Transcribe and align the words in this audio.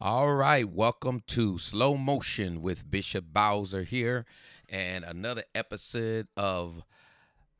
All 0.00 0.34
right, 0.34 0.68
welcome 0.68 1.22
to 1.28 1.56
Slow 1.56 1.96
Motion 1.96 2.60
with 2.60 2.90
Bishop 2.90 3.26
Bowser 3.32 3.84
here, 3.84 4.26
and 4.68 5.04
another 5.04 5.44
episode 5.54 6.26
of 6.36 6.82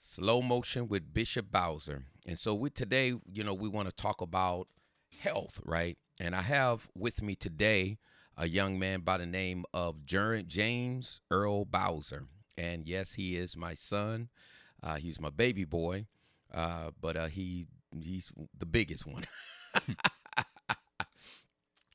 Slow 0.01 0.43
Motion 0.43 0.89
with 0.89 1.15
Bishop 1.15 1.53
Bowser. 1.53 2.07
And 2.27 2.37
so, 2.37 2.53
we 2.53 2.71
today, 2.71 3.15
you 3.33 3.45
know, 3.45 3.55
we 3.55 3.69
want 3.69 3.89
to 3.89 3.95
talk 3.95 4.21
about 4.21 4.67
health, 5.21 5.61
right? 5.65 5.97
And 6.21 6.35
I 6.35 6.43
have 6.43 6.89
with 6.95 7.23
me 7.23 7.37
today 7.37 7.99
a 8.37 8.49
young 8.49 8.81
man 8.81 9.01
by 9.01 9.19
the 9.19 9.27
name 9.27 9.65
of 9.73 10.05
James 10.05 11.21
Earl 11.31 11.65
Bowser, 11.65 12.27
and 12.59 12.87
yes, 12.89 13.15
he 13.15 13.37
is 13.37 13.57
my 13.57 13.75
son. 13.75 14.29
Uh, 14.83 14.97
he's 14.97 15.21
my 15.21 15.31
baby 15.31 15.65
boy, 15.65 16.07
uh, 16.53 16.91
but 17.01 17.17
uh, 17.17 17.27
he 17.27 17.69
he's 17.93 18.33
the 18.59 18.67
biggest 18.67 19.07
one. 19.07 19.25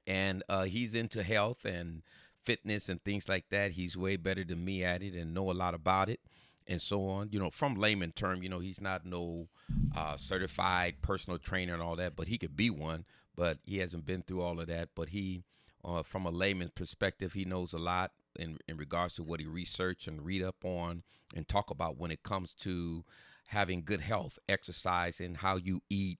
and 0.09 0.43
uh, 0.49 0.63
he's 0.63 0.95
into 0.95 1.21
health 1.21 1.63
and 1.63 2.01
fitness 2.43 2.89
and 2.89 3.01
things 3.03 3.29
like 3.29 3.45
that. 3.51 3.73
He's 3.73 3.95
way 3.95 4.17
better 4.17 4.43
than 4.43 4.65
me 4.65 4.83
at 4.83 5.03
it 5.03 5.13
and 5.13 5.35
know 5.35 5.51
a 5.51 5.53
lot 5.53 5.75
about 5.75 6.09
it 6.09 6.19
and 6.67 6.81
so 6.81 7.07
on. 7.07 7.29
You 7.31 7.39
know, 7.39 7.51
from 7.51 7.75
layman 7.75 8.11
term, 8.11 8.41
you 8.41 8.49
know, 8.49 8.59
he's 8.59 8.81
not 8.81 9.05
no 9.05 9.49
uh, 9.95 10.17
certified 10.17 10.95
personal 11.03 11.37
trainer 11.37 11.75
and 11.75 11.83
all 11.83 11.95
that, 11.97 12.15
but 12.15 12.27
he 12.27 12.39
could 12.39 12.57
be 12.57 12.71
one. 12.71 13.05
But 13.35 13.59
he 13.63 13.77
hasn't 13.77 14.05
been 14.05 14.23
through 14.23 14.41
all 14.41 14.59
of 14.59 14.67
that. 14.67 14.89
But 14.95 15.09
he, 15.09 15.43
uh, 15.85 16.01
from 16.01 16.25
a 16.25 16.31
layman's 16.31 16.71
perspective, 16.71 17.33
he 17.33 17.45
knows 17.45 17.71
a 17.71 17.77
lot 17.77 18.11
in 18.37 18.57
in 18.67 18.77
regards 18.77 19.13
to 19.15 19.23
what 19.23 19.39
he 19.39 19.45
research 19.45 20.07
and 20.07 20.25
read 20.25 20.41
up 20.41 20.65
on 20.65 21.03
and 21.35 21.47
talk 21.47 21.69
about 21.69 21.97
when 21.97 22.11
it 22.11 22.23
comes 22.23 22.53
to 22.55 23.05
having 23.49 23.83
good 23.83 24.01
health, 24.01 24.39
exercise, 24.49 25.19
and 25.19 25.37
how 25.37 25.55
you 25.55 25.81
eat 25.89 26.19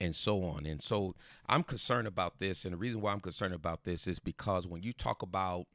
and 0.00 0.16
so 0.16 0.44
on. 0.44 0.66
And 0.66 0.82
so 0.82 1.14
I'm 1.48 1.62
concerned 1.62 2.08
about 2.08 2.38
this. 2.38 2.64
And 2.64 2.72
the 2.72 2.78
reason 2.78 3.00
why 3.00 3.12
I'm 3.12 3.20
concerned 3.20 3.54
about 3.54 3.84
this 3.84 4.06
is 4.06 4.18
because 4.18 4.66
when 4.66 4.82
you 4.82 4.92
talk 4.92 5.22
about 5.22 5.66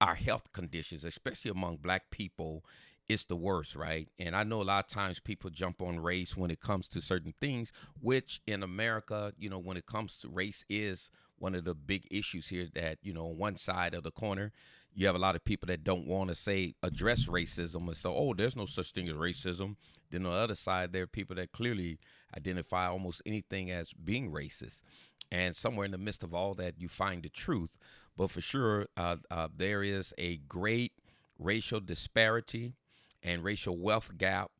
our 0.00 0.16
health 0.16 0.52
conditions, 0.52 1.04
especially 1.04 1.50
among 1.50 1.76
black 1.76 2.10
people, 2.10 2.64
it's 3.08 3.24
the 3.24 3.36
worst, 3.36 3.76
right? 3.76 4.08
And 4.18 4.34
I 4.34 4.42
know 4.42 4.62
a 4.62 4.64
lot 4.64 4.84
of 4.84 4.90
times 4.90 5.20
people 5.20 5.50
jump 5.50 5.80
on 5.82 6.00
race 6.00 6.36
when 6.36 6.50
it 6.50 6.60
comes 6.60 6.88
to 6.88 7.00
certain 7.00 7.34
things, 7.40 7.72
which 8.00 8.40
in 8.46 8.62
America, 8.62 9.32
you 9.38 9.50
know, 9.50 9.58
when 9.58 9.76
it 9.76 9.86
comes 9.86 10.16
to 10.18 10.28
race 10.28 10.64
is 10.68 11.10
one 11.36 11.54
of 11.54 11.64
the 11.64 11.74
big 11.74 12.06
issues 12.10 12.48
here 12.48 12.68
that, 12.74 12.98
you 13.02 13.12
know, 13.12 13.26
on 13.26 13.36
one 13.36 13.56
side 13.56 13.94
of 13.94 14.02
the 14.02 14.10
corner, 14.10 14.52
you 14.94 15.06
have 15.06 15.16
a 15.16 15.20
lot 15.20 15.36
of 15.36 15.44
people 15.44 15.66
that 15.68 15.84
don't 15.84 16.06
want 16.06 16.28
to 16.28 16.34
say 16.34 16.74
address 16.82 17.26
racism 17.26 17.86
and 17.88 17.96
so, 17.96 18.14
oh, 18.14 18.34
there's 18.34 18.56
no 18.56 18.66
such 18.66 18.92
thing 18.92 19.08
as 19.08 19.14
racism. 19.14 19.76
Then 20.10 20.26
on 20.26 20.32
the 20.32 20.38
other 20.38 20.54
side, 20.54 20.92
there 20.92 21.04
are 21.04 21.06
people 21.08 21.36
that 21.36 21.52
clearly 21.52 21.98
identify 22.36 22.86
almost 22.86 23.22
anything 23.24 23.70
as 23.70 23.92
being 23.92 24.30
racist. 24.30 24.82
And 25.30 25.56
somewhere 25.56 25.86
in 25.86 25.92
the 25.92 25.98
midst 25.98 26.22
of 26.22 26.34
all 26.34 26.54
that, 26.54 26.74
you 26.78 26.88
find 26.88 27.22
the 27.22 27.30
truth. 27.30 27.70
But 28.16 28.30
for 28.30 28.42
sure, 28.42 28.86
uh, 28.96 29.16
uh, 29.30 29.48
there 29.56 29.82
is 29.82 30.12
a 30.18 30.36
great 30.36 30.92
racial 31.38 31.80
disparity 31.80 32.74
and 33.22 33.42
racial 33.42 33.78
wealth 33.78 34.10
gap 34.18 34.50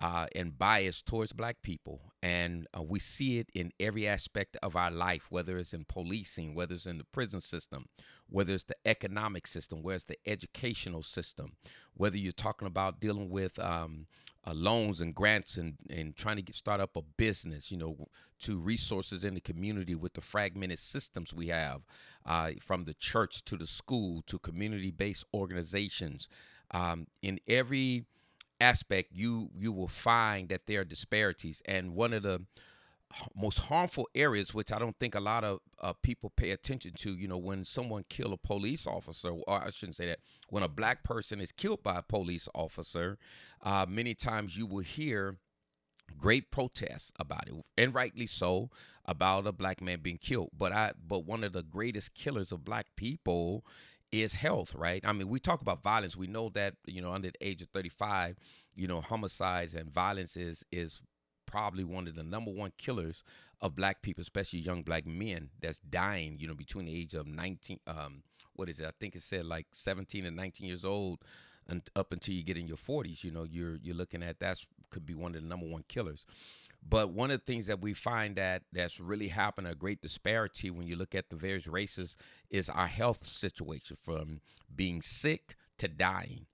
uh, 0.00 0.26
and 0.34 0.58
bias 0.58 1.02
towards 1.02 1.32
black 1.32 1.62
people. 1.62 2.12
And 2.22 2.66
uh, 2.76 2.82
we 2.82 2.98
see 2.98 3.38
it 3.38 3.48
in 3.54 3.72
every 3.78 4.06
aspect 4.06 4.56
of 4.62 4.76
our 4.76 4.90
life, 4.90 5.26
whether 5.30 5.56
it's 5.56 5.72
in 5.72 5.84
policing, 5.84 6.54
whether 6.54 6.74
it's 6.74 6.86
in 6.86 6.98
the 6.98 7.04
prison 7.04 7.40
system, 7.40 7.86
whether 8.28 8.52
it's 8.52 8.64
the 8.64 8.76
economic 8.84 9.46
system, 9.46 9.82
whether 9.82 9.96
it's 9.96 10.04
the 10.04 10.18
educational 10.26 11.02
system, 11.02 11.52
whether 11.94 12.16
you're 12.16 12.32
talking 12.32 12.66
about 12.66 13.00
dealing 13.00 13.30
with 13.30 13.58
um, 13.58 14.06
uh, 14.46 14.52
loans 14.52 15.00
and 15.00 15.14
grants 15.14 15.56
and, 15.56 15.74
and 15.88 16.16
trying 16.16 16.36
to 16.36 16.42
get, 16.42 16.54
start 16.54 16.80
up 16.80 16.96
a 16.96 17.02
business, 17.02 17.70
you 17.70 17.76
know, 17.76 18.08
to 18.38 18.58
resources 18.58 19.24
in 19.24 19.34
the 19.34 19.40
community 19.40 19.94
with 19.94 20.14
the 20.14 20.20
fragmented 20.20 20.78
systems 20.78 21.32
we 21.32 21.48
have, 21.48 21.82
uh, 22.26 22.50
from 22.60 22.84
the 22.84 22.94
church 22.94 23.44
to 23.44 23.56
the 23.56 23.66
school 23.66 24.22
to 24.26 24.38
community 24.38 24.90
based 24.90 25.24
organizations. 25.32 26.28
Um, 26.72 27.06
in 27.22 27.38
every 27.46 28.06
aspect, 28.60 29.10
you 29.12 29.50
you 29.58 29.72
will 29.72 29.88
find 29.88 30.48
that 30.48 30.66
there 30.66 30.80
are 30.80 30.84
disparities, 30.84 31.62
and 31.66 31.94
one 31.94 32.12
of 32.12 32.22
the 32.22 32.42
most 33.34 33.58
harmful 33.58 34.08
areas, 34.14 34.52
which 34.52 34.72
I 34.72 34.78
don't 34.78 34.98
think 34.98 35.14
a 35.14 35.20
lot 35.20 35.44
of 35.44 35.60
uh, 35.80 35.92
people 36.02 36.30
pay 36.36 36.50
attention 36.50 36.92
to, 36.98 37.12
you 37.12 37.28
know, 37.28 37.38
when 37.38 37.64
someone 37.64 38.04
kill 38.08 38.32
a 38.32 38.36
police 38.36 38.86
officer, 38.86 39.30
or 39.30 39.64
I 39.64 39.70
shouldn't 39.70 39.96
say 39.96 40.06
that, 40.06 40.18
when 40.48 40.62
a 40.62 40.68
black 40.68 41.04
person 41.04 41.40
is 41.40 41.52
killed 41.52 41.82
by 41.82 41.98
a 41.98 42.02
police 42.02 42.48
officer, 42.54 43.18
uh, 43.62 43.86
many 43.88 44.14
times 44.14 44.56
you 44.56 44.66
will 44.66 44.82
hear 44.82 45.36
great 46.18 46.50
protests 46.50 47.12
about 47.18 47.48
it, 47.48 47.54
and 47.78 47.94
rightly 47.94 48.26
so, 48.26 48.70
about 49.04 49.46
a 49.46 49.52
black 49.52 49.80
man 49.80 50.00
being 50.02 50.18
killed. 50.18 50.50
But 50.56 50.72
I, 50.72 50.92
but 51.06 51.24
one 51.24 51.44
of 51.44 51.52
the 51.52 51.62
greatest 51.62 52.14
killers 52.14 52.52
of 52.52 52.64
black 52.64 52.86
people 52.96 53.64
is 54.12 54.34
health, 54.34 54.74
right? 54.74 55.02
I 55.04 55.12
mean, 55.12 55.28
we 55.28 55.40
talk 55.40 55.60
about 55.60 55.82
violence. 55.82 56.16
We 56.16 56.26
know 56.26 56.48
that 56.50 56.74
you 56.86 57.00
know 57.02 57.12
under 57.12 57.30
the 57.30 57.46
age 57.46 57.62
of 57.62 57.68
35, 57.68 58.36
you 58.74 58.86
know, 58.86 59.00
homicides 59.00 59.74
and 59.74 59.90
violence 59.92 60.36
is 60.36 60.64
is 60.72 61.00
probably 61.46 61.84
one 61.84 62.08
of 62.08 62.14
the 62.16 62.24
number 62.24 62.50
one 62.50 62.72
killers 62.76 63.22
of 63.60 63.76
black 63.76 64.02
people, 64.02 64.22
especially 64.22 64.58
young 64.58 64.82
black 64.82 65.06
men 65.06 65.50
that's 65.60 65.80
dying, 65.80 66.36
you 66.38 66.46
know, 66.46 66.54
between 66.54 66.86
the 66.86 66.94
age 66.94 67.14
of 67.14 67.26
19 67.26 67.78
um 67.86 68.22
what 68.54 68.68
is 68.68 68.80
it? 68.80 68.86
I 68.86 68.92
think 68.98 69.14
it 69.14 69.22
said 69.22 69.44
like 69.44 69.66
17 69.72 70.24
and 70.24 70.34
19 70.36 70.66
years 70.66 70.84
old 70.84 71.18
and 71.68 71.82
up 71.94 72.12
until 72.12 72.34
you 72.34 72.42
get 72.42 72.56
in 72.56 72.66
your 72.66 72.76
40s, 72.76 73.24
you 73.24 73.30
know, 73.30 73.44
you're 73.44 73.76
you're 73.82 73.94
looking 73.94 74.22
at 74.22 74.38
that's 74.38 74.66
could 74.90 75.06
be 75.06 75.14
one 75.14 75.34
of 75.34 75.42
the 75.42 75.48
number 75.48 75.66
one 75.66 75.84
killers. 75.88 76.26
But 76.88 77.10
one 77.10 77.30
of 77.30 77.40
the 77.40 77.44
things 77.44 77.66
that 77.66 77.80
we 77.80 77.94
find 77.94 78.36
that 78.36 78.62
that's 78.72 79.00
really 79.00 79.28
happened 79.28 79.66
a 79.66 79.74
great 79.74 80.00
disparity 80.00 80.70
when 80.70 80.86
you 80.86 80.94
look 80.96 81.14
at 81.14 81.30
the 81.30 81.36
various 81.36 81.66
races 81.66 82.16
is 82.48 82.68
our 82.68 82.86
health 82.86 83.24
situation 83.24 83.96
from 84.00 84.40
being 84.74 85.02
sick 85.02 85.56
to 85.78 85.88
dying. 85.88 86.46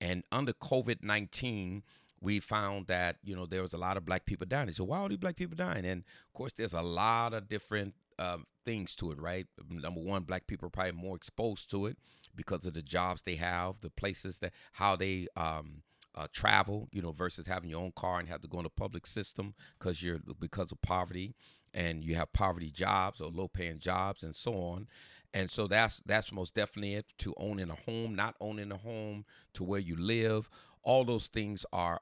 And 0.00 0.22
under 0.30 0.52
COVID 0.52 1.02
19, 1.02 1.82
we 2.20 2.38
found 2.38 2.86
that, 2.86 3.16
you 3.24 3.34
know, 3.34 3.46
there 3.46 3.62
was 3.62 3.72
a 3.72 3.78
lot 3.78 3.96
of 3.96 4.04
black 4.04 4.26
people 4.26 4.46
dying. 4.46 4.70
Said, 4.70 4.86
why 4.86 4.98
are 4.98 5.08
these 5.08 5.18
black 5.18 5.36
people 5.36 5.56
dying? 5.56 5.84
And 5.84 6.04
of 6.28 6.32
course, 6.34 6.52
there's 6.52 6.74
a 6.74 6.82
lot 6.82 7.34
of 7.34 7.48
different 7.48 7.94
um, 8.18 8.46
things 8.64 8.94
to 8.96 9.10
it, 9.10 9.20
right? 9.20 9.46
Number 9.68 10.00
one, 10.00 10.22
black 10.22 10.46
people 10.46 10.66
are 10.66 10.70
probably 10.70 10.92
more 10.92 11.16
exposed 11.16 11.70
to 11.70 11.86
it 11.86 11.96
because 12.36 12.66
of 12.66 12.74
the 12.74 12.82
jobs 12.82 13.22
they 13.22 13.36
have, 13.36 13.80
the 13.80 13.90
places 13.90 14.38
that, 14.38 14.52
how 14.74 14.96
they, 14.96 15.26
um, 15.36 15.82
uh, 16.14 16.26
travel, 16.32 16.88
you 16.92 17.02
know, 17.02 17.12
versus 17.12 17.46
having 17.46 17.70
your 17.70 17.80
own 17.80 17.92
car 17.94 18.18
and 18.18 18.28
have 18.28 18.40
to 18.40 18.48
go 18.48 18.58
in 18.58 18.64
the 18.64 18.70
public 18.70 19.06
system 19.06 19.54
because 19.78 20.02
you're 20.02 20.18
because 20.38 20.72
of 20.72 20.80
poverty 20.82 21.34
and 21.72 22.02
you 22.04 22.16
have 22.16 22.32
poverty 22.32 22.70
jobs 22.70 23.20
or 23.20 23.30
low 23.30 23.48
paying 23.48 23.78
jobs 23.78 24.22
and 24.22 24.34
so 24.34 24.54
on. 24.54 24.88
And 25.32 25.50
so 25.50 25.66
that's 25.66 26.02
that's 26.04 26.32
most 26.32 26.54
definitely 26.54 26.94
it 26.94 27.06
to 27.18 27.34
owning 27.36 27.70
a 27.70 27.76
home, 27.76 28.14
not 28.14 28.34
owning 28.40 28.72
a 28.72 28.76
home, 28.76 29.24
to 29.54 29.64
where 29.64 29.80
you 29.80 29.96
live. 29.96 30.50
All 30.82 31.04
those 31.04 31.28
things 31.28 31.64
are 31.72 32.00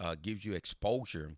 uh, 0.00 0.16
gives 0.20 0.44
you 0.44 0.54
exposure 0.54 1.36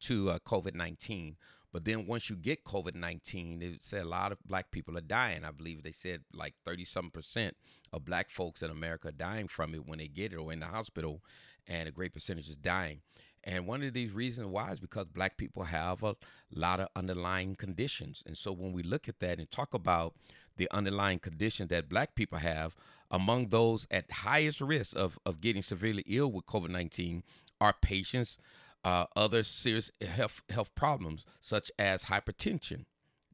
to 0.00 0.30
uh, 0.30 0.38
COVID 0.38 0.74
nineteen. 0.74 1.36
But 1.72 1.84
then 1.86 2.06
once 2.06 2.28
you 2.28 2.36
get 2.36 2.64
COVID 2.64 2.94
19, 2.94 3.58
they 3.58 3.78
said 3.80 4.02
a 4.02 4.08
lot 4.08 4.32
of 4.32 4.38
black 4.44 4.70
people 4.70 4.96
are 4.98 5.02
dying. 5.02 5.44
I 5.44 5.50
believe 5.50 5.82
they 5.82 5.92
said 5.92 6.20
like 6.34 6.54
30 6.66 6.84
some 6.84 7.10
percent 7.10 7.56
of 7.92 8.04
black 8.04 8.30
folks 8.30 8.62
in 8.62 8.70
America 8.70 9.08
are 9.08 9.12
dying 9.12 9.48
from 9.48 9.74
it 9.74 9.86
when 9.86 9.98
they 9.98 10.08
get 10.08 10.32
it 10.32 10.36
or 10.36 10.52
in 10.52 10.60
the 10.60 10.66
hospital, 10.66 11.22
and 11.66 11.88
a 11.88 11.92
great 11.92 12.12
percentage 12.12 12.48
is 12.48 12.56
dying. 12.56 13.00
And 13.44 13.66
one 13.66 13.82
of 13.82 13.92
these 13.92 14.12
reasons 14.12 14.46
why 14.46 14.70
is 14.70 14.80
because 14.80 15.06
black 15.06 15.36
people 15.36 15.64
have 15.64 16.02
a 16.02 16.14
lot 16.54 16.78
of 16.78 16.88
underlying 16.94 17.56
conditions. 17.56 18.22
And 18.24 18.38
so 18.38 18.52
when 18.52 18.72
we 18.72 18.82
look 18.82 19.08
at 19.08 19.18
that 19.20 19.38
and 19.38 19.50
talk 19.50 19.74
about 19.74 20.14
the 20.56 20.68
underlying 20.70 21.18
conditions 21.18 21.68
that 21.70 21.88
black 21.88 22.14
people 22.14 22.38
have, 22.38 22.76
among 23.10 23.48
those 23.48 23.86
at 23.90 24.10
highest 24.10 24.60
risk 24.60 24.96
of, 24.96 25.18
of 25.26 25.40
getting 25.40 25.62
severely 25.62 26.04
ill 26.06 26.30
with 26.30 26.46
COVID 26.46 26.70
19 26.70 27.24
are 27.60 27.74
patients 27.80 28.38
uh, 28.84 29.06
other 29.14 29.42
serious 29.42 29.90
health, 30.00 30.42
health 30.48 30.74
problems 30.74 31.24
such 31.40 31.70
as 31.78 32.04
hypertension, 32.04 32.84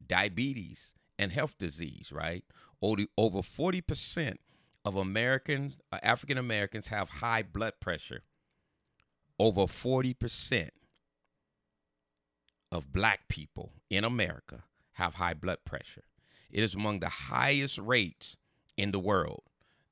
diabetes, 0.05 0.93
and 1.17 1.31
health 1.31 1.57
disease, 1.57 2.11
right? 2.13 2.43
Over 2.81 3.03
40% 3.17 4.35
of 4.85 4.95
Americans, 4.95 5.77
uh, 5.91 5.99
African 6.01 6.37
Americans, 6.37 6.87
have 6.87 7.09
high 7.09 7.43
blood 7.43 7.73
pressure. 7.79 8.23
Over 9.37 9.63
40% 9.63 10.69
of 12.71 12.91
black 12.93 13.27
people 13.27 13.73
in 13.89 14.03
America 14.03 14.63
have 14.93 15.15
high 15.15 15.33
blood 15.33 15.59
pressure. 15.65 16.03
It 16.51 16.63
is 16.63 16.75
among 16.75 16.99
the 16.99 17.09
highest 17.09 17.77
rates 17.77 18.37
in 18.77 18.91
the 18.91 18.99
world 18.99 19.43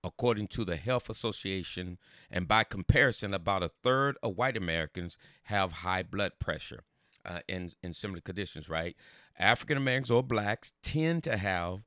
according 0.08 0.48
to 0.48 0.66
the 0.66 0.78
Health 0.78 1.10
Association, 1.10 1.98
and 2.32 2.48
by 2.48 2.64
comparison, 2.64 3.34
about 3.34 3.64
a 3.64 3.72
third 3.84 4.18
of 4.24 4.38
white 4.38 4.58
Americans 4.58 5.18
have 5.44 5.72
high 5.72 6.04
blood 6.04 6.34
pressure 6.40 6.84
uh, 7.26 7.40
in, 7.48 7.72
in 7.84 7.94
similar 7.94 8.22
conditions, 8.22 8.70
right? 8.70 8.96
African 9.38 9.78
Americans 9.78 10.10
or 10.10 10.24
blacks 10.24 10.72
tend 10.82 11.24
to 11.26 11.38
have 11.38 11.82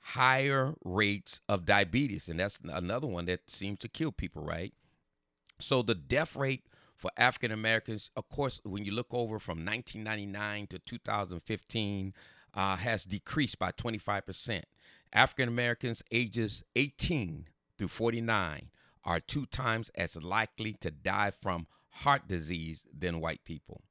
higher 0.00 0.74
rates 0.84 1.40
of 1.48 1.66
diabetes, 1.66 2.28
and 2.28 2.40
that's 2.40 2.58
another 2.64 3.06
one 3.06 3.26
that 3.26 3.48
seems 3.48 3.78
to 3.80 3.88
kill 3.88 4.10
people, 4.10 4.42
right? 4.42 4.72
So 5.60 5.82
the 5.82 5.94
death 5.94 6.34
rate 6.34 6.64
for 6.96 7.10
African 7.16 7.52
Americans, 7.52 8.10
of 8.16 8.28
course, 8.28 8.60
when 8.64 8.84
you 8.84 8.92
look 8.92 9.08
over 9.10 9.38
from 9.38 9.64
1999 9.64 10.66
to 10.68 10.78
2015, 10.78 12.14
uh, 12.54 12.76
has 12.76 13.04
decreased 13.04 13.58
by 13.58 13.72
25%. 13.72 14.62
African 15.12 15.48
Americans 15.48 16.02
ages 16.10 16.62
18 16.76 17.46
through 17.76 17.88
49 17.88 18.70
are 19.04 19.20
two 19.20 19.46
times 19.46 19.90
as 19.94 20.16
likely 20.16 20.74
to 20.74 20.90
die 20.90 21.30
from 21.30 21.66
heart 21.90 22.28
disease 22.28 22.84
than 22.96 23.20
white 23.20 23.44
people. 23.44 23.82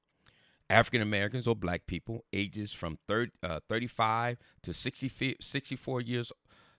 African 0.69 1.01
Americans 1.01 1.47
or 1.47 1.55
black 1.55 1.87
people 1.87 2.25
ages 2.31 2.71
from 2.71 2.99
30, 3.07 3.31
uh, 3.41 3.59
35 3.67 4.37
to 4.61 4.73
60, 4.73 5.37
64 5.41 6.01
years 6.01 6.31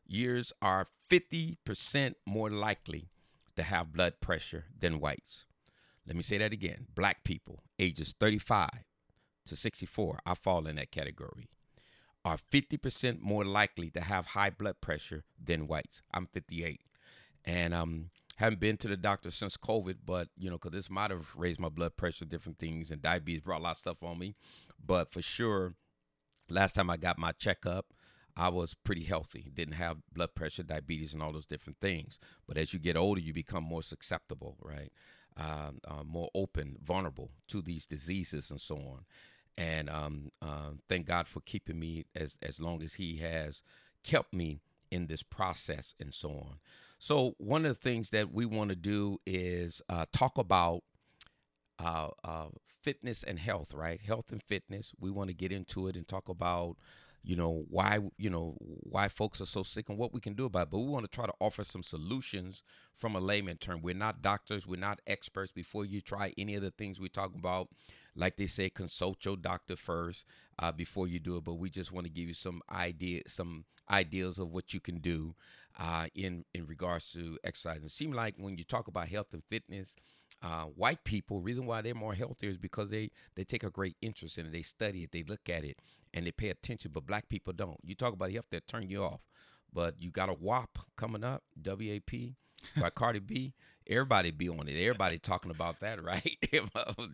years 0.06 0.52
are 0.60 0.86
50% 1.10 2.14
more 2.26 2.50
likely 2.50 3.10
to 3.56 3.62
have 3.62 3.92
blood 3.92 4.20
pressure 4.20 4.66
than 4.78 5.00
whites. 5.00 5.46
Let 6.06 6.16
me 6.16 6.22
say 6.22 6.38
that 6.38 6.52
again. 6.52 6.86
Black 6.94 7.24
people 7.24 7.62
ages 7.78 8.14
35 8.18 8.68
to 9.46 9.56
64, 9.56 10.20
I 10.24 10.34
fall 10.34 10.66
in 10.66 10.76
that 10.76 10.90
category, 10.90 11.48
are 12.24 12.36
50% 12.36 13.20
more 13.20 13.44
likely 13.44 13.90
to 13.90 14.00
have 14.00 14.26
high 14.26 14.50
blood 14.50 14.80
pressure 14.80 15.24
than 15.42 15.66
whites. 15.66 16.02
I'm 16.12 16.26
58. 16.26 16.80
And 17.44 17.74
um 17.74 18.10
haven't 18.40 18.60
been 18.60 18.78
to 18.78 18.88
the 18.88 18.96
doctor 18.96 19.30
since 19.30 19.58
COVID, 19.58 19.96
but 20.06 20.28
you 20.38 20.48
know, 20.48 20.56
because 20.56 20.72
this 20.72 20.90
might 20.90 21.10
have 21.10 21.28
raised 21.36 21.60
my 21.60 21.68
blood 21.68 21.96
pressure, 21.98 22.24
different 22.24 22.58
things, 22.58 22.90
and 22.90 23.02
diabetes 23.02 23.42
brought 23.42 23.60
a 23.60 23.64
lot 23.64 23.72
of 23.72 23.76
stuff 23.76 24.02
on 24.02 24.18
me. 24.18 24.34
But 24.84 25.12
for 25.12 25.20
sure, 25.20 25.74
last 26.48 26.74
time 26.74 26.88
I 26.88 26.96
got 26.96 27.18
my 27.18 27.32
checkup, 27.32 27.92
I 28.34 28.48
was 28.48 28.72
pretty 28.72 29.04
healthy, 29.04 29.50
didn't 29.52 29.74
have 29.74 29.98
blood 30.10 30.34
pressure, 30.34 30.62
diabetes, 30.62 31.12
and 31.12 31.22
all 31.22 31.32
those 31.32 31.46
different 31.46 31.80
things. 31.80 32.18
But 32.48 32.56
as 32.56 32.72
you 32.72 32.78
get 32.78 32.96
older, 32.96 33.20
you 33.20 33.34
become 33.34 33.64
more 33.64 33.82
susceptible, 33.82 34.56
right? 34.62 34.90
Uh, 35.36 35.72
uh, 35.86 36.02
more 36.04 36.30
open, 36.34 36.76
vulnerable 36.82 37.30
to 37.48 37.60
these 37.60 37.86
diseases 37.86 38.50
and 38.50 38.60
so 38.60 38.76
on. 38.76 39.04
And 39.60 39.90
um, 39.90 40.30
uh, 40.40 40.70
thank 40.88 41.06
God 41.06 41.28
for 41.28 41.40
keeping 41.40 41.78
me 41.78 42.06
as 42.16 42.36
as 42.40 42.60
long 42.60 42.82
as 42.82 42.94
He 42.94 43.18
has 43.18 43.62
kept 44.02 44.32
me 44.32 44.62
in 44.90 45.06
this 45.06 45.22
process 45.22 45.94
and 46.00 46.14
so 46.14 46.30
on. 46.30 46.56
So 46.98 47.34
one 47.36 47.66
of 47.66 47.74
the 47.76 47.80
things 47.80 48.08
that 48.10 48.32
we 48.32 48.46
want 48.46 48.70
to 48.70 48.76
do 48.76 49.20
is 49.26 49.82
uh, 49.88 50.06
talk 50.12 50.38
about 50.38 50.82
uh, 51.78 52.08
uh, 52.24 52.48
fitness 52.82 53.22
and 53.22 53.38
health, 53.38 53.74
right? 53.74 54.00
Health 54.00 54.32
and 54.32 54.42
fitness. 54.42 54.92
We 54.98 55.10
want 55.10 55.28
to 55.28 55.34
get 55.34 55.52
into 55.52 55.88
it 55.88 55.96
and 55.96 56.08
talk 56.08 56.28
about, 56.28 56.76
you 57.22 57.36
know, 57.36 57.64
why 57.68 57.98
you 58.16 58.30
know 58.30 58.56
why 58.60 59.08
folks 59.08 59.40
are 59.40 59.46
so 59.46 59.62
sick 59.62 59.88
and 59.88 59.98
what 59.98 60.12
we 60.14 60.20
can 60.20 60.34
do 60.34 60.46
about 60.46 60.64
it. 60.64 60.70
But 60.70 60.78
we 60.78 60.86
want 60.86 61.04
to 61.04 61.14
try 61.14 61.26
to 61.26 61.34
offer 61.40 61.64
some 61.64 61.82
solutions 61.82 62.62
from 62.96 63.14
a 63.14 63.20
layman 63.20 63.58
term. 63.58 63.82
We're 63.82 63.94
not 63.94 64.22
doctors. 64.22 64.66
We're 64.66 64.80
not 64.80 65.00
experts. 65.06 65.52
Before 65.52 65.84
you 65.84 66.00
try 66.00 66.32
any 66.38 66.54
of 66.54 66.62
the 66.62 66.70
things 66.70 66.98
we 66.98 67.08
talk 67.08 67.34
about, 67.34 67.68
like 68.14 68.36
they 68.36 68.46
say, 68.46 68.70
consult 68.70 69.24
your 69.24 69.36
doctor 69.36 69.76
first 69.76 70.24
uh, 70.58 70.72
before 70.72 71.06
you 71.06 71.18
do 71.18 71.36
it. 71.36 71.44
But 71.44 71.54
we 71.54 71.70
just 71.70 71.92
want 71.92 72.06
to 72.06 72.12
give 72.12 72.26
you 72.28 72.34
some 72.34 72.62
idea, 72.70 73.22
some 73.26 73.64
ideas 73.90 74.38
of 74.38 74.48
what 74.50 74.72
you 74.72 74.80
can 74.80 74.98
do 74.98 75.34
uh, 75.78 76.06
in 76.14 76.44
in 76.54 76.66
regards 76.66 77.12
to 77.12 77.38
exercise. 77.44 77.82
It 77.84 77.90
seems 77.90 78.14
like 78.14 78.34
when 78.38 78.56
you 78.56 78.64
talk 78.64 78.88
about 78.88 79.08
health 79.08 79.28
and 79.32 79.42
fitness, 79.50 79.94
uh, 80.42 80.64
white 80.64 81.04
people 81.04 81.40
reason 81.40 81.66
why 81.66 81.82
they're 81.82 81.94
more 81.94 82.14
healthier 82.14 82.50
is 82.50 82.56
because 82.56 82.88
they 82.88 83.10
they 83.34 83.44
take 83.44 83.62
a 83.62 83.70
great 83.70 83.96
interest 84.00 84.38
in 84.38 84.46
it. 84.46 84.52
They 84.52 84.62
study 84.62 85.02
it, 85.02 85.12
they 85.12 85.22
look 85.22 85.48
at 85.48 85.64
it, 85.64 85.78
and 86.14 86.26
they 86.26 86.32
pay 86.32 86.48
attention. 86.48 86.92
But 86.94 87.06
black 87.06 87.28
people 87.28 87.52
don't. 87.52 87.78
You 87.84 87.94
talk 87.94 88.12
about 88.14 88.32
health, 88.32 88.46
they 88.50 88.60
turn 88.60 88.88
you 88.88 89.02
off. 89.02 89.20
But 89.72 89.96
you 90.00 90.10
got 90.10 90.28
a 90.28 90.34
WAP 90.34 90.78
coming 90.96 91.24
up, 91.24 91.42
WAP 91.64 92.10
by 92.80 92.90
Cardi 92.94 93.20
B. 93.20 93.52
Everybody 93.86 94.30
be 94.30 94.48
on 94.48 94.68
it. 94.68 94.80
Everybody 94.80 95.18
talking 95.18 95.50
about 95.50 95.80
that, 95.80 96.02
right? 96.04 96.38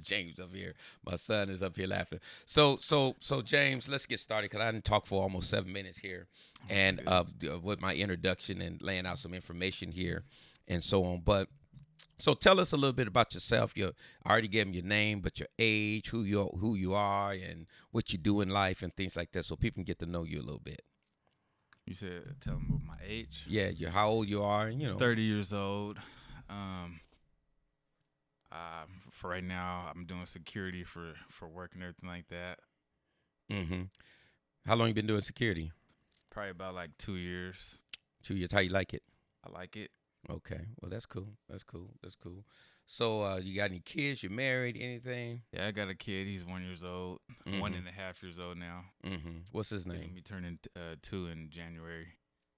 James 0.02 0.38
up 0.38 0.54
here. 0.54 0.74
My 1.04 1.16
son 1.16 1.48
is 1.48 1.62
up 1.62 1.76
here 1.76 1.86
laughing. 1.86 2.20
So, 2.44 2.78
so, 2.80 3.16
so, 3.20 3.40
James, 3.42 3.88
let's 3.88 4.06
get 4.06 4.20
started 4.20 4.50
because 4.50 4.64
I 4.64 4.70
didn't 4.72 4.84
talk 4.84 5.06
for 5.06 5.22
almost 5.22 5.50
seven 5.50 5.72
minutes 5.72 5.98
here, 5.98 6.26
and 6.68 7.00
uh, 7.06 7.24
with 7.62 7.80
my 7.80 7.94
introduction 7.94 8.60
and 8.60 8.80
laying 8.82 9.06
out 9.06 9.18
some 9.18 9.34
information 9.34 9.90
here, 9.90 10.24
and 10.68 10.82
so 10.82 11.04
on. 11.04 11.22
But 11.24 11.48
so, 12.18 12.34
tell 12.34 12.60
us 12.60 12.72
a 12.72 12.76
little 12.76 12.94
bit 12.94 13.08
about 13.08 13.34
yourself. 13.34 13.72
You 13.74 13.92
I 14.24 14.30
already 14.30 14.48
gave 14.48 14.66
them 14.66 14.74
your 14.74 14.84
name, 14.84 15.20
but 15.20 15.38
your 15.38 15.48
age, 15.58 16.08
who 16.08 16.22
you 16.22 16.50
who 16.58 16.74
you 16.74 16.94
are, 16.94 17.32
and 17.32 17.66
what 17.90 18.12
you 18.12 18.18
do 18.18 18.40
in 18.40 18.48
life, 18.48 18.82
and 18.82 18.94
things 18.94 19.16
like 19.16 19.32
that, 19.32 19.44
so 19.44 19.56
people 19.56 19.76
can 19.76 19.84
get 19.84 19.98
to 19.98 20.06
know 20.06 20.24
you 20.24 20.40
a 20.40 20.42
little 20.42 20.60
bit. 20.60 20.82
You 21.84 21.94
said 21.94 22.22
tell 22.40 22.54
them 22.54 22.82
my 22.86 22.96
age. 23.06 23.44
Yeah, 23.46 23.68
you 23.68 23.88
how 23.88 24.08
old 24.08 24.28
you 24.28 24.42
are, 24.42 24.66
and 24.66 24.80
you 24.80 24.88
know, 24.88 24.96
thirty 24.96 25.22
years 25.22 25.52
old. 25.52 25.98
Um, 26.48 27.00
uh, 28.50 28.86
for 29.10 29.30
right 29.30 29.44
now, 29.44 29.90
I'm 29.94 30.06
doing 30.06 30.26
security 30.26 30.84
for 30.84 31.14
for 31.28 31.48
work 31.48 31.72
and 31.74 31.82
everything 31.82 32.08
like 32.08 32.28
that. 32.28 32.58
Mm-hmm. 33.50 33.82
How 34.66 34.74
long 34.74 34.88
you 34.88 34.94
been 34.94 35.06
doing 35.06 35.20
security? 35.20 35.70
Probably 36.30 36.50
about 36.50 36.74
like 36.74 36.90
two 36.98 37.16
years. 37.16 37.76
Two 38.22 38.36
years. 38.36 38.52
How 38.52 38.60
you 38.60 38.70
like 38.70 38.94
it? 38.94 39.02
I 39.46 39.52
like 39.52 39.76
it. 39.76 39.90
Okay. 40.30 40.60
Well, 40.80 40.90
that's 40.90 41.06
cool. 41.06 41.28
That's 41.48 41.62
cool. 41.62 41.90
That's 42.02 42.16
cool. 42.16 42.44
So, 42.86 43.22
uh, 43.22 43.36
you 43.36 43.56
got 43.56 43.70
any 43.70 43.80
kids? 43.80 44.22
You 44.22 44.30
married? 44.30 44.76
Anything? 44.80 45.42
Yeah, 45.52 45.66
I 45.66 45.70
got 45.72 45.88
a 45.88 45.94
kid. 45.94 46.26
He's 46.26 46.44
one 46.44 46.62
years 46.62 46.84
old, 46.84 47.18
mm-hmm. 47.46 47.60
one 47.60 47.74
and 47.74 47.86
a 47.88 47.90
half 47.90 48.22
years 48.22 48.38
old 48.38 48.58
now. 48.58 48.82
Mm-hmm. 49.04 49.38
What's 49.52 49.70
his 49.70 49.86
name? 49.86 49.96
He's 49.96 50.06
gonna 50.06 50.14
be 50.14 50.20
turning 50.22 50.58
uh, 50.76 50.96
two 51.02 51.26
in 51.26 51.50
January. 51.50 52.06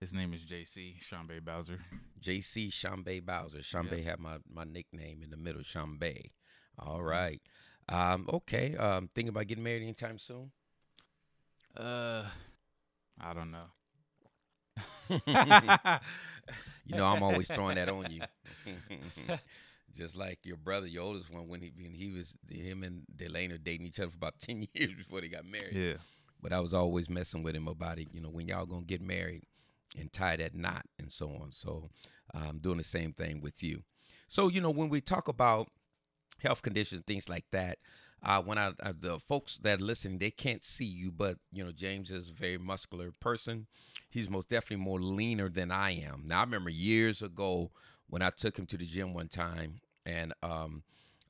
His 0.00 0.12
name 0.12 0.32
is 0.32 0.42
JC 0.42 0.96
Shambe 1.02 1.44
Bowser. 1.44 1.80
JC 2.22 2.70
Shambe 2.70 3.24
Bowser. 3.24 3.58
Shambe 3.58 3.96
yep. 3.96 4.04
had 4.04 4.20
my, 4.20 4.36
my 4.52 4.64
nickname 4.64 5.22
in 5.22 5.30
the 5.30 5.36
middle, 5.36 5.62
Shambe. 5.62 6.30
All 6.78 7.02
right. 7.02 7.40
Um, 7.88 8.28
okay. 8.32 8.76
Um, 8.76 9.08
thinking 9.14 9.30
about 9.30 9.46
getting 9.46 9.64
married 9.64 9.82
anytime 9.82 10.18
soon? 10.18 10.52
Uh, 11.76 12.24
I 13.20 13.34
don't 13.34 13.50
know. 13.50 13.66
you 16.86 16.96
know, 16.96 17.06
I'm 17.06 17.22
always 17.22 17.48
throwing 17.48 17.76
that 17.76 17.88
on 17.88 18.10
you. 18.10 18.22
Just 19.96 20.16
like 20.16 20.40
your 20.44 20.56
brother, 20.56 20.86
your 20.86 21.04
oldest 21.04 21.32
one, 21.32 21.48
when 21.48 21.60
he 21.60 21.72
when 21.80 21.92
he 21.92 22.10
was 22.10 22.34
him 22.48 22.82
and 22.84 23.02
Delane 23.14 23.52
are 23.52 23.58
dating 23.58 23.86
each 23.86 23.98
other 23.98 24.10
for 24.10 24.16
about 24.16 24.38
ten 24.38 24.66
years 24.74 24.92
before 24.94 25.20
they 25.20 25.28
got 25.28 25.44
married. 25.44 25.74
Yeah. 25.74 25.94
But 26.40 26.52
I 26.52 26.60
was 26.60 26.72
always 26.72 27.08
messing 27.08 27.42
with 27.42 27.56
him 27.56 27.66
about 27.66 27.98
it. 27.98 28.08
You 28.12 28.20
know, 28.20 28.28
when 28.28 28.46
y'all 28.46 28.66
gonna 28.66 28.84
get 28.84 29.00
married 29.00 29.42
and 29.98 30.12
tie 30.12 30.36
that 30.36 30.54
knot 30.54 30.84
and 30.98 31.10
so 31.10 31.28
on. 31.28 31.50
So 31.50 31.90
I'm 32.34 32.48
um, 32.48 32.58
doing 32.58 32.78
the 32.78 32.84
same 32.84 33.12
thing 33.12 33.40
with 33.40 33.62
you. 33.62 33.82
So 34.28 34.48
you 34.48 34.60
know, 34.60 34.70
when 34.70 34.88
we 34.88 35.00
talk 35.00 35.26
about 35.28 35.68
health 36.38 36.62
conditions, 36.62 37.02
things 37.06 37.28
like 37.28 37.46
that. 37.52 37.78
Uh, 38.22 38.42
when 38.42 38.58
I, 38.58 38.72
the 39.00 39.18
folks 39.20 39.58
that 39.62 39.80
are 39.80 39.84
listening, 39.84 40.18
they 40.18 40.30
can't 40.30 40.64
see 40.64 40.84
you, 40.84 41.10
but 41.10 41.38
you 41.52 41.64
know 41.64 41.72
James 41.72 42.10
is 42.10 42.30
a 42.30 42.32
very 42.32 42.58
muscular 42.58 43.12
person. 43.12 43.66
He's 44.10 44.30
most 44.30 44.48
definitely 44.48 44.84
more 44.84 45.00
leaner 45.00 45.48
than 45.48 45.70
I 45.70 45.92
am. 45.92 46.24
Now 46.26 46.40
I 46.40 46.44
remember 46.44 46.70
years 46.70 47.22
ago 47.22 47.70
when 48.08 48.22
I 48.22 48.30
took 48.30 48.58
him 48.58 48.66
to 48.66 48.76
the 48.76 48.86
gym 48.86 49.14
one 49.14 49.28
time, 49.28 49.80
and 50.04 50.32
um, 50.42 50.82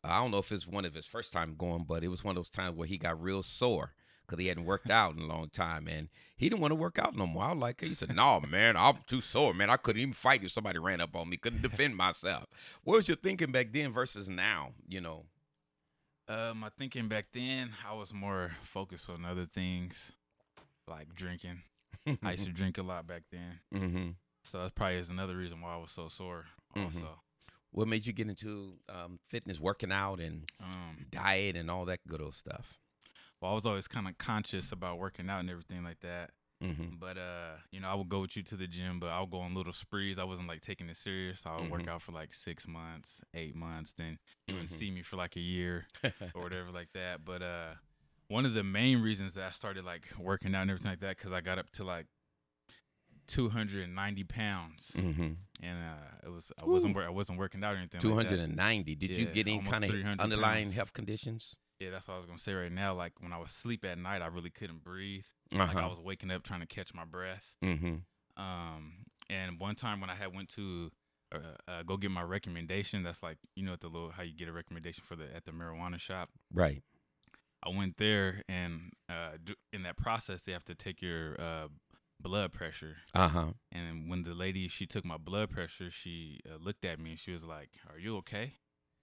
I 0.02 0.18
don't 0.20 0.30
know 0.30 0.38
if 0.38 0.52
it's 0.52 0.66
one 0.66 0.84
of 0.84 0.94
his 0.94 1.06
first 1.06 1.32
time 1.32 1.56
going, 1.58 1.84
but 1.84 2.04
it 2.04 2.08
was 2.08 2.24
one 2.24 2.32
of 2.32 2.36
those 2.36 2.50
times 2.50 2.76
where 2.76 2.86
he 2.86 2.96
got 2.96 3.20
real 3.20 3.42
sore 3.42 3.92
because 4.26 4.40
he 4.40 4.48
hadn't 4.48 4.64
worked 4.66 4.90
out 4.90 5.16
in 5.16 5.22
a 5.22 5.26
long 5.26 5.48
time, 5.48 5.88
and 5.88 6.08
he 6.36 6.48
didn't 6.48 6.60
want 6.60 6.70
to 6.70 6.76
work 6.76 6.98
out 6.98 7.16
no 7.16 7.26
more. 7.26 7.44
I 7.44 7.52
was 7.52 7.58
like, 7.60 7.80
he 7.80 7.94
said, 7.94 8.14
"No, 8.14 8.40
man, 8.40 8.76
I'm 8.76 8.98
too 9.06 9.20
sore, 9.20 9.54
man. 9.54 9.70
I 9.70 9.76
couldn't 9.76 10.00
even 10.00 10.14
fight 10.14 10.44
if 10.44 10.52
somebody 10.52 10.78
ran 10.78 11.00
up 11.00 11.16
on 11.16 11.28
me. 11.28 11.36
Couldn't 11.36 11.62
defend 11.62 11.96
myself." 11.96 12.46
What 12.84 12.96
was 12.96 13.08
your 13.08 13.16
thinking 13.16 13.52
back 13.52 13.72
then 13.72 13.92
versus 13.92 14.28
now? 14.28 14.72
You 14.86 15.00
know. 15.00 15.24
Uh, 16.28 16.52
my 16.54 16.68
thinking 16.76 17.08
back 17.08 17.26
then, 17.32 17.70
I 17.88 17.94
was 17.94 18.12
more 18.12 18.52
focused 18.62 19.08
on 19.08 19.24
other 19.24 19.46
things, 19.46 19.94
like 20.86 21.14
drinking. 21.14 21.62
I 22.22 22.32
used 22.32 22.44
to 22.44 22.52
drink 22.52 22.76
a 22.76 22.82
lot 22.82 23.06
back 23.06 23.22
then. 23.32 23.60
Mm-hmm. 23.74 24.08
So 24.44 24.58
that's 24.58 24.72
probably 24.74 24.96
is 24.96 25.10
another 25.10 25.36
reason 25.36 25.62
why 25.62 25.74
I 25.74 25.78
was 25.78 25.90
so 25.90 26.08
sore. 26.08 26.44
Mm-hmm. 26.76 26.84
Also. 26.84 26.98
Mm-hmm. 26.98 27.12
What 27.70 27.88
made 27.88 28.06
you 28.06 28.12
get 28.12 28.28
into 28.28 28.74
um, 28.88 29.18
fitness, 29.28 29.60
working 29.60 29.92
out, 29.92 30.20
and 30.20 30.50
um, 30.62 31.06
diet, 31.10 31.54
and 31.54 31.70
all 31.70 31.84
that 31.84 32.00
good 32.08 32.20
old 32.20 32.34
stuff? 32.34 32.78
Well, 33.40 33.52
I 33.52 33.54
was 33.54 33.66
always 33.66 33.86
kind 33.86 34.08
of 34.08 34.16
conscious 34.18 34.72
about 34.72 34.98
working 34.98 35.28
out 35.28 35.40
and 35.40 35.50
everything 35.50 35.84
like 35.84 36.00
that. 36.00 36.30
Mm-hmm. 36.62 36.96
But 36.98 37.18
uh, 37.18 37.56
you 37.70 37.80
know, 37.80 37.88
I 37.88 37.94
would 37.94 38.08
go 38.08 38.20
with 38.20 38.36
you 38.36 38.42
to 38.44 38.56
the 38.56 38.66
gym, 38.66 38.98
but 38.98 39.08
I 39.10 39.20
would 39.20 39.30
go 39.30 39.38
on 39.38 39.54
little 39.54 39.72
sprees. 39.72 40.18
I 40.18 40.24
wasn't 40.24 40.48
like 40.48 40.60
taking 40.60 40.88
it 40.88 40.96
serious. 40.96 41.44
I 41.46 41.52
would 41.52 41.62
mm-hmm. 41.62 41.72
work 41.72 41.88
out 41.88 42.02
for 42.02 42.12
like 42.12 42.34
six 42.34 42.66
months, 42.66 43.20
eight 43.34 43.54
months, 43.54 43.94
then 43.96 44.18
you 44.46 44.54
mm-hmm. 44.54 44.62
would 44.62 44.70
see 44.70 44.90
me 44.90 45.02
for 45.02 45.16
like 45.16 45.36
a 45.36 45.40
year 45.40 45.86
or 46.34 46.42
whatever 46.42 46.70
like 46.72 46.88
that. 46.94 47.24
But 47.24 47.42
uh, 47.42 47.74
one 48.26 48.44
of 48.44 48.54
the 48.54 48.64
main 48.64 49.00
reasons 49.00 49.34
that 49.34 49.44
I 49.44 49.50
started 49.50 49.84
like 49.84 50.08
working 50.18 50.54
out 50.54 50.62
and 50.62 50.70
everything 50.70 50.92
like 50.92 51.00
that 51.00 51.16
because 51.16 51.32
I 51.32 51.40
got 51.40 51.58
up 51.58 51.70
to 51.72 51.84
like 51.84 52.06
290 53.28 54.24
pounds, 54.24 54.90
mm-hmm. 54.96 55.22
and 55.62 55.78
uh, 55.78 56.26
it 56.26 56.30
was 56.30 56.50
I 56.60 56.64
wasn't 56.64 56.96
I 56.96 57.10
wasn't 57.10 57.38
working 57.38 57.62
out 57.62 57.74
or 57.74 57.78
anything. 57.78 58.00
290. 58.00 58.90
Like 58.90 58.98
Did 58.98 59.10
yeah, 59.10 59.16
you 59.16 59.26
get 59.26 59.46
any 59.46 59.60
kind 59.60 59.84
of 59.84 60.20
underlying 60.20 60.64
pounds. 60.64 60.74
health 60.74 60.92
conditions? 60.92 61.54
Yeah, 61.80 61.90
that's 61.90 62.08
what 62.08 62.14
I 62.14 62.16
was 62.16 62.26
gonna 62.26 62.38
say 62.38 62.54
right 62.54 62.72
now. 62.72 62.94
Like 62.94 63.12
when 63.20 63.32
I 63.32 63.38
was 63.38 63.50
sleep 63.50 63.84
at 63.84 63.98
night, 63.98 64.22
I 64.22 64.26
really 64.26 64.50
couldn't 64.50 64.82
breathe. 64.82 65.26
Uh-huh. 65.52 65.66
Like 65.66 65.76
I 65.76 65.86
was 65.86 66.00
waking 66.00 66.30
up 66.30 66.42
trying 66.42 66.60
to 66.60 66.66
catch 66.66 66.92
my 66.92 67.04
breath. 67.04 67.44
Mm-hmm. 67.64 67.96
Um, 68.36 68.92
and 69.30 69.60
one 69.60 69.74
time 69.74 70.00
when 70.00 70.10
I 70.10 70.14
had 70.14 70.34
went 70.34 70.48
to 70.50 70.90
uh, 71.32 71.38
uh, 71.70 71.82
go 71.84 71.96
get 71.96 72.10
my 72.10 72.22
recommendation, 72.22 73.02
that's 73.02 73.22
like 73.22 73.38
you 73.54 73.64
know 73.64 73.74
at 73.74 73.80
the 73.80 73.88
little 73.88 74.10
how 74.10 74.22
you 74.22 74.34
get 74.34 74.48
a 74.48 74.52
recommendation 74.52 75.04
for 75.06 75.16
the 75.16 75.24
at 75.34 75.44
the 75.44 75.52
marijuana 75.52 76.00
shop. 76.00 76.30
Right. 76.52 76.82
I 77.62 77.70
went 77.70 77.96
there, 77.96 78.44
and 78.48 78.92
uh, 79.08 79.32
in 79.72 79.82
that 79.82 79.96
process, 79.96 80.42
they 80.42 80.52
have 80.52 80.64
to 80.66 80.76
take 80.76 81.02
your 81.02 81.40
uh, 81.40 81.68
blood 82.20 82.52
pressure. 82.52 82.96
Uh 83.14 83.28
huh. 83.28 83.46
And 83.72 84.08
when 84.08 84.22
the 84.22 84.34
lady 84.34 84.68
she 84.68 84.86
took 84.86 85.04
my 85.04 85.16
blood 85.16 85.50
pressure, 85.50 85.90
she 85.90 86.40
uh, 86.48 86.56
looked 86.60 86.84
at 86.84 86.98
me 87.00 87.10
and 87.10 87.18
she 87.18 87.32
was 87.32 87.44
like, 87.44 87.70
"Are 87.88 87.98
you 87.98 88.16
okay?" 88.18 88.54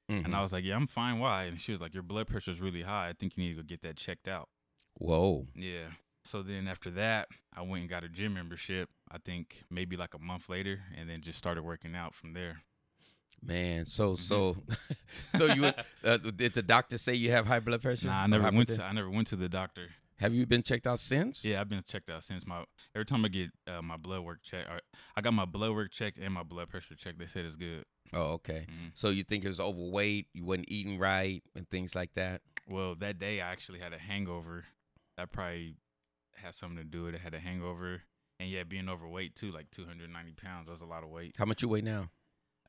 Mm-hmm. 0.09 0.25
And 0.25 0.35
I 0.35 0.41
was 0.41 0.53
like, 0.53 0.63
"Yeah, 0.63 0.75
I'm 0.75 0.87
fine. 0.87 1.19
Why?" 1.19 1.43
And 1.43 1.59
she 1.59 1.71
was 1.71 1.81
like, 1.81 1.93
"Your 1.93 2.03
blood 2.03 2.27
pressure 2.27 2.51
is 2.51 2.61
really 2.61 2.83
high. 2.83 3.09
I 3.09 3.13
think 3.13 3.37
you 3.37 3.43
need 3.43 3.55
to 3.55 3.61
go 3.61 3.63
get 3.63 3.81
that 3.81 3.97
checked 3.97 4.27
out." 4.27 4.49
Whoa. 4.95 5.47
Yeah. 5.55 5.87
So 6.23 6.41
then 6.41 6.67
after 6.67 6.89
that, 6.91 7.27
I 7.55 7.61
went 7.61 7.81
and 7.81 7.89
got 7.89 8.03
a 8.03 8.09
gym 8.09 8.33
membership. 8.33 8.89
I 9.11 9.17
think 9.19 9.63
maybe 9.69 9.95
like 9.95 10.13
a 10.13 10.19
month 10.19 10.49
later, 10.49 10.81
and 10.97 11.09
then 11.09 11.21
just 11.21 11.37
started 11.37 11.63
working 11.63 11.95
out 11.95 12.13
from 12.13 12.33
there. 12.33 12.63
Man, 13.41 13.85
so 13.85 14.15
so 14.15 14.57
so 15.37 15.45
you 15.45 15.71
uh, 16.03 16.17
did 16.17 16.53
the 16.53 16.63
doctor 16.63 16.97
say 16.97 17.13
you 17.13 17.31
have 17.31 17.45
high 17.45 17.59
blood 17.59 17.81
pressure? 17.81 18.07
Nah, 18.07 18.23
I 18.23 18.27
never 18.27 18.51
went 18.51 18.69
to 18.69 18.83
I 18.83 18.91
never 18.91 19.09
went 19.09 19.27
to 19.27 19.35
the 19.35 19.49
doctor. 19.49 19.89
Have 20.19 20.33
you 20.33 20.45
been 20.45 20.63
checked 20.63 20.87
out 20.87 20.99
since? 20.99 21.43
Yeah, 21.43 21.59
I've 21.59 21.67
been 21.69 21.83
checked 21.85 22.09
out 22.09 22.23
since 22.23 22.47
my 22.47 22.63
every 22.95 23.05
time 23.05 23.25
I 23.25 23.27
get 23.27 23.49
uh, 23.67 23.81
my 23.81 23.97
blood 23.97 24.21
work 24.21 24.39
checked. 24.43 24.69
I, 24.69 24.79
I 25.15 25.21
got 25.21 25.33
my 25.33 25.45
blood 25.45 25.71
work 25.73 25.91
checked 25.91 26.17
and 26.17 26.33
my 26.33 26.43
blood 26.43 26.69
pressure 26.69 26.95
checked. 26.95 27.19
They 27.19 27.27
said 27.27 27.43
it's 27.45 27.57
good. 27.57 27.83
Oh, 28.13 28.33
okay. 28.33 28.65
Mhm. 28.69 28.91
So 28.93 29.09
you 29.09 29.23
think 29.23 29.43
it 29.43 29.49
was 29.49 29.59
overweight? 29.59 30.27
You 30.33 30.45
wasn't 30.45 30.69
eating 30.69 30.97
right 30.97 31.43
and 31.55 31.69
things 31.69 31.95
like 31.95 32.13
that. 32.15 32.41
Well, 32.67 32.95
that 32.95 33.19
day 33.19 33.41
I 33.41 33.51
actually 33.51 33.79
had 33.79 33.93
a 33.93 33.97
hangover. 33.99 34.65
That 35.17 35.31
probably 35.31 35.75
had 36.35 36.55
something 36.55 36.77
to 36.77 36.83
do 36.83 37.03
with 37.03 37.15
it. 37.15 37.21
I 37.21 37.23
had 37.23 37.33
a 37.33 37.39
hangover, 37.39 38.03
and 38.39 38.49
yeah, 38.49 38.63
being 38.63 38.87
overweight 38.89 39.35
too, 39.35 39.51
like 39.51 39.69
290 39.71 40.33
pounds. 40.33 40.67
That's 40.69 40.81
a 40.81 40.85
lot 40.85 41.03
of 41.03 41.09
weight. 41.09 41.35
How 41.37 41.45
much 41.45 41.61
you 41.61 41.67
weigh 41.69 41.81
now? 41.81 42.09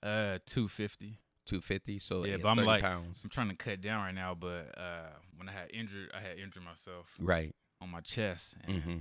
Uh, 0.03 0.39
250. 0.47 1.21
Two 1.47 1.61
fifty. 1.61 1.99
So 1.99 2.25
Yeah, 2.27 2.37
but 2.43 2.49
I'm 2.49 2.57
like- 2.59 2.83
pounds. 2.83 3.21
I'm 3.25 3.31
trying 3.31 3.49
to 3.49 3.55
cut 3.57 3.81
down 3.81 4.05
right 4.05 4.15
now, 4.15 4.35
but 4.35 4.77
uh, 4.77 5.11
when 5.37 5.49
I 5.49 5.53
had 5.53 5.71
injured, 5.73 6.11
I 6.13 6.21
had 6.21 6.39
injured 6.39 6.63
myself 6.65 7.07
Right. 7.19 7.55
on 7.81 7.89
my 7.91 8.01
chest, 8.01 8.55
and 8.65 8.83
Mm-hmm. 8.83 8.99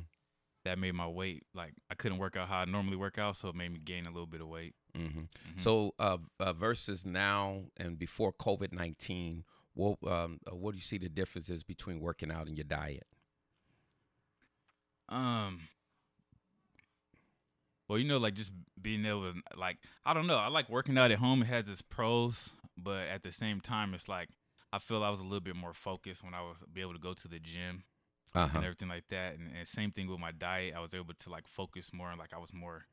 that 0.63 0.77
made 0.79 0.93
my 0.93 1.07
weight 1.07 1.43
like 1.55 1.73
I 1.89 1.95
couldn't 1.95 2.19
work 2.19 2.35
out 2.37 2.47
how 2.47 2.59
I 2.59 2.65
normally 2.65 2.97
work 2.97 3.17
out, 3.17 3.35
so 3.35 3.49
it 3.49 3.55
made 3.55 3.71
me 3.73 3.79
gain 3.79 4.05
a 4.05 4.11
little 4.11 4.27
bit 4.27 4.41
of 4.41 4.47
weight. 4.47 4.75
Mm-hmm. 4.95 5.19
Mhm. 5.21 5.59
So 5.59 5.93
uh, 5.99 6.17
uh, 6.39 6.53
versus 6.53 7.03
now 7.05 7.63
and 7.77 7.97
before 7.97 8.31
COVID 8.31 8.71
nineteen, 8.71 9.43
what 9.73 9.97
um, 10.07 10.39
uh, 10.49 10.55
what 10.55 10.71
do 10.71 10.77
you 10.77 10.83
see 10.83 10.99
the 10.99 11.09
differences 11.09 11.63
between 11.63 11.99
working 11.99 12.31
out 12.31 12.47
and 12.47 12.55
your 12.57 12.63
diet? 12.65 13.07
Um. 15.09 15.61
Well, 17.87 17.99
you 17.99 18.07
know, 18.07 18.17
like 18.17 18.33
just 18.33 18.51
being 18.81 19.05
able 19.05 19.31
to, 19.31 19.39
like, 19.57 19.77
I 20.05 20.13
don't 20.13 20.25
know. 20.27 20.37
I 20.37 20.47
like 20.47 20.69
working 20.69 20.97
out 20.97 21.11
at 21.11 21.19
home. 21.19 21.41
It 21.43 21.47
has 21.47 21.69
its 21.69 21.81
pros, 21.81 22.49
but 22.77 23.07
at 23.07 23.21
the 23.23 23.31
same 23.31 23.61
time, 23.61 23.93
it's 23.93 24.07
like 24.09 24.29
I 24.73 24.79
feel 24.79 25.03
I 25.03 25.09
was 25.09 25.19
a 25.19 25.23
little 25.23 25.39
bit 25.39 25.55
more 25.55 25.73
focused 25.73 26.23
when 26.23 26.33
I 26.33 26.41
was 26.41 26.57
be 26.73 26.81
able 26.81 26.93
to 26.93 26.99
go 26.99 27.13
to 27.13 27.27
the 27.27 27.39
gym 27.39 27.83
Uh 28.33 28.47
huh. 28.47 28.57
and 28.57 28.65
everything 28.65 28.89
like 28.89 29.07
that. 29.09 29.35
And, 29.37 29.51
and 29.55 29.67
same 29.67 29.91
thing 29.91 30.09
with 30.09 30.19
my 30.19 30.31
diet. 30.31 30.73
I 30.75 30.79
was 30.79 30.93
able 30.93 31.13
to 31.13 31.29
like 31.29 31.47
focus 31.47 31.91
more 31.93 32.09
and 32.09 32.19
like 32.19 32.33
I 32.33 32.37
was 32.39 32.53
more 32.53 32.85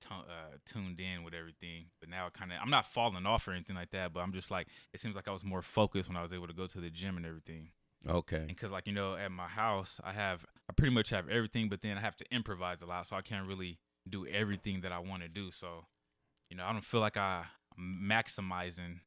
tu- 0.00 0.08
uh, 0.14 0.56
tuned 0.66 1.00
in 1.00 1.22
with 1.22 1.32
everything. 1.34 1.86
But 2.00 2.08
now 2.08 2.26
it 2.26 2.32
kind 2.34 2.52
of, 2.52 2.58
I'm 2.60 2.70
not 2.70 2.86
falling 2.92 3.26
off 3.26 3.46
or 3.48 3.52
anything 3.52 3.76
like 3.76 3.90
that. 3.92 4.12
But 4.12 4.20
I'm 4.20 4.32
just 4.32 4.50
like, 4.50 4.66
it 4.92 5.00
seems 5.00 5.14
like 5.14 5.28
I 5.28 5.32
was 5.32 5.44
more 5.44 5.62
focused 5.62 6.08
when 6.08 6.16
I 6.16 6.22
was 6.22 6.32
able 6.32 6.48
to 6.48 6.52
go 6.52 6.66
to 6.66 6.80
the 6.80 6.90
gym 6.90 7.16
and 7.16 7.24
everything. 7.26 7.68
Okay. 8.08 8.44
because 8.48 8.70
like 8.70 8.86
you 8.86 8.94
know 8.94 9.14
at 9.14 9.30
my 9.30 9.46
house 9.46 10.00
i 10.02 10.12
have 10.14 10.46
i 10.70 10.72
pretty 10.72 10.94
much 10.94 11.10
have 11.10 11.28
everything 11.28 11.68
but 11.68 11.82
then 11.82 11.98
i 11.98 12.00
have 12.00 12.16
to 12.16 12.24
improvise 12.34 12.80
a 12.80 12.86
lot 12.86 13.06
so 13.06 13.14
i 13.14 13.20
can't 13.20 13.46
really 13.46 13.78
do 14.08 14.26
everything 14.26 14.80
that 14.80 14.92
i 14.92 14.98
want 14.98 15.22
to 15.22 15.28
do 15.28 15.50
so 15.50 15.84
you 16.48 16.56
know 16.56 16.64
i 16.64 16.72
don't 16.72 16.84
feel 16.84 17.00
like 17.00 17.16
i 17.16 17.44
am 17.78 18.00
maximizing 18.08 19.00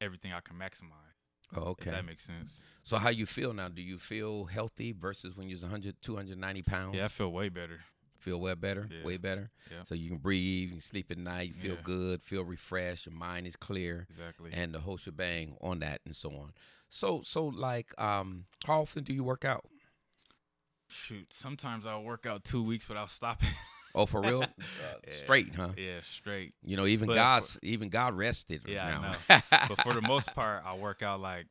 everything 0.00 0.32
i 0.32 0.40
can 0.40 0.56
maximize 0.56 0.92
Oh, 1.54 1.60
okay. 1.70 1.90
that 1.90 2.04
makes 2.04 2.24
sense 2.24 2.60
So 2.82 2.96
how 2.98 3.08
you 3.08 3.24
feel 3.24 3.52
now? 3.52 3.68
Do 3.68 3.80
you 3.80 3.98
feel 3.98 4.46
healthy 4.46 4.92
versus 4.92 5.36
when 5.36 5.48
you 5.48 5.54
was 5.54 5.62
100, 5.62 5.94
290 6.02 6.62
pounds? 6.62 6.96
yeah 6.96 7.04
i 7.04 7.08
feel 7.08 7.30
way 7.32 7.48
better 7.48 7.80
Feel 8.18 8.40
way 8.40 8.54
better? 8.54 8.88
Yeah. 8.90 9.04
Way 9.06 9.18
better? 9.18 9.50
Yeah. 9.70 9.84
So 9.84 9.94
you 9.94 10.08
can 10.08 10.18
breathe, 10.18 10.70
you 10.70 10.74
can 10.76 10.80
sleep 10.80 11.10
at 11.12 11.18
night, 11.18 11.48
you 11.48 11.54
feel 11.54 11.74
Yeah. 11.76 11.82
good, 11.84 12.22
feel 12.22 12.42
refreshed, 12.44 13.06
your 13.06 13.14
mind 13.14 13.46
is 13.46 13.54
clear, 13.54 14.06
exactly 14.10 14.50
and 14.52 14.74
the 14.74 14.80
whole 14.80 14.96
shebang 14.96 15.56
on 15.60 15.78
that 15.80 16.00
and 16.04 16.16
so 16.16 16.30
on. 16.30 16.52
So 16.88 17.22
so 17.22 17.46
like 17.46 17.94
um 18.00 18.46
how 18.66 18.80
often 18.80 19.04
do 19.04 19.12
you 19.14 19.22
work 19.22 19.44
out? 19.44 19.66
shoot 20.88 21.32
sometimes 21.32 21.86
i'll 21.86 22.02
work 22.02 22.26
out 22.26 22.44
two 22.44 22.62
weeks 22.62 22.88
without 22.88 23.10
stopping 23.10 23.48
Oh, 23.96 24.06
for 24.06 24.20
real? 24.20 24.42
Uh, 24.60 25.00
Yeah. 25.08 25.16
Straight, 25.16 25.54
huh? 25.56 25.70
yeah 25.76 26.00
straight 26.02 26.54
You 26.62 26.76
know, 26.76 26.86
even 26.86 27.08
But 27.08 27.14
God's 27.14 27.58
even 27.62 27.88
God 27.88 28.14
rested. 28.14 28.62
Yeah, 28.68 28.86
I 28.86 29.00
now. 29.00 29.42
but 29.68 29.80
for 29.82 29.94
the 29.94 30.02
most 30.02 30.34
part 30.34 30.62
i'll 30.66 30.78
work 30.78 31.02
out 31.02 31.20
like 31.20 31.46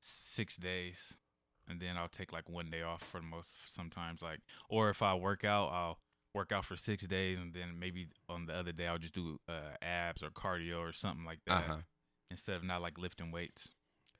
six 0.00 0.56
days 0.56 0.96
and 1.68 1.80
then 1.80 1.96
i'll 1.96 2.08
take 2.08 2.32
like 2.32 2.48
one 2.48 2.70
day 2.70 2.82
off 2.82 3.02
for 3.02 3.20
the 3.20 3.26
most 3.26 3.50
sometimes 3.72 4.22
like 4.22 4.40
or 4.68 4.90
if 4.90 5.02
i 5.02 5.14
work 5.14 5.44
out 5.44 5.70
i'll 5.72 5.98
work 6.34 6.52
out 6.52 6.64
for 6.64 6.76
six 6.76 7.02
days 7.04 7.38
and 7.38 7.54
then 7.54 7.78
maybe 7.78 8.08
on 8.28 8.46
the 8.46 8.54
other 8.54 8.72
day 8.72 8.86
i'll 8.86 8.98
just 8.98 9.14
do 9.14 9.40
uh, 9.48 9.74
abs 9.82 10.22
or 10.22 10.30
cardio 10.30 10.78
or 10.78 10.92
something 10.92 11.24
like 11.24 11.40
that 11.46 11.64
uh-huh. 11.64 11.76
instead 12.30 12.56
of 12.56 12.64
not 12.64 12.80
like 12.82 12.98
lifting 12.98 13.30
weights 13.32 13.70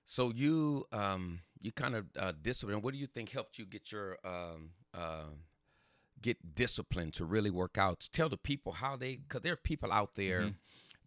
So 0.06 0.30
you 0.34 0.86
um 0.92 1.40
you 1.60 1.72
kind 1.72 1.94
of 1.94 2.06
uh, 2.18 2.32
discipline. 2.40 2.80
What 2.82 2.94
do 2.94 2.98
you 3.00 3.06
think 3.06 3.30
helped 3.30 3.58
you 3.58 3.66
get 3.66 3.92
your 3.92 4.16
um 4.24 4.70
uh, 4.94 5.30
get 6.22 6.54
discipline 6.54 7.10
to 7.12 7.24
really 7.24 7.50
work 7.50 7.78
out? 7.78 8.08
Tell 8.12 8.28
the 8.28 8.36
people 8.36 8.72
how 8.72 8.96
they 8.96 9.16
because 9.16 9.42
there 9.42 9.52
are 9.54 9.56
people 9.56 9.92
out 9.92 10.14
there 10.14 10.40
Mhm. 10.42 10.54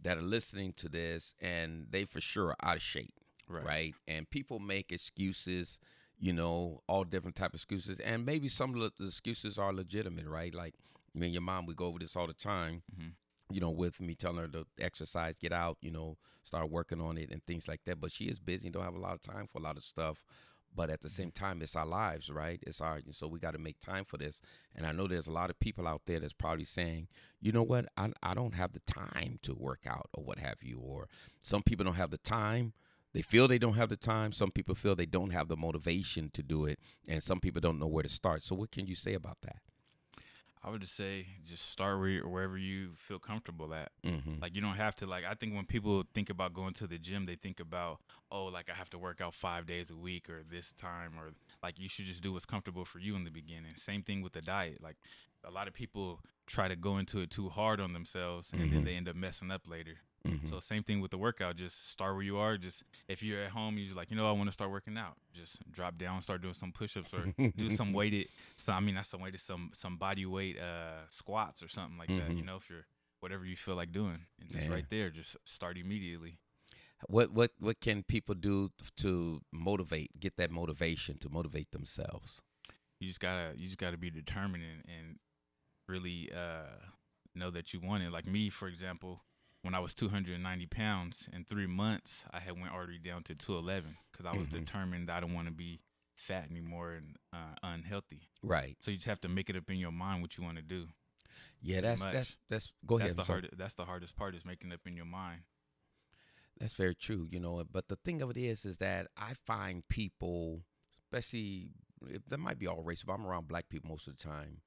that 0.01 0.17
are 0.17 0.21
listening 0.23 0.73
to 0.73 0.89
this 0.89 1.35
and 1.39 1.87
they 1.91 2.05
for 2.05 2.21
sure 2.21 2.49
are 2.49 2.55
out 2.63 2.77
of 2.77 2.81
shape, 2.81 3.13
right? 3.47 3.93
And 4.07 4.29
people 4.29 4.59
make 4.59 4.91
excuses, 4.91 5.77
you 6.19 6.33
know, 6.33 6.81
all 6.87 7.03
different 7.03 7.35
type 7.35 7.49
of 7.51 7.55
excuses, 7.55 7.99
and 7.99 8.25
maybe 8.25 8.49
some 8.49 8.75
of 8.75 8.93
the 8.97 9.05
excuses 9.05 9.57
are 9.57 9.73
legitimate, 9.73 10.27
right? 10.27 10.53
Like 10.53 10.75
me 11.13 11.27
and 11.27 11.33
your 11.33 11.41
mom, 11.41 11.65
we 11.65 11.73
go 11.73 11.85
over 11.85 11.99
this 11.99 12.15
all 12.15 12.27
the 12.27 12.33
time. 12.33 12.83
Mhm. 12.95 13.13
You 13.49 13.59
know, 13.59 13.69
with 13.69 13.99
me 13.99 14.15
telling 14.15 14.37
her 14.37 14.47
to 14.47 14.65
exercise, 14.79 15.35
get 15.37 15.51
out, 15.51 15.77
you 15.81 15.91
know, 15.91 16.17
start 16.43 16.69
working 16.71 17.01
on 17.01 17.17
it 17.17 17.29
and 17.31 17.43
things 17.45 17.67
like 17.67 17.83
that. 17.85 17.99
But 17.99 18.11
she 18.11 18.25
is 18.29 18.39
busy, 18.39 18.69
don't 18.69 18.83
have 18.83 18.95
a 18.95 18.99
lot 18.99 19.13
of 19.13 19.21
time 19.21 19.45
for 19.47 19.57
a 19.59 19.61
lot 19.61 19.77
of 19.77 19.83
stuff. 19.83 20.23
But 20.75 20.89
at 20.89 21.01
the 21.01 21.09
same 21.09 21.31
mm-hmm. 21.31 21.43
time, 21.43 21.61
it's 21.61 21.75
our 21.75 21.85
lives, 21.85 22.29
right? 22.29 22.61
It's 22.65 22.81
our 22.81 23.01
so 23.11 23.27
we 23.27 23.39
got 23.39 23.51
to 23.51 23.59
make 23.59 23.79
time 23.79 24.05
for 24.05 24.17
this. 24.17 24.41
And 24.75 24.85
I 24.85 24.91
know 24.91 25.07
there's 25.07 25.27
a 25.27 25.31
lot 25.31 25.49
of 25.49 25.59
people 25.59 25.87
out 25.87 26.03
there 26.05 26.19
that's 26.19 26.33
probably 26.33 26.65
saying, 26.65 27.07
you 27.39 27.51
know 27.51 27.63
what, 27.63 27.87
I 27.97 28.11
I 28.23 28.33
don't 28.33 28.55
have 28.55 28.71
the 28.71 28.81
time 28.81 29.39
to 29.43 29.53
work 29.53 29.81
out 29.85 30.09
or 30.13 30.23
what 30.23 30.39
have 30.39 30.63
you. 30.63 30.79
Or 30.79 31.07
some 31.41 31.63
people 31.63 31.85
don't 31.85 31.95
have 31.95 32.11
the 32.11 32.17
time. 32.17 32.73
They 33.13 33.21
feel 33.21 33.47
they 33.47 33.59
don't 33.59 33.73
have 33.73 33.89
the 33.89 33.97
time. 33.97 34.31
Some 34.31 34.51
people 34.51 34.75
feel 34.75 34.95
they 34.95 35.05
don't 35.05 35.31
have 35.31 35.49
the 35.49 35.57
motivation 35.57 36.29
to 36.33 36.41
do 36.41 36.65
it, 36.65 36.79
and 37.07 37.21
some 37.21 37.41
people 37.41 37.59
don't 37.59 37.79
know 37.79 37.87
where 37.87 38.03
to 38.03 38.09
start. 38.09 38.41
So, 38.41 38.55
what 38.55 38.71
can 38.71 38.87
you 38.87 38.95
say 38.95 39.13
about 39.13 39.39
that? 39.41 39.57
I 40.63 40.69
would 40.69 40.81
just 40.81 40.95
say 40.95 41.25
just 41.45 41.69
start 41.69 41.99
where 41.99 42.09
you, 42.09 42.21
wherever 42.27 42.57
you 42.57 42.91
feel 42.95 43.19
comfortable 43.19 43.73
at 43.73 43.91
Mm-hmm. 44.05 44.41
Like 44.41 44.55
you 44.55 44.61
don't 44.61 44.75
have 44.77 44.95
to 44.97 45.05
like 45.05 45.23
I 45.29 45.33
think 45.35 45.53
when 45.55 45.65
people 45.65 46.03
think 46.13 46.29
about 46.29 46.53
going 46.53 46.73
to 46.75 46.87
the 46.87 46.97
gym, 46.97 47.25
they 47.27 47.35
think 47.35 47.59
about, 47.59 47.99
oh, 48.31 48.45
like 48.45 48.67
I 48.69 48.73
have 48.75 48.89
to 48.91 48.97
work 48.97 49.21
out 49.21 49.33
five 49.35 49.65
days 49.67 49.91
a 49.91 49.95
week 49.95 50.29
or 50.29 50.41
this 50.49 50.73
time 50.73 51.11
or 51.19 51.31
like 51.63 51.79
you 51.79 51.87
should 51.87 52.05
just 52.05 52.23
do 52.23 52.33
what's 52.33 52.45
comfortable 52.45 52.83
for 52.85 52.99
you 52.99 53.15
in 53.15 53.23
the 53.23 53.29
beginning. 53.31 53.73
Same 53.75 54.01
thing 54.03 54.21
with 54.23 54.33
the 54.33 54.41
diet. 54.41 54.81
Like 54.81 54.97
a 55.43 55.51
lot 55.51 55.67
of 55.67 55.73
people 55.73 56.19
try 56.47 56.67
to 56.67 56.75
go 56.75 56.97
into 56.97 57.19
it 57.19 57.29
too 57.29 57.49
hard 57.49 57.79
on 57.79 57.93
themselves 57.93 58.49
and 58.51 58.61
Mhm. 58.61 58.71
then 58.71 58.83
they 58.85 58.95
end 58.95 59.07
up 59.07 59.15
messing 59.15 59.51
up 59.51 59.67
later. 59.67 59.97
Mm-hmm. 60.27 60.47
So 60.47 60.59
same 60.59 60.83
thing 60.83 61.01
with 61.01 61.11
the 61.11 61.17
workout. 61.17 61.55
Just 61.55 61.89
start 61.89 62.13
where 62.13 62.23
you 62.23 62.37
are. 62.37 62.57
Just 62.57 62.83
if 63.07 63.21
you're 63.23 63.43
at 63.43 63.51
home, 63.51 63.77
you're 63.77 63.95
like, 63.95 64.11
you 64.11 64.17
know, 64.17 64.27
I 64.27 64.31
want 64.31 64.47
to 64.49 64.53
start 64.53 64.71
working 64.71 64.97
out. 64.97 65.15
Just 65.33 65.59
drop 65.71 65.97
down, 65.97 66.21
start 66.21 66.41
doing 66.41 66.53
some 66.53 66.71
push-ups 66.71 67.13
or 67.13 67.33
do 67.57 67.69
some 67.69 67.93
weighted. 67.99 68.27
So 68.57 68.73
I 68.73 68.79
mean, 68.79 68.95
not 68.95 69.05
some 69.07 69.21
weighted, 69.21 69.41
some 69.41 69.71
some 69.73 69.97
body 69.97 70.25
weight 70.25 70.57
uh, 70.59 71.07
squats 71.09 71.63
or 71.63 71.67
something 71.69 71.97
like 71.97 72.09
that. 72.09 72.29
You 72.35 72.43
Mhm. 72.43 72.45
know, 72.45 72.55
if 72.57 72.69
you're 72.69 72.85
whatever 73.19 73.45
you 73.45 73.55
feel 73.55 73.75
like 73.75 73.91
doing, 73.91 74.25
and 74.39 74.49
just 74.49 74.63
Yeah. 74.63 74.71
right 74.73 74.85
there, 74.89 75.09
just 75.09 75.37
start 75.45 75.77
immediately. 75.77 76.37
What 77.07 77.31
what 77.31 77.51
what 77.59 77.79
can 77.79 78.03
people 78.03 78.35
do 78.35 78.71
to 78.97 79.41
motivate, 79.51 80.19
get 80.19 80.37
that 80.37 80.51
motivation 80.51 81.17
to 81.19 81.29
motivate 81.29 81.71
themselves? 81.71 82.41
You 82.99 83.07
just 83.07 83.19
gotta 83.19 83.53
you 83.57 83.65
just 83.67 83.79
gotta 83.79 83.97
be 83.97 84.11
determined 84.11 84.63
and, 84.63 84.83
and 84.87 85.19
really 85.87 86.31
uh, 86.31 86.77
know 87.33 87.49
that 87.51 87.73
you 87.73 87.79
want 87.79 88.03
it. 88.03 88.11
Like 88.11 88.27
me, 88.27 88.49
for 88.49 88.67
example, 88.67 89.23
when 89.61 89.75
I 89.75 89.79
was 89.79 89.93
290 89.93 90.65
pounds 90.67 91.29
in 91.31 91.45
three 91.45 91.67
months, 91.67 92.23
I 92.31 92.39
had 92.39 92.59
went 92.59 92.73
already 92.73 92.97
down 92.97 93.23
to 93.23 93.35
211 93.35 93.97
because 94.11 94.25
I 94.25 94.35
was 94.35 94.47
Mhm. 94.47 94.51
determined 94.51 95.09
I 95.11 95.19
don't 95.19 95.33
want 95.33 95.47
to 95.47 95.53
be 95.53 95.81
fat 96.15 96.49
anymore 96.49 96.93
and 96.93 97.17
uh, 97.33 97.55
unhealthy. 97.63 98.29
Right. 98.41 98.77
So 98.81 98.91
you 98.91 98.97
just 98.97 99.07
have 99.07 99.21
to 99.21 99.29
make 99.29 99.49
it 99.49 99.55
up 99.55 99.69
in 99.69 99.77
your 99.77 99.91
mind 99.91 100.21
what 100.21 100.37
you 100.37 100.43
want 100.43 100.57
to 100.57 100.63
do. 100.63 100.87
Yeah, 101.61 101.81
that's 101.81 101.99
much. 101.99 102.13
that's 102.13 102.37
that's. 102.49 102.73
Go 102.85 102.97
that's 102.97 103.09
ahead. 103.13 103.17
the 103.17 103.21
I'm 103.21 103.27
hard. 103.27 103.49
That's 103.55 103.73
the 103.75 103.85
hardest 103.85 104.15
part 104.15 104.33
is 104.35 104.43
making 104.45 104.71
it 104.71 104.75
up 104.75 104.87
in 104.87 104.95
your 104.95 105.05
mind. 105.05 105.41
That's 106.59 106.73
very 106.73 106.95
true, 106.95 107.27
you 107.31 107.39
know. 107.39 107.63
But 107.63 107.87
the 107.87 107.95
thing 107.95 108.21
of 108.21 108.29
it 108.31 108.37
is, 108.37 108.65
is 108.65 108.77
that 108.79 109.07
I 109.17 109.33
find 109.45 109.87
people, 109.87 110.63
especially 111.03 111.71
if- 112.07 112.25
that 112.27 112.39
might 112.39 112.59
be 112.59 112.67
all 112.67 112.83
races, 112.83 113.05
but 113.05 113.13
I'm 113.13 113.25
around 113.25 113.47
black 113.47 113.69
people 113.69 113.89
most 113.89 114.07
of 114.07 114.17
the 114.17 114.23
time. 114.23 114.61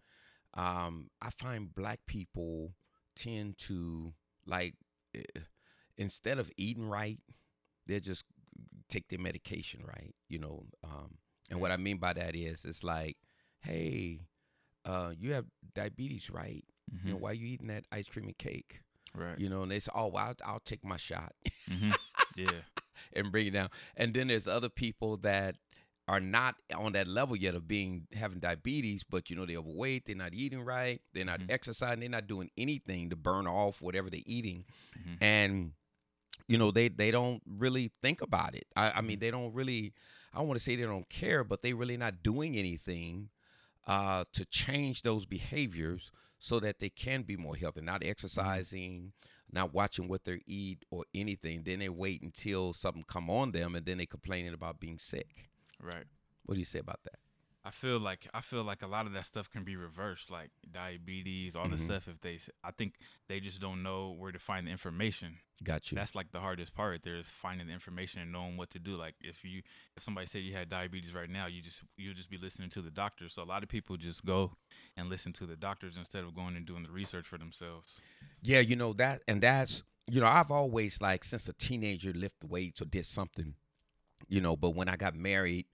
Um, 0.55 1.11
I 1.21 1.31
find 1.31 1.73
black 1.75 2.07
people 2.07 2.75
tend 3.17 3.59
to 3.59 4.15
like 4.47 4.77
instead 5.97 6.39
of 6.39 6.51
eating 6.57 6.89
right, 6.89 7.19
they're 7.87 8.01
just 8.01 8.25
take 8.89 9.09
their 9.09 9.19
medication 9.19 9.81
right. 9.87 10.15
You 10.29 10.39
know, 10.39 10.65
um, 10.83 11.19
and 11.51 11.61
what 11.61 11.71
I 11.73 11.77
mean 11.77 11.99
by 11.99 12.13
that 12.15 12.35
is, 12.37 12.65
it's 12.65 12.83
like, 12.85 13.17
hey, 13.61 14.21
uh, 14.85 15.13
you 15.19 15.33
have 15.33 15.47
diabetes, 15.75 16.31
right? 16.31 16.65
Mm-hmm. 16.95 17.07
You 17.09 17.13
know, 17.15 17.19
why 17.21 17.33
you 17.33 17.47
eating 17.47 17.69
that 17.69 17.85
ice 17.93 18.09
cream 18.09 18.27
and 18.27 18.39
cake? 18.39 18.81
right. 19.15 19.39
You 19.39 19.49
know, 19.49 19.63
and 19.63 19.71
they 19.71 19.79
say, 19.81 19.91
oh, 19.95 20.09
well, 20.09 20.25
I'll, 20.27 20.35
I'll 20.55 20.61
take 20.65 20.85
my 20.85 20.97
shot 20.97 21.33
hmm 21.69 21.91
Yeah. 22.37 22.51
and 23.13 23.31
bring 23.31 23.47
it 23.47 23.53
down. 23.53 23.69
And 23.97 24.13
then 24.13 24.27
there's 24.29 24.47
other 24.49 24.69
people 24.69 25.17
that 25.19 25.57
are 26.07 26.21
not 26.21 26.57
on 26.75 26.93
that 26.93 27.07
level 27.09 27.35
yet 27.37 27.55
of 27.55 27.67
being 27.67 28.07
having 28.13 28.39
diabetes, 28.39 29.05
but 29.09 29.31
you 29.31 29.37
know 29.37 29.47
they're 29.47 29.59
overweight, 29.59 30.05
they're 30.07 30.15
not 30.17 30.35
eating 30.35 30.61
right, 30.63 31.01
they're 31.13 31.25
not 31.25 31.41
Mhm. 31.41 31.51
exercising, 31.51 32.01
they're 32.01 32.09
not 32.09 32.27
doing 32.27 32.51
anything 32.59 33.09
to 33.11 33.17
burn 33.17 33.47
off 33.47 33.81
whatever 33.81 34.11
they're 34.11 34.21
eating, 34.27 34.65
Mhm. 34.99 35.17
and 35.23 35.73
you 36.47 36.59
know 36.59 36.71
they 36.71 36.89
they 36.89 37.11
don't 37.11 37.43
really 37.47 37.91
think 38.03 38.21
about 38.21 38.55
it. 38.55 38.67
I, 38.77 38.91
I 38.91 39.01
mean 39.01 39.19
they 39.19 39.31
don't 39.31 39.53
really. 39.55 39.95
I 40.33 40.39
don't 40.39 40.49
want 40.49 40.59
to 40.59 40.65
say 40.65 40.75
they 40.75 40.83
don't 40.83 41.09
care, 41.09 41.45
but 41.45 41.63
they 41.63 41.73
really 41.75 41.97
not 41.97 42.23
doing 42.25 42.57
anything 42.57 43.31
uh, 43.87 44.25
to 44.33 44.45
change 44.45 45.03
those 45.03 45.27
behaviors 45.27 46.11
so 46.41 46.59
that 46.59 46.81
they 46.81 46.89
can 46.91 47.23
be 47.23 47.37
more 47.37 47.55
healthy. 47.55 47.81
Not 47.83 48.03
exercising, 48.03 49.13
not 49.53 49.73
watching 49.73 50.09
what 50.09 50.25
they 50.25 50.43
eat 50.47 50.85
or 50.91 51.05
anything. 51.15 51.63
Then 51.63 51.79
they 51.79 51.89
wait 51.89 52.21
until 52.21 52.73
something 52.73 53.05
come 53.05 53.31
on 53.31 53.53
them, 53.53 53.75
and 53.77 53.87
then 53.87 53.99
they 53.99 54.07
complaining 54.07 54.53
about 54.55 54.81
being 54.81 54.99
sick. 54.99 55.51
Right. 55.81 56.05
What 56.47 56.55
do 56.55 56.59
you 56.59 56.65
say 56.65 56.79
about 56.79 57.01
that? 57.05 57.19
I 57.67 57.71
feel 57.71 57.99
like 57.99 58.29
I 58.35 58.43
feel 58.43 58.63
like 58.63 58.83
a 58.83 58.87
lot 58.87 59.07
of 59.07 59.15
that 59.15 59.25
stuff 59.25 59.49
can 59.51 59.65
be 59.65 59.75
reversed, 59.75 60.31
like 60.31 60.51
diabetes, 60.71 61.57
all 61.57 61.71
this 61.71 61.81
Mhm. 61.81 61.85
stuff. 61.87 62.09
If 62.09 62.21
they, 62.21 62.39
I 62.63 62.73
think 62.73 62.97
they 63.27 63.41
just 63.41 63.59
don't 63.59 63.83
know 63.83 64.11
where 64.11 64.33
to 64.33 64.39
find 64.39 64.67
the 64.67 64.71
information. 64.71 65.39
Got 65.63 65.91
you. 65.91 65.97
That's 65.97 66.15
like 66.15 66.31
the 66.31 66.41
hardest 66.41 66.75
part. 66.75 67.03
There 67.05 67.17
is 67.17 67.31
finding 67.31 67.67
the 67.69 67.73
information 67.73 68.21
and 68.21 68.31
knowing 68.31 68.59
what 68.59 68.69
to 68.73 68.79
do. 68.79 68.97
Like 68.97 69.15
if 69.23 69.45
you, 69.45 69.63
if 69.97 70.03
somebody 70.03 70.27
said 70.27 70.43
you 70.43 70.53
had 70.53 70.69
diabetes 70.69 71.15
right 71.15 71.31
now, 71.31 71.47
you 71.47 71.63
just 71.63 71.83
you'll 71.97 72.13
just 72.13 72.29
be 72.29 72.37
listening 72.37 72.69
to 72.71 72.83
the 72.83 72.91
doctor. 72.91 73.31
So 73.31 73.43
a 73.43 73.45
lot 73.45 73.63
of 73.63 73.71
people 73.71 73.97
just 73.97 74.27
go 74.27 74.59
and 74.95 75.09
listen 75.09 75.33
to 75.35 75.47
the 75.47 75.57
doctors 75.57 75.97
instead 75.97 76.23
of 76.25 76.35
going 76.35 76.57
and 76.57 76.67
doing 76.67 76.83
the 76.83 76.91
research 76.91 77.27
for 77.27 77.39
themselves. 77.39 77.99
Yeah, 78.43 78.61
you 78.61 78.77
know 78.77 78.93
that, 78.95 79.23
and 79.27 79.41
that's 79.43 79.85
you 80.11 80.21
know 80.21 80.27
I've 80.29 80.51
always 80.51 81.01
like 81.01 81.25
since 81.25 81.49
a 81.49 81.55
teenager 81.55 82.13
lift 82.13 82.45
weights 82.45 82.83
or 82.83 82.85
did 82.85 83.07
something, 83.07 83.55
you 84.29 84.41
know. 84.41 84.57
But 84.57 84.71
when 84.71 84.89
I 84.89 84.97
got 84.97 85.15
married, 85.15 85.67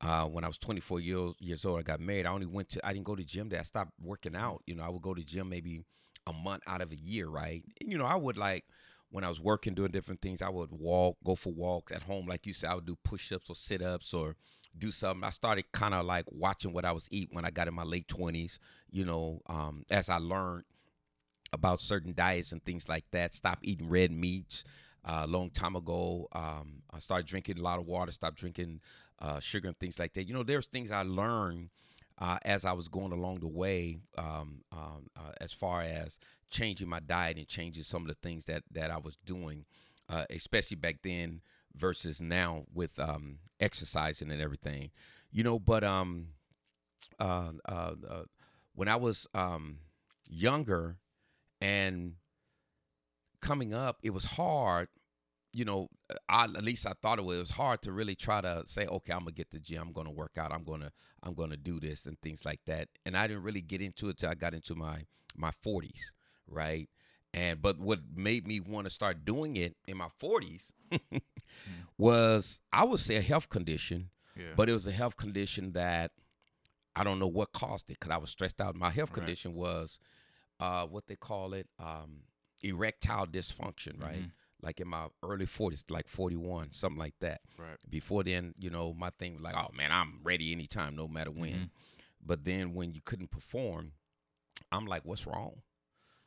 uh, 0.00 0.26
when 0.26 0.44
I 0.44 0.48
was 0.48 0.58
24 0.58 1.00
years 1.00 1.34
years 1.38 1.64
old, 1.64 1.78
I 1.80 1.82
got 1.82 2.00
married. 2.00 2.26
I 2.26 2.32
only 2.32 2.46
went 2.46 2.70
to 2.70 2.86
I 2.86 2.92
didn't 2.92 3.06
go 3.06 3.16
to 3.16 3.24
gym. 3.24 3.48
That 3.50 3.60
I 3.60 3.62
stopped 3.64 3.92
working 4.02 4.36
out. 4.36 4.62
You 4.66 4.74
know, 4.76 4.84
I 4.84 4.88
would 4.88 5.02
go 5.02 5.14
to 5.14 5.24
gym 5.24 5.48
maybe 5.48 5.84
a 6.26 6.32
month 6.32 6.62
out 6.66 6.80
of 6.80 6.92
a 6.92 6.96
year, 6.96 7.28
right? 7.28 7.62
And, 7.80 7.90
you 7.92 7.98
know, 7.98 8.06
I 8.06 8.16
would 8.16 8.36
like 8.36 8.64
when 9.10 9.24
I 9.24 9.28
was 9.28 9.40
working 9.40 9.74
doing 9.74 9.92
different 9.92 10.22
things. 10.22 10.42
I 10.42 10.48
would 10.50 10.70
walk, 10.72 11.16
go 11.24 11.34
for 11.34 11.52
walks 11.52 11.92
at 11.92 12.02
home, 12.02 12.26
like 12.26 12.46
you 12.46 12.54
said. 12.54 12.70
I 12.70 12.74
would 12.74 12.86
do 12.86 12.96
push 13.04 13.32
ups 13.32 13.50
or 13.50 13.56
sit 13.56 13.82
ups 13.82 14.14
or 14.14 14.36
do 14.76 14.90
something. 14.90 15.24
I 15.24 15.30
started 15.30 15.70
kind 15.72 15.94
of 15.94 16.04
like 16.06 16.24
watching 16.30 16.72
what 16.72 16.84
I 16.84 16.92
was 16.92 17.06
eating 17.10 17.34
when 17.34 17.44
I 17.44 17.50
got 17.50 17.68
in 17.68 17.74
my 17.74 17.84
late 17.84 18.08
20s. 18.08 18.58
You 18.90 19.04
know, 19.04 19.40
um, 19.46 19.84
as 19.90 20.08
I 20.08 20.18
learned 20.18 20.64
about 21.52 21.80
certain 21.80 22.12
diets 22.14 22.52
and 22.52 22.62
things 22.64 22.88
like 22.88 23.04
that. 23.12 23.34
Stop 23.34 23.58
eating 23.62 23.88
red 23.88 24.10
meats. 24.10 24.64
Uh, 25.04 25.22
a 25.24 25.26
long 25.26 25.50
time 25.50 25.76
ago, 25.76 26.28
um, 26.32 26.82
I 26.90 26.98
started 26.98 27.26
drinking 27.26 27.58
a 27.58 27.62
lot 27.62 27.78
of 27.78 27.86
water. 27.86 28.10
Stopped 28.12 28.36
drinking 28.38 28.80
uh, 29.18 29.40
sugar 29.40 29.68
and 29.68 29.78
things 29.78 29.98
like 29.98 30.14
that. 30.14 30.24
You 30.24 30.34
know, 30.34 30.42
there's 30.42 30.66
things 30.66 30.90
I 30.90 31.02
learned 31.02 31.70
uh, 32.18 32.38
as 32.42 32.64
I 32.64 32.72
was 32.72 32.88
going 32.88 33.12
along 33.12 33.40
the 33.40 33.48
way, 33.48 33.98
um, 34.16 34.62
um, 34.72 35.10
uh, 35.16 35.32
as 35.40 35.52
far 35.52 35.82
as 35.82 36.18
changing 36.50 36.88
my 36.88 37.00
diet 37.00 37.36
and 37.36 37.48
changing 37.48 37.82
some 37.82 38.02
of 38.02 38.08
the 38.08 38.14
things 38.14 38.44
that 38.46 38.62
that 38.70 38.90
I 38.90 38.98
was 38.98 39.16
doing, 39.24 39.64
uh, 40.08 40.24
especially 40.30 40.76
back 40.76 40.96
then 41.02 41.40
versus 41.76 42.20
now 42.20 42.64
with 42.72 42.98
um, 42.98 43.38
exercising 43.60 44.30
and 44.30 44.40
everything. 44.40 44.90
You 45.32 45.42
know, 45.42 45.58
but 45.58 45.82
um, 45.82 46.28
uh, 47.18 47.50
when 48.74 48.88
I 48.88 48.96
was 48.96 49.26
um, 49.34 49.78
younger 50.28 50.96
and 51.60 52.14
coming 53.40 53.74
up, 53.74 53.98
it 54.02 54.10
was 54.10 54.24
hard. 54.24 54.88
You 55.56 55.64
know, 55.64 55.88
I, 56.28 56.44
at 56.44 56.64
least 56.64 56.84
I 56.84 56.94
thought 57.00 57.20
it 57.20 57.24
was, 57.24 57.36
it 57.36 57.40
was 57.40 57.50
hard 57.52 57.80
to 57.82 57.92
really 57.92 58.16
try 58.16 58.40
to 58.40 58.64
say, 58.66 58.86
okay, 58.86 59.12
I'm 59.12 59.20
gonna 59.20 59.30
get 59.30 59.50
to 59.52 59.58
the 59.58 59.62
gym. 59.62 59.82
I'm 59.82 59.92
gonna 59.92 60.10
work 60.10 60.32
out. 60.36 60.50
I'm 60.52 60.64
gonna 60.64 60.90
I'm 61.22 61.34
gonna 61.34 61.56
do 61.56 61.78
this 61.78 62.06
and 62.06 62.20
things 62.20 62.44
like 62.44 62.60
that. 62.66 62.88
And 63.06 63.16
I 63.16 63.28
didn't 63.28 63.44
really 63.44 63.60
get 63.62 63.80
into 63.80 64.08
it 64.08 64.18
till 64.18 64.30
I 64.30 64.34
got 64.34 64.52
into 64.52 64.74
my 64.74 65.06
my 65.36 65.52
40s, 65.64 66.10
right? 66.48 66.88
And 67.32 67.62
but 67.62 67.78
what 67.78 68.00
made 68.14 68.46
me 68.48 68.58
want 68.60 68.86
to 68.86 68.90
start 68.90 69.24
doing 69.24 69.56
it 69.56 69.76
in 69.86 69.96
my 69.96 70.08
40s 70.20 70.72
was 71.98 72.60
I 72.72 72.84
would 72.84 73.00
say 73.00 73.16
a 73.16 73.20
health 73.22 73.48
condition, 73.48 74.10
Yeah. 74.36 74.54
but 74.56 74.68
it 74.68 74.72
was 74.72 74.86
a 74.86 74.92
health 74.92 75.16
condition 75.16 75.72
that 75.72 76.12
I 76.96 77.04
don't 77.04 77.18
know 77.18 77.26
what 77.28 77.52
caused 77.52 77.90
it 77.90 77.98
because 78.00 78.12
I 78.12 78.16
was 78.18 78.30
stressed 78.30 78.60
out. 78.60 78.74
My 78.76 78.90
health 78.90 79.10
Right. 79.10 79.16
condition 79.18 79.54
was 79.54 79.98
uh, 80.60 80.86
what 80.86 81.06
they 81.06 81.16
call 81.16 81.52
it 81.54 81.68
um, 81.78 82.22
erectile 82.62 83.26
dysfunction, 83.26 84.00
right? 84.02 84.22
Mhm. 84.22 84.30
Like 84.64 84.80
in 84.80 84.88
my 84.88 85.08
early 85.22 85.44
40s, 85.46 85.84
like 85.90 86.08
41, 86.08 86.72
something 86.72 86.98
like 86.98 87.14
that. 87.20 87.42
right. 87.58 87.76
Before 87.88 88.24
then, 88.24 88.54
you 88.58 88.70
know, 88.70 88.94
my 88.94 89.10
thing 89.18 89.34
was 89.34 89.42
like, 89.42 89.54
oh 89.56 89.70
man, 89.76 89.92
I'm 89.92 90.20
ready 90.24 90.52
anytime, 90.52 90.96
no 90.96 91.06
matter 91.06 91.30
when. 91.30 91.52
Mhm. 91.52 91.70
But 92.24 92.44
then 92.44 92.72
when 92.74 92.94
you 92.94 93.02
couldn't 93.04 93.30
perform, 93.30 93.92
I'm 94.72 94.86
like, 94.86 95.04
what's 95.04 95.26
wrong? 95.26 95.60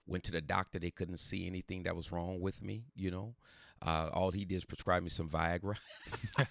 Went 0.05 0.23
to 0.25 0.31
the 0.31 0.41
doctor, 0.41 0.77
they 0.79 0.91
couldn't 0.91 1.17
see 1.17 1.47
anything 1.47 1.83
that 1.83 1.95
was 1.95 2.11
wrong 2.11 2.39
with 2.39 2.61
me, 2.61 2.85
you 2.95 3.09
know. 3.09 3.33
Uh, 3.81 4.09
all 4.13 4.31
he 4.31 4.45
did 4.45 4.55
is 4.57 4.65
prescribe 4.65 5.01
me 5.03 5.09
some 5.09 5.29
Viagra. 5.29 5.75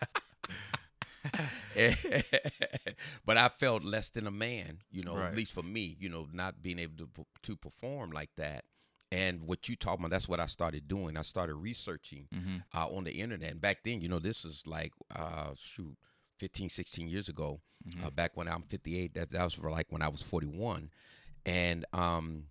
but 3.27 3.37
I 3.37 3.49
felt 3.49 3.83
less 3.85 4.11
than 4.11 4.27
a 4.27 4.31
man, 4.31 4.79
you 4.91 5.03
know, 5.03 5.15
Right. 5.17 5.29
at 5.31 5.37
least 5.37 5.53
for 5.53 5.63
me, 5.63 5.97
you 5.99 6.09
know, 6.09 6.29
not 6.33 6.63
being 6.63 6.79
able 6.79 6.97
to, 6.99 7.09
to 7.43 7.57
perform 7.57 8.11
like 8.13 8.31
that. 8.37 8.65
And 9.13 9.43
what 9.47 9.69
you 9.69 9.77
talking 9.77 10.01
about, 10.05 10.11
that's 10.11 10.29
what 10.29 10.41
I 10.41 10.47
started 10.47 10.89
doing. 10.89 11.17
I 11.17 11.23
started 11.23 11.55
researching 11.55 12.27
Mhm. 12.35 12.65
uh, 12.75 12.89
on 12.89 13.05
the 13.05 13.13
internet. 13.13 13.53
And 13.53 13.61
back 13.61 13.85
then, 13.85 14.01
you 14.01 14.09
know, 14.09 14.19
this 14.19 14.43
was 14.45 14.67
like, 14.67 14.93
uh, 15.15 15.55
shoot, 15.57 15.97
15, 16.39 16.69
16 16.69 17.09
years 17.09 17.29
ago. 17.29 17.61
Mhm. 17.89 18.05
Uh, 18.05 18.11
back 18.11 18.37
when 18.37 18.49
I'm 18.49 18.63
58, 18.63 19.15
that, 19.15 19.31
that 19.31 19.45
was 19.45 19.55
for 19.55 19.71
like 19.71 19.93
when 19.93 20.03
I 20.03 20.09
was 20.09 20.23
41. 20.23 20.91
And 21.45 21.85
um, 21.93 22.49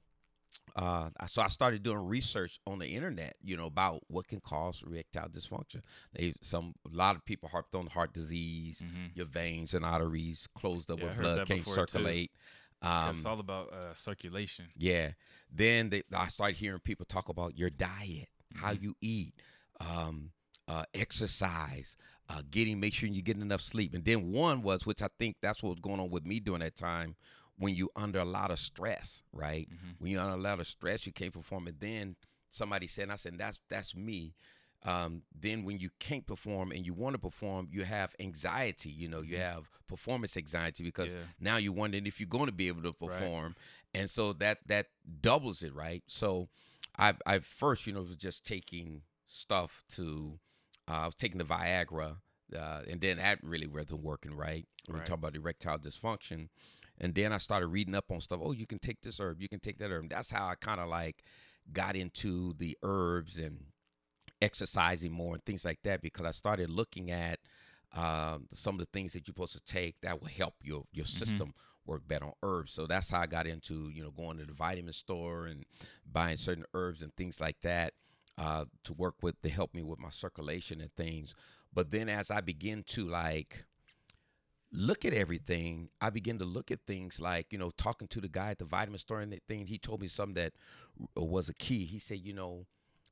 uh, 0.77 1.09
so 1.27 1.41
I 1.41 1.47
started 1.49 1.83
doing 1.83 1.99
research 2.07 2.59
on 2.65 2.79
the 2.79 2.87
internet, 2.87 3.35
you 3.43 3.55
know, 3.57 3.65
about 3.65 4.03
what 4.07 4.27
can 4.27 4.39
cause 4.39 4.81
erectile 4.85 5.27
dysfunction. 5.29 5.81
They 6.13 6.33
some 6.41 6.73
a 6.85 6.95
lot 6.95 7.15
of 7.17 7.25
people 7.25 7.49
harped 7.49 7.75
on 7.75 7.87
heart 7.87 8.13
disease, 8.13 8.79
Mhm. 8.81 9.15
your 9.15 9.25
veins 9.25 9.73
and 9.73 9.83
arteries 9.85 10.47
closed 10.55 10.89
up 10.89 10.99
Yeah, 10.99 11.07
with 11.09 11.17
blood 11.19 11.47
can't 11.47 11.65
circulate. 11.67 12.31
too. 12.31 12.37
Um, 12.85 13.15
it's 13.15 13.25
all 13.25 13.39
about 13.39 13.73
uh, 13.73 13.93
circulation. 13.95 14.65
yeah. 14.77 15.11
Then 15.51 15.89
they, 15.89 16.03
I 16.13 16.27
started 16.27 16.57
hearing 16.57 16.79
people 16.79 17.05
talk 17.05 17.29
about 17.29 17.57
your 17.57 17.69
diet, 17.69 18.29
how 18.55 18.73
Mhm. 18.73 18.81
you 18.81 18.95
eat, 19.01 19.33
um, 19.79 20.31
uh, 20.67 20.83
exercise, 20.93 21.95
uh, 22.29 22.41
getting 22.49 22.79
make 22.79 22.93
sure 22.93 23.07
you 23.09 23.21
get 23.21 23.37
enough 23.37 23.61
sleep. 23.61 23.93
And 23.93 24.03
then 24.03 24.31
one 24.31 24.61
was, 24.61 24.85
which 24.85 25.01
I 25.01 25.09
think 25.19 25.37
that's 25.41 25.61
what 25.63 25.71
was 25.71 25.79
going 25.79 25.99
on 25.99 26.09
with 26.09 26.25
me 26.25 26.39
during 26.39 26.61
that 26.61 26.75
time, 26.75 27.15
when 27.57 27.75
you 27.75 27.89
under 27.95 28.19
a 28.19 28.25
lot 28.25 28.51
of 28.51 28.59
stress, 28.59 29.23
right? 29.31 29.69
Mhm. 29.69 29.95
When 29.99 30.11
you're 30.11 30.21
under 30.21 30.35
a 30.35 30.41
lot 30.41 30.59
of 30.59 30.67
stress, 30.67 31.05
you 31.05 31.13
can't 31.13 31.33
perform. 31.33 31.67
And 31.67 31.79
then 31.79 32.15
somebody 32.49 32.87
said, 32.87 33.03
and 33.03 33.11
I 33.13 33.15
said, 33.17 33.37
that's 33.37 33.59
that's 33.69 33.95
me. 33.95 34.33
Um, 34.85 35.23
then 35.33 35.63
when 35.65 35.79
you 35.79 35.89
can't 35.99 36.25
perform 36.27 36.71
and 36.71 36.85
you 36.85 36.93
want 36.93 37.15
to 37.15 37.19
perform, 37.19 37.67
you 37.71 37.83
have 37.85 38.15
anxiety. 38.19 38.91
You 38.91 39.09
know, 39.09 39.21
you 39.21 39.37
Mhm. 39.37 39.39
have 39.39 39.69
performance 39.87 40.37
anxiety 40.37 40.83
because 40.83 41.13
Yeah. 41.13 41.23
now 41.39 41.57
you're 41.57 41.73
wondering 41.73 42.05
if 42.05 42.19
you're 42.19 42.29
going 42.29 42.45
to 42.47 42.51
be 42.53 42.67
able 42.67 42.83
to 42.83 42.93
Right. 43.03 43.09
perform, 43.09 43.55
and 43.93 44.09
so 44.09 44.33
that 44.33 44.59
that 44.67 44.87
doubles 45.21 45.63
it, 45.63 45.73
right? 45.73 46.03
So, 46.07 46.49
I 46.97 47.15
I 47.25 47.39
first, 47.39 47.87
you 47.87 47.93
know, 47.93 48.03
was 48.03 48.15
just 48.17 48.45
taking 48.45 49.01
stuff 49.25 49.83
to, 49.89 50.39
uh, 50.87 50.91
I 50.91 51.05
was 51.07 51.15
taking 51.15 51.39
the 51.39 51.43
Viagra, 51.45 52.17
uh, 52.55 52.81
and 52.87 53.01
then 53.01 53.17
that 53.17 53.39
really 53.43 53.67
wasn't 53.67 54.01
working, 54.03 54.35
right? 54.35 54.67
When 54.85 54.95
we 54.95 54.99
Right. 54.99 55.07
talk 55.07 55.17
about 55.17 55.35
erectile 55.35 55.79
dysfunction, 55.79 56.49
and 56.99 57.15
then 57.15 57.33
I 57.33 57.39
started 57.39 57.67
reading 57.67 57.95
up 57.95 58.11
on 58.11 58.21
stuff. 58.21 58.39
Oh, 58.43 58.51
you 58.51 58.67
can 58.67 58.79
take 58.79 59.01
this 59.01 59.19
herb, 59.19 59.41
you 59.41 59.49
can 59.49 59.59
take 59.59 59.79
that 59.79 59.91
herb. 59.91 60.09
That's 60.09 60.29
how 60.29 60.47
I 60.47 60.55
kind 60.55 60.79
of 60.79 60.87
like 60.89 61.23
got 61.73 61.95
into 61.95 62.53
the 62.53 62.77
herbs 62.83 63.37
and 63.37 63.65
exercising 64.41 65.11
more 65.11 65.33
and 65.33 65.45
things 65.45 65.65
like 65.65 65.79
that 65.83 66.01
because 66.01 66.25
I 66.25 66.31
started 66.31 66.69
looking 66.69 67.11
at 67.11 67.39
um, 67.95 68.47
some 68.53 68.75
of 68.75 68.79
the 68.79 68.87
things 68.91 69.13
that 69.13 69.27
you're 69.27 69.33
supposed 69.33 69.53
to 69.53 69.61
take 69.73 69.95
that 70.01 70.19
will 70.21 70.27
help 70.27 70.55
your 70.63 70.83
your 70.91 71.05
system 71.05 71.53
work 71.85 72.07
better 72.07 72.25
on 72.25 72.33
herbs. 72.43 72.73
So 72.73 72.87
that's 72.87 73.09
how 73.09 73.21
I 73.21 73.27
got 73.27 73.47
into 73.47 73.89
you 73.89 74.03
know 74.03 74.11
going 74.11 74.37
to 74.37 74.45
the 74.45 74.53
vitamin 74.53 74.93
store 74.93 75.45
and 75.45 75.65
buying 76.05 76.37
certain 76.37 76.65
herbs 76.73 77.01
and 77.01 77.15
things 77.15 77.39
like 77.39 77.61
that 77.61 77.93
uh, 78.37 78.65
to 78.83 78.93
work 78.93 79.15
with 79.21 79.41
to 79.41 79.49
help 79.49 79.73
me 79.73 79.83
with 79.83 79.99
my 79.99 80.09
circulation 80.09 80.81
and 80.81 80.93
things. 80.93 81.33
But 81.73 81.91
then 81.91 82.09
as 82.09 82.31
I 82.31 82.41
begin 82.41 82.83
to 82.87 83.07
like 83.07 83.65
look 84.71 85.05
at 85.05 85.13
everything, 85.13 85.89
I 86.01 86.09
begin 86.09 86.39
to 86.39 86.45
look 86.45 86.71
at 86.71 86.79
things 86.85 87.19
like, 87.19 87.47
you 87.51 87.57
know, 87.57 87.71
talking 87.77 88.07
to 88.09 88.21
the 88.21 88.27
guy 88.27 88.51
at 88.51 88.59
the 88.59 88.65
vitamin 88.65 88.99
store 88.99 89.21
and 89.21 89.31
that 89.31 89.43
thing, 89.47 89.67
he 89.67 89.77
told 89.77 90.01
me 90.01 90.07
something 90.07 90.35
that 90.35 90.53
was 91.15 91.49
a 91.49 91.53
key. 91.53 91.85
He 91.85 91.99
said, 91.99 92.19
you 92.19 92.33
know, 92.33 92.65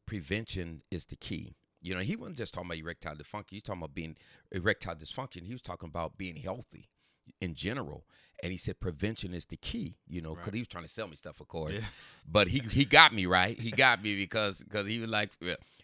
prevention 0.05 0.81
is 0.91 1.05
the 1.05 1.15
key. 1.15 1.55
You 1.81 1.93
know, 1.95 2.01
he 2.01 2.15
wasn't 2.15 2.37
just 2.37 2.53
talking 2.53 2.67
about 2.69 2.77
erectile 2.77 3.15
dysfunction. 3.15 3.49
He's 3.51 3.63
talking 3.63 3.81
about 3.81 3.93
being 3.93 4.15
erectile 4.51 4.95
dysfunction. 4.95 5.43
He 5.45 5.51
was 5.53 5.61
talking 5.61 5.89
about 5.89 6.17
being 6.17 6.37
healthy 6.37 6.89
in 7.41 7.55
general. 7.55 8.05
And 8.41 8.51
he 8.51 8.57
said 8.57 8.79
prevention 8.79 9.33
is 9.33 9.45
the 9.45 9.57
key, 9.57 9.95
you 10.07 10.21
know, 10.21 10.31
because 10.31 10.47
Right. 10.47 10.53
he 10.55 10.61
was 10.61 10.67
trying 10.67 10.83
to 10.85 10.89
sell 10.89 11.07
me 11.07 11.15
stuff, 11.15 11.39
of 11.39 11.47
course. 11.47 11.75
Yeah. 11.75 11.85
But 12.29 12.47
he 12.49 12.59
he 12.59 12.83
got 12.85 13.13
me 13.13 13.25
right. 13.25 13.59
He 13.59 13.71
got 13.85 14.01
me 14.03 14.15
because 14.15 14.59
because 14.59 14.87
he 14.87 14.99
was 14.99 15.09
like 15.09 15.31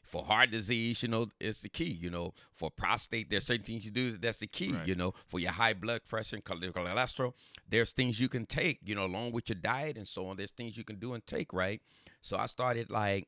for 0.04 0.24
heart 0.24 0.52
disease, 0.52 1.02
you 1.04 1.08
know, 1.10 1.28
it's 1.40 1.62
the 1.62 1.70
key. 1.70 1.92
You 1.92 2.10
know, 2.10 2.34
for 2.54 2.70
prostate, 2.72 3.30
there's 3.30 3.46
certain 3.46 3.64
things 3.66 3.86
you 3.86 3.92
do 3.92 4.18
that's 4.18 4.40
the 4.40 4.48
key. 4.48 4.72
Right. 4.74 4.88
You 4.88 4.96
know, 4.96 5.14
for 5.28 5.40
your 5.40 5.52
high 5.52 5.74
blood 5.74 6.02
pressure 6.08 6.36
and 6.38 6.44
chole- 6.44 6.72
cholesterol, 6.74 7.34
there's 7.70 7.92
things 7.94 8.20
you 8.20 8.28
can 8.30 8.46
take. 8.46 8.80
You 8.86 8.96
know, 8.96 9.06
along 9.06 9.32
with 9.34 9.48
your 9.50 9.58
diet 9.62 9.98
and 9.98 10.08
so 10.08 10.28
on. 10.28 10.36
There's 10.38 10.52
things 10.52 10.76
you 10.78 10.84
can 10.84 10.98
do 10.98 11.14
and 11.14 11.26
take. 11.26 11.54
Right. 11.54 11.82
So 12.22 12.36
I 12.38 12.48
started 12.48 12.90
like 12.90 13.28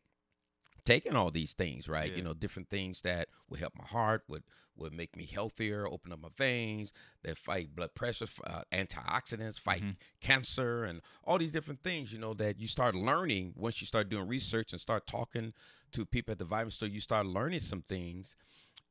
taking 0.85 1.15
all 1.15 1.31
these 1.31 1.53
things, 1.53 1.87
right? 1.87 2.11
You 2.15 2.23
know, 2.23 2.33
different 2.33 2.69
things 2.69 3.01
that 3.01 3.27
would 3.49 3.59
help 3.59 3.73
my 3.77 3.85
heart, 3.85 4.23
would 4.27 4.43
would 4.77 4.93
make 4.93 5.15
me 5.15 5.25
healthier, 5.25 5.85
open 5.87 6.11
up 6.13 6.19
my 6.21 6.29
veins, 6.35 6.93
that 7.23 7.37
fight 7.37 7.75
blood 7.75 7.93
pressure, 7.93 8.25
uh, 8.45 8.63
antioxidants, 8.71 9.59
fight 9.59 9.83
Mhm. 9.83 9.95
cancer, 10.21 10.83
and 10.85 11.01
all 11.23 11.37
these 11.37 11.51
different 11.51 11.83
things. 11.83 12.11
You 12.11 12.19
know 12.19 12.33
that 12.35 12.59
you 12.59 12.67
start 12.67 12.95
learning 12.95 13.53
once 13.55 13.81
you 13.81 13.87
start 13.87 14.09
doing 14.09 14.27
research 14.27 14.71
and 14.71 14.81
start 14.81 15.05
talking 15.05 15.53
to 15.91 16.05
people 16.05 16.31
at 16.31 16.39
the 16.39 16.45
vitamin 16.45 16.71
store. 16.71 16.87
You 16.87 17.01
start 17.01 17.25
learning 17.25 17.59
some 17.59 17.81
things. 17.81 18.35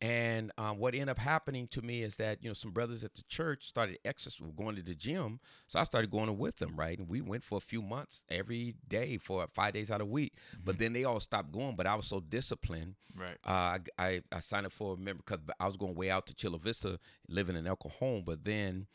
And 0.02 0.50
um, 0.56 0.78
what 0.78 0.94
ended 0.94 1.10
up 1.10 1.18
happening 1.18 1.66
to 1.68 1.82
me 1.82 2.00
is 2.00 2.16
that 2.16 2.42
you 2.42 2.48
know 2.48 2.54
some 2.54 2.70
brothers 2.70 3.04
at 3.04 3.12
the 3.14 3.22
church 3.28 3.66
started 3.68 3.98
exercising, 4.02 4.54
going 4.56 4.76
to 4.76 4.82
the 4.82 4.94
gym, 4.94 5.40
so 5.66 5.78
I 5.78 5.84
started 5.84 6.10
going 6.10 6.38
with 6.38 6.56
them, 6.56 6.74
right? 6.74 6.98
And 6.98 7.06
we 7.06 7.20
went 7.20 7.44
for 7.44 7.58
a 7.58 7.60
few 7.60 7.82
months 7.82 8.22
every 8.30 8.76
day 8.88 9.18
for 9.18 9.46
five 9.52 9.74
days 9.74 9.90
out 9.90 10.00
of 10.00 10.06
the 10.06 10.12
week. 10.12 10.32
But 10.64 10.78
then 10.78 10.94
they 10.94 11.04
all 11.04 11.20
stopped 11.20 11.52
going. 11.52 11.76
But 11.76 11.86
I 11.86 11.94
was 11.96 12.06
so 12.06 12.20
disciplined. 12.20 12.94
Right. 13.14 13.36
Uh, 13.46 13.50
I, 13.50 13.78
I 13.98 14.22
I 14.32 14.40
signed 14.40 14.64
up 14.64 14.72
for 14.72 14.94
a 14.94 14.96
member 14.96 15.22
because 15.26 15.44
I 15.58 15.66
was 15.66 15.76
going 15.76 15.94
way 15.94 16.10
out 16.10 16.26
to 16.28 16.34
Chula 16.34 16.58
Vista, 16.58 16.98
living 17.28 17.56
in 17.56 17.66
El 17.66 17.76
Cajon. 17.76 18.22
But 18.24 18.44
then, 18.44 18.86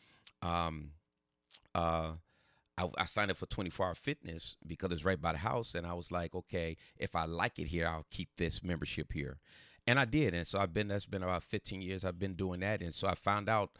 um, 0.42 0.90
uh. 1.74 2.12
I, 2.78 2.90
I 2.98 3.04
signed 3.06 3.30
up 3.30 3.38
for 3.38 3.46
24 3.46 3.86
hour 3.86 3.94
fitness 3.94 4.56
because 4.66 4.92
it's 4.92 5.02
right 5.02 5.18
by 5.18 5.32
the 5.32 5.38
house. 5.38 5.74
And 5.74 5.86
I 5.86 5.94
was 5.94 6.12
like, 6.12 6.34
okay, 6.34 6.76
if 6.98 7.16
I 7.16 7.24
like 7.24 7.58
it 7.58 7.68
here, 7.68 7.86
I'll 7.86 8.04
keep 8.10 8.28
this 8.36 8.62
membership 8.62 9.14
here. 9.14 9.38
And 9.86 9.98
I 9.98 10.04
did. 10.04 10.34
And 10.34 10.46
so 10.46 10.58
I've 10.58 10.74
been, 10.74 10.88
that's 10.88 11.06
been 11.06 11.22
about 11.22 11.42
15 11.44 11.80
years 11.80 12.04
I've 12.04 12.18
been 12.18 12.34
doing 12.34 12.60
that. 12.60 12.80
And 12.82 12.94
so 12.94 13.06
I 13.08 13.14
found 13.14 13.48
out, 13.48 13.70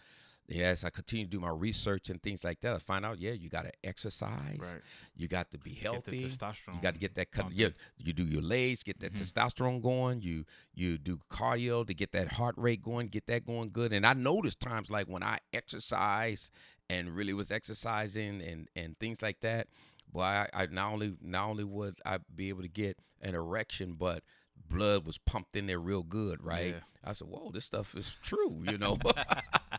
yeah, 0.49 0.66
as 0.66 0.85
I 0.85 0.90
continue 0.90 1.25
to 1.25 1.31
do 1.31 1.40
my 1.40 1.49
research 1.51 2.09
and 2.09 2.23
things 2.23 2.45
like 2.45 2.61
that, 2.61 2.77
I 2.77 2.79
find 2.79 3.05
out, 3.05 3.19
yeah, 3.19 3.33
you 3.33 3.49
got 3.49 3.62
to 3.62 3.73
exercise. 3.83 4.59
Right. 4.61 4.81
You 5.16 5.27
got 5.27 5.51
to 5.51 5.59
be 5.59 5.71
Get 5.73 5.83
healthy. 5.83 6.23
the 6.23 6.29
testosterone. 6.29 6.75
You 6.77 6.81
got 6.83 6.95
to 6.95 7.01
get 7.01 7.16
that 7.16 7.33
cut. 7.33 7.51
Yeah, 7.51 7.71
you 7.99 8.12
do 8.12 8.23
your 8.23 8.42
legs, 8.42 8.85
get 8.85 9.01
that 9.01 9.12
Mhm. 9.14 9.23
testosterone 9.23 9.83
going. 9.83 10.23
You 10.23 10.45
you 10.73 10.99
do 10.99 11.19
cardio 11.29 11.85
to 11.85 11.92
get 11.92 12.12
that 12.12 12.35
heart 12.35 12.55
rate 12.57 12.81
going, 12.81 13.09
get 13.09 13.27
that 13.27 13.45
going 13.45 13.71
good. 13.71 13.92
And 13.92 14.07
I 14.07 14.12
noticed 14.12 14.61
times 14.61 14.88
like 14.88 15.09
when 15.09 15.25
I 15.25 15.40
exercise 15.53 16.49
and 16.88 17.16
really 17.16 17.33
was 17.33 17.51
exercising 17.51 18.40
and 18.40 18.69
and 18.77 18.97
things 19.01 19.23
like 19.23 19.40
that. 19.40 19.66
Boy, 20.12 20.23
I, 20.23 20.49
I 20.53 20.66
not 20.66 20.92
only 20.92 21.16
not 21.21 21.49
only 21.49 21.64
would 21.64 21.99
I 22.07 22.19
be 22.19 22.51
able 22.51 22.62
to 22.62 22.69
get 22.69 22.99
an 23.21 23.35
erection, 23.35 23.95
but 23.95 24.23
blood 24.69 25.07
was 25.07 25.19
pumped 25.19 25.57
in 25.57 25.66
there 25.66 25.79
real 25.79 26.03
good, 26.03 26.42
right? 26.42 26.75
Yeah. 26.75 26.81
I 27.05 27.12
said, 27.12 27.29
"Whoa, 27.29 27.51
this 27.53 27.64
stuff 27.64 27.95
is 27.95 28.16
true," 28.23 28.62
you 28.64 28.79
know. 28.79 28.99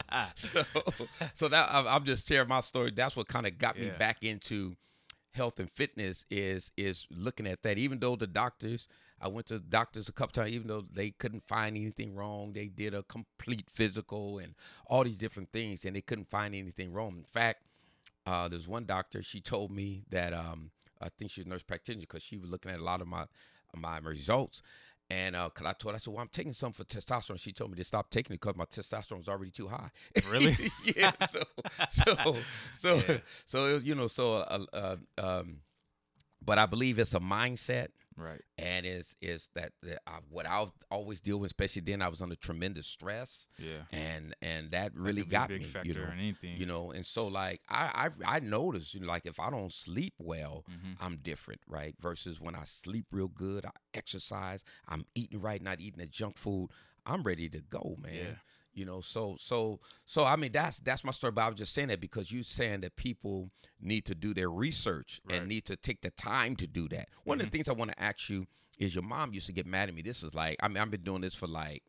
so, 0.36 0.64
so 1.34 1.48
that 1.50 1.70
I'm, 1.72 2.06
just 2.06 2.28
sharing 2.28 2.48
my 2.48 2.62
story. 2.62 2.92
That's 2.92 3.16
what 3.16 3.28
kind 3.28 3.46
of 3.46 3.58
got 3.58 3.78
me 3.78 3.92
back 3.98 4.24
into 4.24 4.76
health 5.32 5.60
and 5.60 5.70
fitness 5.70 6.26
is 6.30 6.72
is 6.78 7.06
looking 7.12 7.48
at 7.48 7.64
that. 7.64 7.78
Even 7.78 8.00
though 8.00 8.16
the 8.16 8.28
doctors, 8.28 8.88
I 9.22 9.28
went 9.28 9.48
to 9.48 9.60
doctors 9.60 10.10
a 10.10 10.14
couple 10.14 10.34
times, 10.34 10.56
even 10.56 10.68
though 10.68 10.86
they 10.92 11.12
couldn't 11.12 11.48
find 11.48 11.76
anything 11.76 12.16
wrong, 12.16 12.54
they 12.54 12.68
did 12.68 12.94
a 12.94 13.04
complete 13.04 13.70
physical 13.70 14.40
and 14.40 14.56
all 14.88 15.04
these 15.04 15.18
different 15.18 15.52
things, 15.52 15.86
and 15.86 15.96
they 15.96 16.02
couldn't 16.02 16.30
find 16.30 16.56
anything 16.56 16.94
wrong. 16.94 17.18
In 17.18 17.26
fact, 17.26 17.64
uh, 18.26 18.48
there's 18.48 18.68
one 18.68 18.86
doctor. 18.86 19.22
She 19.22 19.42
told 19.42 19.72
me 19.72 20.04
that 20.10 20.34
um, 20.34 20.72
I 21.02 21.10
think 21.10 21.32
she's 21.32 21.46
a 21.46 21.50
nurse 21.50 21.64
practitioner 21.64 22.02
because 22.02 22.24
she 22.24 22.38
was 22.38 22.50
looking 22.50 22.72
at 22.72 22.80
a 22.80 22.84
lot 22.84 23.02
of 23.02 23.08
my 23.08 23.26
my 23.76 23.98
results. 24.00 24.62
And 25.10 25.38
uh, 25.38 25.50
cause 25.50 25.66
I 25.66 25.72
told 25.72 25.94
her, 25.94 25.96
I 25.96 26.00
said, 26.00 26.14
well, 26.14 26.22
I'm 26.22 26.28
taking 26.28 26.52
some 26.52 26.74
for 26.74 26.84
testosterone. 26.84 27.40
She 27.40 27.54
told 27.54 27.72
me 27.72 27.78
to 27.78 27.84
stop 27.86 28.10
taking 28.10 28.34
it 28.34 28.42
because 28.42 28.58
my 28.58 28.66
testosterone 28.66 29.20
was 29.20 29.30
already 29.30 29.52
too 29.52 29.70
high. 29.70 29.90
Really? 30.30 30.58
yeah. 30.96 31.12
So, 31.28 31.42
so, 31.90 32.36
so, 32.74 32.96
Yeah. 33.08 33.18
so, 33.46 33.78
you 33.78 33.96
know, 33.96 34.08
so, 34.08 34.38
uh, 34.38 34.66
uh, 34.74 34.96
um, 35.18 35.58
but 36.44 36.58
I 36.58 36.66
believe 36.66 37.00
it's 37.00 37.14
a 37.14 37.20
mindset 37.20 37.88
Right. 38.18 38.42
and 38.58 38.86
is 38.86 39.16
is 39.22 39.50
that, 39.54 39.74
that 39.84 40.02
I, 40.08 40.18
what 40.30 40.46
I 40.48 40.66
always 40.90 41.22
deal 41.22 41.38
with, 41.40 41.52
especially 41.52 41.84
then 41.84 42.02
I 42.02 42.08
was 42.08 42.22
under 42.22 42.36
tremendous 42.36 42.88
stress 42.88 43.48
Yeah. 43.60 43.84
and, 43.92 44.36
and 44.42 44.72
that 44.72 44.94
That 44.94 45.00
really 45.00 45.22
a 45.22 45.26
got 45.26 45.50
big 45.50 45.62
me, 45.62 45.68
factor 45.68 45.88
you 45.88 45.94
know, 45.94 46.04
in 46.12 46.20
anything. 46.20 46.58
you 46.58 46.66
know, 46.66 46.92
and 46.92 47.06
so 47.06 47.28
like 47.28 47.62
I, 47.70 48.10
I, 48.26 48.38
I 48.38 48.40
noticed, 48.40 48.94
you 48.96 49.02
know, 49.02 49.08
like 49.08 49.26
if 49.26 49.40
I 49.40 49.50
don't 49.52 49.72
sleep 49.72 50.14
well, 50.18 50.66
Mhm. 50.70 50.98
I'm 51.00 51.18
different, 51.18 51.62
right? 51.68 51.96
Versus 52.00 52.42
when 52.42 52.56
I 52.56 52.64
sleep 52.64 53.06
real 53.12 53.28
good, 53.28 53.66
I 53.66 53.72
exercise, 53.94 54.64
I'm 54.88 55.06
eating 55.16 55.40
right, 55.42 55.62
not 55.62 55.80
eating 55.80 56.00
the 56.00 56.08
junk 56.08 56.38
food. 56.38 56.70
I'm 57.06 57.24
ready 57.24 57.48
to 57.50 57.62
go, 57.62 57.96
man. 58.02 58.14
Yeah. 58.16 58.34
You 58.78 58.86
know, 58.86 59.02
so 59.02 59.38
so 59.40 59.80
so 60.06 60.24
I 60.24 60.36
mean 60.36 60.52
that's 60.52 60.80
that's 60.80 61.04
my 61.04 61.12
story. 61.12 61.32
But 61.32 61.42
I 61.42 61.50
was 61.50 61.58
just 61.58 61.74
saying 61.74 61.88
that 61.88 62.00
because 62.00 62.32
you 62.32 62.44
saying 62.44 62.82
that 62.82 62.96
people 62.96 63.50
need 63.82 64.06
to 64.06 64.14
do 64.14 64.36
their 64.36 64.52
research 64.52 65.20
Right. 65.26 65.40
and 65.40 65.50
need 65.50 65.66
to 65.66 65.76
take 65.76 66.02
the 66.02 66.12
time 66.12 66.56
to 66.58 66.68
do 66.68 66.88
that. 66.90 67.10
One 67.24 67.42
of 67.42 67.48
Mhm. 67.48 67.52
the 67.52 67.58
things 67.58 67.68
I 67.70 67.74
want 67.74 67.90
to 67.92 68.00
ask 68.00 68.30
you 68.30 68.46
is 68.78 68.94
your 68.94 69.04
mom 69.04 69.34
used 69.34 69.48
to 69.48 69.52
get 69.54 69.66
mad 69.66 69.90
at 69.90 69.96
me. 69.96 70.04
This 70.04 70.22
is 70.22 70.36
like 70.36 70.58
I 70.62 70.68
mean 70.68 70.78
I've 70.78 70.92
been 70.92 71.02
doing 71.02 71.22
this 71.22 71.34
for 71.34 71.48
like, 71.48 71.82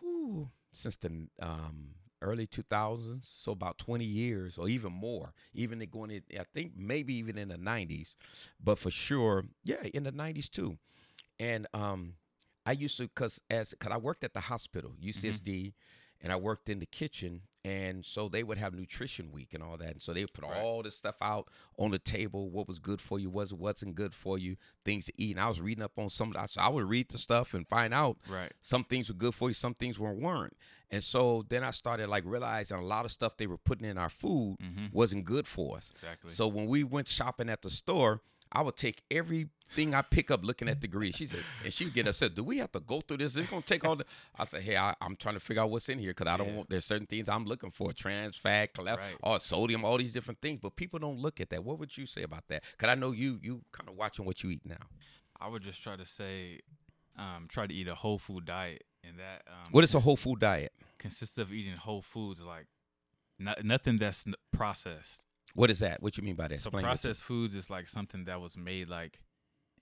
whew, 0.00 0.50
since 0.72 0.96
the 0.96 1.26
um 1.40 1.96
early 2.22 2.46
2000s, 2.46 3.34
so 3.36 3.50
about 3.52 3.76
20 3.78 4.04
years 4.04 4.56
or 4.56 4.68
even 4.68 4.92
more. 4.92 5.34
Even 5.52 5.80
going 5.90 6.10
in, 6.10 6.22
I 6.38 6.44
think 6.54 6.72
maybe 6.76 7.12
even 7.16 7.36
in 7.36 7.48
the 7.48 7.58
90s, 7.58 8.14
but 8.62 8.78
for 8.78 8.90
sure, 8.90 9.46
yeah, 9.64 9.82
in 9.92 10.04
the 10.04 10.12
90s 10.12 10.48
too. 10.48 10.78
And 11.38 11.66
um, 11.74 12.14
I 12.64 12.72
used 12.72 12.96
to, 12.96 13.08
cause 13.08 13.40
as 13.50 13.74
cause 13.78 13.92
I 13.92 13.98
worked 13.98 14.24
at 14.24 14.32
the 14.32 14.40
hospital, 14.40 14.92
UCSD, 14.98 15.74
and 16.24 16.32
I 16.32 16.36
worked 16.36 16.68
in 16.70 16.80
the 16.80 16.86
kitchen, 16.86 17.42
and 17.66 18.04
so 18.04 18.28
they 18.28 18.42
would 18.42 18.58
have 18.58 18.74
nutrition 18.74 19.30
week 19.30 19.52
and 19.54 19.62
all 19.62 19.76
that, 19.76 19.92
and 19.92 20.02
so 20.02 20.12
they 20.14 20.22
would 20.22 20.32
put 20.32 20.44
Right. 20.44 20.56
all 20.60 20.82
this 20.82 20.96
stuff 20.96 21.16
out 21.20 21.48
on 21.78 21.90
the 21.90 21.98
table, 21.98 22.50
what 22.50 22.66
was 22.66 22.78
good 22.78 23.00
for 23.00 23.18
you, 23.20 23.28
what 23.30 23.52
wasn't 23.52 23.94
good 23.94 24.14
for 24.14 24.38
you, 24.38 24.56
things 24.84 25.04
to 25.06 25.12
eat. 25.18 25.32
And 25.36 25.40
I 25.40 25.48
was 25.48 25.60
reading 25.60 25.84
up 25.84 25.98
on 25.98 26.08
some 26.10 26.28
of 26.28 26.34
that, 26.34 26.50
so 26.50 26.60
I 26.62 26.68
would 26.70 26.84
read 26.88 27.10
the 27.10 27.18
stuff 27.18 27.52
and 27.54 27.68
find 27.68 27.92
out 27.94 28.16
Right. 28.28 28.52
some 28.62 28.84
things 28.84 29.08
were 29.08 29.14
good 29.14 29.34
for 29.34 29.48
you, 29.48 29.54
some 29.54 29.74
things 29.74 29.98
were 29.98 30.12
weren't. 30.14 30.56
And 30.90 31.04
so 31.04 31.44
then 31.48 31.62
I 31.62 31.70
started 31.72 32.08
like 32.08 32.24
realizing 32.26 32.78
a 32.78 32.82
lot 32.84 33.04
of 33.04 33.12
stuff 33.12 33.36
they 33.36 33.46
were 33.46 33.58
putting 33.58 33.86
in 33.86 33.98
our 33.98 34.10
food 34.10 34.56
Mhm. 34.62 34.92
wasn't 34.92 35.24
good 35.26 35.46
for 35.46 35.76
us. 35.76 35.90
Exactly. 35.94 36.30
So 36.32 36.48
when 36.48 36.66
we 36.66 36.84
went 36.84 37.08
shopping 37.08 37.48
at 37.50 37.62
the 37.62 37.70
store, 37.70 38.22
I 38.52 38.62
would 38.62 38.76
take 38.76 39.02
everything 39.74 39.94
I 39.94 40.02
pick 40.02 40.30
up 40.30 40.44
looking 40.44 40.68
at 40.68 40.80
the 40.80 40.88
grease. 40.88 41.16
She 41.16 41.26
said, 41.26 41.44
and 41.64 41.72
she'd 41.72 41.92
get 41.92 42.06
upset. 42.06 42.34
Do 42.34 42.44
we 42.44 42.58
have 42.58 42.72
to 42.72 42.80
go 42.80 43.00
through 43.00 43.18
this? 43.18 43.36
It's 43.36 43.48
gonna 43.50 43.62
take 43.62 43.84
all 43.84 43.96
the. 43.96 44.04
I 44.38 44.44
said, 44.44 44.62
hey, 44.62 44.76
I, 44.76 44.94
I'm 45.00 45.16
trying 45.16 45.34
to 45.34 45.40
figure 45.40 45.62
out 45.62 45.70
what's 45.70 45.88
in 45.88 45.98
here 45.98 46.10
because 46.14 46.32
I 46.32 46.36
don't 46.36 46.48
Yeah. 46.48 46.56
want. 46.56 46.70
There's 46.70 46.84
certain 46.84 47.06
things 47.06 47.28
I'm 47.28 47.44
looking 47.44 47.70
for: 47.70 47.92
trans 47.92 48.36
fat, 48.36 48.74
cholesterol, 48.74 49.18
Right. 49.24 49.42
sodium, 49.42 49.84
all 49.84 49.98
these 49.98 50.12
different 50.12 50.40
things. 50.40 50.60
But 50.62 50.76
people 50.76 50.98
don't 50.98 51.18
look 51.18 51.40
at 51.40 51.50
that. 51.50 51.64
What 51.64 51.78
would 51.78 51.96
you 51.96 52.06
say 52.06 52.22
about 52.22 52.46
that? 52.48 52.62
Because 52.72 52.90
I 52.90 52.94
know 52.94 53.12
you 53.12 53.38
you 53.42 53.62
kind 53.72 53.88
of 53.88 53.96
watching 53.96 54.24
what 54.24 54.42
you 54.42 54.50
eat 54.50 54.62
now. 54.64 54.76
I 55.40 55.48
would 55.48 55.62
just 55.62 55.82
try 55.82 55.96
to 55.96 56.06
say, 56.06 56.60
um, 57.18 57.46
try 57.48 57.66
to 57.66 57.74
eat 57.74 57.88
a 57.88 57.94
whole 57.94 58.18
food 58.18 58.46
diet, 58.46 58.84
and 59.02 59.18
that 59.18 59.42
um, 59.48 59.68
What 59.72 59.84
is 59.84 59.94
a 59.94 60.00
whole 60.00 60.16
food 60.16 60.40
diet? 60.40 60.72
consists 60.98 61.36
of 61.36 61.52
eating 61.52 61.76
whole 61.76 62.00
foods, 62.00 62.40
like 62.40 62.66
no, 63.38 63.54
nothing 63.62 63.98
that's 63.98 64.26
n- 64.26 64.34
processed. 64.52 65.26
What 65.54 65.70
is 65.70 65.80
that? 65.80 66.02
What 66.02 66.16
you 66.16 66.22
mean 66.22 66.34
by 66.34 66.48
that? 66.48 66.60
So 66.60 66.68
Explain 66.68 66.84
it 66.84 66.88
processed 66.88 67.22
foods 67.22 67.54
is 67.54 67.68
like 67.68 67.88
something 67.88 68.24
that 68.24 68.40
was 68.40 68.56
made 68.56 68.88
like 68.88 69.20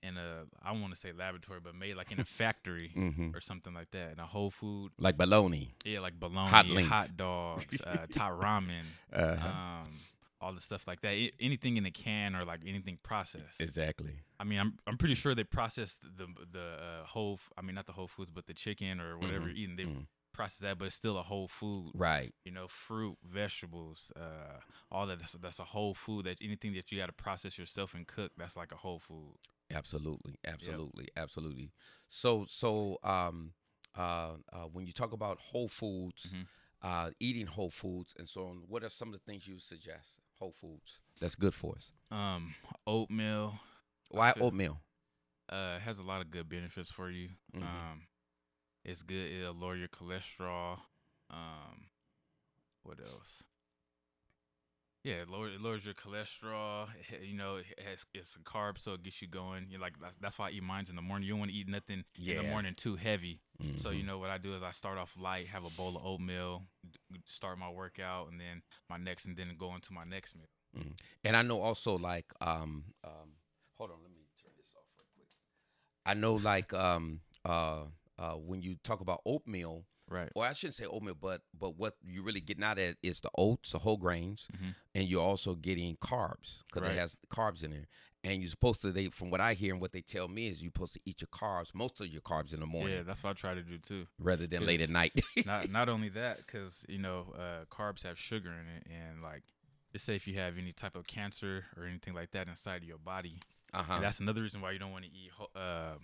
in 0.07 0.17
a 0.17 0.43
I 0.63 0.71
don't 0.71 0.81
want 0.81 0.93
to 0.93 0.99
say 0.99 1.11
laboratory, 1.13 1.59
but 1.63 1.73
made 1.75 1.95
like 1.95 2.11
in 2.11 2.19
a 2.19 2.25
factory 2.25 2.91
Mm-hmm. 2.97 3.35
or 3.35 3.41
something 3.41 3.73
like 3.73 3.91
that. 3.91 4.11
In 4.13 4.19
a 4.19 4.25
whole 4.27 4.51
food, 4.51 4.91
Like 4.99 5.17
bologna. 5.17 5.73
yeah, 5.85 5.99
like 6.01 6.19
bologna, 6.19 6.49
Hot 6.49 6.65
hot, 6.83 7.17
dogs, 7.17 7.81
uh, 7.81 8.05
Thai 8.11 8.29
ramen, 8.29 8.85
Uh-huh. 9.11 9.47
um, 9.47 9.99
all 10.41 10.53
the 10.53 10.61
stuff 10.61 10.85
like 10.87 10.99
that. 11.01 11.15
Anything 11.39 11.77
in 11.77 11.85
a 11.85 11.91
can 11.91 12.35
or 12.35 12.43
like 12.45 12.59
anything 12.67 12.97
processed. 13.01 13.59
exactly. 13.59 14.15
I 14.39 14.43
mean, 14.43 14.59
I'm 14.59 14.77
I'm 14.85 14.97
pretty 14.97 15.15
sure 15.15 15.33
they 15.33 15.45
processed 15.45 16.01
the 16.17 16.27
the 16.51 16.59
uh, 16.59 17.05
whole. 17.05 17.39
I 17.57 17.61
mean, 17.61 17.75
not 17.75 17.85
the 17.85 17.93
whole 17.93 18.07
foods, 18.09 18.29
but 18.29 18.45
the 18.45 18.53
chicken 18.53 18.99
or 18.99 19.17
whatever 19.17 19.45
Mhm, 19.45 19.47
you're 19.47 19.55
eating. 19.61 19.75
They 19.77 19.85
mhm. 19.85 20.05
process 20.33 20.57
that, 20.59 20.77
but 20.79 20.85
it's 20.85 20.95
still 20.95 21.17
a 21.17 21.21
whole 21.21 21.47
food. 21.47 21.91
Right. 21.93 22.33
You 22.43 22.51
know, 22.51 22.67
fruit, 22.67 23.17
vegetables, 23.23 24.11
uh, 24.17 24.59
all 24.91 25.07
that. 25.07 25.19
That's, 25.19 25.33
that's 25.33 25.59
a 25.59 25.63
whole 25.63 25.93
food. 25.93 26.25
That's 26.25 26.41
anything 26.41 26.73
that 26.73 26.91
you 26.91 26.97
got 26.99 27.05
to 27.07 27.13
process 27.13 27.57
yourself 27.57 27.93
and 27.93 28.05
cook. 28.05 28.31
That's 28.37 28.57
like 28.57 28.71
a 28.73 28.77
whole 28.77 28.99
food. 28.99 29.35
Absolutely, 29.73 30.35
absolutely, 30.45 31.07
absolutely. 31.17 31.71
So, 32.07 32.45
so 32.47 32.97
um, 33.03 33.53
uh, 33.97 34.33
uh, 34.51 34.63
when 34.71 34.85
you 34.85 34.93
talk 34.93 35.11
about 35.13 35.39
whole 35.39 35.67
foods, 35.67 36.31
Mhm. 36.33 36.47
uh, 36.81 37.11
eating 37.19 37.47
whole 37.47 37.69
foods, 37.71 38.13
and 38.17 38.27
so 38.29 38.47
on, 38.47 38.63
what 38.67 38.83
are 38.83 38.89
some 38.89 39.07
of 39.09 39.13
the 39.13 39.19
things 39.31 39.47
you 39.47 39.59
suggest? 39.59 40.19
Whole 40.39 40.51
foods 40.51 40.99
that's 41.19 41.35
good 41.35 41.53
for 41.53 41.75
us. 41.75 41.91
Um, 42.11 42.55
oatmeal 42.85 43.59
Why 44.09 44.33
feel- 44.33 44.47
oatmeal? 44.47 44.81
uh 45.49 45.79
has 45.79 45.99
a 45.99 46.03
lot 46.03 46.21
of 46.21 46.31
good 46.31 46.47
benefits 46.49 46.89
for 46.91 47.09
you. 47.09 47.29
Mhm. 47.53 47.63
Um, 47.63 48.07
It's 48.85 49.01
good. 49.01 49.31
It'll 49.31 49.53
lower 49.53 49.75
your 49.77 49.87
cholesterol. 49.87 50.81
Um, 51.29 51.89
what 52.81 52.99
else? 52.99 53.43
Yeah, 55.03 55.15
it, 55.23 55.29
lower, 55.29 55.49
it 55.49 55.59
lowers 55.61 55.85
your 55.85 55.93
cholesterol. 55.93 56.87
It- 57.09 57.23
you 57.23 57.35
know, 57.35 57.57
it 57.57 57.65
has, 57.85 58.05
it's 58.13 58.35
a 58.35 58.39
carb, 58.39 58.77
so 58.77 58.93
it 58.93 59.03
gets 59.03 59.21
you 59.21 59.27
going. 59.27 59.67
You're 59.69 59.79
like 59.81 59.93
that's, 60.01 60.17
that's 60.17 60.39
why 60.39 60.47
I 60.47 60.51
eat 60.51 60.63
mines 60.63 60.89
in 60.89 60.95
the 60.95 61.01
morning. 61.01 61.27
You 61.27 61.33
don't 61.33 61.39
want 61.39 61.51
to 61.51 61.57
eat 61.57 61.67
nothing 61.67 62.03
in 62.27 62.35
the 62.37 62.43
morning 62.43 62.73
too 62.75 62.95
heavy. 62.95 63.41
So 63.75 63.89
you 63.91 64.03
Mhm. 64.03 64.05
know 64.07 64.17
what 64.19 64.29
I 64.29 64.37
do 64.37 64.55
is 64.55 64.63
I 64.63 64.71
start 64.71 64.97
off 64.97 65.11
light, 65.17 65.47
have 65.47 65.63
a 65.65 65.69
bowl 65.69 65.95
of 65.97 66.05
oatmeal, 66.05 66.65
start 67.25 67.57
my 67.57 67.69
workout, 67.69 68.29
and 68.31 68.39
then 68.39 68.61
my 68.89 68.97
next, 68.97 69.25
and 69.25 69.35
then 69.37 69.55
go 69.57 69.73
into 69.75 69.91
my 69.93 70.03
next 70.05 70.35
meal. 70.35 70.47
Mhm. 70.75 70.95
And 71.23 71.35
I 71.35 71.41
know 71.41 71.59
also 71.61 71.97
like 71.97 72.31
um 72.41 72.85
um 73.03 73.35
hold 73.77 73.91
on, 73.91 74.01
let 74.03 74.11
me 74.11 74.21
turn 74.41 74.51
this 74.57 74.73
off 74.75 74.85
real 74.97 75.07
quick. 75.15 75.27
I 76.05 76.13
know 76.13 76.35
like 76.35 76.73
um 76.73 77.21
uh 77.45 77.85
uh 78.17 78.33
when 78.35 78.61
you 78.61 78.75
talk 78.83 79.01
about 79.01 79.21
oatmeal, 79.25 79.85
Right. 80.13 80.29
or 80.35 80.45
I 80.45 80.53
shouldn't 80.53 80.75
say 80.75 80.85
oatmeal, 80.85 81.15
but 81.19 81.41
but 81.57 81.75
what 81.77 81.95
you're 82.05 82.23
really 82.23 82.41
getting 82.41 82.63
out 82.63 82.77
of 82.77 82.83
it 82.83 82.97
is 83.01 83.19
the 83.21 83.31
oats, 83.37 83.71
the 83.71 83.79
whole 83.79 83.97
grains, 83.97 84.47
Mhm. 84.53 84.75
and 84.95 85.07
you're 85.09 85.21
also 85.21 85.55
getting 85.55 85.95
carbs 85.97 86.63
because 86.67 86.83
Right. 86.83 86.91
it 86.95 86.99
has 86.99 87.17
carbs 87.29 87.63
in 87.63 87.71
there. 87.71 87.87
And 88.25 88.41
you're 88.41 88.49
supposed 88.51 88.79
to 88.81 88.91
they 88.93 89.09
from 89.09 89.31
what 89.31 89.41
I 89.41 89.53
hear 89.53 89.73
and 89.73 89.81
what 89.81 89.91
they 89.91 90.01
tell 90.01 90.27
me 90.29 90.47
is 90.47 90.61
you're 90.63 90.71
supposed 90.73 90.93
to 90.93 91.01
eat 91.05 91.19
your 91.19 91.27
carbs, 91.27 91.73
most 91.73 91.99
of 91.99 92.07
your 92.07 92.21
carbs 92.21 92.53
in 92.53 92.59
the 92.61 92.65
morning 92.65 92.95
Yeah, 92.97 93.03
that's 93.03 93.21
what 93.23 93.31
I 93.31 93.33
try 93.33 93.53
to 93.53 93.61
do 93.63 93.77
too. 93.77 94.07
rather 94.17 94.47
than 94.47 94.65
late 94.65 94.79
at 94.81 94.89
night. 94.89 95.13
not 95.45 95.69
not 95.69 95.89
only 95.89 96.09
that, 96.09 96.37
because 96.37 96.85
you 96.87 96.99
know 96.99 97.33
uh, 97.37 97.65
carbs 97.65 98.03
have 98.03 98.17
sugar 98.17 98.51
in 98.53 98.67
it, 98.77 98.87
and 98.89 99.21
like 99.21 99.43
just 99.91 100.05
say 100.05 100.15
if 100.15 100.25
you 100.27 100.35
have 100.35 100.57
any 100.57 100.71
type 100.71 100.95
of 100.95 101.05
cancer 101.05 101.65
or 101.75 101.85
anything 101.85 102.13
like 102.13 102.31
that 102.31 102.47
inside 102.47 102.77
of 102.81 102.87
your 102.87 102.97
body, 102.97 103.39
uh-huh. 103.73 103.99
that's 103.99 104.19
another 104.21 104.41
reason 104.41 104.61
why 104.61 104.71
you 104.71 104.79
don't 104.79 104.91
want 104.91 105.03
to 105.05 105.11
eat 105.11 105.31
uh, 105.55 105.95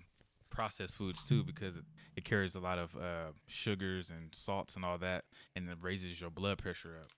processed 0.50 0.96
foods 0.96 1.24
too, 1.24 1.44
because 1.44 1.76
it, 1.78 1.84
it 2.16 2.26
carries 2.26 2.56
a 2.56 2.60
lot 2.60 2.78
of 2.78 2.96
uh, 2.96 3.32
sugars 3.48 4.10
and 4.10 4.34
salts 4.34 4.76
and 4.76 4.84
all 4.86 4.98
that, 4.98 5.26
and 5.56 5.70
it 5.70 5.78
raises 5.82 6.20
your 6.20 6.30
blood 6.30 6.58
pressure 6.58 6.98
up. 7.04 7.12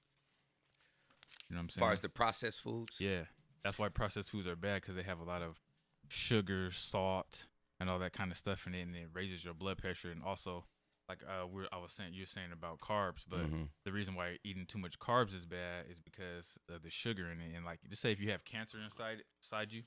You 1.49 1.55
know 1.55 1.59
what 1.59 1.61
I'm 1.63 1.67
as 1.69 1.73
saying? 1.75 1.83
far 1.85 1.91
as 1.93 1.99
the 2.01 2.09
processed 2.09 2.61
foods. 2.61 2.97
Yeah, 2.99 3.21
that's 3.63 3.77
why 3.77 3.89
processed 3.89 4.29
foods 4.31 4.47
are 4.47 4.55
bad 4.55 4.81
because 4.81 4.95
they 4.95 5.03
have 5.03 5.19
a 5.19 5.23
lot 5.23 5.41
of 5.41 5.59
sugar, 6.07 6.71
salt, 6.71 7.45
and 7.79 7.89
all 7.89 7.99
that 7.99 8.13
kind 8.13 8.31
of 8.31 8.37
stuff 8.37 8.67
in 8.67 8.73
it, 8.75 8.81
and 8.83 8.95
it 8.95 9.07
raises 9.13 9.43
your 9.43 9.53
blood 9.53 9.77
pressure. 9.77 10.11
And 10.11 10.23
also, 10.23 10.65
like 11.09 11.23
uh, 11.27 11.45
we're, 11.47 11.65
I 11.73 11.77
was 11.77 11.91
saying, 11.91 12.11
you're 12.13 12.25
saying 12.25 12.51
about 12.53 12.79
carbs, 12.79 13.25
but 13.27 13.39
Mhm. 13.51 13.67
the 13.83 13.91
reason 13.91 14.15
why 14.15 14.37
eating 14.43 14.65
too 14.65 14.77
much 14.77 14.97
carbs 14.99 15.35
is 15.35 15.45
bad 15.45 15.85
is 15.89 15.99
because 15.99 16.57
of 16.69 16.83
the 16.83 16.89
sugar 16.89 17.29
in 17.31 17.41
it. 17.41 17.55
And 17.55 17.65
like, 17.65 17.79
just 17.89 18.01
say 18.01 18.11
if 18.11 18.19
you 18.21 18.29
have 18.31 18.45
cancer 18.45 18.77
inside 18.81 19.23
inside 19.41 19.71
you, 19.73 19.83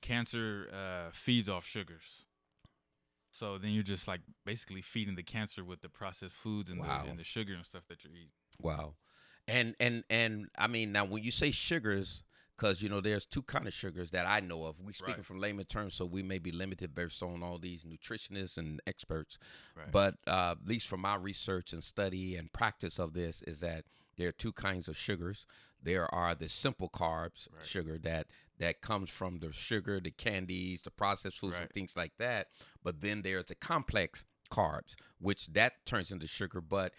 cancer 0.00 0.68
uh, 0.72 1.10
feeds 1.12 1.48
off 1.48 1.66
sugars. 1.66 2.24
So 3.34 3.56
then 3.58 3.70
you're 3.70 3.82
just 3.82 4.06
like 4.06 4.20
basically 4.44 4.82
feeding 4.82 5.14
the 5.16 5.22
cancer 5.22 5.64
with 5.64 5.80
the 5.80 5.88
processed 5.88 6.36
foods 6.36 6.70
and, 6.70 6.78
Wow. 6.78 7.02
the, 7.04 7.10
and 7.10 7.18
the 7.18 7.24
sugar 7.24 7.54
and 7.54 7.64
stuff 7.66 7.82
that 7.88 8.04
you're 8.04 8.12
eating. 8.12 8.28
Wow. 8.60 8.94
And 9.48 9.74
and 9.80 10.04
and 10.08 10.48
I 10.56 10.66
mean 10.68 10.92
now 10.92 11.04
when 11.04 11.24
you 11.24 11.32
say 11.32 11.50
sugars, 11.50 12.22
because 12.56 12.80
you 12.82 12.88
know 12.88 13.00
there's 13.00 13.24
two 13.26 13.42
kind 13.42 13.66
of 13.66 13.72
sugars 13.74 14.10
that 14.10 14.26
I 14.26 14.40
know 14.40 14.66
of. 14.66 14.78
We 14.80 14.92
speaking 14.92 15.14
Right. 15.16 15.24
from 15.24 15.40
layman 15.40 15.64
terms, 15.64 15.94
so 15.94 16.04
we 16.04 16.22
may 16.22 16.38
be 16.38 16.52
limited 16.52 16.94
based 16.94 17.22
on 17.22 17.42
all 17.42 17.58
these 17.58 17.84
nutritionists 17.84 18.56
and 18.58 18.80
experts. 18.86 19.38
Right. 19.74 19.90
But 19.90 20.18
uh, 20.28 20.52
at 20.60 20.66
least 20.68 20.86
from 20.86 21.00
my 21.00 21.16
research 21.16 21.72
and 21.72 21.82
study 21.82 22.36
and 22.36 22.52
practice 22.52 22.98
of 23.00 23.14
this, 23.14 23.42
is 23.42 23.60
that 23.60 23.86
there 24.16 24.28
are 24.28 24.32
two 24.32 24.52
kinds 24.52 24.86
of 24.88 24.96
sugars. 24.96 25.46
There 25.82 26.06
are 26.14 26.34
the 26.36 26.48
simple 26.48 26.88
carbs 26.88 27.48
Right. 27.52 27.66
sugar 27.66 27.98
that 28.04 28.28
that 28.62 28.80
comes 28.80 29.10
from 29.10 29.40
the 29.40 29.52
sugar, 29.52 29.98
the 30.00 30.12
candies, 30.12 30.82
the 30.82 30.90
processed 30.90 31.40
foods, 31.40 31.56
and 31.60 31.68
things 31.70 31.96
like 31.96 32.12
that. 32.18 32.46
But 32.84 33.00
then 33.00 33.22
there's 33.22 33.46
the 33.46 33.56
complex 33.56 34.24
carbs, 34.52 34.94
which 35.18 35.48
that 35.48 35.84
turns 35.84 36.12
into 36.12 36.28
sugar, 36.28 36.60
but 36.60 36.92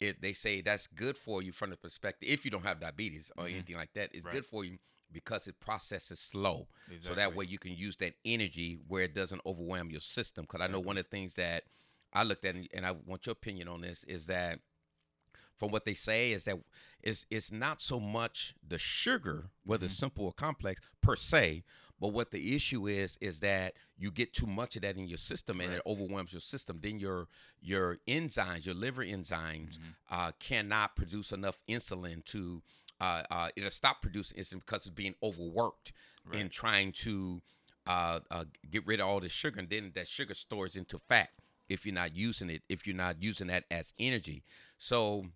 it 0.00 0.22
they 0.22 0.32
say 0.32 0.60
that's 0.60 0.86
good 0.86 1.18
for 1.18 1.42
you 1.42 1.50
from 1.50 1.70
the 1.70 1.76
perspective 1.76 2.28
if 2.30 2.44
you 2.44 2.52
don't 2.52 2.62
have 2.64 2.78
diabetes 2.78 3.32
or 3.36 3.44
Mhm. 3.46 3.50
anything 3.50 3.76
like 3.76 3.92
that. 3.94 4.14
It's 4.14 4.24
Right. 4.24 4.34
good 4.34 4.46
for 4.46 4.64
you 4.64 4.78
because 5.10 5.48
it 5.48 5.58
processes 5.58 6.20
slow. 6.20 6.68
So 7.00 7.14
that 7.14 7.34
way 7.34 7.46
you 7.46 7.58
can 7.58 7.72
use 7.72 7.96
that 7.96 8.14
energy 8.24 8.74
where 8.86 9.02
it 9.02 9.14
doesn't 9.14 9.42
overwhelm 9.44 9.90
your 9.90 10.00
system. 10.02 10.44
Because 10.44 10.60
I 10.60 10.68
know 10.68 10.78
one 10.80 10.98
of 10.98 11.04
the 11.04 11.10
things 11.10 11.34
that 11.34 11.64
I 12.12 12.22
looked 12.22 12.44
at, 12.44 12.54
and 12.54 12.86
I 12.86 12.92
want 12.92 13.26
your 13.26 13.32
opinion 13.32 13.66
on 13.66 13.80
this, 13.80 14.04
is 14.04 14.26
that 14.26 14.60
from 15.58 15.70
what 15.70 15.84
they 15.84 15.94
say 15.94 16.32
is 16.32 16.44
that 16.44 16.56
it's, 17.02 17.26
it's 17.30 17.52
not 17.52 17.82
so 17.82 18.00
much 18.00 18.54
the 18.66 18.78
sugar, 18.78 19.50
whether 19.64 19.86
it's 19.86 19.94
simple 19.96 20.24
or 20.26 20.32
complex 20.32 20.80
per 21.02 21.16
se, 21.16 21.64
but 22.00 22.08
what 22.08 22.30
the 22.30 22.54
issue 22.54 22.86
is 22.86 23.18
is 23.20 23.40
that 23.40 23.74
you 23.96 24.10
get 24.12 24.32
too 24.32 24.46
much 24.46 24.76
of 24.76 24.82
that 24.82 24.96
in 24.96 25.08
your 25.08 25.18
system 25.18 25.60
and 25.60 25.72
it 25.74 25.82
overwhelms 25.84 26.32
your 26.32 26.40
system. 26.40 26.78
Then 26.80 27.00
your 27.00 27.26
your 27.60 27.98
enzymes, 28.06 28.66
your 28.66 28.76
liver 28.76 29.04
enzymes, 29.04 29.78
uh, 30.10 30.30
cannot 30.38 30.94
produce 30.94 31.32
enough 31.32 31.58
insulin 31.68 32.24
to 32.26 32.62
uh, 33.00 33.22
uh, 33.30 33.48
it'll 33.56 33.70
stop 33.70 34.00
producing 34.02 34.38
insulin 34.38 34.60
because 34.60 34.86
it's 34.86 34.90
being 34.94 35.14
overworked 35.22 35.92
in 36.32 36.40
Right. 36.42 36.50
trying 36.50 36.92
to 36.92 37.42
uh, 37.86 38.20
uh, 38.30 38.44
get 38.70 38.86
rid 38.86 39.00
of 39.00 39.06
all 39.08 39.18
the 39.20 39.28
sugar, 39.28 39.58
and 39.58 39.68
then 39.70 39.92
that 39.94 40.06
sugar 40.08 40.34
stores 40.34 40.76
into 40.76 40.98
fat 40.98 41.30
if 41.68 41.86
you're 41.86 41.94
not 41.94 42.14
using 42.14 42.50
it. 42.50 42.62
If 42.68 42.86
you're 42.86 42.96
not 42.96 43.22
using 43.22 43.46
that 43.48 43.64
as 43.70 43.92
energy, 43.98 44.42
so 44.76 45.26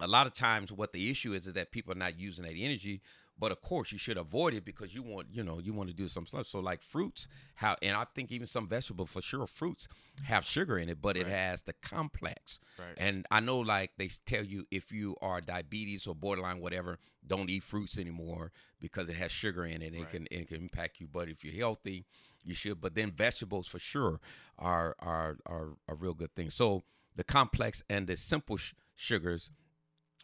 a 0.00 0.06
lot 0.06 0.26
of 0.26 0.32
times 0.34 0.72
what 0.72 0.92
the 0.92 1.10
issue 1.10 1.32
is 1.32 1.46
is 1.46 1.54
that 1.54 1.70
people 1.70 1.92
are 1.92 1.96
not 1.98 2.18
using 2.18 2.44
that 2.44 2.54
energy 2.56 3.00
but 3.40 3.52
of 3.52 3.60
course 3.60 3.92
you 3.92 3.98
should 3.98 4.16
avoid 4.16 4.52
it 4.52 4.64
because 4.64 4.94
you 4.94 5.02
want 5.02 5.28
you 5.30 5.42
know 5.44 5.58
you 5.58 5.72
want 5.72 5.88
to 5.88 5.94
do 5.94 6.08
some 6.08 6.26
stuff. 6.26 6.46
So 6.46 6.58
like 6.60 6.82
fruits 6.82 7.28
how 7.56 7.76
and 7.82 7.96
i 7.96 8.04
think 8.14 8.32
even 8.32 8.46
some 8.46 8.66
vegetables 8.66 9.10
for 9.10 9.22
sure 9.22 9.46
fruits 9.46 9.88
have 10.24 10.44
sugar 10.44 10.78
in 10.78 10.88
it 10.88 11.00
but 11.00 11.16
it 11.16 11.26
has 11.26 11.62
the 11.62 11.72
complex. 11.72 12.60
Right. 12.78 12.94
and 12.96 13.26
i 13.30 13.40
know 13.40 13.58
like 13.58 13.92
they 13.96 14.10
tell 14.26 14.44
you 14.44 14.66
if 14.70 14.90
you 14.92 15.16
are 15.22 15.40
diabetes 15.40 16.06
or 16.06 16.14
borderline 16.14 16.60
whatever 16.60 16.98
don't 17.26 17.50
eat 17.50 17.62
fruits 17.62 17.98
anymore 17.98 18.52
because 18.80 19.08
it 19.08 19.16
has 19.16 19.30
sugar 19.30 19.64
in 19.66 19.82
it 19.82 19.92
and 19.92 20.02
it 20.02 20.10
can 20.10 20.26
it 20.30 20.48
can 20.48 20.62
impact 20.62 21.00
you. 21.00 21.08
But 21.12 21.28
if 21.28 21.44
you're 21.44 21.54
healthy 21.54 22.06
you 22.44 22.54
should 22.54 22.80
but 22.80 22.94
then 22.94 23.10
vegetables 23.10 23.68
for 23.68 23.78
sure 23.78 24.20
are 24.58 24.94
are 24.98 25.38
are 25.46 25.70
a 25.88 25.94
real 25.94 26.14
good 26.14 26.34
thing 26.34 26.50
so 26.50 26.82
the 27.14 27.24
complex 27.24 27.82
and 27.90 28.06
the 28.06 28.16
simple 28.16 28.56
sh- 28.56 28.74
sugars 28.94 29.50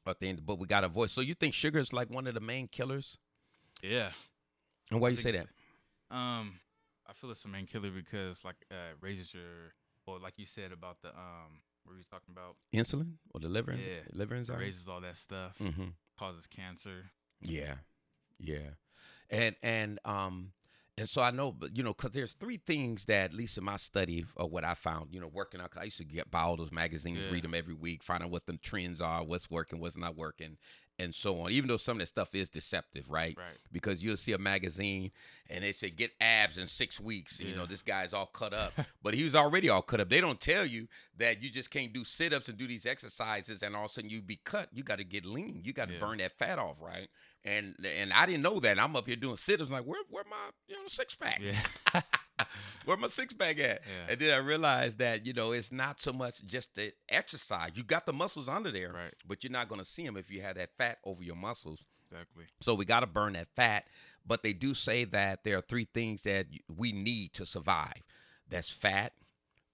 are 0.06 0.14
things 0.14 0.40
but 0.40 0.58
we 0.58 0.66
got 0.66 0.84
a 0.84 0.88
voice. 0.88 1.12
so 1.12 1.20
you 1.20 1.34
think 1.34 1.54
sugar 1.54 1.78
is 1.78 1.92
like 1.92 2.10
one 2.10 2.26
of 2.26 2.34
the 2.34 2.40
main 2.40 2.68
killers 2.68 3.18
yeah. 3.82 4.10
and 4.90 5.00
why 5.00 5.08
I 5.08 5.10
you 5.10 5.16
say 5.16 5.30
that 5.32 5.46
Um, 6.10 6.60
I 7.06 7.12
feel 7.14 7.30
it's 7.30 7.44
a 7.44 7.48
main 7.48 7.66
killer 7.66 7.90
because 7.90 8.44
like 8.44 8.56
uh, 8.70 8.94
raises 9.00 9.32
your, 9.34 9.72
or 10.06 10.18
like 10.18 10.34
you 10.36 10.46
said 10.46 10.72
about 10.72 10.98
the 11.02 11.08
um, 11.08 11.60
what 11.84 11.92
were 11.92 11.98
you 11.98 12.04
talking 12.10 12.32
about? 12.32 12.56
insulin 12.74 13.14
or 13.34 13.40
the 13.40 13.48
liver 13.48 13.72
Yeah. 13.74 14.00
liver 14.12 14.34
It 14.34 14.38
enzyme 14.38 14.58
raises 14.58 14.88
all 14.88 15.00
that 15.00 15.16
stuff, 15.16 15.56
mm-hmm. 15.60 15.88
causes 16.18 16.46
cancer. 16.46 17.10
Yeah, 17.42 17.74
yeah, 18.38 18.70
and 19.30 19.54
and 19.62 19.98
um 20.04 20.52
and 20.96 21.08
so 21.08 21.22
I 21.22 21.30
know, 21.30 21.50
but 21.52 21.76
you 21.76 21.82
know, 21.82 21.92
because 21.92 22.12
there's 22.12 22.34
three 22.34 22.56
things 22.58 23.04
that, 23.06 23.26
at 23.30 23.34
least 23.34 23.58
in 23.58 23.64
my 23.64 23.76
study 23.76 24.24
of 24.36 24.50
what 24.52 24.64
I 24.64 24.74
found, 24.74 25.12
you 25.12 25.20
know, 25.20 25.28
working 25.32 25.60
out. 25.60 25.70
Cause 25.70 25.80
I 25.80 25.84
used 25.84 25.98
to 25.98 26.04
get 26.04 26.30
buy 26.30 26.42
all 26.42 26.56
those 26.56 26.72
magazines, 26.72 27.26
Yeah. 27.26 27.32
read 27.32 27.44
them 27.44 27.54
every 27.54 27.74
week, 27.74 28.02
find 28.02 28.22
out 28.22 28.30
what 28.30 28.46
the 28.46 28.56
trends 28.56 29.00
are, 29.00 29.24
what's 29.24 29.50
working, 29.50 29.80
what's 29.80 29.96
not 29.96 30.16
working, 30.16 30.56
and 31.00 31.12
so 31.12 31.40
on. 31.40 31.50
Even 31.50 31.66
though 31.66 31.76
some 31.76 31.96
of 31.96 32.00
that 32.00 32.06
stuff 32.06 32.32
is 32.36 32.48
deceptive, 32.48 33.10
right? 33.10 33.36
Right. 33.36 33.58
Because 33.72 34.04
you'll 34.04 34.16
see 34.16 34.30
a 34.30 34.38
magazine 34.38 35.10
and 35.50 35.64
they 35.64 35.72
say 35.72 35.90
get 35.90 36.12
abs 36.20 36.56
in 36.56 36.68
six 36.68 37.00
weeks. 37.00 37.40
and, 37.40 37.48
You 37.48 37.54
know, 37.56 37.62
Yeah. 37.62 37.66
this 37.66 37.82
guy's 37.82 38.12
all 38.12 38.26
cut 38.26 38.54
up, 38.54 38.72
but 39.02 39.14
he 39.14 39.24
was 39.24 39.34
already 39.34 39.68
all 39.68 39.82
cut 39.82 39.98
up. 40.00 40.08
They 40.08 40.20
don't 40.20 40.40
tell 40.40 40.64
you 40.64 40.86
that 41.18 41.42
you 41.42 41.50
just 41.50 41.70
can't 41.70 41.92
do 41.92 42.04
sit 42.04 42.32
ups 42.32 42.48
and 42.48 42.56
do 42.56 42.68
these 42.68 42.86
exercises, 42.86 43.62
and 43.62 43.74
all 43.74 43.86
of 43.86 43.90
a 43.90 43.94
sudden 43.94 44.10
you'd 44.10 44.28
be 44.28 44.36
cut. 44.44 44.68
You 44.72 44.84
got 44.84 44.98
to 44.98 45.04
get 45.04 45.24
lean. 45.26 45.62
You 45.64 45.72
got 45.72 45.88
to 45.88 45.94
Yeah. 45.94 46.00
burn 46.00 46.18
that 46.18 46.38
fat 46.38 46.60
off, 46.60 46.76
right? 46.80 47.08
And 47.44 47.74
and 48.00 48.12
I 48.12 48.24
didn't 48.26 48.42
know 48.42 48.58
that. 48.60 48.78
I'm 48.78 48.96
up 48.96 49.06
here 49.06 49.16
doing 49.16 49.36
sit 49.36 49.60
ups, 49.60 49.70
like 49.70 49.84
where 49.84 50.00
where 50.08 50.24
my 50.30 50.36
you 50.66 50.76
know 50.76 50.82
six 50.88 51.14
pack? 51.14 51.40
Yeah. 51.42 52.00
Where 52.84 52.96
my 52.96 53.06
six 53.06 53.32
pack 53.32 53.60
at? 53.60 53.80
Yeah. 53.86 54.06
And 54.10 54.18
then 54.20 54.34
I 54.34 54.38
realized 54.38 54.98
that 54.98 55.24
you 55.24 55.32
know 55.32 55.52
it's 55.52 55.70
not 55.70 56.00
so 56.00 56.12
much 56.12 56.44
just 56.44 56.74
the 56.74 56.92
exercise. 57.08 57.70
You 57.74 57.84
got 57.84 58.06
the 58.06 58.12
muscles 58.12 58.48
under 58.48 58.72
there, 58.72 58.92
Right. 58.92 59.14
but 59.26 59.44
you're 59.44 59.52
not 59.52 59.68
going 59.68 59.80
to 59.80 59.84
see 59.86 60.04
them 60.04 60.16
if 60.16 60.30
you 60.32 60.42
have 60.42 60.56
that 60.56 60.70
fat 60.76 60.98
over 61.04 61.22
your 61.22 61.36
muscles. 61.36 61.86
exactly. 62.10 62.44
So 62.60 62.74
we 62.74 62.84
got 62.86 63.00
to 63.00 63.06
burn 63.06 63.34
that 63.34 63.48
fat. 63.54 63.84
But 64.26 64.42
they 64.42 64.52
do 64.52 64.74
say 64.74 65.04
that 65.04 65.44
there 65.44 65.58
are 65.58 65.62
three 65.62 65.86
things 65.94 66.24
that 66.24 66.46
we 66.68 66.90
need 66.92 67.34
to 67.34 67.46
survive. 67.46 68.02
That's 68.50 68.68
fat, 68.70 69.12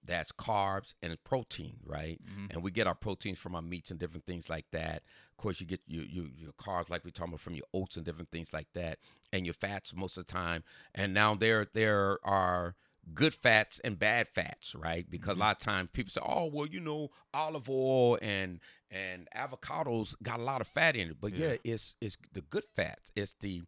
that's 0.03 0.31
carbs, 0.31 0.93
and 1.03 1.15
protein, 1.23 1.77
right? 1.85 2.19
Mhm. 2.25 2.51
And 2.53 2.63
we 2.63 2.71
get 2.71 2.87
our 2.87 2.95
proteins 2.95 3.37
from 3.39 3.55
our 3.55 3.61
meats 3.61 3.91
and 3.91 3.99
different 3.99 4.25
things 4.25 4.49
like 4.49 4.65
that. 4.71 5.03
Of 5.31 5.37
course, 5.37 5.59
you 5.61 5.67
get 5.67 5.81
your, 5.87 6.03
your, 6.05 6.25
your 6.27 6.53
carbs, 6.53 6.89
like 6.89 7.05
we're 7.05 7.11
talking 7.11 7.33
about, 7.33 7.41
from 7.41 7.53
your 7.55 7.65
oats 7.73 7.97
and 7.97 8.05
different 8.05 8.31
things 8.31 8.51
like 8.51 8.67
that, 8.73 8.97
and 9.31 9.45
your 9.45 9.53
fats 9.53 9.93
most 9.95 10.17
of 10.17 10.25
the 10.25 10.33
time. 10.33 10.63
And 10.95 11.13
now 11.13 11.35
there 11.35 11.67
there 11.73 12.17
are 12.25 12.75
good 13.13 13.33
fats 13.33 13.79
and 13.83 13.97
bad 13.97 14.27
fats, 14.27 14.75
right? 14.75 15.09
Because 15.09 15.35
a 15.35 15.39
lot 15.39 15.55
of 15.57 15.59
times 15.59 15.89
people 15.93 16.11
say, 16.11 16.21
"Oh, 16.23 16.45
well, 16.45 16.67
you 16.67 16.79
know, 16.79 17.09
olive 17.33 17.69
oil 17.69 18.17
and 18.21 18.59
and 18.89 19.27
avocados 19.35 20.15
got 20.21 20.39
a 20.39 20.43
lot 20.43 20.61
of 20.61 20.67
fat 20.67 20.95
in 20.95 21.09
it." 21.11 21.21
But 21.21 21.33
yeah, 21.33 21.53
Yeah. 21.53 21.57
it's 21.63 21.95
it's 22.01 22.17
the 22.33 22.41
good 22.41 22.65
fats. 22.75 23.11
It's 23.15 23.33
the 23.39 23.63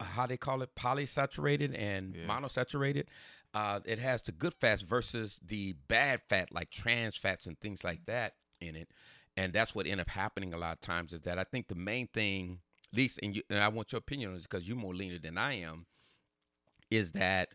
how 0.00 0.26
they 0.26 0.36
call 0.36 0.60
it 0.62 0.74
polysaturated 0.74 1.74
and 1.78 2.14
Yeah. 2.14 2.26
monosaturated. 2.26 3.06
Uh, 3.54 3.80
it 3.84 3.98
has 3.98 4.22
the 4.22 4.32
good 4.32 4.54
fats 4.60 4.82
versus 4.82 5.40
the 5.46 5.74
bad 5.88 6.20
fat 6.28 6.52
like 6.52 6.70
trans 6.70 7.16
fats 7.16 7.46
and 7.46 7.58
things 7.58 7.82
like 7.82 8.04
that 8.06 8.34
in 8.60 8.76
it, 8.76 8.90
and 9.36 9.52
that's 9.52 9.74
what 9.74 9.86
end 9.86 10.00
up 10.00 10.10
happening 10.10 10.52
a 10.52 10.58
lot 10.58 10.72
of 10.72 10.80
times. 10.80 11.12
Is 11.12 11.22
that 11.22 11.38
I 11.38 11.44
think 11.44 11.68
the 11.68 11.74
main 11.74 12.06
thing, 12.08 12.60
at 12.92 12.96
least, 12.96 13.18
and, 13.22 13.34
you, 13.34 13.42
and 13.48 13.60
I 13.60 13.68
want 13.68 13.92
your 13.92 13.98
opinion 13.98 14.30
on 14.30 14.36
this 14.36 14.44
because 14.44 14.68
you're 14.68 14.76
more 14.76 14.94
leaner 14.94 15.18
than 15.18 15.38
I 15.38 15.54
am, 15.54 15.86
is 16.90 17.12
that 17.12 17.48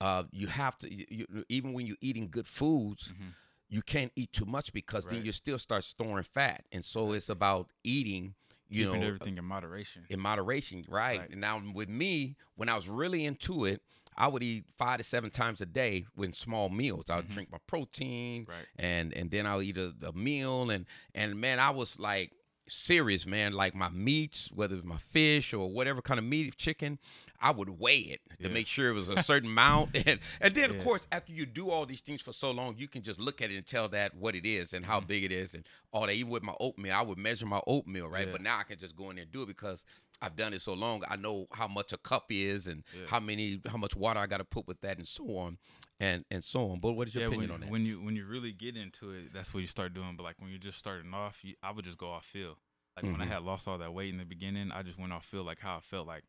uh, 0.00 0.24
you 0.32 0.48
have 0.48 0.76
to 0.78 0.92
you, 0.92 1.04
you, 1.08 1.44
even 1.48 1.72
when 1.72 1.86
you're 1.86 1.96
eating 2.00 2.28
good 2.30 2.46
foods. 2.46 3.12
Mhm. 3.12 3.34
You 3.68 3.82
can't 3.82 4.12
eat 4.14 4.32
too 4.32 4.44
much 4.44 4.72
because 4.72 5.06
then 5.06 5.24
you 5.24 5.32
still 5.32 5.58
start 5.58 5.82
storing 5.82 6.22
fat, 6.22 6.64
and 6.70 6.84
so 6.84 7.12
it's 7.12 7.28
about 7.28 7.70
eating. 7.82 8.34
You 8.68 8.86
Keeping 8.86 9.00
know, 9.00 9.06
everything 9.06 9.38
in 9.38 9.44
moderation. 9.44 10.06
in 10.08 10.20
moderation, 10.20 10.84
right? 10.88 11.20
Right. 11.20 11.30
And 11.30 11.40
now 11.40 11.60
with 11.72 11.88
me, 11.88 12.36
when 12.56 12.68
I 12.68 12.74
was 12.74 12.88
really 12.88 13.24
into 13.24 13.64
it, 13.64 13.80
I 14.18 14.28
would 14.28 14.42
eat 14.42 14.64
five 14.78 14.98
to 14.98 15.04
seven 15.04 15.30
times 15.30 15.60
a 15.60 15.66
day 15.66 16.06
with 16.16 16.34
small 16.34 16.68
meals. 16.70 17.10
I 17.10 17.16
would 17.16 17.28
Mhm. 17.28 17.32
drink 17.34 17.50
my 17.52 17.58
protein, 17.66 18.46
Right. 18.48 18.66
and 18.76 19.12
and 19.12 19.30
then 19.30 19.46
I'll 19.46 19.62
eat 19.62 19.76
a, 19.78 19.94
a 20.06 20.12
meal, 20.12 20.70
and 20.70 20.86
and 21.14 21.40
man, 21.40 21.58
I 21.60 21.70
was 21.70 21.98
like 21.98 22.32
serious, 22.68 23.26
man. 23.26 23.52
Like 23.52 23.74
my 23.74 23.88
meats, 23.90 24.50
whether 24.54 24.74
it's 24.74 24.84
my 24.84 24.98
fish 24.98 25.52
or 25.54 25.70
whatever 25.70 26.02
kind 26.02 26.18
of 26.18 26.24
meat, 26.24 26.56
chicken, 26.56 26.98
I 27.40 27.50
would 27.52 27.78
weigh 27.80 27.98
it 27.98 28.20
to 28.40 28.48
Yeah. 28.48 28.54
make 28.54 28.66
sure 28.66 28.88
it 28.90 28.94
was 28.94 29.08
a 29.08 29.22
certain 29.22 29.50
amount, 29.56 29.90
and 30.06 30.20
and 30.40 30.54
then 30.54 30.70
of 30.70 30.82
course 30.82 31.06
after 31.12 31.32
you 31.32 31.46
do 31.46 31.70
all 31.70 31.86
these 31.86 32.00
things 32.00 32.20
for 32.22 32.32
so 32.32 32.50
long, 32.50 32.76
you 32.78 32.88
can 32.88 33.02
just 33.02 33.20
look 33.20 33.40
at 33.42 33.50
it 33.50 33.56
and 33.56 33.66
tell 33.66 33.88
that 33.90 34.14
what 34.14 34.34
it 34.34 34.46
is 34.46 34.72
and 34.72 34.84
how 34.86 35.00
Mhm. 35.00 35.06
big 35.06 35.24
it 35.24 35.32
is 35.32 35.54
and 35.54 35.64
all 35.92 36.06
that. 36.06 36.14
Even 36.14 36.32
with 36.32 36.42
my 36.42 36.54
oatmeal, 36.60 36.94
I 36.94 37.02
would 37.02 37.18
measure 37.18 37.46
my 37.46 37.60
oatmeal, 37.66 38.08
right? 38.08 38.26
Yeah. 38.26 38.32
But 38.32 38.42
now 38.42 38.58
I 38.58 38.62
can 38.64 38.78
just 38.78 38.96
go 38.96 39.10
in 39.10 39.16
there 39.16 39.22
and 39.24 39.32
do 39.32 39.42
it 39.42 39.46
because 39.46 39.84
I've 40.22 40.34
done 40.34 40.54
it 40.54 40.62
so 40.62 40.72
long. 40.72 41.02
I 41.08 41.16
know 41.16 41.46
how 41.52 41.68
much 41.68 41.92
a 41.92 41.98
cup 41.98 42.26
is 42.30 42.66
and 42.66 42.82
Yeah. 42.94 43.06
how 43.08 43.20
many, 43.20 43.60
how 43.70 43.76
much 43.76 43.94
water 43.94 44.18
I 44.18 44.26
got 44.26 44.38
to 44.38 44.44
put 44.44 44.66
with 44.66 44.80
that, 44.80 44.96
and 44.98 45.06
so 45.06 45.36
on, 45.36 45.58
and 46.00 46.24
and 46.30 46.42
so 46.44 46.70
on. 46.70 46.80
But 46.80 46.92
what 46.92 47.08
is 47.08 47.14
your 47.14 47.22
yeah, 47.22 47.28
opinion 47.28 47.50
when, 47.50 47.54
on 47.54 47.60
that? 47.60 47.70
when 47.70 47.84
you 47.86 48.00
when 48.02 48.16
you 48.16 48.26
really 48.26 48.52
get 48.52 48.76
into 48.76 49.12
it, 49.12 49.32
that's 49.32 49.52
what 49.54 49.60
you 49.60 49.66
start 49.66 49.94
doing. 49.94 50.14
But 50.16 50.24
like 50.24 50.36
when 50.40 50.50
you're 50.50 50.58
just 50.58 50.78
starting 50.78 51.12
off, 51.14 51.40
you, 51.42 51.54
I 51.62 51.70
would 51.72 51.84
just 51.84 51.98
go 51.98 52.10
off 52.10 52.24
feel. 52.24 52.56
Like 52.96 53.04
when 53.04 53.20
I 53.20 53.26
Mhm. 53.26 53.28
had 53.28 53.42
lost 53.42 53.68
all 53.68 53.78
that 53.78 53.92
weight 53.92 54.10
in 54.10 54.18
the 54.18 54.24
beginning, 54.24 54.70
I 54.72 54.82
just 54.82 54.98
went 54.98 55.12
off 55.12 55.24
feel 55.26 55.42
like 55.44 55.60
how 55.60 55.76
I 55.76 55.80
felt 55.80 56.06
like 56.06 56.24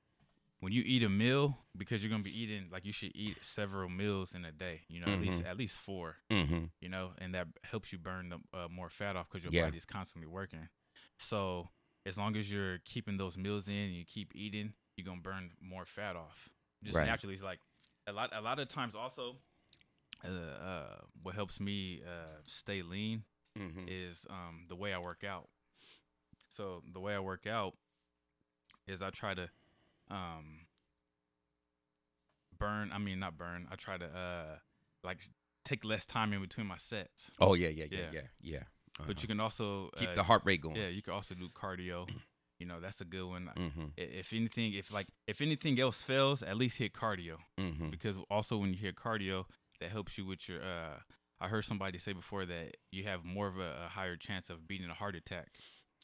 when 0.60 0.74
you 0.74 0.82
eat 0.86 1.04
a 1.04 1.10
meal 1.10 1.58
because 1.78 2.04
you're 2.04 2.10
gonna 2.10 2.24
be 2.24 2.38
eating 2.38 2.70
like 2.72 2.86
you 2.86 2.92
should 2.92 3.12
eat 3.16 3.38
several 3.42 3.90
meals 3.90 4.34
in 4.34 4.44
a 4.46 4.52
day. 4.52 4.82
You 4.90 5.00
know, 5.02 5.08
at 5.14 5.20
least 5.22 5.42
Mhm. 5.42 5.46
at 5.46 5.58
least 5.58 5.78
four. 5.78 6.18
mm-hmm. 6.30 6.66
You 6.82 6.90
know, 6.90 7.14
and 7.18 7.34
that 7.34 7.48
helps 7.64 7.92
you 7.92 7.98
burn 7.98 8.30
the 8.30 8.58
uh, 8.58 8.68
more 8.70 8.90
fat 8.90 9.16
off 9.16 9.30
because 9.30 9.44
your 9.44 9.52
Yeah. 9.54 9.66
body 9.66 9.78
is 9.78 9.86
constantly 9.86 10.28
working. 10.28 10.70
So 11.18 11.70
as 12.06 12.18
long 12.18 12.36
as 12.36 12.52
you're 12.52 12.78
keeping 12.80 13.18
those 13.18 13.38
meals 13.38 13.68
in 13.68 13.74
and 13.74 13.96
you 13.96 14.06
keep 14.06 14.36
eating, 14.36 14.74
you're 14.96 15.06
gonna 15.06 15.22
burn 15.22 15.52
more 15.60 15.86
fat 15.86 16.16
off. 16.16 16.50
Just 16.84 16.98
Right. 16.98 17.06
naturally, 17.06 17.34
it's 17.34 17.44
like 17.44 17.60
a 18.06 18.12
lot. 18.14 18.30
A 18.34 18.42
lot 18.42 18.60
of 18.60 18.68
times, 18.68 18.94
also, 18.96 19.38
uh, 20.26 20.64
uh, 20.66 20.96
what 21.24 21.36
helps 21.36 21.60
me 21.60 22.02
uh, 22.06 22.40
stay 22.46 22.82
lean 22.82 23.24
Mm-hmm. 23.58 23.86
is 23.88 24.28
um, 24.30 24.66
the 24.70 24.76
way 24.76 24.94
I 24.94 25.00
work 25.00 25.24
out. 25.24 25.48
So 26.48 26.84
the 26.94 27.00
way 27.00 27.16
I 27.16 27.20
work 27.20 27.48
out 27.48 27.74
is 28.88 29.02
I 29.02 29.10
try 29.10 29.34
to 29.34 29.50
um, 30.12 30.68
burn. 32.58 32.92
I 32.94 32.98
mean, 33.00 33.20
not 33.20 33.38
burn. 33.38 33.68
I 33.72 33.76
try 33.76 33.98
to 33.98 34.06
uh, 34.06 34.58
like 35.04 35.24
take 35.66 35.84
less 35.84 36.06
time 36.06 36.34
in 36.34 36.42
between 36.42 36.68
my 36.68 36.78
sets. 36.78 37.30
Oh 37.40 37.54
yeah, 37.56 37.70
yeah, 37.70 37.86
yeah, 37.92 37.98
Yeah. 38.00 38.10
yeah, 38.14 38.22
yeah. 38.42 38.64
But 39.00 39.04
Uh-huh. 39.04 39.14
you 39.22 39.28
can 39.28 39.40
also 39.40 39.90
keep 39.98 40.16
the 40.16 40.24
heart 40.24 40.42
rate 40.46 40.62
going. 40.62 40.76
yeah, 40.76 40.88
you 40.88 41.02
can 41.02 41.14
also 41.14 41.36
do 41.36 41.50
cardio. 41.50 42.08
You 42.60 42.66
know, 42.66 42.80
that's 42.80 43.02
a 43.02 43.06
good 43.06 43.24
one. 43.28 43.52
Mm-hmm. 43.56 43.86
If 43.98 44.34
anything, 44.34 44.74
if 44.74 44.92
like 44.92 45.06
if 45.28 45.42
anything 45.42 45.80
else 45.80 46.02
fails, 46.02 46.42
at 46.42 46.58
least 46.58 46.78
hit 46.80 46.92
cardio 46.92 47.38
Mm-hmm. 47.60 47.92
because 47.92 48.18
also 48.32 48.58
when 48.58 48.72
you 48.72 48.80
hit 48.80 48.96
cardio, 48.96 49.46
that 49.80 49.92
helps 49.92 50.18
you 50.18 50.26
with 50.26 50.48
your. 50.50 50.62
uh 50.62 51.00
I 51.40 51.50
heard 51.50 51.66
somebody 51.66 52.00
say 52.00 52.14
before 52.14 52.46
that 52.48 52.78
you 52.92 53.04
have 53.04 53.24
more 53.24 53.48
of 53.48 53.60
a, 53.60 53.86
a 53.86 53.90
higher 53.90 54.16
chance 54.16 54.50
of 54.50 54.68
beating 54.68 54.90
a 54.90 54.94
heart 54.96 55.16
attack. 55.16 55.50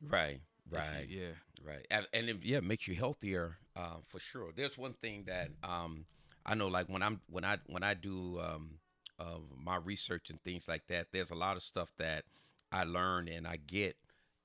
Right. 0.08 0.42
if 0.66 0.72
you- 0.72 0.78
Right. 0.78 1.08
yeah. 1.10 1.32
Right. 1.66 1.88
And, 1.90 2.08
and 2.14 2.30
it, 2.30 2.38
yeah, 2.44 2.58
it 2.58 2.64
makes 2.64 2.88
you 2.88 2.94
healthier 2.96 3.58
uh, 3.76 3.98
for 4.06 4.20
sure. 4.20 4.52
There's 4.56 4.78
one 4.78 4.94
thing 4.94 5.24
that 5.26 5.50
um, 5.64 6.06
I 6.46 6.54
know, 6.54 6.68
like 6.68 6.88
when 6.88 7.02
I'm 7.02 7.20
when 7.28 7.44
I 7.44 7.58
when 7.66 7.82
I 7.84 7.96
do 7.96 8.40
um, 8.42 8.78
uh, 9.20 9.40
my 9.58 9.78
research 9.78 10.30
and 10.30 10.40
things 10.44 10.68
like 10.68 10.86
that. 10.88 11.08
There's 11.12 11.32
a 11.32 11.36
lot 11.36 11.58
of 11.58 11.64
stuff 11.64 11.92
that 11.98 12.26
I 12.72 12.84
learn 12.84 13.28
and 13.28 13.48
I 13.48 13.58
get 13.58 13.98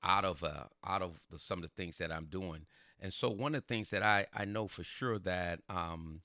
out 0.03 0.25
of 0.25 0.43
uh, 0.43 0.65
out 0.85 1.01
of 1.03 1.19
the, 1.29 1.37
some 1.37 1.59
of 1.59 1.63
the 1.63 1.75
things 1.75 1.97
that 1.99 2.11
I'm 2.11 2.25
doing. 2.25 2.65
And 2.99 3.13
so 3.13 3.29
one 3.29 3.53
of 3.55 3.61
the 3.61 3.67
things 3.73 3.91
that 3.91 4.01
I, 4.03 4.25
I 4.33 4.45
know 4.45 4.67
for 4.67 4.83
sure 4.83 5.19
that 5.19 5.59
um, 5.69 6.21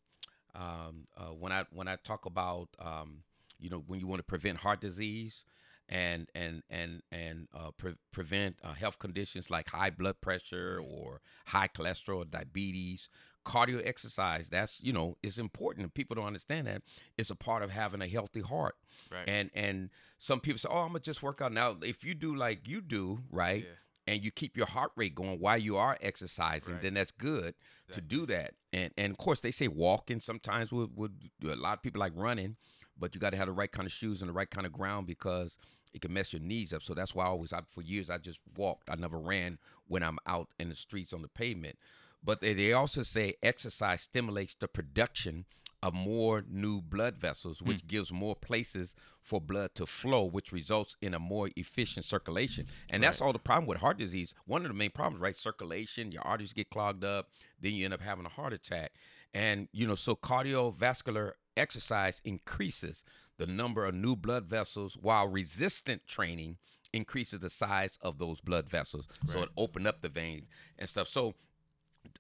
um, 0.55 1.07
uh, 1.17 1.33
when 1.33 1.53
I 1.53 1.65
when 1.71 1.89
I 1.89 1.97
talk 1.97 2.27
about 2.27 2.69
um, 2.79 3.23
you 3.59 3.71
know 3.71 3.83
when 3.87 4.01
you 4.01 4.07
want 4.07 4.21
to 4.21 4.25
prevent 4.25 4.59
heart 4.59 4.81
disease 4.81 5.45
and 5.89 6.29
and 6.35 6.63
and 6.71 7.03
and 7.13 7.49
uh, 7.55 7.71
pre- 7.77 7.97
prevent 8.13 8.57
uh, 8.63 8.73
health 8.73 8.99
conditions 8.99 9.51
like 9.51 9.71
high 9.71 9.91
blood 9.91 10.21
pressure 10.21 10.81
or 10.83 11.21
high 11.47 11.69
cholesterol, 11.69 12.29
diabetes, 12.31 13.09
cardio 13.45 13.87
exercise. 13.87 14.49
That's 14.49 14.81
you 14.83 14.93
know 14.93 15.17
it's 15.23 15.39
important. 15.39 15.95
People 15.95 16.17
don't 16.17 16.27
understand 16.27 16.67
that 16.67 16.83
it's 17.19 17.31
a 17.31 17.37
part 17.37 17.63
of 17.63 17.71
having 17.71 18.03
a 18.03 18.09
healthy 18.09 18.41
heart. 18.41 18.77
Right. 19.11 19.29
And 19.29 19.51
and 19.55 19.91
some 20.19 20.41
people 20.41 20.59
say, 20.59 20.69
oh, 20.71 20.81
I'm 20.83 20.89
gonna 20.89 21.01
just 21.01 21.23
work 21.23 21.43
out 21.43 21.53
now. 21.53 21.77
If 21.83 22.05
you 22.05 22.15
do 22.15 22.35
like 22.35 22.67
you 22.67 22.81
do, 22.81 23.21
right, 23.31 23.65
Yeah. 23.65 23.71
And 24.07 24.23
you 24.23 24.31
keep 24.31 24.57
your 24.57 24.67
heart 24.67 24.93
rate 24.97 25.15
going 25.15 25.39
while 25.41 25.59
you 25.59 25.77
are 25.77 25.97
exercising, 26.01 26.75
Right. 26.75 26.83
then 26.83 26.95
that's 26.95 27.11
good 27.11 27.55
to 27.93 28.01
do 28.01 28.27
that. 28.27 28.55
And 28.73 28.93
and 28.97 29.11
of 29.13 29.19
course 29.19 29.41
they 29.41 29.51
say 29.51 29.69
walking 29.69 30.21
sometimes 30.21 30.73
would 30.73 30.97
would 30.97 31.31
a 31.45 31.55
lot 31.57 31.79
of 31.79 31.83
people 31.83 32.01
like 32.01 32.13
running, 32.15 32.57
but 32.99 33.15
you 33.15 33.21
got 33.21 33.31
to 33.31 33.37
have 33.37 33.47
the 33.47 33.53
right 33.53 33.71
kind 33.71 33.87
of 33.87 33.93
shoes 33.93 34.21
and 34.23 34.29
the 34.29 34.33
right 34.35 34.51
kind 34.51 34.67
of 34.67 34.73
ground 34.73 35.07
because 35.07 35.57
it 35.93 36.01
can 36.01 36.13
mess 36.13 36.33
your 36.33 36.43
knees 36.43 36.73
up. 36.73 36.83
So 36.83 36.93
that's 36.95 37.15
why 37.15 37.25
I 37.25 37.29
always 37.29 37.53
I, 37.53 37.61
for 37.69 37.83
years 37.83 38.11
I 38.11 38.19
just 38.19 38.41
walked. 38.57 38.91
I 38.91 38.97
never 38.97 39.19
ran 39.19 39.59
when 39.87 40.03
I'm 40.03 40.19
out 40.27 40.49
in 40.59 40.69
the 40.71 40.75
streets 40.75 41.13
on 41.13 41.23
the 41.23 41.29
pavement. 41.29 41.79
But 42.23 42.41
they, 42.41 42.55
they 42.55 42.73
also 42.73 43.03
say 43.03 43.35
exercise 43.43 44.01
stimulates 44.03 44.55
the 44.59 44.67
production 44.67 45.45
of 45.85 45.93
more 45.93 46.43
new 46.51 46.81
blood 46.81 47.19
vessels, 47.19 47.61
which 47.61 47.85
mm. 47.85 47.89
gives 47.89 48.11
more 48.11 48.35
places 48.35 48.95
for 49.21 49.39
blood 49.39 49.75
to 49.75 49.85
flow, 49.85 50.25
which 50.25 50.51
results 50.51 50.97
in 51.03 51.13
a 51.13 51.19
more 51.19 51.51
efficient 51.57 52.07
circulation. 52.07 52.67
And 52.89 53.03
that's 53.03 53.21
all 53.21 53.35
the 53.35 53.39
problem 53.39 53.67
with 53.67 53.79
heart 53.79 53.99
disease. 53.99 54.35
One 54.47 54.63
of 54.63 54.69
the 54.69 54.75
main 54.75 54.91
problems, 54.91 55.21
right? 55.21 55.37
Circulation, 55.37 56.11
your 56.11 56.23
arteries 56.23 56.55
get 56.55 56.71
clogged 56.71 57.05
up, 57.05 57.29
then 57.61 57.75
you 57.75 57.85
end 57.85 57.93
up 57.93 58.01
having 58.01 58.25
a 58.25 58.31
heart 58.31 58.55
attack. 58.55 58.93
And, 59.35 59.69
you 59.73 59.87
know, 59.87 59.95
so 59.95 60.17
cardiovascular 60.17 61.33
exercise 61.55 62.23
increases 62.25 63.05
the 63.37 63.47
number 63.47 63.85
of 63.85 63.95
new 63.95 64.17
blood 64.17 64.47
vessels 64.47 64.97
while 64.99 65.29
resistant 65.29 66.07
training 66.07 66.57
increases 66.95 67.41
the 67.41 67.51
size 67.51 67.99
of 68.01 68.19
those 68.19 68.41
blood 68.41 68.71
vessels. 68.71 69.07
So 69.27 69.43
it 69.43 69.51
open 69.59 69.87
up 69.87 70.01
the 70.01 70.09
veins 70.09 70.47
and 70.79 70.89
stuff. 70.89 71.09
So 71.09 71.35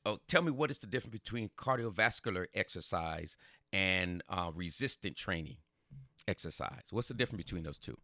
uh, 0.04 0.16
tell 0.28 0.42
me 0.42 0.50
what 0.50 0.70
is 0.70 0.78
the 0.78 0.86
difference 0.86 1.12
between 1.12 1.50
cardiovascular 1.56 2.46
exercise 2.54 3.36
and 3.72 4.22
uh, 4.28 4.50
resistant 4.54 5.16
training 5.16 5.56
exercise? 6.28 6.82
What's 6.90 7.08
the 7.08 7.14
difference 7.14 7.44
between 7.44 7.62
those 7.64 7.78
two? 7.78 7.96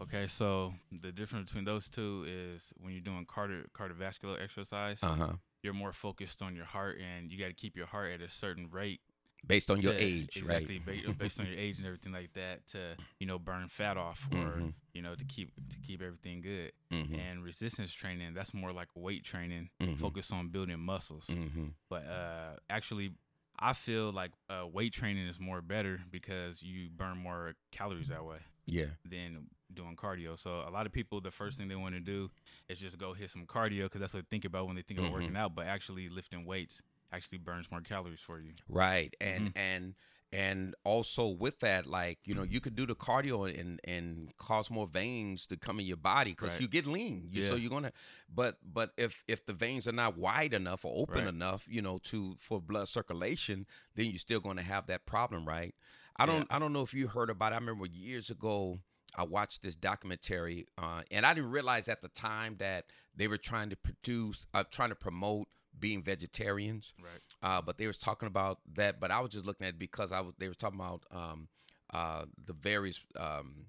Okay, 0.00 0.26
so 0.26 0.74
the 1.02 1.12
difference 1.12 1.46
between 1.50 1.64
those 1.64 1.88
two 1.88 2.24
is 2.28 2.72
when 2.80 2.92
you're 2.92 3.00
doing 3.00 3.26
cardio 3.26 3.64
cardiovascular 3.72 4.40
exercise, 4.42 4.98
Uh 5.02 5.14
huh. 5.14 5.32
you're 5.62 5.74
more 5.74 5.92
focused 5.92 6.42
on 6.42 6.54
your 6.54 6.64
heart, 6.66 6.98
and 7.00 7.30
you 7.32 7.38
got 7.38 7.48
to 7.48 7.54
keep 7.54 7.76
your 7.76 7.86
heart 7.86 8.12
at 8.12 8.20
a 8.20 8.28
certain 8.28 8.68
rate. 8.70 9.00
Based 9.46 9.70
on 9.70 9.80
your 9.80 9.94
age, 9.94 10.36
exactly, 10.36 10.82
right? 10.86 11.06
ba- 11.06 11.12
based 11.18 11.40
on 11.40 11.46
your 11.46 11.56
age 11.56 11.78
and 11.78 11.86
everything 11.86 12.12
like 12.12 12.32
that, 12.34 12.66
to 12.68 12.96
you 13.18 13.26
know 13.26 13.38
burn 13.38 13.68
fat 13.68 13.96
off, 13.96 14.28
or 14.32 14.36
Mhm. 14.60 14.74
you 14.92 15.00
know 15.00 15.14
to 15.14 15.24
keep 15.24 15.52
to 15.70 15.78
keep 15.86 16.02
everything 16.02 16.40
good. 16.42 16.72
Mm-hmm. 16.92 17.14
And 17.14 17.42
resistance 17.44 17.92
training, 17.92 18.34
that's 18.34 18.52
more 18.52 18.72
like 18.72 18.88
weight 18.94 19.24
training, 19.24 19.70
Mhm. 19.80 19.98
focus 19.98 20.32
on 20.32 20.48
building 20.48 20.80
muscles. 20.80 21.26
Mm-hmm. 21.28 21.68
But 21.88 22.06
uh, 22.06 22.56
actually, 22.68 23.12
I 23.58 23.72
feel 23.72 24.12
like 24.12 24.32
uh, 24.50 24.66
weight 24.66 24.92
training 24.92 25.26
is 25.28 25.38
more 25.40 25.62
better 25.62 26.00
because 26.10 26.62
you 26.62 26.90
burn 26.90 27.16
more 27.18 27.54
calories 27.70 28.08
that 28.08 28.24
way 28.24 28.38
Yeah. 28.66 28.90
than 29.04 29.46
doing 29.72 29.96
cardio. 29.96 30.38
So 30.38 30.62
a 30.66 30.70
lot 30.70 30.86
of 30.86 30.92
people, 30.92 31.20
the 31.20 31.30
first 31.30 31.58
thing 31.58 31.68
they 31.68 31.76
want 31.76 31.94
to 31.94 32.00
do 32.00 32.30
is 32.68 32.80
just 32.80 32.98
go 32.98 33.14
hit 33.14 33.30
some 33.30 33.46
cardio 33.46 33.84
because 33.84 34.00
that's 34.00 34.14
what 34.14 34.24
they 34.24 34.28
think 34.30 34.44
about 34.44 34.66
when 34.66 34.76
they 34.76 34.82
think 34.82 34.98
about 34.98 35.10
Mhm. 35.10 35.14
working 35.14 35.36
out. 35.36 35.54
But 35.54 35.66
actually, 35.66 36.08
lifting 36.08 36.44
weights 36.44 36.82
actually 37.12 37.38
burns 37.38 37.70
more 37.70 37.80
calories 37.80 38.20
for 38.20 38.40
you. 38.40 38.52
Right. 38.68 39.14
And 39.20 39.48
Mm-hmm. 39.48 39.58
and 39.58 39.94
and 40.32 40.74
also 40.84 41.28
with 41.28 41.60
that, 41.60 41.86
like 41.86 42.18
you 42.24 42.34
know, 42.34 42.42
you 42.42 42.60
could 42.60 42.76
do 42.76 42.86
the 42.86 42.94
cardio 42.94 43.46
and 43.58 43.80
and 43.84 44.32
cause 44.36 44.70
more 44.70 44.86
veins 44.86 45.46
to 45.46 45.56
come 45.56 45.80
in 45.80 45.86
your 45.86 45.96
body 45.96 46.32
because 46.32 46.50
Right. 46.50 46.60
you 46.60 46.68
get 46.68 46.86
lean. 46.86 47.28
You, 47.32 47.46
So 47.46 47.54
you're 47.54 47.70
gonna, 47.70 47.92
but 48.32 48.58
but 48.62 48.90
if 48.96 49.22
if 49.26 49.46
the 49.46 49.52
veins 49.54 49.88
are 49.88 49.92
not 49.92 50.16
wide 50.18 50.52
enough 50.52 50.84
or 50.84 50.92
open 50.96 51.20
Right. 51.24 51.28
enough, 51.28 51.66
you 51.68 51.80
know, 51.82 51.98
to 52.04 52.36
for 52.38 52.60
blood 52.60 52.88
circulation, 52.88 53.66
then 53.94 54.06
you're 54.10 54.18
still 54.18 54.40
gonna 54.40 54.62
have 54.62 54.86
that 54.88 55.06
problem, 55.06 55.46
right? 55.46 55.74
I 56.16 56.26
don't 56.26 56.46
I 56.50 56.58
don't 56.58 56.72
know 56.72 56.82
if 56.82 56.92
you 56.94 57.08
heard 57.08 57.30
about. 57.30 57.52
it. 57.52 57.56
I 57.56 57.58
remember 57.58 57.86
years 57.86 58.30
ago. 58.30 58.78
I 59.16 59.24
watched 59.24 59.62
this 59.62 59.74
documentary, 59.74 60.66
uh, 60.76 61.00
and 61.10 61.24
I 61.24 61.32
didn't 61.34 61.50
realize 61.50 61.88
at 61.88 62.02
the 62.02 62.08
time 62.08 62.56
that 62.58 62.84
they 63.16 63.26
were 63.26 63.38
trying 63.38 63.70
to 63.70 63.76
produce, 63.76 64.46
uh, 64.52 64.64
trying 64.70 64.90
to 64.90 64.94
promote 64.94 65.48
being 65.78 66.02
vegetarians. 66.02 66.94
Right. 67.02 67.20
Uh, 67.42 67.62
but 67.62 67.78
they 67.78 67.86
was 67.86 67.96
talking 67.98 68.26
about 68.26 68.58
that. 68.74 69.00
But 69.00 69.10
I 69.10 69.20
was 69.20 69.30
just 69.30 69.46
looking 69.46 69.66
at 69.66 69.74
it 69.74 69.78
because 69.78 70.12
I 70.12 70.20
was 70.20 70.34
they 70.38 70.48
was 70.48 70.56
talking 70.56 70.78
about 70.78 71.04
um, 71.10 71.48
uh, 71.92 72.24
the 72.44 72.52
various 72.52 73.00
um, 73.18 73.66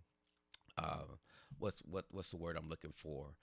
uh, 0.77 1.03
what's 1.57 1.79
what 1.81 2.05
what's 2.11 2.29
the 2.29 2.37
word 2.37 2.57
I'm 2.57 2.69
looking 2.69 2.93
for? 2.95 3.35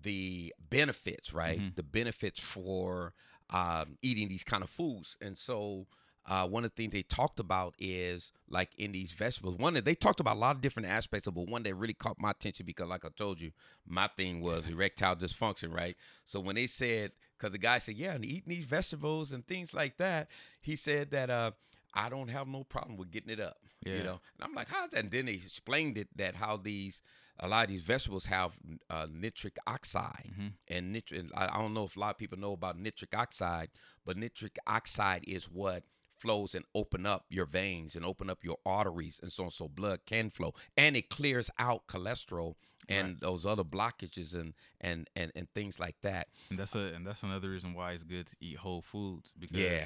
The 0.00 0.54
benefits, 0.70 1.32
right? 1.32 1.60
Mhm. 1.60 1.74
The 1.74 1.82
benefits 1.82 2.40
for 2.40 3.14
um, 3.50 3.98
eating 4.02 4.28
these 4.28 4.44
kind 4.44 4.62
of 4.62 4.70
foods, 4.70 5.16
and 5.20 5.36
so. 5.36 5.86
Uh, 6.24 6.46
one 6.46 6.64
of 6.64 6.70
the 6.70 6.76
things 6.76 6.92
they 6.92 7.02
talked 7.02 7.40
about 7.40 7.74
is 7.80 8.30
like 8.48 8.70
in 8.78 8.92
these 8.92 9.10
vegetables. 9.10 9.56
One 9.56 9.74
that 9.74 9.84
they 9.84 9.96
talked 9.96 10.20
about 10.20 10.36
a 10.36 10.38
lot 10.38 10.54
of 10.54 10.62
different 10.62 10.88
aspects 10.88 11.26
of, 11.26 11.34
but 11.34 11.48
one 11.48 11.64
that 11.64 11.74
really 11.74 11.94
caught 11.94 12.14
my 12.20 12.30
attention 12.30 12.64
because, 12.64 12.86
like 12.86 13.04
I 13.04 13.08
told 13.16 13.40
you, 13.40 13.50
my 13.88 14.08
thing 14.16 14.40
was 14.40 14.68
erectile 14.68 15.16
dysfunction, 15.16 15.74
right? 15.74 15.96
So 16.24 16.38
when 16.38 16.54
they 16.54 16.68
said, 16.68 17.10
because 17.42 17.52
the 17.52 17.58
guy 17.58 17.78
said, 17.80 17.96
yeah, 17.96 18.12
and 18.12 18.24
eating 18.24 18.44
these 18.54 18.64
vegetables 18.64 19.32
and 19.32 19.44
things 19.46 19.74
like 19.74 19.96
that, 19.96 20.28
he 20.60 20.76
said 20.76 21.10
that 21.10 21.28
uh, 21.28 21.50
I 21.92 22.08
don't 22.08 22.28
have 22.28 22.46
no 22.46 22.62
problem 22.62 22.96
with 22.96 23.10
getting 23.10 23.30
it 23.30 23.40
up, 23.40 23.58
you 23.84 24.04
know. 24.04 24.20
And 24.38 24.44
I'm 24.44 24.54
like, 24.54 24.68
how's 24.68 24.90
that? 24.90 25.00
And 25.00 25.10
then 25.10 25.26
they 25.26 25.32
explained 25.32 25.98
it 25.98 26.06
that 26.16 26.36
how 26.36 26.56
these 26.56 27.02
a 27.40 27.48
lot 27.48 27.64
of 27.64 27.70
these 27.70 27.80
vegetables 27.82 28.26
have 28.26 28.56
uh, 28.90 29.06
nitric 29.10 29.56
oxide 29.66 30.30
Mhm. 30.38 30.52
and 30.68 30.92
nitric. 30.92 31.26
I 31.34 31.46
I 31.46 31.58
don't 31.58 31.74
know 31.74 31.84
if 31.84 31.96
a 31.96 32.00
lot 32.00 32.10
of 32.10 32.18
people 32.18 32.38
know 32.38 32.52
about 32.52 32.78
nitric 32.78 33.16
oxide, 33.16 33.70
but 34.04 34.16
nitric 34.16 34.56
oxide 34.66 35.24
is 35.26 35.46
what 35.50 35.82
flows 36.18 36.54
and 36.54 36.64
open 36.72 37.04
up 37.04 37.24
your 37.30 37.46
veins 37.46 37.96
and 37.96 38.04
open 38.04 38.30
up 38.30 38.44
your 38.44 38.58
arteries 38.64 39.18
and 39.20 39.32
so 39.32 39.44
on 39.44 39.50
so 39.50 39.66
blood 39.66 39.98
can 40.06 40.30
flow 40.30 40.54
and 40.76 40.96
it 40.96 41.08
clears 41.10 41.50
out 41.58 41.88
cholesterol 41.88 42.54
and 42.88 43.08
Right. 43.08 43.20
those 43.20 43.46
other 43.46 43.64
blockages 43.64 44.34
and 44.34 44.54
and 44.80 45.08
and, 45.16 45.32
and 45.34 45.48
things 45.54 45.78
like 45.78 45.96
that 46.02 46.28
And 46.50 46.58
that's 46.58 46.74
a 46.74 46.80
and 46.94 47.06
that's 47.06 47.22
another 47.22 47.50
reason 47.50 47.74
why 47.74 47.92
it's 47.92 48.02
good 48.02 48.26
to 48.28 48.36
eat 48.40 48.58
whole 48.58 48.82
foods 48.82 49.32
because 49.38 49.60
yeah 49.60 49.84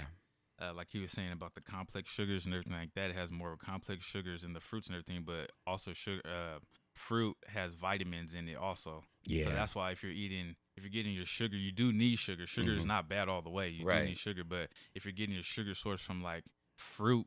uh, 0.58 0.72
like 0.74 0.88
he 0.90 0.98
was 0.98 1.10
saying 1.12 1.32
about 1.32 1.54
the 1.54 1.60
complex 1.60 2.10
sugars 2.10 2.46
and 2.46 2.54
everything 2.54 2.72
like 2.72 2.94
that, 2.94 3.10
it 3.10 3.14
has 3.16 3.30
more 3.30 3.56
complex 3.58 4.06
sugars 4.06 4.42
in 4.42 4.54
the 4.54 4.60
fruits 4.60 4.86
and 4.88 4.96
everything, 4.96 5.22
but 5.22 5.50
also 5.66 5.92
sugar. 5.92 6.22
Uh, 6.24 6.58
fruit 6.94 7.36
has 7.48 7.74
vitamins 7.74 8.32
in 8.32 8.48
it 8.48 8.56
also. 8.56 9.04
yeah 9.26 9.44
So 9.44 9.54
that's 9.54 9.74
why 9.74 9.90
if 9.90 10.02
you're 10.02 10.12
eating, 10.12 10.56
if 10.74 10.82
you're 10.82 10.90
getting 10.90 11.12
your 11.12 11.26
sugar, 11.26 11.56
you 11.56 11.72
do 11.72 11.92
need 11.92 12.18
sugar. 12.18 12.46
Sugar 12.46 12.72
is 12.74 12.84
Mhm. 12.84 12.88
not 12.88 13.06
bad 13.06 13.28
all 13.28 13.42
the 13.42 13.50
way. 13.50 13.68
You 13.68 13.84
Right. 13.84 14.00
do 14.00 14.06
need 14.06 14.16
sugar, 14.18 14.44
but 14.44 14.70
if 14.94 15.04
you're 15.04 15.12
getting 15.12 15.34
your 15.34 15.44
sugar 15.44 15.74
source 15.74 16.00
from 16.00 16.22
like 16.22 16.44
fruit 16.78 17.26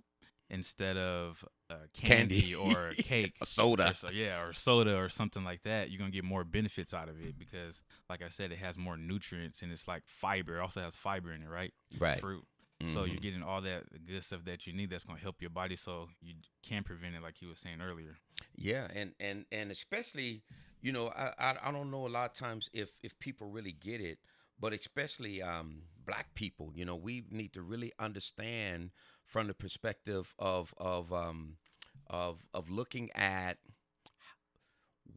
instead 0.49 0.97
of 0.97 1.43
uh, 1.69 1.75
candy, 1.93 2.53
Candy. 2.53 2.55
or 2.55 2.95
cake, 3.01 3.35
a 3.41 3.45
soda 3.45 3.91
or 3.91 3.93
so, 3.93 4.09
yeah, 4.09 4.41
or 4.41 4.53
soda 4.53 4.95
or 4.97 5.09
something 5.09 5.43
like 5.43 5.63
that, 5.63 5.89
you're 5.89 5.99
gonna 5.99 6.11
get 6.11 6.23
more 6.23 6.43
benefits 6.43 6.93
out 6.93 7.09
of 7.09 7.19
it 7.21 7.37
because, 7.37 7.81
like 8.09 8.21
I 8.21 8.29
said, 8.29 8.51
it 8.51 8.57
has 8.59 8.77
more 8.77 8.97
nutrients 8.97 9.61
and 9.61 9.71
it's 9.71 9.87
like 9.87 10.03
fiber. 10.05 10.57
It 10.57 10.61
also 10.61 10.81
has 10.81 10.95
fiber 10.95 11.31
in 11.33 11.43
it, 11.43 11.49
right? 11.49 11.73
right 11.99 12.19
Fruit. 12.19 12.45
So 12.85 13.03
you're 13.03 13.17
Mhm. 13.17 13.21
getting 13.21 13.43
all 13.43 13.61
that 13.61 13.83
good 14.07 14.23
stuff 14.23 14.45
that 14.45 14.65
you 14.65 14.73
need 14.73 14.89
that's 14.89 15.03
gonna 15.03 15.19
help 15.19 15.41
your 15.41 15.49
body, 15.51 15.75
so 15.75 16.09
you 16.21 16.35
can 16.63 16.83
prevent 16.83 17.15
it, 17.15 17.21
like 17.21 17.35
he 17.37 17.45
was 17.45 17.59
saying 17.59 17.81
earlier. 17.81 18.17
Yeah, 18.55 18.87
and 18.93 19.13
and 19.19 19.45
and 19.51 19.71
especially, 19.71 20.43
you 20.81 20.91
know, 20.91 21.09
I, 21.09 21.33
I 21.37 21.55
I 21.65 21.71
don't 21.71 21.91
know 21.91 22.07
a 22.07 22.09
lot 22.09 22.31
of 22.31 22.33
times 22.33 22.69
if 22.73 22.97
if 23.03 23.17
people 23.19 23.47
really 23.47 23.73
get 23.73 24.01
it, 24.01 24.19
but 24.59 24.73
especially 24.73 25.41
um 25.41 25.83
black 26.05 26.33
people, 26.35 26.71
you 26.73 26.85
know, 26.85 26.95
we 26.95 27.23
need 27.29 27.53
to 27.53 27.61
really 27.61 27.91
understand 27.99 28.91
from 29.29 29.47
the 29.47 29.53
perspective 29.53 30.33
of 30.39 30.73
of 30.77 31.13
um 31.13 31.55
of 32.07 32.45
of 32.53 32.69
looking 32.69 33.11
at 33.13 33.57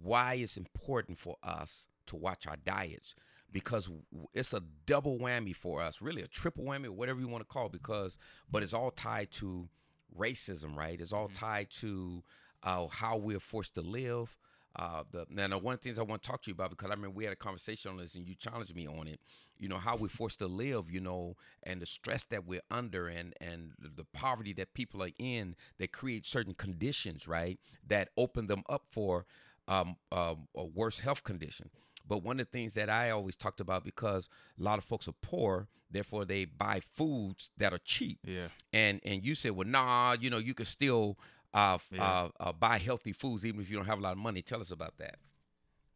why 0.03 0.35
it's 0.35 0.57
important 0.57 1.19
for 1.19 1.37
us 1.43 1.87
to 2.07 2.17
watch 2.17 2.47
our 2.47 2.57
diets 2.57 3.15
because 3.51 3.91
it's 4.35 4.53
a 4.53 4.63
double 4.87 5.19
whammy 5.19 5.55
for 5.55 5.83
us, 5.83 6.01
really 6.01 6.23
a 6.23 6.27
triple 6.27 6.65
whammy, 6.65 6.89
whatever 6.89 7.21
you 7.21 7.29
want 7.29 7.43
to 7.43 7.53
call 7.53 7.67
it, 7.67 7.73
because 7.73 8.17
but 8.51 8.63
it's 8.63 8.73
all 8.75 8.91
tied 8.91 9.31
to 9.31 9.69
racism, 10.17 10.75
right? 10.77 11.01
It's 11.01 11.13
all 11.13 11.29
Mhm. 11.29 11.35
tied 11.39 11.71
to 11.81 12.23
uh, 12.63 12.87
how 12.89 13.17
we're 13.17 13.41
forced 13.41 13.75
to 13.75 13.81
live. 13.83 14.37
Uh, 14.75 15.03
the 15.11 15.27
now, 15.29 15.47
one 15.59 15.75
of 15.75 15.81
the 15.81 15.85
things 15.85 15.99
I 15.99 16.03
want 16.03 16.23
to 16.23 16.29
talk 16.29 16.43
to 16.43 16.51
you 16.51 16.55
about 16.55 16.70
because 16.70 16.91
I 16.91 16.95
remember 16.95 17.16
we 17.16 17.25
had 17.25 17.33
a 17.33 17.37
conversation 17.37 17.91
on 17.91 17.99
this 17.99 18.14
and 18.14 18.27
you 18.27 18.35
challenged 18.35 18.75
me 18.75 18.87
on 18.87 19.07
it. 19.07 19.20
You 19.59 19.68
know 19.68 19.77
how 19.79 19.97
we're 19.97 20.09
forced 20.09 20.39
to 20.41 20.47
live, 20.47 20.91
you 20.91 21.01
know, 21.01 21.37
and 21.62 21.81
the 21.81 21.87
stress 21.87 22.25
that 22.31 22.47
we're 22.47 22.62
under, 22.70 23.07
and 23.09 23.35
and 23.41 23.73
the 23.79 24.05
poverty 24.12 24.53
that 24.55 24.75
people 24.75 25.03
are 25.03 25.11
in 25.18 25.57
that 25.79 25.93
create 25.93 26.25
certain 26.27 26.55
conditions, 26.55 27.29
right? 27.29 27.61
That 27.87 28.09
open 28.16 28.47
them 28.47 28.62
up 28.68 28.85
for 28.91 29.27
um, 29.68 29.97
um, 30.11 30.49
a 30.57 30.64
worse 30.64 31.01
health 31.01 31.23
condition. 31.23 31.70
But 32.09 32.25
one 32.25 32.41
of 32.41 32.47
the 32.47 32.51
things 32.51 32.75
that 32.75 32.91
I 32.91 33.11
always 33.11 33.37
talked 33.37 33.61
about 33.61 33.85
because 33.85 34.29
a 34.59 34.62
lot 34.62 34.79
of 34.79 34.85
folks 34.85 35.07
are 35.07 35.14
poor, 35.23 35.68
therefore 35.91 36.25
they 36.25 36.45
buy 36.47 36.81
foods 36.81 37.51
that 37.59 37.73
are 37.73 37.79
cheap 37.85 38.18
Yeah. 38.25 38.49
and 38.73 39.01
and 39.05 39.25
you 39.25 39.35
said, 39.37 39.53
well, 39.53 39.68
nah, 39.68 40.16
you 40.20 40.29
know, 40.31 40.39
you 40.39 40.55
can 40.55 40.66
still 40.66 41.16
uh, 41.55 41.78
Yeah. 41.90 42.03
uh, 42.03 42.28
uh, 42.40 42.53
buy 42.53 42.78
healthy 42.78 43.12
foods 43.12 43.44
even 43.44 43.61
if 43.61 43.70
you 43.70 43.76
don't 43.76 43.86
have 43.86 43.98
a 43.98 44.03
lot 44.03 44.12
of 44.12 44.18
money. 44.18 44.42
Tell 44.42 44.61
us 44.61 44.70
about 44.70 44.96
that. 44.98 45.16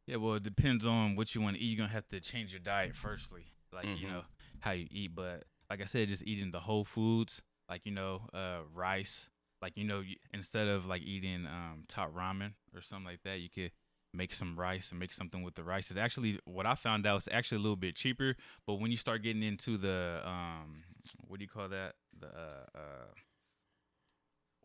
Yeah, 0.06 0.16
well, 0.16 0.34
it 0.34 0.42
depends 0.42 0.86
on 0.86 1.16
what 1.16 1.34
you 1.34 1.40
want 1.40 1.56
to 1.56 1.62
eat. 1.62 1.66
You're 1.66 1.78
gonna 1.84 1.92
have 1.92 2.08
to 2.08 2.20
change 2.20 2.52
your 2.52 2.60
diet 2.60 2.94
firstly, 2.94 3.46
like 3.72 3.86
you 3.86 4.06
Mhm. 4.06 4.12
know 4.12 4.22
how 4.60 4.70
you 4.72 4.86
eat. 4.90 5.14
But 5.14 5.44
like 5.68 5.80
I 5.80 5.84
said, 5.84 6.08
just 6.08 6.24
eating 6.24 6.50
the 6.52 6.60
whole 6.60 6.84
foods, 6.84 7.42
like 7.68 7.84
you 7.84 7.92
know, 7.92 8.28
uh, 8.32 8.60
rice. 8.72 9.28
Like 9.62 9.76
you 9.76 9.84
know, 9.84 10.00
you, 10.00 10.16
instead 10.32 10.68
of 10.68 10.86
like 10.86 11.02
eating 11.02 11.46
um, 11.46 11.84
top 11.88 12.12
ramen 12.14 12.52
or 12.74 12.82
something 12.82 13.06
like 13.06 13.22
that, 13.24 13.40
you 13.40 13.48
could 13.48 13.72
make 14.14 14.32
some 14.32 14.54
rice 14.58 14.90
and 14.90 15.00
make 15.00 15.12
something 15.12 15.42
with 15.42 15.54
the 15.56 15.64
rice. 15.64 15.90
It's 15.90 15.98
actually 15.98 16.38
what 16.44 16.66
I 16.66 16.74
found 16.76 17.06
out. 17.06 17.16
It's 17.16 17.28
actually 17.32 17.58
a 17.58 17.62
little 17.62 17.76
bit 17.76 17.96
cheaper. 17.96 18.36
But 18.66 18.74
when 18.74 18.90
you 18.90 18.96
start 18.96 19.22
getting 19.22 19.42
into 19.42 19.76
the 19.76 20.20
um, 20.24 20.84
what 21.26 21.38
do 21.38 21.44
you 21.44 21.48
call 21.48 21.68
that? 21.68 21.94
The 22.20 22.26
uh, 22.28 22.66
uh, 22.78 23.06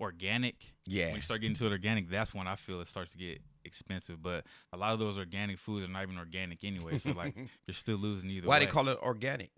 organic 0.02 0.56
Yeah, 0.86 1.08
when 1.08 1.16
you 1.16 1.22
start 1.22 1.41
getting 1.41 1.56
to 1.58 1.68
it 1.68 1.72
organic, 1.72 2.10
that's 2.10 2.34
when 2.34 2.47
I 2.47 2.56
feel 2.56 2.82
it 2.82 2.88
starts 2.88 3.12
to 3.14 3.18
get 3.18 3.41
expensive. 3.64 4.22
But 4.22 4.45
a 4.74 4.78
lot 4.78 4.93
of 4.93 4.99
those 4.99 5.18
organic 5.18 5.60
foods 5.60 5.86
are 5.86 5.88
not 5.88 6.04
even 6.04 6.18
organic 6.18 6.64
anyway, 6.64 6.97
so 6.97 7.12
like 7.12 7.36
you're 7.68 7.74
still 7.76 7.97
losing 7.97 8.30
either 8.32 8.47
why 8.47 8.60
way. 8.60 8.66
they 8.66 8.72
call 8.72 8.88
it 8.89 8.97
organic? 9.02 9.52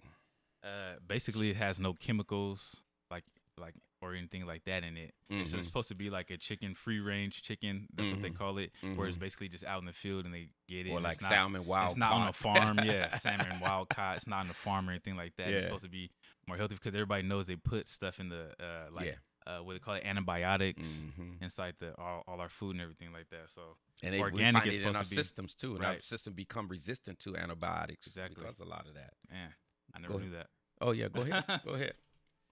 uh, 0.63 0.95
basically, 1.07 1.49
it 1.49 1.55
has 1.57 1.79
no 1.79 1.93
chemicals 1.93 2.77
like 3.11 3.23
like 3.59 3.75
or 4.01 4.13
anything 4.15 4.45
like 4.45 4.65
that 4.65 4.83
in 4.83 4.97
it. 4.97 5.13
It's, 5.29 5.51
Mhm. 5.51 5.59
it's 5.59 5.67
supposed 5.67 5.87
to 5.87 5.95
be 5.95 6.09
like 6.09 6.29
a 6.29 6.35
chicken 6.35 6.75
free 6.75 6.99
range 6.99 7.41
chicken. 7.41 7.87
That's 7.93 8.09
what 8.11 8.21
they 8.21 8.31
Mhm. 8.31 8.35
call 8.35 8.57
it. 8.57 8.71
Where 8.95 9.07
it's 9.07 9.15
Mhm. 9.15 9.21
basically 9.21 9.47
just 9.47 9.63
out 9.63 9.79
in 9.79 9.85
the 9.85 9.93
field 9.93 10.25
and 10.25 10.33
they 10.33 10.49
get 10.67 10.87
it. 10.87 10.89
Or 10.89 10.99
like 10.99 11.13
it's 11.13 11.21
not, 11.21 11.29
salmon 11.29 11.65
wild. 11.65 11.91
It's 11.91 11.97
not 11.97 12.11
on 12.11 12.27
a 12.27 12.33
farm, 12.33 12.79
yeah. 12.83 13.17
Salmon 13.19 13.61
wild 13.61 13.87
caught. 13.87 14.17
It's 14.17 14.27
not 14.27 14.41
on 14.43 14.49
a 14.49 14.53
farm 14.53 14.89
or 14.89 14.91
anything 14.91 15.15
like 15.15 15.37
that. 15.37 15.47
It's 15.47 15.65
supposed 15.67 15.83
to 15.85 15.89
be 15.89 16.11
more 16.47 16.57
healthy 16.57 16.75
because 16.75 16.93
everybody 16.95 17.23
knows 17.23 17.47
they 17.47 17.55
put 17.55 17.87
stuff 17.87 18.19
in 18.19 18.27
the 18.27 18.53
uh 18.61 18.91
like 18.91 19.05
yeah, 19.05 19.15
uh 19.47 19.59
what 19.59 19.73
they 19.73 19.79
call 19.79 19.95
it 19.95 20.03
antibiotics 20.05 21.03
Mhm. 21.19 21.41
inside 21.41 21.75
the 21.79 21.93
all, 21.99 22.23
all 22.27 22.39
our 22.39 22.49
food 22.49 22.71
and 22.75 22.81
everything 22.81 23.11
like 23.13 23.29
that. 23.29 23.49
So 23.49 23.61
and 24.01 24.13
they, 24.13 24.19
we 24.19 24.23
organic 24.23 24.61
find 24.63 24.71
is 24.71 24.77
it 24.79 24.83
in 24.83 24.95
our 24.95 25.03
to 25.03 25.09
be- 25.09 25.15
systems 25.15 25.53
too, 25.53 25.75
and 25.75 25.85
our 25.85 26.01
system 26.01 26.33
become 26.33 26.67
resistant 26.67 27.19
to 27.19 27.35
antibiotics 27.37 28.07
Exactly. 28.07 28.35
because 28.43 28.59
a 28.59 28.65
lot 28.65 28.87
of 28.87 28.93
that. 28.95 29.13
man, 29.29 29.49
I 29.93 29.99
never 29.99 30.13
Go 30.13 30.19
knew 30.19 30.31
that. 30.31 30.47
Oh 30.81 30.91
yeah, 30.91 31.07
go 31.09 31.21
ahead, 31.21 31.43
go 31.65 31.71
ahead. 31.71 31.93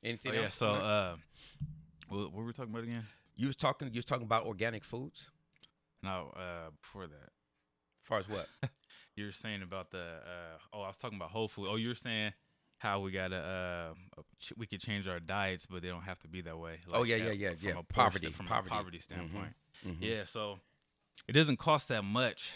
Anything 0.04 0.32
Oh 0.32 0.36
yeah, 0.36 0.44
else? 0.46 0.56
so 0.56 0.68
uh, 0.68 1.16
what, 2.10 2.20
what 2.32 2.34
were 2.34 2.46
we 2.46 2.54
talking 2.54 2.72
about 2.72 2.84
again? 2.84 3.06
you 3.36 3.48
was 3.48 3.56
talking, 3.56 3.88
you 3.92 3.98
was 3.98 4.06
talking 4.06 4.26
about 4.26 4.46
organic 4.46 4.84
foods. 4.84 5.30
No, 6.04 6.32
uh, 6.36 6.72
before 6.82 7.08
that, 7.08 7.30
As 8.02 8.04
far 8.08 8.20
as 8.20 8.28
what? 8.28 8.48
you 9.16 9.26
were 9.26 9.32
saying 9.32 9.62
about 9.62 9.92
the 9.92 10.00
uh, 10.26 10.58
oh, 10.74 10.82
I 10.82 10.88
was 10.88 10.98
talking 10.98 11.18
about 11.18 11.30
whole 11.32 11.48
food. 11.48 11.68
Oh, 11.70 11.76
you 11.76 11.90
were 11.90 11.96
saying 11.96 12.34
how 12.82 13.00
we 13.00 13.12
gotta 13.12 13.94
uh, 14.18 14.22
ch- 14.40 14.54
we 14.58 14.66
could 14.66 14.82
change 14.82 15.08
our 15.08 15.20
diets, 15.20 15.68
but 15.70 15.82
they 15.84 15.88
don't 15.90 16.02
have 16.02 16.20
to 16.20 16.28
be 16.28 16.42
that 16.42 16.58
way. 16.58 16.80
Oh, 16.92 17.04
yeah, 17.04 17.16
uh, 17.16 17.30
yeah, 17.30 17.32
yeah, 17.32 17.50
from 17.52 17.68
yeah. 17.68 17.74
a 17.80 17.84
Poverty, 17.84 18.28
sta- 18.28 18.36
from 18.38 18.48
poverty. 18.48 18.74
a 18.74 18.78
poverty 18.78 18.98
Mhm. 18.98 19.04
standpoint. 19.04 19.54
Mhm. 19.86 19.98
Yeah, 20.00 20.24
so 20.26 20.60
it 21.28 21.34
doesn't 21.34 21.58
cost 21.58 21.88
that 21.90 22.04
much 22.04 22.54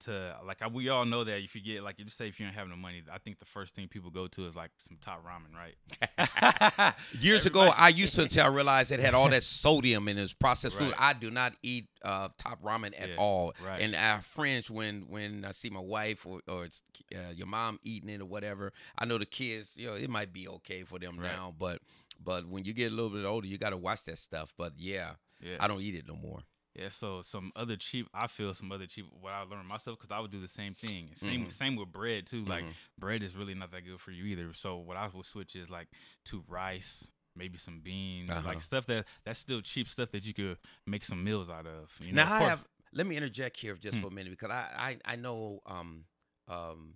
to 0.00 0.36
like 0.46 0.62
I, 0.62 0.66
we 0.68 0.88
all 0.88 1.04
know 1.04 1.24
that 1.24 1.38
if 1.42 1.54
you 1.54 1.60
get 1.62 1.82
like 1.82 1.98
you 1.98 2.04
just 2.04 2.16
say 2.16 2.26
if 2.28 2.40
you 2.40 2.46
don't 2.46 2.54
have 2.54 2.68
no 2.68 2.76
money, 2.76 3.02
I 3.12 3.18
think 3.18 3.38
the 3.38 3.44
first 3.44 3.74
thing 3.74 3.86
people 3.88 4.10
go 4.10 4.26
to 4.28 4.46
is 4.46 4.56
like 4.56 4.70
some 4.78 4.96
top 5.00 5.22
ramen, 5.24 5.54
right? 5.54 6.94
Years 7.20 7.46
ago, 7.46 7.72
I 7.76 7.88
used 7.88 8.14
to 8.14 8.22
until 8.24 8.44
I 8.44 8.48
realized 8.48 8.90
it 8.92 9.00
had 9.00 9.14
all 9.14 9.28
that 9.28 9.42
sodium 9.42 10.08
in 10.08 10.18
its 10.18 10.32
processed 10.32 10.76
food. 10.76 10.94
I 10.98 11.12
do 11.12 11.30
not 11.30 11.54
eat 11.62 11.88
uh, 12.04 12.28
top 12.38 12.62
ramen 12.62 12.92
at 12.98 13.10
Yeah, 13.10 13.16
all. 13.18 13.54
right. 13.64 13.80
And 13.80 13.94
I 13.94 14.18
fringe 14.20 14.70
when 14.70 15.06
when 15.08 15.44
I 15.44 15.52
see 15.52 15.70
my 15.70 15.80
wife 15.80 16.26
or, 16.26 16.40
or 16.48 16.64
it's 16.64 16.82
uh, 17.14 17.30
your 17.34 17.46
mom 17.46 17.78
eating 17.82 18.08
it 18.10 18.20
or 18.20 18.26
whatever. 18.26 18.72
I 18.98 19.04
know 19.04 19.18
the 19.18 19.26
kids, 19.26 19.72
you 19.76 19.86
know, 19.86 19.94
it 19.94 20.10
might 20.10 20.32
be 20.32 20.48
okay 20.48 20.82
for 20.82 20.98
them 20.98 21.18
Right. 21.18 21.30
now, 21.30 21.54
but 21.58 21.78
but 22.22 22.46
when 22.48 22.64
you 22.64 22.72
get 22.72 22.90
a 22.90 22.94
little 22.94 23.10
bit 23.10 23.24
older, 23.24 23.46
you 23.46 23.58
got 23.58 23.70
to 23.70 23.76
watch 23.76 24.04
that 24.04 24.18
stuff. 24.18 24.54
But 24.56 24.72
yeah, 24.78 25.12
Yeah. 25.40 25.56
I 25.60 25.68
don't 25.68 25.80
eat 25.82 25.94
it 25.94 26.06
no 26.08 26.16
more. 26.16 26.40
Yeah, 26.74 26.88
so 26.90 27.22
some 27.22 27.52
other 27.54 27.76
cheap. 27.76 28.08
I 28.12 28.26
feel 28.26 28.52
some 28.52 28.72
other 28.72 28.86
cheap. 28.86 29.06
What 29.20 29.32
I 29.32 29.42
learned 29.42 29.68
myself 29.68 29.98
because 29.98 30.10
I 30.14 30.18
would 30.18 30.32
do 30.32 30.40
the 30.40 30.48
same 30.48 30.74
thing. 30.74 31.10
Same 31.14 31.46
Mhm. 31.46 31.52
same 31.52 31.76
with 31.76 31.92
bread 31.92 32.26
too. 32.26 32.44
Like 32.44 32.64
Mhm. 32.64 32.74
bread 32.98 33.22
is 33.22 33.36
really 33.36 33.54
not 33.54 33.70
that 33.70 33.82
good 33.84 34.00
for 34.00 34.10
you 34.10 34.24
either. 34.24 34.52
So 34.54 34.76
what 34.78 34.96
I 34.96 35.08
would 35.08 35.24
switch 35.24 35.54
is 35.54 35.70
like 35.70 35.88
to 36.26 36.42
rice, 36.48 37.06
maybe 37.36 37.58
some 37.58 37.80
beans, 37.80 38.30
Uh-huh. 38.30 38.42
like 38.48 38.60
stuff 38.60 38.86
that 38.86 39.06
that's 39.24 39.38
still 39.38 39.60
cheap 39.62 39.86
stuff 39.88 40.10
that 40.10 40.24
you 40.24 40.34
could 40.34 40.58
make 40.84 41.04
some 41.04 41.22
meals 41.22 41.48
out 41.48 41.66
of. 41.66 41.94
You 42.00 42.12
know, 42.12 42.24
now 42.24 42.34
of 42.36 42.42
I 42.42 42.48
have. 42.48 42.66
Let 42.92 43.06
me 43.06 43.16
interject 43.16 43.56
here 43.56 43.76
just 43.76 43.96
Hmm. 43.96 44.02
for 44.02 44.06
a 44.08 44.10
minute 44.12 44.30
because 44.30 44.50
I 44.50 44.98
I, 45.06 45.12
I 45.12 45.16
know 45.16 45.60
um 45.66 46.06
um 46.48 46.94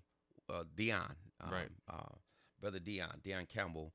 uh, 0.48 0.64
Dion 0.74 1.14
um, 1.40 1.50
Right. 1.52 1.70
uh, 1.88 2.14
brother 2.60 2.80
Dion, 2.80 3.20
Dion 3.22 3.46
Campbell, 3.46 3.92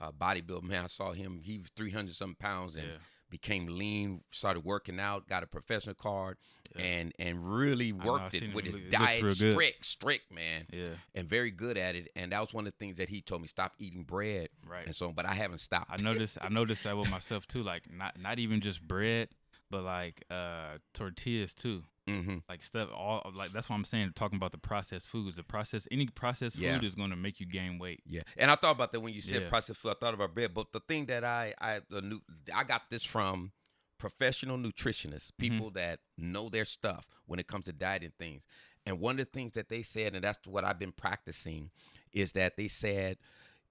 uh, 0.00 0.12
bodybuilder. 0.12 0.62
Man, 0.62 0.84
I 0.84 0.86
saw 0.86 1.12
him. 1.12 1.40
He 1.42 1.58
was 1.58 1.68
three 1.76 1.90
hundred 1.90 2.14
something 2.16 2.36
pounds 2.36 2.74
and 2.76 2.88
Yeah. 2.92 2.98
Became 3.30 3.66
lean. 3.66 4.22
Started 4.30 4.64
working 4.64 5.00
out, 5.00 5.28
got 5.28 5.42
a 5.42 5.46
professional 5.46 5.94
card, 5.94 6.36
Yeah. 6.76 6.82
and 6.84 7.12
and 7.18 7.48
really 7.50 7.92
worked 7.92 8.34
I've 8.34 8.42
it 8.42 8.54
with 8.54 8.64
his 8.66 8.74
look- 8.76 8.90
diet, 8.90 9.36
strict, 9.36 9.84
strict 9.84 10.30
man, 10.32 10.66
Yeah. 10.72 10.94
and 11.14 11.28
very 11.28 11.50
good 11.50 11.76
at 11.78 11.94
it. 11.96 12.08
And 12.16 12.32
that 12.32 12.40
was 12.40 12.52
one 12.54 12.66
of 12.66 12.72
the 12.72 12.78
things 12.78 12.96
that 12.98 13.08
he 13.08 13.20
told 13.22 13.42
me: 13.42 13.48
stop 13.48 13.74
eating 13.78 14.04
bread 14.04 14.48
Right. 14.64 14.86
and 14.86 14.94
so. 14.94 15.12
But 15.12 15.26
I 15.26 15.34
haven't 15.34 15.58
stopped. 15.58 15.90
I 15.90 15.96
noticed 16.02 16.38
I 16.40 16.48
noticed 16.48 16.84
that 16.84 16.96
with 16.96 17.10
myself 17.10 17.46
too. 17.46 17.62
Like 17.62 17.90
not 17.92 18.18
not 18.18 18.38
even 18.38 18.60
just 18.60 18.80
bread, 18.82 19.28
but 19.70 19.82
like 19.82 20.24
uh 20.30 20.78
tortillas 20.94 21.54
too. 21.54 21.84
Hmm 22.06 22.36
Like 22.48 22.62
stuff 22.62 22.88
all 22.94 23.32
like 23.34 23.52
that's 23.52 23.68
what 23.68 23.76
I'm 23.76 23.84
saying. 23.84 24.12
Talking 24.14 24.36
about 24.36 24.52
the 24.52 24.58
processed 24.58 25.08
foods. 25.08 25.36
The 25.36 25.42
process 25.42 25.86
any 25.90 26.06
processed 26.06 26.56
Yeah. 26.56 26.74
food 26.74 26.84
is 26.84 26.94
gonna 26.94 27.16
make 27.16 27.40
you 27.40 27.46
gain 27.46 27.78
weight. 27.78 28.02
Yeah, 28.06 28.22
and 28.36 28.50
I 28.50 28.54
thought 28.56 28.72
about 28.76 28.92
that 28.92 29.00
when 29.00 29.12
you 29.12 29.20
said 29.22 29.42
Yeah. 29.42 29.48
processed 29.48 29.80
food. 29.80 29.90
I 29.90 29.94
thought 29.94 30.14
about 30.14 30.34
bread, 30.34 30.54
but 30.54 30.72
the 30.72 30.80
thing 30.80 31.06
that 31.06 31.24
I 31.24 31.54
I 31.60 31.80
the 31.88 32.02
new 32.02 32.20
I 32.54 32.64
got 32.64 32.90
this 32.90 33.04
from 33.04 33.52
professional 33.98 34.58
nutritionists, 34.58 35.30
Mm-hmm. 35.32 35.40
people 35.40 35.70
that 35.70 36.00
know 36.16 36.48
their 36.48 36.64
stuff 36.66 37.08
when 37.26 37.38
it 37.40 37.46
comes 37.48 37.64
to 37.64 37.72
dieting 37.72 38.12
things. 38.18 38.42
And 38.84 39.00
one 39.00 39.18
of 39.18 39.26
the 39.26 39.32
things 39.32 39.52
that 39.54 39.68
they 39.68 39.82
said, 39.82 40.14
and 40.14 40.22
that's 40.22 40.46
what 40.46 40.64
I've 40.64 40.78
been 40.78 40.92
practicing, 40.92 41.70
is 42.12 42.32
that 42.32 42.56
they 42.56 42.68
said 42.68 43.16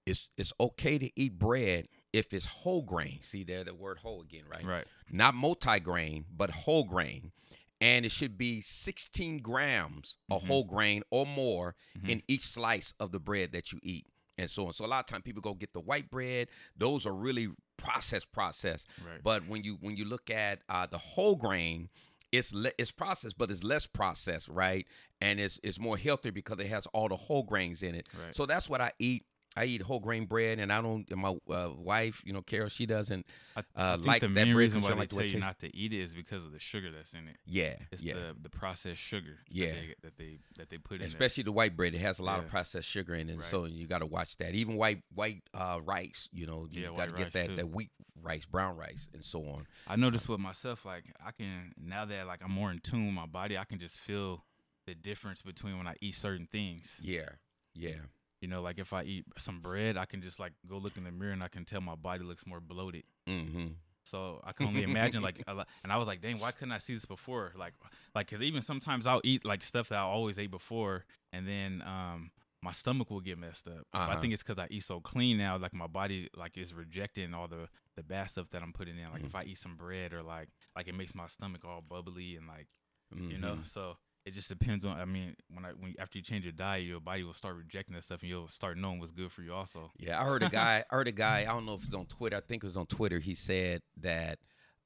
it's 0.04 0.28
it's 0.36 0.52
okay 0.60 0.98
to 0.98 1.10
eat 1.18 1.38
bread 1.38 1.88
if 2.12 2.32
it's 2.34 2.44
whole 2.46 2.82
grain. 2.82 3.20
See 3.22 3.44
there, 3.44 3.64
the 3.64 3.74
word 3.74 3.98
whole 3.98 4.20
again, 4.22 4.44
right? 4.50 4.64
Right. 4.64 4.84
Not 5.10 5.34
multi-grain, 5.34 6.26
but 6.34 6.50
whole 6.50 6.84
grain. 6.84 7.32
And 7.80 8.06
it 8.06 8.12
should 8.12 8.38
be 8.38 8.60
16 8.62 9.38
grams 9.38 10.16
of 10.30 10.42
Mhm. 10.42 10.46
whole 10.46 10.64
grain 10.64 11.02
or 11.10 11.26
more 11.26 11.74
Mhm. 11.98 12.08
in 12.08 12.22
each 12.28 12.44
slice 12.44 12.94
of 12.98 13.12
the 13.12 13.20
bread 13.20 13.52
that 13.52 13.72
you 13.72 13.80
eat. 13.82 14.06
And 14.38 14.50
so 14.50 14.66
on. 14.66 14.72
So 14.74 14.84
a 14.84 14.86
lot 14.86 15.00
of 15.00 15.06
time 15.06 15.22
people 15.22 15.40
go 15.40 15.54
get 15.54 15.72
the 15.72 15.80
white 15.80 16.10
bread. 16.10 16.48
Those 16.76 17.06
are 17.06 17.14
really 17.14 17.48
processed, 17.78 18.32
processed. 18.32 18.86
Right. 19.02 19.22
But 19.22 19.46
when 19.46 19.62
you 19.64 19.76
when 19.76 19.96
you 19.96 20.04
look 20.04 20.28
at 20.30 20.62
uh, 20.68 20.86
the 20.86 20.98
whole 20.98 21.36
grain, 21.36 21.88
it's 22.32 22.52
le- 22.52 22.72
it's 22.78 22.92
processed, 22.92 23.38
but 23.38 23.50
it's 23.50 23.62
less 23.64 23.86
processed, 23.86 24.48
right? 24.48 24.86
And 25.22 25.40
it's 25.40 25.58
it's 25.62 25.78
more 25.78 25.96
healthy 25.96 26.30
because 26.30 26.58
it 26.60 26.66
has 26.66 26.86
all 26.88 27.08
the 27.08 27.16
whole 27.16 27.44
grains 27.44 27.82
in 27.82 27.94
it. 27.94 28.08
Right. 28.18 28.34
So 28.34 28.44
that's 28.44 28.68
what 28.68 28.80
I 28.82 28.92
eat. 28.98 29.24
I 29.56 29.64
eat 29.64 29.82
whole 29.82 30.00
grain 30.00 30.26
bread, 30.26 30.58
and 30.58 30.72
I 30.72 30.82
don't. 30.82 31.06
And 31.10 31.20
my 31.20 31.34
uh, 31.50 31.70
wife, 31.76 32.22
you 32.24 32.32
know, 32.32 32.42
Carol, 32.42 32.68
she 32.68 32.84
doesn't 32.86 33.26
uh, 33.56 33.62
I 33.74 33.92
think 33.94 34.06
like 34.06 34.20
the 34.20 34.28
that 34.28 34.32
main 34.34 34.46
bread 34.54 34.56
reason 34.56 34.82
why 34.82 34.90
they 34.90 34.94
like 34.96 35.08
tell 35.08 35.24
you 35.24 35.38
not 35.38 35.58
to 35.60 35.74
eat 35.74 35.92
it 35.92 36.00
is 36.00 36.12
because 36.14 36.44
of 36.44 36.52
the 36.52 36.58
sugar 36.58 36.90
that's 36.90 37.12
in 37.14 37.26
it. 37.28 37.36
Yeah, 37.46 37.76
It's 37.90 38.02
yeah. 38.02 38.14
the 38.14 38.36
the 38.42 38.50
processed 38.50 39.00
sugar. 39.00 39.38
Yeah. 39.48 39.68
That 39.68 39.74
they 39.74 39.94
that 40.02 40.16
they, 40.18 40.38
that 40.58 40.70
they 40.70 40.78
put 40.78 40.94
in. 40.96 41.00
there. 41.00 41.08
Especially 41.08 41.42
the 41.42 41.52
white 41.52 41.74
bread, 41.76 41.94
it 41.94 42.00
has 42.00 42.18
a 42.18 42.22
lot 42.22 42.38
of 42.40 42.48
processed 42.48 42.88
sugar 42.88 43.14
in 43.14 43.28
it, 43.30 43.36
Right. 43.36 43.44
so 43.44 43.64
you 43.64 43.86
got 43.86 44.00
to 44.00 44.06
watch 44.06 44.36
that. 44.38 44.54
Even 44.54 44.76
white 44.76 45.02
white 45.14 45.42
uh, 45.54 45.80
rice, 45.84 46.28
you 46.32 46.46
know, 46.46 46.66
you 46.70 46.82
Yeah, 46.82 46.88
got 46.96 47.06
to 47.06 47.12
get 47.12 47.32
that 47.32 47.48
too. 47.48 47.56
that 47.56 47.70
wheat 47.70 47.90
rice, 48.22 48.44
brown 48.44 48.76
rice, 48.76 49.08
and 49.14 49.24
so 49.24 49.40
on. 49.48 49.66
I 49.86 49.96
noticed 49.96 50.28
with 50.28 50.40
myself, 50.40 50.84
like 50.84 51.04
I 51.24 51.30
can 51.32 51.72
now 51.80 52.04
that 52.04 52.26
like 52.26 52.40
I'm 52.44 52.52
more 52.52 52.70
in 52.70 52.80
tune 52.80 53.06
with 53.06 53.14
my 53.14 53.26
body, 53.26 53.56
I 53.56 53.64
can 53.64 53.78
just 53.78 53.98
feel 53.98 54.44
the 54.86 54.94
difference 54.94 55.42
between 55.42 55.78
when 55.78 55.86
I 55.86 55.94
eat 56.00 56.14
certain 56.14 56.46
things. 56.50 56.94
Yeah, 57.00 57.30
yeah, 57.74 58.06
You 58.40 58.48
know, 58.48 58.60
like 58.62 58.78
if 58.78 58.92
I 58.92 59.02
eat 59.02 59.24
some 59.38 59.60
bread, 59.60 59.96
I 59.96 60.04
can 60.04 60.20
just 60.20 60.38
like 60.38 60.52
go 60.68 60.76
look 60.78 60.96
in 60.96 61.04
the 61.04 61.10
mirror 61.10 61.32
and 61.32 61.42
I 61.42 61.48
can 61.48 61.64
tell 61.64 61.80
my 61.80 61.94
body 61.96 62.22
looks 62.24 62.46
more 62.46 62.60
bloated. 62.60 63.04
mm-hmm. 63.28 63.68
So 64.04 64.40
I 64.44 64.52
can 64.52 64.66
only 64.66 64.82
imagine 64.84 65.20
like, 65.22 65.42
and 65.48 65.90
I 65.92 65.96
was 65.96 66.06
like, 66.06 66.20
dang, 66.20 66.38
why 66.38 66.52
couldn't 66.52 66.70
I 66.72 66.78
see 66.78 66.94
this 66.94 67.06
before? 67.06 67.52
Like, 67.58 67.74
like, 68.14 68.30
cause 68.30 68.40
even 68.40 68.62
sometimes 68.62 69.06
I'll 69.06 69.20
eat 69.24 69.44
like 69.44 69.64
stuff 69.64 69.88
that 69.88 69.96
I 69.98 70.02
always 70.02 70.38
ate 70.38 70.50
before, 70.50 71.04
and 71.32 71.46
then 71.48 71.82
um 71.86 72.30
my 72.62 72.72
stomach 72.72 73.10
will 73.10 73.20
get 73.20 73.38
messed 73.38 73.66
up. 73.68 73.86
I 73.92 74.04
Uh-huh. 74.04 74.20
think 74.20 74.32
it's 74.32 74.42
cause 74.42 74.58
I 74.58 74.66
eat 74.70 74.84
so 74.84 75.00
clean 75.00 75.38
now, 75.38 75.56
like 75.58 75.72
my 75.74 75.86
body 75.88 76.28
like 76.36 76.56
is 76.56 76.72
rejecting 76.72 77.34
all 77.34 77.48
the 77.48 77.68
the 77.96 78.02
bad 78.02 78.30
stuff 78.30 78.48
that 78.50 78.62
I'm 78.62 78.72
putting 78.72 78.98
in. 78.98 79.10
Like 79.10 79.24
if 79.24 79.34
I 79.34 79.42
eat 79.42 79.58
some 79.58 79.76
bread 79.76 80.12
or 80.12 80.22
like 80.22 80.48
like 80.76 80.86
it 80.88 80.94
makes 80.94 81.14
my 81.14 81.26
stomach 81.26 81.64
all 81.64 81.80
bubbly 81.80 82.36
and 82.36 82.46
like 82.46 82.68
you 83.14 83.38
know. 83.38 83.56
Mhm. 83.56 83.66
So 83.66 83.96
it 84.26 84.34
just 84.34 84.48
depends 84.48 84.84
on. 84.84 84.98
I 84.98 85.04
mean, 85.04 85.36
when 85.54 85.64
I 85.64 85.68
when 85.68 85.94
after 86.00 86.18
you 86.18 86.24
change 86.24 86.44
your 86.44 86.52
diet, 86.52 86.84
your 86.84 86.98
body 86.98 87.22
will 87.22 87.32
start 87.32 87.54
rejecting 87.56 87.94
that 87.94 88.02
stuff, 88.02 88.22
and 88.22 88.28
you'll 88.28 88.48
start 88.48 88.76
knowing 88.76 88.98
what's 88.98 89.12
good 89.12 89.30
for 89.30 89.42
you 89.42 89.54
also. 89.54 89.92
Yeah, 89.98 90.20
I 90.20 90.24
heard 90.24 90.42
a 90.42 90.48
guy. 90.50 90.84
I 90.90 90.94
heard 90.94 91.06
a 91.06 91.12
guy. 91.12 91.42
I 91.42 91.52
don't 91.52 91.64
know 91.64 91.74
if 91.74 91.84
it's 91.84 91.94
on 91.94 92.06
Twitter. 92.06 92.36
I 92.36 92.40
think 92.40 92.64
it 92.64 92.66
was 92.66 92.76
on 92.76 92.86
Twitter. 92.86 93.20
He 93.20 93.36
said 93.36 93.82
that 94.00 94.40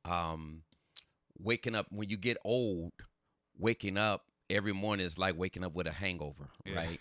um, 0.05 0.62
waking 1.38 1.74
up 1.74 1.86
when 1.91 2.11
you 2.11 2.18
get 2.18 2.36
old, 2.45 2.93
waking 3.59 3.97
up 3.97 4.24
every 4.51 4.72
morning 4.72 5.07
is 5.07 5.16
like 5.16 5.36
waking 5.38 5.64
up 5.64 5.74
with 5.74 5.86
a 5.86 5.92
hangover, 5.92 6.48
Yeah. 6.64 6.74
right? 6.76 7.01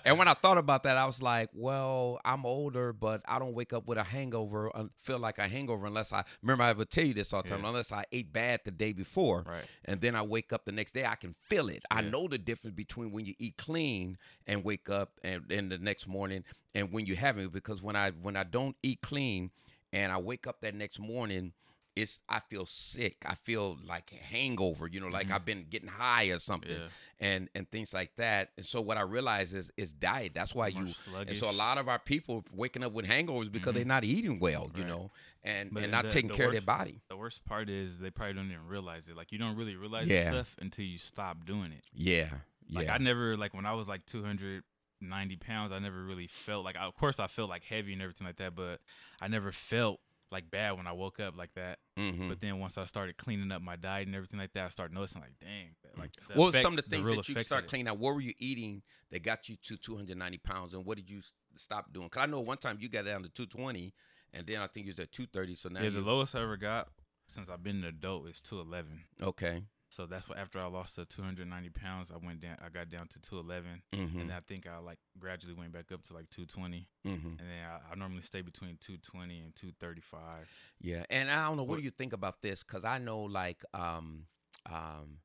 and 0.04 0.18
when 0.18 0.26
I 0.28 0.34
thought 0.34 0.58
about 0.58 0.82
that, 0.84 0.96
I 0.96 1.06
was 1.06 1.20
like, 1.22 1.50
well, 1.52 2.20
I'm 2.24 2.44
older, 2.46 2.92
but 2.92 3.22
I 3.26 3.38
don't 3.38 3.54
wake 3.54 3.72
up 3.72 3.86
with 3.86 3.98
a 3.98 4.02
hangover. 4.02 4.70
Feel 5.02 5.18
like 5.18 5.38
a 5.38 5.46
hangover 5.48 5.86
unless 5.86 6.12
I 6.12 6.24
remember. 6.42 6.64
I 6.64 6.72
would 6.72 6.90
tell 6.90 7.04
you 7.04 7.14
this 7.14 7.32
all 7.32 7.42
the 7.42 7.50
time. 7.50 7.62
Yeah. 7.62 7.68
Unless 7.68 7.92
I 7.92 8.04
ate 8.12 8.32
bad 8.32 8.60
the 8.64 8.70
day 8.70 8.92
before, 8.92 9.44
Right. 9.46 9.64
and 9.84 10.00
then 10.00 10.16
I 10.16 10.22
wake 10.22 10.52
up 10.52 10.64
the 10.64 10.72
next 10.72 10.92
day, 10.94 11.04
I 11.04 11.14
can 11.16 11.34
feel 11.48 11.68
it. 11.68 11.84
I 11.90 12.00
know 12.00 12.26
the 12.28 12.38
difference 12.38 12.74
between 12.76 13.12
when 13.12 13.26
you 13.26 13.34
eat 13.38 13.56
clean 13.56 14.18
and 14.46 14.64
wake 14.64 14.88
up 14.90 15.20
and 15.22 15.44
then 15.48 15.68
the 15.68 15.78
next 15.78 16.08
morning 16.08 16.44
and 16.74 16.92
when 16.92 17.06
you 17.06 17.16
haven't 17.16 17.52
because 17.52 17.82
when 17.82 17.96
I 17.96 18.10
when 18.10 18.36
I 18.36 18.44
don't 18.44 18.76
eat 18.82 19.00
clean 19.02 19.50
and 19.92 20.12
I 20.12 20.18
wake 20.18 20.46
up 20.46 20.60
that 20.60 20.74
next 20.74 20.98
morning, 21.00 21.52
it's 22.00 22.20
I 22.28 22.40
feel 22.40 22.66
sick. 22.66 23.22
I 23.26 23.34
feel 23.34 23.78
like 23.86 24.12
a 24.12 24.16
hangover, 24.24 24.86
you 24.88 25.00
know, 25.00 25.08
like 25.08 25.28
Mhm. 25.28 25.32
I've 25.34 25.44
been 25.44 25.66
getting 25.68 25.88
high 25.88 26.24
or 26.24 26.38
something 26.38 26.70
Yeah. 26.70 26.88
and 27.18 27.48
and 27.54 27.70
things 27.70 27.92
like 27.92 28.16
that. 28.16 28.52
And 28.56 28.64
so 28.66 28.80
what 28.80 28.96
I 28.96 29.02
realize 29.02 29.52
is 29.52 29.70
is 29.76 29.92
diet. 29.92 30.32
That's 30.34 30.54
why 30.54 30.70
More 30.70 30.82
you 30.84 30.94
and 31.28 31.36
so 31.36 31.50
a 31.50 31.52
lot 31.52 31.78
of 31.78 31.88
our 31.88 31.98
people 31.98 32.44
waking 32.52 32.82
up 32.82 32.92
with 32.92 33.06
hangovers 33.06 33.50
because 33.52 33.72
Mhm. 33.72 33.76
they're 33.76 33.84
not 33.84 34.04
eating 34.04 34.38
well, 34.40 34.70
you 34.74 34.82
Right. 34.82 34.88
know, 34.88 35.10
and 35.42 35.72
But 35.72 35.82
and 35.84 35.92
not 35.92 36.04
the- 36.04 36.10
taking 36.10 36.28
the 36.30 36.36
care 36.36 36.46
of 36.46 36.52
their 36.52 36.60
body. 36.62 37.00
The 37.08 37.16
worst 37.16 37.44
part 37.44 37.68
is 37.68 37.98
they 37.98 38.10
probably 38.10 38.34
don't 38.34 38.50
even 38.50 38.66
realize 38.66 39.08
it. 39.08 39.16
Like 39.16 39.30
you 39.32 39.38
don't 39.38 39.56
really 39.56 39.76
realize 39.76 40.08
Yeah. 40.08 40.30
stuff 40.30 40.56
until 40.58 40.84
you 40.84 40.98
stop 40.98 41.44
doing 41.44 41.72
it. 41.72 41.84
Yeah. 41.92 42.38
Like 42.68 42.86
yeah. 42.86 42.94
I 42.94 42.98
never 42.98 43.36
like 43.36 43.52
when 43.54 43.66
I 43.66 43.72
was 43.74 43.88
like 43.88 44.06
290 44.06 45.36
pounds, 45.36 45.72
I 45.72 45.78
never 45.78 46.04
really 46.04 46.26
felt 46.26 46.64
like. 46.64 46.76
Of 46.76 46.94
course, 46.94 47.18
I 47.18 47.26
felt 47.26 47.48
like 47.48 47.64
heavy 47.64 47.92
and 47.92 48.02
everything 48.02 48.26
like 48.26 48.36
that, 48.36 48.54
but 48.54 48.80
I 49.20 49.28
never 49.28 49.52
felt 49.52 50.00
like 50.30 50.50
bad 50.50 50.76
when 50.76 50.86
I 50.86 50.92
woke 50.92 51.20
up 51.20 51.36
like 51.36 51.54
that. 51.54 51.78
Mhm. 51.98 52.28
But 52.28 52.40
then 52.40 52.58
once 52.58 52.78
I 52.78 52.84
started 52.84 53.16
cleaning 53.16 53.50
up 53.52 53.62
my 53.62 53.76
diet 53.76 54.06
and 54.06 54.14
everything 54.14 54.38
like 54.38 54.52
that, 54.54 54.66
I 54.66 54.68
started 54.68 54.94
noticing 54.94 55.20
like, 55.20 55.38
dang, 55.40 55.74
that, 55.82 55.98
like 55.98 56.12
the 56.28 56.34
what 56.34 56.52
were 56.52 56.60
some 56.60 56.72
of 56.72 56.76
the 56.76 56.82
things 56.82 57.06
real 57.06 57.16
that 57.16 57.28
you 57.28 57.40
start 57.42 57.66
cleaning 57.66 57.88
out? 57.88 57.98
What 57.98 58.14
were 58.14 58.20
you 58.20 58.34
eating 58.38 58.82
that 59.10 59.22
got 59.22 59.48
you 59.48 59.56
to 59.62 59.76
290 59.76 60.38
pounds, 60.38 60.72
and 60.74 60.84
what 60.84 60.96
did 60.96 61.10
you 61.10 61.22
stop 61.56 61.92
doing? 61.92 62.06
Because 62.06 62.22
I 62.22 62.26
know 62.26 62.40
one 62.40 62.58
time 62.58 62.78
you 62.80 62.88
got 62.88 63.04
down 63.04 63.22
to 63.22 63.28
220, 63.28 63.92
and 64.32 64.46
then 64.46 64.58
I 64.60 64.66
think 64.68 64.86
you 64.86 64.90
was 64.92 65.00
at 65.00 65.12
230. 65.12 65.54
So 65.56 65.68
now 65.68 65.82
Yeah, 65.82 65.90
the 65.90 66.00
lowest 66.00 66.34
I 66.34 66.42
ever 66.42 66.56
got 66.56 66.88
since 67.26 67.50
I've 67.50 67.62
been 67.62 67.78
an 67.78 67.84
adult 67.84 68.28
is 68.28 68.40
211. 68.40 69.04
okay. 69.22 69.64
So 69.90 70.06
that's 70.06 70.28
what 70.28 70.38
after 70.38 70.58
I 70.60 70.66
lost 70.66 70.94
the 70.96 71.04
290 71.04 71.68
pounds, 71.70 72.10
I 72.10 72.24
went 72.24 72.40
down. 72.40 72.56
I 72.64 72.68
got 72.68 72.88
down 72.90 73.08
to 73.08 73.20
211, 73.20 73.82
Mm-hmm. 73.92 74.20
and 74.20 74.32
I 74.32 74.38
think 74.40 74.66
I 74.66 74.78
like 74.78 74.98
gradually 75.18 75.54
went 75.54 75.72
back 75.72 75.90
up 75.92 76.04
to 76.04 76.14
like 76.14 76.30
220, 76.30 76.86
mm-hmm. 77.06 77.26
and 77.26 77.38
then 77.38 77.64
I, 77.68 77.92
I 77.92 77.94
normally 77.96 78.22
stay 78.22 78.40
between 78.40 78.76
220 78.80 79.40
and 79.40 79.54
235. 79.56 80.48
Yeah, 80.80 81.04
and 81.10 81.28
I 81.30 81.46
don't 81.46 81.56
know 81.56 81.64
what, 81.64 81.70
What- 81.70 81.76
do 81.78 81.82
you 81.84 81.90
think 81.90 82.12
about 82.12 82.40
this? 82.40 82.62
Because 82.62 82.84
I 82.84 82.98
know 82.98 83.20
like 83.22 83.64
um 83.74 84.26
um 84.66 85.18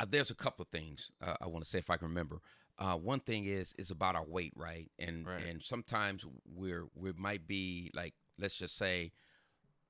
uh, 0.00 0.06
there's 0.10 0.30
a 0.30 0.34
couple 0.34 0.64
of 0.64 0.68
things 0.68 1.10
uh, 1.22 1.34
I 1.40 1.46
want 1.46 1.64
to 1.64 1.70
say 1.70 1.78
if 1.78 1.88
I 1.90 1.96
can 1.96 2.08
remember. 2.08 2.40
Uh, 2.78 2.96
one 2.96 3.20
thing 3.20 3.44
is 3.46 3.72
is 3.78 3.90
about 3.90 4.16
our 4.16 4.24
weight, 4.26 4.52
right? 4.56 4.90
And 4.98 5.26
Right. 5.26 5.44
and 5.46 5.62
sometimes 5.62 6.26
we're 6.44 6.86
we 6.94 7.12
might 7.16 7.46
be 7.46 7.90
like 7.94 8.14
let's 8.38 8.56
just 8.56 8.76
say 8.76 9.12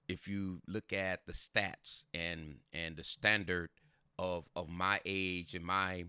if 0.06 0.28
you 0.28 0.60
look 0.68 0.92
at 0.92 1.26
the 1.26 1.32
stats 1.32 2.04
and 2.12 2.58
and 2.72 2.96
the 2.96 3.02
standard 3.04 3.70
of 4.18 4.44
of 4.56 4.68
my 4.68 5.00
age 5.04 5.54
and 5.54 5.64
my 5.64 6.04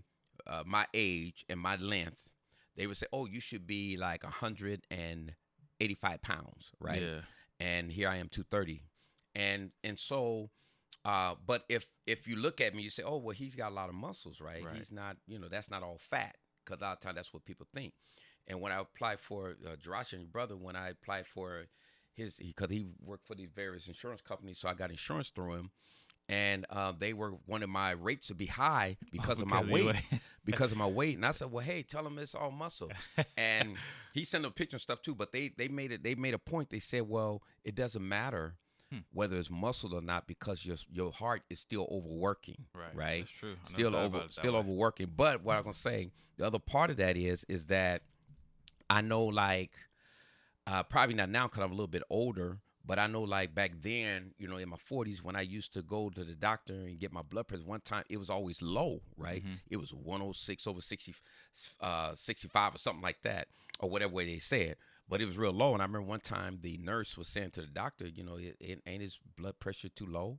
uh, 0.46 0.62
my 0.66 0.86
age 0.94 1.44
and 1.48 1.60
my 1.60 1.76
length, 1.76 2.28
they 2.76 2.86
would 2.86 2.96
say, 2.96 3.06
oh, 3.12 3.26
you 3.26 3.40
should 3.40 3.66
be 3.66 3.96
like 3.96 4.22
185 4.22 6.22
pounds, 6.22 6.70
right? 6.80 7.02
Yeah. 7.02 7.20
and 7.60 7.90
here 7.90 8.08
I 8.08 8.16
am 8.16 8.28
230. 8.28 8.82
And 9.34 9.70
and 9.84 9.98
so 9.98 10.50
uh 11.04 11.34
but 11.46 11.64
if 11.68 11.86
if 12.06 12.26
you 12.26 12.36
look 12.36 12.60
at 12.60 12.74
me 12.74 12.82
you 12.82 12.90
say, 12.90 13.02
"Oh, 13.04 13.18
well 13.18 13.34
he's 13.34 13.54
got 13.54 13.70
a 13.70 13.74
lot 13.74 13.88
of 13.88 13.94
muscles, 13.94 14.40
right? 14.40 14.64
Right. 14.64 14.76
He's 14.76 14.90
not, 14.90 15.16
you 15.26 15.38
know, 15.38 15.48
that's 15.48 15.70
not 15.70 15.82
all 15.82 15.98
fat." 15.98 16.36
Cuz 16.64 16.78
a 16.80 16.84
lot 16.84 16.92
of 16.94 17.00
times 17.00 17.16
that's 17.16 17.32
what 17.34 17.44
people 17.44 17.66
think. 17.74 17.94
And 18.46 18.60
when 18.60 18.72
I 18.72 18.80
applied 18.80 19.20
for 19.20 19.56
uh, 19.66 19.76
Jarash 19.76 20.12
and 20.12 20.22
your 20.22 20.30
brother 20.30 20.56
when 20.56 20.76
I 20.76 20.90
applied 20.90 21.26
for 21.26 21.66
his 22.14 22.36
because 22.36 22.70
he 22.70 22.86
worked 23.00 23.26
for 23.26 23.34
these 23.34 23.50
various 23.54 23.88
insurance 23.88 24.22
companies, 24.22 24.58
so 24.58 24.68
I 24.68 24.74
got 24.74 24.90
insurance 24.90 25.30
through 25.30 25.54
him. 25.54 25.70
And 26.28 26.66
uh, 26.70 26.92
they 26.98 27.12
were 27.12 27.34
wanted 27.46 27.68
my 27.68 27.92
rates 27.92 28.26
to 28.28 28.34
be 28.34 28.46
high 28.46 28.96
because 29.12 29.40
of 29.40 29.46
my 29.46 29.62
Because 29.62 29.84
weight, 29.84 29.96
because 30.44 30.72
of 30.72 30.78
my 30.78 30.86
weight. 30.86 31.14
And 31.16 31.24
I 31.24 31.30
said, 31.30 31.52
"Well, 31.52 31.64
hey, 31.64 31.82
tell 31.84 32.02
them 32.02 32.18
it's 32.18 32.34
all 32.34 32.50
muscle." 32.50 32.90
and 33.36 33.76
he 34.12 34.24
sent 34.24 34.44
a 34.44 34.50
picture 34.50 34.74
and 34.76 34.80
stuff 34.82 35.02
too. 35.02 35.14
But 35.14 35.32
they 35.32 35.48
they 35.56 35.68
made 35.68 35.92
it. 35.92 36.02
They 36.02 36.14
made 36.16 36.34
a 36.34 36.38
point. 36.38 36.70
They 36.70 36.80
said, 36.80 37.08
"Well, 37.08 37.42
it 37.64 37.74
doesn't 37.74 38.06
matter 38.06 38.56
Hmm. 38.92 38.98
whether 39.12 39.36
it's 39.36 39.50
muscle 39.50 39.94
or 39.96 40.00
not 40.00 40.28
because 40.28 40.64
your 40.64 40.76
your 40.92 41.10
heart 41.10 41.42
is 41.50 41.58
still 41.58 41.88
overworking, 41.90 42.66
Right. 42.72 42.94
right? 42.94 43.20
That's 43.22 43.32
true. 43.32 43.56
I 43.64 43.68
Still 43.68 43.96
over, 43.96 44.06
about 44.06 44.22
it 44.22 44.28
that 44.28 44.40
still 44.40 44.52
way. 44.52 44.58
overworking. 44.60 45.12
But 45.16 45.42
what 45.42 45.56
I'm 45.56 45.64
gonna 45.64 45.72
say, 45.74 46.10
the 46.36 46.46
other 46.46 46.60
part 46.60 46.90
of 46.90 46.96
that 46.98 47.16
is, 47.16 47.44
is 47.48 47.66
that 47.66 48.02
I 48.88 49.00
know 49.00 49.24
like 49.24 49.72
Uh, 50.68 50.82
probably 50.84 51.14
not 51.14 51.28
now 51.30 51.46
because 51.48 51.62
I'm 51.62 51.70
a 51.70 51.74
little 51.74 51.86
bit 51.88 52.02
older. 52.10 52.58
But 52.86 53.00
I 53.00 53.08
know, 53.08 53.22
like 53.22 53.54
back 53.54 53.72
then, 53.82 54.32
you 54.38 54.46
know, 54.46 54.58
in 54.58 54.68
my 54.68 54.76
40s, 54.76 55.22
when 55.22 55.34
I 55.34 55.40
used 55.40 55.72
to 55.72 55.82
go 55.82 56.08
to 56.10 56.22
the 56.22 56.34
doctor 56.34 56.72
and 56.72 56.98
get 56.98 57.12
my 57.12 57.22
blood 57.22 57.48
pressure, 57.48 57.64
one 57.64 57.80
time 57.80 58.04
it 58.08 58.18
was 58.18 58.30
always 58.30 58.62
low, 58.62 59.00
right? 59.16 59.42
Mm-hmm. 59.42 59.54
It 59.68 59.78
was 59.78 59.92
106 59.92 60.66
over 60.66 60.80
60, 60.80 61.14
uh, 61.80 62.14
65 62.14 62.74
or 62.76 62.78
something 62.78 63.02
like 63.02 63.22
that, 63.22 63.48
or 63.80 63.90
whatever 63.90 64.12
way 64.12 64.26
they 64.26 64.38
said. 64.38 64.76
But 65.08 65.20
it 65.20 65.26
was 65.26 65.36
real 65.36 65.52
low. 65.52 65.72
And 65.72 65.82
I 65.82 65.86
remember 65.86 66.06
one 66.06 66.20
time 66.20 66.60
the 66.62 66.78
nurse 66.78 67.16
was 67.18 67.28
saying 67.28 67.50
to 67.52 67.60
the 67.60 67.66
doctor, 67.66 68.06
you 68.06 68.22
know, 68.22 68.36
it, 68.36 68.56
it 68.60 68.82
ain't 68.86 69.02
his 69.02 69.18
blood 69.36 69.58
pressure 69.58 69.88
too 69.88 70.06
low. 70.06 70.38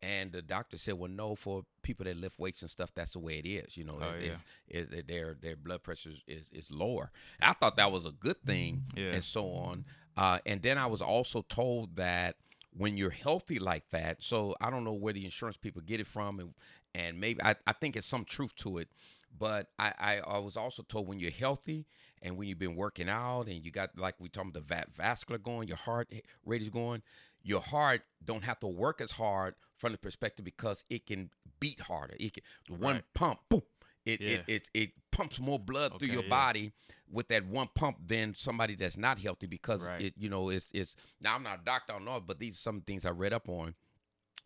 And 0.00 0.30
the 0.30 0.42
doctor 0.42 0.78
said, 0.78 0.94
"Well, 0.94 1.10
no, 1.10 1.34
for 1.34 1.64
people 1.82 2.04
that 2.04 2.16
lift 2.16 2.38
weights 2.38 2.62
and 2.62 2.70
stuff, 2.70 2.92
that's 2.94 3.12
the 3.14 3.18
way 3.18 3.38
it 3.38 3.46
is. 3.48 3.76
You 3.76 3.84
know, 3.84 3.98
Oh, 4.00 4.10
it's, 4.16 4.26
yeah. 4.26 4.32
it's, 4.68 4.92
it's, 4.92 5.06
their 5.08 5.34
their 5.40 5.56
blood 5.56 5.82
pressure 5.82 6.10
is, 6.28 6.50
is, 6.52 6.70
lower. 6.70 7.10
I 7.42 7.52
thought 7.54 7.76
that 7.78 7.90
was 7.90 8.06
a 8.06 8.12
good 8.12 8.40
thing, 8.44 8.84
Yeah. 8.96 9.12
and 9.14 9.24
so 9.24 9.50
on. 9.50 9.84
Uh, 10.16 10.38
and 10.46 10.62
then 10.62 10.78
I 10.78 10.86
was 10.86 11.02
also 11.02 11.42
told 11.48 11.96
that 11.96 12.36
when 12.76 12.96
you're 12.96 13.10
healthy 13.10 13.58
like 13.58 13.90
that, 13.90 14.22
so 14.22 14.54
I 14.60 14.70
don't 14.70 14.84
know 14.84 14.92
where 14.92 15.12
the 15.12 15.24
insurance 15.24 15.56
people 15.56 15.82
get 15.82 15.98
it 15.98 16.06
from, 16.06 16.38
and 16.38 16.54
and 16.94 17.20
maybe 17.20 17.42
I, 17.42 17.56
I 17.66 17.72
think 17.72 17.96
it's 17.96 18.06
some 18.06 18.24
truth 18.24 18.54
to 18.56 18.78
it, 18.78 18.88
but 19.36 19.68
I, 19.80 19.92
I 19.98 20.18
I 20.18 20.38
was 20.38 20.56
also 20.56 20.82
told 20.84 21.08
when 21.08 21.18
you're 21.18 21.30
healthy 21.32 21.86
and 22.22 22.36
when 22.36 22.48
you've 22.48 22.58
been 22.58 22.74
working 22.76 23.08
out 23.08 23.46
and 23.46 23.64
you 23.64 23.70
got 23.70 23.96
like 23.96 24.16
we 24.18 24.28
talking 24.28 24.52
about 24.54 24.86
the 24.86 24.92
vascular 24.96 25.38
going, 25.38 25.68
your 25.68 25.76
heart 25.76 26.12
rate 26.44 26.62
is 26.62 26.68
going, 26.68 27.02
your 27.48 27.62
heart 27.62 28.02
don't 28.22 28.44
have 28.44 28.60
to 28.60 28.66
work 28.66 29.00
as 29.00 29.12
hard 29.12 29.54
from 29.78 29.92
the 29.92 29.98
perspective 29.98 30.44
because 30.44 30.84
it 30.90 31.06
can 31.06 31.30
beat 31.60 31.80
harder. 31.80 32.14
It 32.20 32.34
can 32.34 32.42
one 32.78 33.02
pump, 33.14 33.40
boom, 33.48 33.62
it, 34.04 34.20
Yeah. 34.20 34.28
it 34.28 34.44
it 34.48 34.70
it 34.74 34.90
pumps 35.12 35.40
more 35.40 35.58
blood 35.58 35.98
through 35.98 36.08
your 36.08 36.24
yeah. 36.24 36.28
body 36.28 36.72
with 37.10 37.28
that 37.28 37.46
one 37.46 37.68
pump 37.74 37.96
than 38.06 38.34
somebody 38.36 38.74
that's 38.74 38.96
not 38.98 39.18
healthy 39.18 39.46
because 39.46 39.82
Right. 39.82 40.02
it 40.02 40.14
you 40.18 40.28
know 40.28 40.50
it's 40.50 40.66
it's 40.74 40.94
now 41.20 41.34
I'm 41.34 41.42
not 41.42 41.60
a 41.60 41.64
doctor, 41.64 41.92
I 41.94 41.96
don't 41.96 42.04
know, 42.04 42.20
but 42.20 42.38
these 42.38 42.54
are 42.56 42.60
some 42.60 42.82
things 42.82 43.04
I 43.06 43.10
read 43.10 43.32
up 43.32 43.48
on 43.48 43.74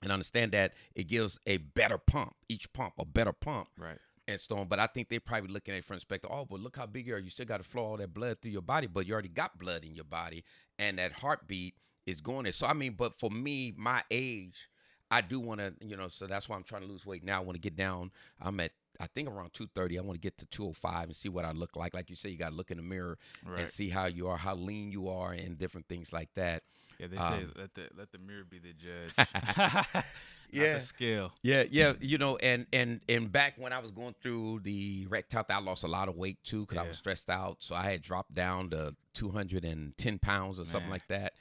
and 0.01 0.13
understand 0.13 0.53
that 0.53 0.75
it 0.95 1.05
gives 1.09 1.39
a 1.47 1.57
better 1.59 1.99
pump, 1.99 2.35
each 2.49 2.73
pump 2.73 2.95
a 2.99 3.05
better 3.05 3.33
pump 3.33 3.69
Right. 3.77 3.99
and 4.29 4.41
so 4.41 4.59
on. 4.59 4.69
But 4.69 4.79
I 4.81 4.87
think 4.87 5.09
they're 5.09 5.21
probably 5.21 5.51
looking 5.53 5.75
at 5.75 5.79
it 5.79 5.85
from 5.85 5.97
the 5.97 6.01
perspective, 6.01 6.31
oh, 6.33 6.45
but 6.45 6.61
look 6.61 6.77
how 6.77 6.87
big 6.87 7.07
you 7.07 7.15
are. 7.15 7.19
You 7.19 7.31
still 7.31 7.47
got 7.47 7.59
to 7.59 7.65
flow 7.65 7.85
all 7.85 7.97
that 7.97 8.13
blood 8.15 8.39
through 8.41 8.53
your 8.53 8.63
body, 8.63 8.87
but 8.87 9.07
you 9.07 9.13
already 9.13 9.29
got 9.29 9.59
blood 9.59 9.85
in 9.85 9.95
your 9.97 10.05
body, 10.05 10.45
and 10.79 10.99
that 10.99 11.13
heartbeat 11.13 11.75
is 12.07 12.21
going 12.21 12.45
there. 12.45 12.53
So 12.53 12.67
I 12.67 12.73
mean, 12.73 12.95
but 12.97 13.15
for 13.15 13.31
me, 13.31 13.75
my 13.77 14.03
age, 14.11 14.69
I 15.11 15.21
do 15.21 15.41
want 15.41 15.61
to, 15.61 15.75
you 15.81 15.97
know, 15.97 16.09
so 16.09 16.27
that's 16.27 16.49
why 16.49 16.57
I'm 16.57 16.65
trying 16.65 16.83
to 16.83 16.89
lose 16.89 17.05
weight 17.05 17.25
now. 17.25 17.39
I 17.41 17.45
want 17.45 17.57
to 17.57 17.61
get 17.61 17.77
down. 17.77 18.11
I'm 18.41 18.59
at, 18.61 18.73
I 18.99 19.07
think 19.07 19.29
around 19.29 19.53
230. 19.53 19.99
I 19.99 20.03
want 20.03 20.15
to 20.15 20.21
get 20.21 20.39
to 20.39 20.47
205 20.47 21.09
and 21.09 21.17
see 21.17 21.29
what 21.29 21.45
I 21.45 21.53
look 21.53 21.77
like. 21.77 21.95
Like 21.95 22.09
you 22.09 22.17
say, 22.17 22.31
you 22.31 22.39
got 22.39 22.51
to 22.51 22.55
look 22.55 22.71
in 22.71 22.79
the 22.79 22.83
mirror 22.83 23.19
and 23.57 23.69
see 23.69 23.91
how 23.91 24.07
you 24.07 24.29
are, 24.29 24.37
how 24.37 24.55
lean 24.55 24.91
you 24.91 25.09
are, 25.09 25.33
and 25.33 25.59
different 25.59 25.87
things 25.89 26.13
like 26.13 26.31
that. 26.35 26.63
Yeah, 26.99 27.09
they 27.09 27.17
say 27.17 27.23
Um, 27.23 27.53
let 27.57 27.75
the 27.75 27.89
let 27.97 28.13
the 28.13 28.19
mirror 28.19 28.45
be 28.49 28.59
the 28.59 28.73
judge. 28.73 30.05
Yeah. 30.53 30.75
the 30.75 30.81
scale. 30.81 31.33
Yeah, 31.43 31.65
yeah, 31.71 31.95
you 32.01 32.19
know, 32.19 32.37
and 32.37 32.67
and 32.73 33.01
and 33.09 33.33
back 33.33 33.55
when 33.57 33.73
I 33.73 33.79
was 33.79 33.91
going 33.91 34.15
through 34.23 34.61
the 34.61 35.07
rect 35.07 35.35
I 35.35 35.59
lost 35.61 35.83
a 35.83 35.89
lot 35.89 36.09
of 36.11 36.17
weight 36.17 36.39
too 36.45 36.67
because 36.67 36.77
I 36.79 36.87
was 36.87 36.99
stressed 36.99 37.31
out. 37.31 37.57
So 37.61 37.75
I 37.75 37.91
had 37.91 38.03
dropped 38.03 38.35
down 38.35 38.69
to 38.71 38.95
210 39.15 40.19
pounds 40.19 40.61
or 40.61 40.67
something 40.67 40.91
like 40.91 41.09
that. 41.09 41.33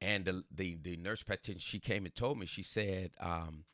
And 0.00 0.24
the, 0.24 0.44
the 0.54 0.76
the 0.82 0.96
nurse 0.96 1.22
practitioner, 1.22 1.60
she 1.60 1.80
came 1.80 2.04
and 2.04 2.14
told 2.14 2.38
me. 2.38 2.46
She 2.46 2.62
said, 2.62 3.12
um, 3.18 3.64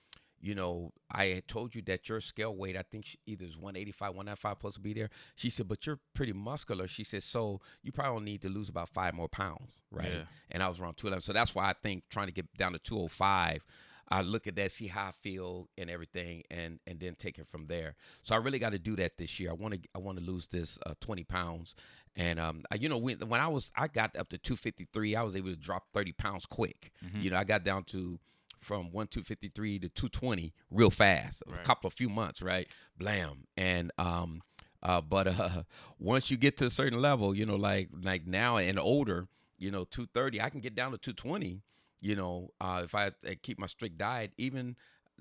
you 0.42 0.54
know, 0.56 0.92
I 1.10 1.26
had 1.26 1.46
told 1.46 1.74
you 1.74 1.82
that 1.82 2.08
your 2.08 2.20
scale 2.20 2.54
weight, 2.54 2.76
I 2.76 2.82
think 2.82 3.16
either 3.26 3.44
is 3.44 3.56
185, 3.56 4.08
195 4.08 4.50
supposed 4.50 4.74
to 4.74 4.80
be 4.80 4.92
there. 4.92 5.08
She 5.36 5.50
said, 5.50 5.68
but 5.68 5.86
you're 5.86 6.00
pretty 6.14 6.32
muscular. 6.32 6.88
She 6.88 7.04
said, 7.04 7.22
so 7.22 7.60
you 7.82 7.92
probably 7.92 8.24
need 8.24 8.42
to 8.42 8.48
lose 8.48 8.68
about 8.68 8.88
five 8.88 9.14
more 9.14 9.28
pounds, 9.28 9.72
right? 9.92 10.10
Yeah. 10.12 10.24
And 10.50 10.62
I 10.62 10.68
was 10.68 10.80
around 10.80 10.96
211. 10.96 11.22
So 11.22 11.32
that's 11.32 11.54
why 11.54 11.70
I 11.70 11.74
think 11.74 12.04
trying 12.10 12.26
to 12.26 12.32
get 12.32 12.52
down 12.56 12.72
to 12.72 12.78
205 12.80 13.64
I 14.12 14.20
look 14.22 14.46
at 14.46 14.56
that, 14.56 14.70
see 14.72 14.88
how 14.88 15.06
I 15.06 15.10
feel 15.22 15.68
and 15.78 15.88
everything, 15.88 16.42
and 16.50 16.78
and 16.86 17.00
then 17.00 17.14
take 17.14 17.38
it 17.38 17.48
from 17.48 17.66
there. 17.66 17.94
So 18.22 18.34
I 18.34 18.38
really 18.38 18.58
got 18.58 18.72
to 18.72 18.78
do 18.78 18.94
that 18.96 19.16
this 19.16 19.40
year. 19.40 19.50
I 19.50 19.54
want 19.54 19.74
to 19.74 19.80
I 19.94 19.98
want 19.98 20.18
to 20.18 20.24
lose 20.24 20.46
this 20.48 20.78
uh, 20.84 20.94
twenty 21.00 21.24
pounds, 21.24 21.74
and 22.14 22.38
um, 22.38 22.62
I, 22.70 22.74
you 22.76 22.88
know 22.88 22.98
when 22.98 23.18
when 23.20 23.40
I 23.40 23.48
was 23.48 23.70
I 23.74 23.88
got 23.88 24.14
up 24.16 24.28
to 24.28 24.38
two 24.38 24.56
fifty 24.56 24.86
three, 24.92 25.16
I 25.16 25.22
was 25.22 25.34
able 25.34 25.48
to 25.50 25.56
drop 25.56 25.84
thirty 25.94 26.12
pounds 26.12 26.44
quick. 26.46 26.92
Mhm. 27.04 27.22
You 27.22 27.30
know, 27.30 27.38
I 27.38 27.44
got 27.44 27.64
down 27.64 27.84
to 27.84 28.18
from 28.60 28.92
one 28.92 29.06
two 29.08 29.22
fifty 29.22 29.48
three 29.48 29.78
to 29.78 29.88
two 29.88 30.08
twenty 30.08 30.52
real 30.70 30.90
fast, 30.90 31.42
a 31.48 31.64
couple 31.64 31.88
of 31.88 31.94
few 31.94 32.08
months, 32.10 32.42
right? 32.42 32.68
Blam, 32.98 33.46
and 33.56 33.90
um, 33.98 34.42
uh, 34.82 35.00
but 35.00 35.26
uh, 35.26 35.62
once 35.98 36.30
you 36.30 36.36
get 36.36 36.56
to 36.58 36.66
a 36.66 36.70
certain 36.70 37.00
level, 37.00 37.34
you 37.34 37.46
know, 37.46 37.56
like 37.56 37.88
like 38.02 38.26
now 38.26 38.58
and 38.58 38.78
older, 38.78 39.26
you 39.58 39.70
know, 39.70 39.84
two 39.84 40.06
thirty, 40.12 40.40
I 40.40 40.50
can 40.50 40.60
get 40.60 40.74
down 40.74 40.92
to 40.92 40.98
two 40.98 41.12
twenty 41.14 41.62
you 42.02 42.16
know, 42.16 42.50
uh, 42.60 42.82
if 42.84 42.94
I, 42.94 43.12
I 43.28 43.36
keep 43.42 43.58
my 43.58 43.68
strict 43.68 43.98
diet, 43.98 44.32
even 44.38 44.76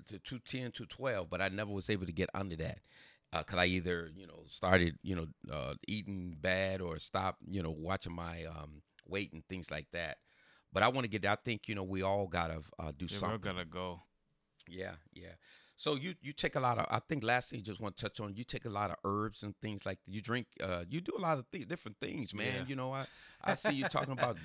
to 0.08 0.18
210, 0.20 0.72
212, 0.72 1.30
but 1.30 1.42
I 1.42 1.48
never 1.48 1.72
was 1.72 1.90
able 1.90 2.06
to 2.06 2.12
get 2.12 2.30
under 2.34 2.56
that. 2.58 2.80
Because 3.32 3.58
I 3.58 3.66
either, 3.66 4.10
you 4.14 4.26
know, 4.26 4.44
started, 4.50 4.98
you 5.02 5.16
know, 5.16 5.26
uh, 5.52 5.74
eating 5.88 6.36
bad 6.40 6.82
or 6.82 6.98
stopped, 6.98 7.40
you 7.48 7.62
know, 7.62 7.70
watching 7.70 8.14
my 8.14 8.44
um, 8.44 8.82
weight 9.06 9.32
and 9.32 9.46
things 9.48 9.70
like 9.70 9.88
that. 9.92 10.18
But 10.72 10.82
I 10.82 10.88
want 10.88 11.04
to 11.06 11.08
get, 11.10 11.26
I 11.26 11.36
think, 11.36 11.68
you 11.68 11.74
know, 11.74 11.84
we 11.84 12.02
all 12.02 12.26
got 12.28 12.48
to 12.48 12.62
uh, 12.78 12.92
do 12.96 13.08
Yeah, 13.08 13.18
we're 13.20 13.38
something. 13.38 13.38
gonna 13.38 13.64
go. 13.64 14.02
Yeah, 14.68 14.96
yeah. 15.12 15.34
So 15.76 15.96
you 15.96 16.14
you 16.22 16.32
take 16.32 16.54
a 16.54 16.60
lot 16.60 16.78
of. 16.78 16.86
I 16.90 17.00
think 17.00 17.24
last 17.24 17.50
thing 17.50 17.58
you 17.58 17.64
just 17.64 17.80
want 17.80 17.96
to 17.96 18.02
touch 18.04 18.20
on. 18.20 18.34
You 18.36 18.44
take 18.44 18.64
a 18.64 18.70
lot 18.70 18.90
of 18.90 18.96
herbs 19.04 19.42
and 19.42 19.56
things 19.60 19.84
like 19.84 19.98
you 20.06 20.20
drink. 20.20 20.46
Uh, 20.62 20.84
you 20.88 21.00
do 21.00 21.12
a 21.18 21.20
lot 21.20 21.38
of 21.38 21.50
th- 21.50 21.66
different 21.66 21.96
things, 22.00 22.32
man. 22.34 22.46
Yeah. 22.58 22.64
You 22.68 22.76
know, 22.76 22.92
I 22.92 23.06
I 23.44 23.54
see 23.56 23.74
you 23.74 23.88
talking 23.88 24.12
about 24.12 24.36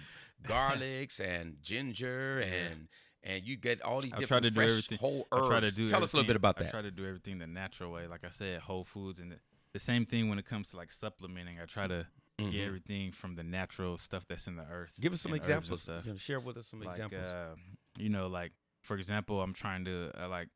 garlics 0.43 1.19
and 1.19 1.57
ginger 1.61 2.39
and 2.39 2.87
and 3.23 3.43
you 3.43 3.57
get 3.57 3.81
all 3.81 3.99
these 4.01 4.13
I 4.13 4.23
try 4.23 4.39
different 4.39 4.43
to 4.43 4.49
do 4.51 4.61
everything- 4.61 4.97
whole 4.99 5.27
I 5.31 5.37
herbs. 5.37 5.47
try 5.49 5.59
to 5.59 5.71
do. 5.71 5.89
Tell 5.89 6.03
us 6.03 6.13
a 6.13 6.15
little 6.15 6.27
bit 6.27 6.35
about 6.35 6.61
I 6.61 6.69
try 6.69 6.81
to 6.81 6.91
do 6.91 7.05
everything 7.05 7.39
the 7.39 7.47
natural 7.47 7.91
way. 7.91 8.07
Like 8.07 8.23
I 8.23 8.29
said, 8.29 8.61
whole 8.61 8.83
foods 8.85 9.19
and 9.19 9.31
the, 9.33 9.37
the 9.73 9.79
same 9.79 10.05
thing 10.05 10.29
when 10.29 10.39
it 10.39 10.45
comes 10.45 10.71
to 10.71 10.77
like 10.77 10.91
supplementing. 10.91 11.59
I 11.59 11.65
try 11.65 11.87
to 11.87 12.07
Mhm. 12.39 12.51
get 12.51 12.61
everything 12.67 13.11
from 13.11 13.35
the 13.35 13.43
natural 13.43 13.97
stuff 13.97 14.27
that's 14.27 14.45
in 14.45 14.57
the 14.57 14.65
earth. 14.71 14.93
Give 14.99 15.11
us 15.11 15.21
some 15.21 15.33
examples. 15.33 15.81
stuff. 15.81 16.05
Share 16.19 16.39
with 16.39 16.57
us 16.57 16.67
some 16.67 16.79
like 16.81 16.89
examples. 16.99 17.23
uh, 17.25 17.55
you 17.97 18.09
know, 18.09 18.27
like 18.27 18.51
for 18.83 18.95
example, 18.95 19.41
I'm 19.41 19.53
trying 19.53 19.85
to 19.85 20.11
uh, 20.15 20.29
like, 20.29 20.47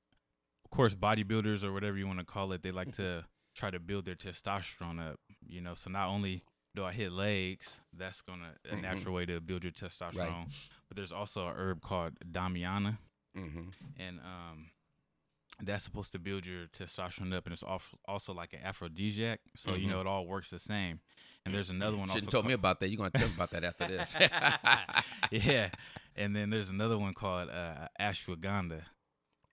course, 0.72 0.94
bodybuilders 0.96 1.64
or 1.64 1.72
whatever 1.72 1.98
you 1.98 2.08
want 2.08 2.20
to 2.20 2.26
call 2.26 2.52
it, 2.54 2.64
they 2.64 2.72
like 2.72 2.94
to 2.96 3.26
try 3.56 3.70
to 3.70 3.80
build 3.80 4.06
their 4.06 4.16
testosterone 4.16 5.00
up. 5.12 5.20
You 5.48 5.62
know, 5.62 5.74
so 5.76 5.90
not 5.90 6.08
only 6.08 6.44
do 6.76 6.84
I 6.86 6.92
hit 6.94 7.12
legs, 7.12 7.82
that's 7.94 8.22
gonna 8.22 8.56
a 8.70 8.76
Mhm. 8.76 8.82
natural 8.82 9.14
way 9.14 9.26
to 9.26 9.40
build 9.42 9.64
your 9.64 9.74
testosterone, 9.74 10.50
but 10.88 10.96
there's 10.96 11.12
also 11.12 11.48
a 11.48 11.54
herb 11.54 11.82
called 11.82 12.14
Damiana, 12.26 12.98
mm-hmm. 13.38 13.70
and 13.98 14.20
um. 14.22 14.72
That's 15.64 15.84
supposed 15.84 16.12
to 16.14 16.18
build 16.18 16.48
your 16.48 16.66
testosterone 16.68 17.36
up, 17.36 17.46
and 17.46 17.54
it's 17.54 17.62
al- 17.62 17.84
also 18.08 18.34
like 18.34 18.54
an 18.54 18.62
aphrodisiac. 18.64 19.42
So 19.56 19.76
you 19.76 19.86
Mhm. 19.86 19.90
know 19.92 20.02
it 20.02 20.08
all 20.08 20.26
works 20.26 20.50
the 20.50 20.58
same. 20.58 21.02
And 21.46 21.54
there's 21.54 21.70
another 21.70 21.98
one 21.98 22.08
Shouldn't 22.08 22.28
also. 22.30 22.32
told 22.38 22.48
me 22.48 22.54
about 22.54 22.80
that. 22.80 22.90
You're 22.90 22.98
gonna 22.98 23.12
tell 23.12 23.28
me 23.28 23.36
about 23.36 23.52
that 23.52 23.64
after 23.64 23.88
this. 23.88 24.16
yeah, 25.32 25.70
and 26.16 26.36
then 26.36 26.50
there's 26.50 26.70
another 26.72 26.98
one 26.98 27.14
called 27.14 27.50
uh, 27.50 27.90
ashwagandha, 28.00 28.82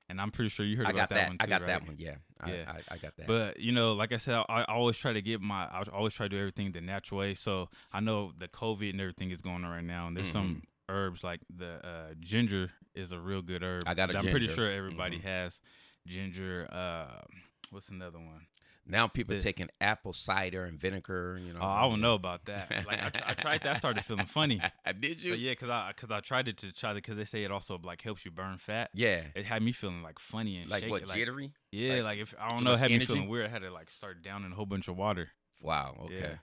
and 0.09 0.21
I'm 0.21 0.31
pretty 0.31 0.49
sure 0.49 0.65
you 0.67 0.77
heard 0.77 0.87
I 0.87 0.91
about 0.91 1.11
got 1.11 1.15
that. 1.17 1.29
one 1.29 1.39
Too, 1.39 1.45
I 1.45 1.47
got 1.47 1.61
right? 1.63 1.67
that 1.69 1.87
one. 1.87 1.97
Yeah. 1.99 2.15
I, 2.41 2.51
Yeah. 2.53 2.65
I, 2.91 2.95
I 2.95 2.99
got 2.99 3.17
that. 3.17 3.27
But 3.27 3.61
you 3.61 3.73
know, 3.73 3.93
like 3.93 4.13
I 4.13 4.17
said, 4.17 4.35
I, 4.49 4.63
I 4.63 4.65
always 4.65 4.97
try 4.97 5.13
to 5.13 5.21
get 5.23 5.41
my, 5.41 5.65
I 5.67 5.83
always 5.93 6.15
try 6.15 6.27
to 6.27 6.31
do 6.31 6.39
everything 6.39 6.73
the 6.73 6.81
natural 6.81 7.21
way. 7.21 7.35
So 7.35 7.69
I 7.93 8.01
know 8.01 8.33
the 8.39 8.49
COVID 8.49 8.91
and 8.91 9.01
everything 9.01 9.31
is 9.31 9.41
going 9.43 9.65
on 9.65 9.71
right 9.71 9.85
now, 9.85 10.07
and 10.07 10.17
there's 10.17 10.31
some 10.31 10.63
herbs 10.89 11.23
like 11.23 11.41
the 11.55 11.85
uh, 11.87 12.15
ginger 12.21 12.71
is 12.95 13.13
a 13.13 13.19
real 13.21 13.43
good 13.43 13.63
herb. 13.63 13.83
Mm-hmm. 13.83 13.89
I 13.91 13.95
got 13.95 14.11
a 14.11 14.13
that 14.15 14.25
I'm 14.25 14.31
pretty 14.31 14.49
sure 14.49 14.71
everybody 14.71 15.19
Mhm. 15.19 15.23
has 15.25 15.61
ginger. 16.07 16.67
Uh, 16.73 17.23
what's 17.71 17.89
another 17.91 18.19
one? 18.19 18.47
Now 18.89 19.07
people 19.07 19.39
taking 19.39 19.69
apple 19.81 20.13
cider 20.13 20.65
and 20.65 20.79
vinegar. 20.81 21.39
You 21.41 21.53
know. 21.53 21.61
Oh, 21.63 21.67
I 21.67 21.83
don't 21.83 22.01
know 22.01 22.15
about 22.15 22.47
that. 22.47 22.85
Like 22.87 23.03
I, 23.03 23.09
tr- 23.11 23.25
I 23.27 23.35
tried 23.35 23.63
that, 23.63 23.77
I 23.77 23.79
started 23.79 24.05
feeling 24.05 24.27
funny. 24.27 24.61
Did 25.01 25.23
you? 25.23 25.33
But 25.33 25.39
yeah, 25.41 25.55
cause 25.55 25.69
I 25.71 25.93
cause 25.97 26.11
I 26.11 26.21
tried 26.21 26.49
it 26.49 26.57
to 26.59 26.73
try 26.73 26.91
to 26.91 26.95
because 26.97 27.17
they 27.17 27.25
say 27.25 27.45
it 27.45 27.53
also 27.53 27.79
like 27.83 28.03
helps 28.03 28.25
you 28.25 28.31
burn 28.31 28.59
fat. 28.59 28.91
Yeah. 28.95 29.23
It 29.37 29.45
had 29.45 29.63
me 29.63 29.73
feeling 29.73 30.03
like 30.03 30.19
funny 30.19 30.59
and 30.59 30.71
Like 30.71 30.81
shaky, 30.81 30.91
what? 30.91 31.07
like, 31.07 31.19
jittery? 31.19 31.53
Yeah, 31.71 31.95
Like, 31.97 32.05
like, 32.05 32.19
if 32.21 32.35
I 32.41 32.49
don't 32.49 32.65
know, 32.65 32.73
it 32.73 32.79
had 32.79 32.91
me 32.91 32.99
feeling 33.01 33.29
weird. 33.29 33.47
I 33.47 33.51
had 33.51 33.63
to 33.63 33.71
like 33.71 33.91
start 33.91 34.23
down 34.23 34.45
in 34.45 34.53
a 34.53 34.55
whole 34.55 34.67
bunch 34.67 34.89
of 34.89 34.97
water. 34.97 35.29
Wow. 35.61 35.97
Okay. 36.07 36.19
Yeah. 36.21 36.35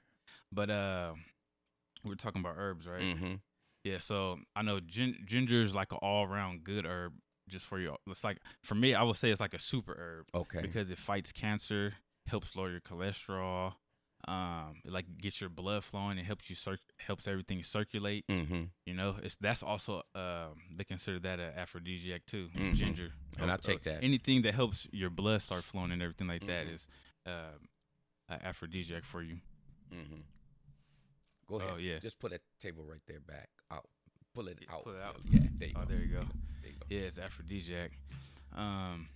But 0.52 0.70
uh, 0.70 1.14
we 2.04 2.12
are 2.12 2.16
talking 2.16 2.42
about 2.42 2.56
herbs, 2.58 2.88
right? 2.88 3.02
Mm-hmm. 3.02 3.34
Yeah. 3.84 4.00
So 4.00 4.38
I 4.56 4.62
know 4.62 4.80
gin- 4.80 5.24
ginger 5.26 5.62
is 5.62 5.74
like 5.74 5.92
an 5.92 5.98
all 6.02 6.26
around 6.26 6.64
good 6.64 6.86
herb, 6.86 7.14
just 7.50 7.66
for 7.66 7.80
you. 7.80 7.96
It's 8.08 8.24
like 8.24 8.38
for 8.64 8.76
me, 8.76 8.94
I 8.94 9.04
would 9.04 9.16
say 9.18 9.32
it's 9.32 9.42
like 9.42 9.54
a 9.54 9.60
super 9.60 9.94
herb 9.98 10.28
Okay. 10.42 10.62
because 10.62 10.90
it 10.90 10.98
fights 10.98 11.32
cancer, 11.32 11.94
helps 12.28 12.56
lower 12.56 12.72
your 12.72 12.82
cholesterol, 12.82 13.74
um, 14.28 14.82
it 14.84 14.92
like 14.92 15.06
gets 15.20 15.40
your 15.40 15.50
blood 15.50 15.84
flowing. 15.84 16.18
It 16.18 16.26
helps 16.26 16.50
you 16.50 16.56
cir- 16.56 16.80
helps 16.98 17.28
everything 17.28 17.62
circulate. 17.64 18.26
mm-hmm. 18.28 18.64
You 18.86 18.94
know, 18.96 19.16
it's 19.22 19.36
that's 19.36 19.62
also 19.64 20.02
um 20.16 20.62
they 20.76 20.84
consider 20.84 21.20
that 21.20 21.40
an 21.40 21.54
aphrodisiac 21.56 22.26
too. 22.26 22.50
Mhm. 22.56 22.74
Ginger, 22.76 23.14
And 23.40 23.52
I 23.52 23.56
Uh, 23.56 23.58
take 23.58 23.84
that. 23.84 24.04
Anything 24.04 24.42
that 24.44 24.56
helps 24.56 24.88
your 24.92 25.10
blood 25.10 25.42
start 25.42 25.64
flowing 25.64 25.92
and 25.92 26.02
everything 26.02 26.28
like 26.28 26.46
that 26.48 26.66
Mhm. 26.68 26.74
is 26.74 26.88
uh, 27.28 27.52
an 28.30 28.40
aphrodisiac 28.44 29.04
for 29.04 29.22
you. 29.22 29.40
Mm-hmm. 29.92 30.22
Go 31.48 31.56
ahead. 31.60 31.72
Oh, 31.74 31.78
yeah. 31.78 32.00
Just 32.00 32.18
put 32.20 32.32
that 32.32 32.42
table 32.60 32.84
right 32.86 33.02
there 33.08 33.20
back 33.20 33.50
out. 33.70 33.88
Pull 34.34 34.48
it 34.48 34.58
Yeah, 34.62 34.74
out. 34.76 34.84
pull 34.84 34.96
it 34.96 35.02
out. 35.02 35.22
Yeah. 35.26 35.40
There 35.58 35.68
you 35.70 35.74
Oh, 35.78 35.82
go. 35.82 35.86
there 35.86 36.00
you 36.02 36.08
go. 36.08 36.24
There 36.62 36.72
you 36.72 36.78
go. 36.80 36.86
Yeah, 36.90 37.02
it's 37.02 37.20
aphrodisiac. 37.20 37.92
Um, 38.54 39.08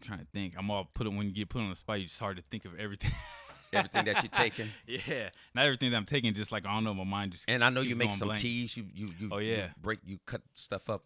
trying 0.00 0.18
to 0.20 0.26
think. 0.32 0.54
I'm 0.58 0.70
all 0.70 0.88
put 0.94 1.06
it 1.06 1.10
when 1.12 1.26
you 1.26 1.32
get 1.32 1.48
put 1.48 1.60
on 1.60 1.70
the 1.70 1.76
spot. 1.76 1.98
It's 2.00 2.18
hard 2.18 2.36
to 2.36 2.42
think 2.50 2.64
of 2.64 2.78
everything. 2.78 3.12
Everything 3.72 4.04
that 4.06 4.14
you're 4.24 4.30
taking. 4.32 4.66
yeah, 4.88 5.28
not 5.54 5.64
everything 5.64 5.92
that 5.92 5.96
I'm 5.96 6.04
taking. 6.04 6.34
Just 6.34 6.50
like 6.50 6.66
I 6.66 6.74
don't 6.74 6.82
know, 6.82 6.92
my 6.92 7.04
mind 7.04 7.30
just. 7.30 7.44
And 7.46 7.62
I 7.62 7.70
know 7.70 7.82
you 7.82 7.94
make 7.94 8.10
some 8.14 8.26
blank. 8.26 8.40
teas. 8.40 8.76
You 8.76 8.84
you 8.92 9.08
you. 9.16 9.28
Oh, 9.30 9.38
you 9.38 9.52
yeah. 9.54 9.68
break. 9.80 10.00
You 10.04 10.18
cut 10.26 10.42
stuff 10.54 10.90
up 10.90 11.04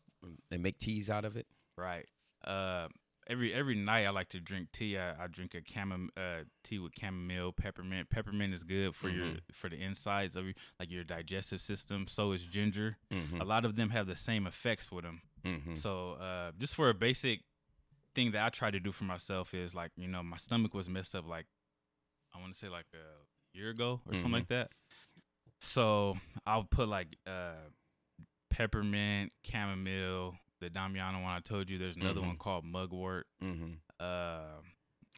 and 0.51 0.62
make 0.62 0.78
teas 0.78 1.11
out 1.11 1.26
of 1.26 1.36
it. 1.36 1.47
Right. 1.76 2.07
Uh, 2.42 2.88
every 3.28 3.53
every 3.53 3.74
night 3.74 4.07
I 4.07 4.11
like 4.11 4.30
to 4.30 4.40
drink 4.40 4.68
tea. 4.72 4.97
I, 4.97 5.11
I 5.24 5.26
drink 5.26 5.55
a 5.55 5.61
chamom 5.61 6.09
uh 6.16 6.45
tea 6.62 6.78
with 6.78 6.92
chamomile, 6.99 7.53
peppermint. 7.53 8.09
Peppermint 8.09 8.55
is 8.55 8.64
good 8.64 8.95
for 8.97 9.11
your 9.11 9.26
Mhm. 9.26 9.40
for 9.53 9.68
the 9.68 9.76
insides 9.76 10.34
of 10.34 10.47
your 10.47 10.55
like 10.80 10.90
your 10.90 11.05
digestive 11.05 11.61
system. 11.61 12.07
So 12.09 12.32
is 12.32 12.47
ginger. 12.47 12.97
Mm-hmm. 13.12 13.42
A 13.42 13.45
lot 13.45 13.66
of 13.66 13.76
them 13.76 13.90
have 13.90 14.07
the 14.07 14.16
same 14.16 14.47
effects 14.47 14.90
with 14.90 15.05
them. 15.05 15.20
Mm-hmm. 15.45 15.74
So 15.74 16.12
uh, 16.12 16.53
just 16.59 16.74
for 16.74 16.88
a 16.88 16.95
basic 16.95 17.40
thing 18.14 18.32
that 18.32 18.44
I 18.44 18.48
try 18.50 18.70
to 18.70 18.80
do 18.80 18.92
for 18.92 19.04
myself 19.04 19.54
is 19.54 19.74
like 19.74 19.90
you 19.96 20.08
know 20.08 20.22
my 20.22 20.36
stomach 20.36 20.74
was 20.74 20.88
messed 20.88 21.14
up 21.14 21.26
like 21.26 21.46
I 22.34 22.40
want 22.40 22.52
to 22.52 22.58
say 22.58 22.68
like 22.68 22.86
a 22.94 23.56
year 23.56 23.70
ago 23.70 24.00
or 24.06 24.14
something 24.14 24.30
Mhm. 24.30 24.34
like 24.34 24.48
that. 24.48 24.70
So 25.60 26.16
I'll 26.46 26.64
put 26.64 26.88
like 26.88 27.16
uh, 27.26 27.70
peppermint, 28.50 29.32
chamomile, 29.44 30.36
the 30.60 30.70
Damiana 30.70 31.22
one 31.22 31.32
I 31.32 31.40
told 31.40 31.70
you. 31.70 31.78
There's 31.78 31.96
another 31.96 32.20
Mhm. 32.20 32.26
one 32.26 32.36
called 32.38 32.64
mugwort. 32.64 33.26
Mm-hmm. 33.42 33.74
Uh, 34.00 34.60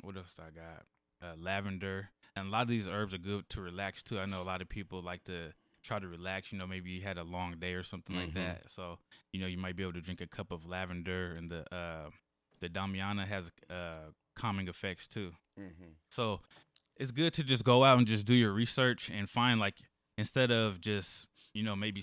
what 0.02 0.16
else 0.16 0.34
I 0.38 0.50
got? 0.50 0.86
Uh, 1.22 1.34
lavender. 1.36 2.10
And 2.34 2.48
a 2.48 2.50
lot 2.50 2.62
of 2.62 2.68
these 2.68 2.86
herbs 2.86 3.14
are 3.14 3.18
good 3.18 3.48
to 3.50 3.60
relax 3.60 4.02
too. 4.02 4.20
I 4.20 4.26
know 4.26 4.42
a 4.42 4.44
lot 4.44 4.60
of 4.60 4.68
people 4.68 5.02
like 5.02 5.24
to 5.24 5.54
try 5.82 5.98
to 5.98 6.06
relax. 6.08 6.52
You 6.52 6.58
know, 6.58 6.66
maybe 6.66 6.90
you 6.90 7.00
had 7.02 7.16
a 7.18 7.24
long 7.24 7.58
day 7.58 7.72
or 7.74 7.82
something 7.82 8.14
like 8.14 8.30
Mhm. 8.30 8.34
that. 8.34 8.70
So 8.70 8.98
you 9.32 9.40
know, 9.40 9.46
you 9.46 9.58
might 9.58 9.76
be 9.76 9.82
able 9.82 9.94
to 9.94 10.00
drink 10.02 10.20
a 10.20 10.26
cup 10.26 10.50
of 10.50 10.66
lavender, 10.66 11.34
and 11.34 11.50
the 11.50 11.74
uh, 11.74 12.10
the 12.60 12.68
Damiana 12.68 13.26
has 13.26 13.50
uh, 13.70 14.10
calming 14.34 14.68
effects 14.68 15.06
too. 15.06 15.32
Mm-hmm. 15.58 15.92
So 16.10 16.40
it's 16.96 17.10
good 17.10 17.32
to 17.34 17.44
just 17.44 17.64
go 17.64 17.84
out 17.84 17.98
and 17.98 18.06
just 18.06 18.26
do 18.26 18.34
your 18.34 18.52
research 18.52 19.10
and 19.10 19.28
find 19.28 19.60
like 19.60 19.76
instead 20.18 20.50
of 20.50 20.80
just 20.80 21.26
you 21.52 21.62
know 21.62 21.76
maybe 21.76 22.02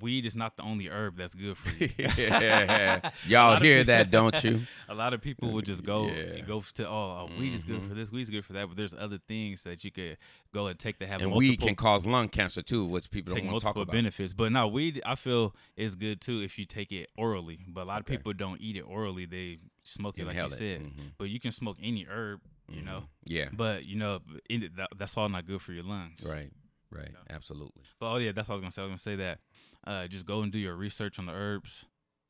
weed 0.00 0.26
is 0.26 0.36
not 0.36 0.56
the 0.56 0.62
only 0.62 0.88
herb 0.88 1.16
that's 1.16 1.34
good 1.34 1.56
for 1.56 1.70
you. 1.82 1.90
Yeah. 2.18 3.10
Y'all 3.26 3.56
hear 3.56 3.78
peo- 3.78 3.84
that, 3.84 4.10
don't 4.10 4.42
you? 4.44 4.60
a 4.88 4.94
lot 4.94 5.14
of 5.14 5.20
people 5.20 5.50
will 5.50 5.62
just 5.62 5.82
go 5.84 6.06
Yeah. 6.08 6.40
go 6.40 6.60
to 6.74 6.86
oh, 6.86 6.90
oh 6.90 7.30
weed 7.38 7.54
is 7.54 7.64
good 7.64 7.80
Mhm. 7.80 7.88
for 7.88 7.94
this, 7.94 8.12
weed 8.12 8.22
is 8.22 8.30
good 8.30 8.44
for 8.44 8.52
that, 8.52 8.68
but 8.68 8.76
there's 8.76 8.94
other 8.94 9.18
things 9.26 9.62
that 9.64 9.84
you 9.84 9.90
could 9.90 10.16
go 10.52 10.66
and 10.66 10.78
take 10.78 10.98
that 10.98 11.08
have 11.08 11.20
And 11.22 11.30
multiple, 11.30 11.38
weed 11.50 11.60
can 11.60 11.74
cause 11.74 12.04
lung 12.06 12.28
cancer 12.28 12.62
too, 12.62 12.84
which 12.84 13.10
people 13.10 13.34
take 13.34 13.44
don't 13.44 13.52
want 13.52 13.60
to 13.62 13.66
talk 13.66 13.76
about. 13.76 13.90
benefits. 13.92 14.32
But 14.34 14.52
no, 14.52 14.68
weed 14.68 15.00
I 15.06 15.14
feel 15.14 15.54
is 15.76 15.94
good 15.94 16.20
too 16.20 16.40
if 16.42 16.58
you 16.58 16.64
take 16.64 16.92
it 16.92 17.08
orally. 17.16 17.58
But 17.66 17.82
a 17.82 17.84
lot 17.84 18.00
Okay. 18.00 18.14
of 18.14 18.18
people 18.18 18.32
don't 18.34 18.60
eat 18.60 18.76
it 18.76 18.82
orally; 18.82 19.24
they 19.26 19.58
smoke 19.82 20.18
it 20.18 20.26
like 20.26 20.36
you 20.36 20.50
said. 20.50 20.80
Mhm. 20.82 21.12
But 21.18 21.30
you 21.30 21.40
can 21.40 21.50
smoke 21.52 21.78
any 21.82 22.04
herb, 22.08 22.40
you 22.68 22.82
know. 22.82 23.00
Mhm. 23.00 23.06
Yeah. 23.24 23.48
But 23.52 23.86
you 23.86 23.96
know, 23.96 24.20
it- 24.50 24.76
that, 24.76 24.88
that's 24.96 25.16
all 25.16 25.28
not 25.28 25.46
good 25.46 25.62
for 25.62 25.72
your 25.72 25.84
lungs. 25.84 26.22
Right. 26.22 26.50
Right. 26.90 27.12
know. 27.12 27.18
Absolutely. 27.30 27.82
But 28.00 28.12
oh 28.12 28.16
yeah, 28.16 28.32
that's 28.32 28.48
what 28.48 28.54
I 28.54 28.56
was 28.56 28.62
gonna 28.62 28.72
say. 28.72 28.82
I 28.82 28.84
was 28.86 28.90
gonna 28.90 28.98
say 28.98 29.16
that. 29.16 29.38
Uh, 29.86 30.06
just 30.08 30.26
go 30.26 30.42
and 30.42 30.50
do 30.52 30.58
your 30.58 30.74
research 30.76 31.18
on 31.18 31.26
the 31.26 31.32
herbs, 31.32 31.84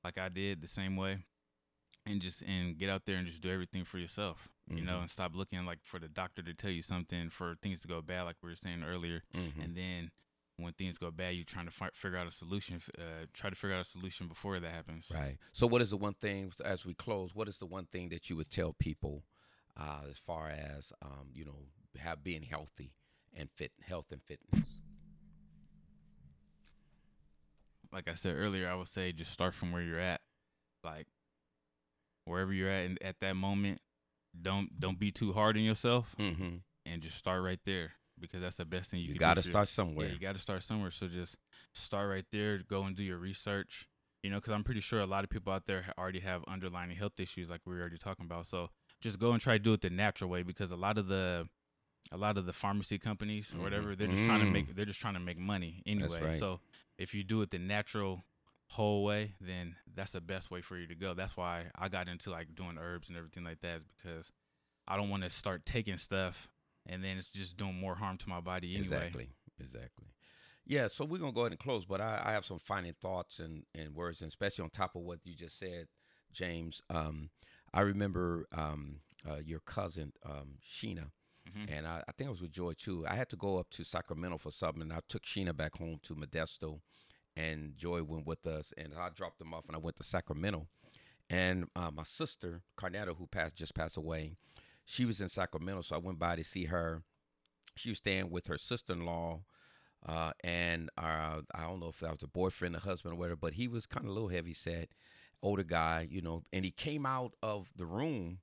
like 0.04 0.18
I 0.18 0.28
did 0.28 0.60
the 0.60 0.66
same 0.68 0.96
way, 0.96 1.18
and 2.06 2.20
just 2.20 2.42
and 2.42 2.76
get 2.78 2.90
out 2.90 3.02
there 3.06 3.16
and 3.16 3.26
just 3.26 3.40
do 3.40 3.50
everything 3.50 3.84
for 3.84 3.98
yourself. 3.98 4.48
You 4.70 4.82
know, 4.84 4.98
Mhm. 4.98 5.02
and 5.02 5.10
stop 5.10 5.34
looking 5.34 5.64
like 5.64 5.78
for 5.82 5.98
the 5.98 6.08
doctor 6.08 6.42
to 6.42 6.52
tell 6.52 6.70
you 6.70 6.82
something 6.82 7.30
for 7.30 7.54
things 7.62 7.80
to 7.80 7.88
go 7.88 8.02
bad, 8.02 8.22
like 8.24 8.36
we 8.42 8.50
were 8.50 8.54
saying 8.56 8.82
earlier, 8.82 9.22
Mhm. 9.32 9.64
and 9.64 9.74
then 9.76 10.10
when 10.56 10.74
things 10.74 10.98
go 10.98 11.10
bad, 11.10 11.36
you're 11.36 11.44
trying 11.44 11.64
to 11.64 11.70
fi- 11.70 11.88
figure 11.94 12.18
out 12.18 12.26
a 12.26 12.30
solution. 12.30 12.82
Uh, 12.98 13.24
try 13.32 13.48
to 13.48 13.56
figure 13.56 13.74
out 13.74 13.80
a 13.80 13.84
solution 13.88 14.28
before 14.28 14.60
that 14.60 14.70
happens. 14.70 15.10
Right. 15.10 15.38
So, 15.52 15.66
what 15.66 15.80
is 15.80 15.88
the 15.90 15.96
one 15.96 16.14
thing 16.14 16.52
as 16.64 16.84
we 16.84 16.92
close? 16.94 17.34
What 17.34 17.48
is 17.48 17.56
the 17.58 17.66
one 17.66 17.86
thing 17.86 18.08
that 18.10 18.28
you 18.28 18.36
would 18.36 18.50
tell 18.50 18.74
people, 18.74 19.24
uh, 19.76 20.02
as 20.10 20.18
far 20.18 20.50
as 20.50 20.92
um, 21.00 21.30
you 21.32 21.44
know, 21.46 21.68
have 21.96 22.22
being 22.22 22.42
healthy 22.42 22.92
and 23.38 23.48
fit, 23.56 23.72
health 23.86 24.12
and 24.12 24.20
fitness? 24.22 24.80
Like 27.92 28.08
I 28.08 28.14
said 28.14 28.36
earlier, 28.36 28.68
I 28.68 28.74
would 28.74 28.88
say 28.88 29.12
just 29.12 29.32
start 29.32 29.54
from 29.54 29.72
where 29.72 29.80
you're 29.80 29.98
at, 29.98 30.20
like 30.84 31.06
wherever 32.26 32.52
you're 32.52 32.68
at 32.68 32.84
in, 32.84 32.98
at 33.00 33.16
that 33.20 33.34
moment. 33.34 33.80
Don't 34.40 34.78
don't 34.78 34.98
be 34.98 35.10
too 35.10 35.32
hard 35.32 35.56
on 35.56 35.62
yourself. 35.62 36.14
Mm-hmm. 36.18 36.56
and 36.84 37.02
just 37.02 37.16
start 37.16 37.42
right 37.42 37.58
there 37.64 37.92
because 38.20 38.40
that's 38.40 38.56
the 38.56 38.64
best 38.64 38.90
thing 38.90 39.00
you, 39.00 39.06
You, 39.06 39.12
can 39.14 39.20
got 39.20 39.34
to 39.34 39.42
do 39.42 39.48
start 39.48 39.68
somewhere. 39.68 40.06
Yeah, 40.06 40.12
you 40.12 40.18
got 40.18 40.34
to 40.34 40.40
start 40.40 40.62
somewhere. 40.62 40.90
So 40.90 41.08
just 41.08 41.36
start 41.74 42.10
right 42.10 42.24
there. 42.32 42.58
Go 42.58 42.82
and 42.82 42.94
do 42.96 43.02
your 43.02 43.18
research. 43.18 43.88
You 44.22 44.30
know, 44.30 44.36
because 44.36 44.52
I'm 44.52 44.64
pretty 44.64 44.80
sure 44.80 45.00
a 45.00 45.06
lot 45.06 45.22
of 45.22 45.30
people 45.30 45.52
out 45.52 45.66
there 45.66 45.86
already 45.96 46.20
have 46.20 46.42
underlying 46.48 46.90
health 46.90 47.18
issues, 47.18 47.48
like 47.48 47.60
we 47.64 47.74
were 47.74 47.80
already 47.80 47.98
talking 47.98 48.26
about. 48.26 48.46
So 48.46 48.70
just 49.00 49.18
go 49.18 49.30
and 49.32 49.40
try 49.40 49.54
to 49.54 49.58
do 49.62 49.72
it 49.72 49.80
the 49.80 49.90
natural 49.90 50.28
way, 50.28 50.42
because 50.42 50.72
a 50.72 50.76
lot 50.76 50.98
of 50.98 51.06
the, 51.06 51.46
a 52.12 52.16
lot 52.16 52.36
of 52.38 52.46
the 52.46 52.52
pharmacy 52.52 52.98
companies 52.98 53.52
or 53.52 53.58
Mhm. 53.58 53.62
whatever, 53.62 53.94
they're 53.96 54.08
just 54.08 54.24
trying 54.24 54.40
to 54.40 54.46
Mm. 54.46 54.52
make, 54.52 54.74
they're 54.74 54.84
just 54.86 55.00
trying 55.00 55.14
to 55.14 55.20
make 55.20 55.38
money 55.38 55.82
anyway. 55.86 56.22
right. 56.22 56.38
So 56.38 56.60
if 56.96 57.14
you 57.14 57.22
do 57.24 57.42
it 57.42 57.50
the 57.50 57.58
natural 57.58 58.24
whole 58.68 59.04
way, 59.04 59.34
then 59.40 59.76
that's 59.94 60.12
the 60.12 60.20
best 60.20 60.50
way 60.50 60.60
for 60.60 60.76
you 60.78 60.86
to 60.86 60.94
go. 60.94 61.14
That's 61.14 61.36
why 61.36 61.70
I 61.74 61.88
got 61.88 62.08
into 62.08 62.30
like 62.30 62.54
doing 62.54 62.78
herbs 62.78 63.08
and 63.08 63.16
everything 63.16 63.44
like 63.44 63.60
that, 63.60 63.78
is 63.78 63.84
because 63.84 64.30
I 64.86 64.96
don't 64.96 65.10
want 65.10 65.22
to 65.24 65.30
start 65.30 65.66
taking 65.66 65.98
stuff 65.98 66.48
and 66.86 67.04
then 67.04 67.18
it's 67.18 67.30
just 67.30 67.56
doing 67.56 67.74
more 67.74 67.96
harm 67.96 68.16
to 68.18 68.28
my 68.28 68.40
body 68.40 68.74
anyway. 68.76 68.96
Exactly. 68.96 69.28
Exactly. 69.60 70.06
Yeah. 70.64 70.88
So 70.88 71.04
we're 71.04 71.18
gonna 71.18 71.32
go 71.32 71.40
ahead 71.42 71.52
and 71.52 71.58
close, 71.60 71.84
but 71.84 72.00
I, 72.00 72.22
I 72.24 72.32
have 72.32 72.44
some 72.46 72.58
final 72.58 72.92
thoughts 72.92 73.38
and, 73.38 73.64
and 73.74 73.94
words, 73.94 74.20
and 74.22 74.28
especially 74.28 74.64
on 74.64 74.70
top 74.70 74.94
of 74.96 75.02
what 75.02 75.20
you 75.24 75.34
just 75.34 75.58
said, 75.58 75.88
James. 76.32 76.80
Um, 76.90 77.30
I 77.72 77.80
remember 77.80 78.46
um, 78.52 79.00
uh, 79.28 79.36
your 79.44 79.60
cousin 79.60 80.12
um, 80.24 80.58
Sheena, 80.62 81.10
Mhm. 81.54 81.68
and 81.68 81.86
I, 81.86 82.02
I 82.08 82.12
think 82.12 82.28
I 82.28 82.30
was 82.30 82.40
with 82.42 82.52
Joy 82.52 82.72
too. 82.74 83.06
I 83.06 83.14
had 83.14 83.28
to 83.30 83.36
go 83.36 83.58
up 83.58 83.70
to 83.70 83.84
Sacramento 83.84 84.38
for 84.38 84.50
something, 84.50 84.82
and 84.82 84.92
I 84.92 85.00
took 85.08 85.24
Sheena 85.24 85.56
back 85.56 85.76
home 85.76 85.98
to 86.04 86.14
Modesto, 86.14 86.80
and 87.36 87.76
Joy 87.76 88.02
went 88.02 88.26
with 88.26 88.46
us, 88.46 88.72
and 88.76 88.94
I 88.94 89.10
dropped 89.10 89.38
them 89.38 89.54
off, 89.54 89.66
and 89.66 89.76
I 89.76 89.78
went 89.78 89.96
to 89.98 90.04
Sacramento, 90.04 90.68
and 91.30 91.66
uh, 91.76 91.90
my 91.92 92.04
sister 92.04 92.62
Carnetta, 92.78 93.16
who 93.16 93.26
passed 93.26 93.56
just 93.56 93.74
passed 93.74 93.96
away, 93.96 94.36
she 94.84 95.04
was 95.04 95.20
in 95.20 95.28
Sacramento, 95.28 95.82
so 95.82 95.96
I 95.96 95.98
went 95.98 96.18
by 96.18 96.36
to 96.36 96.44
see 96.44 96.64
her. 96.66 97.02
She 97.76 97.90
was 97.90 97.98
staying 97.98 98.30
with 98.30 98.46
her 98.48 98.58
sister-in-law, 98.58 99.42
uh, 100.06 100.32
and 100.44 100.90
uh, 100.98 101.42
I 101.54 101.62
don't 101.62 101.80
know 101.80 101.88
if 101.88 102.00
that 102.00 102.12
was 102.12 102.22
a 102.22 102.28
boyfriend, 102.28 102.76
a 102.76 102.80
husband, 102.80 103.14
or 103.14 103.16
whatever, 103.18 103.36
but 103.36 103.54
he 103.54 103.68
was 103.68 103.86
kind 103.86 104.04
of 104.06 104.10
a 104.10 104.14
little 104.14 104.28
heavy 104.30 104.54
set, 104.54 104.90
older 105.42 105.64
guy, 105.64 106.06
you 106.10 106.20
know, 106.22 106.44
and 106.52 106.64
he 106.64 106.70
came 106.70 107.06
out 107.06 107.34
of 107.42 107.70
the 107.76 107.86
room, 107.86 108.40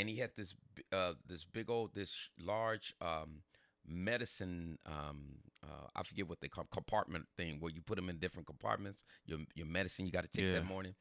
and 0.00 0.08
he 0.08 0.16
had 0.16 0.30
this 0.36 0.54
uh, 0.92 1.12
this 1.26 1.44
big 1.44 1.68
old 1.70 1.94
this 1.94 2.12
large 2.38 2.94
um, 3.00 3.42
medicine 3.86 4.78
um, 4.86 5.36
uh, 5.62 5.86
I 5.94 6.02
forget 6.02 6.28
what 6.28 6.40
they 6.40 6.48
call 6.48 6.64
compartment 6.72 7.26
thing 7.36 7.58
where 7.60 7.72
you 7.72 7.82
put 7.82 7.96
them 7.96 8.08
in 8.08 8.18
different 8.18 8.46
compartments. 8.46 9.04
Your 9.26 9.38
your 9.54 9.66
medicine 9.66 10.06
you 10.06 10.12
got 10.12 10.24
to 10.24 10.28
take 10.30 10.46
Yeah. 10.46 10.52
that 10.54 10.64
morning, 10.66 10.94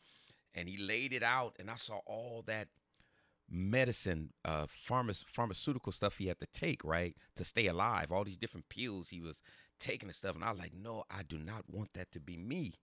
and 0.54 0.68
he 0.68 0.78
laid 0.78 1.14
it 1.14 1.24
out, 1.24 1.56
and 1.60 1.70
I 1.72 1.78
saw 1.78 2.00
all 2.06 2.44
that 2.48 2.68
medicine, 3.50 4.32
uh, 4.46 4.68
pharma- 4.68 5.24
pharmaceutical 5.26 5.92
stuff 5.92 6.18
he 6.18 6.28
had 6.28 6.40
to 6.40 6.48
take 6.54 6.84
right 6.84 7.16
to 7.36 7.44
stay 7.44 7.68
alive. 7.68 8.12
All 8.12 8.24
these 8.24 8.38
different 8.38 8.70
pills 8.70 9.10
he 9.10 9.22
was 9.22 9.42
taking 9.80 10.10
and 10.10 10.16
stuff, 10.16 10.36
and 10.36 10.44
I 10.44 10.52
was 10.52 10.60
like, 10.60 10.74
no, 10.74 11.04
I 11.10 11.24
do 11.24 11.40
not 11.40 11.64
want 11.68 11.94
that 11.94 12.12
to 12.12 12.20
be 12.20 12.38
me. 12.38 12.74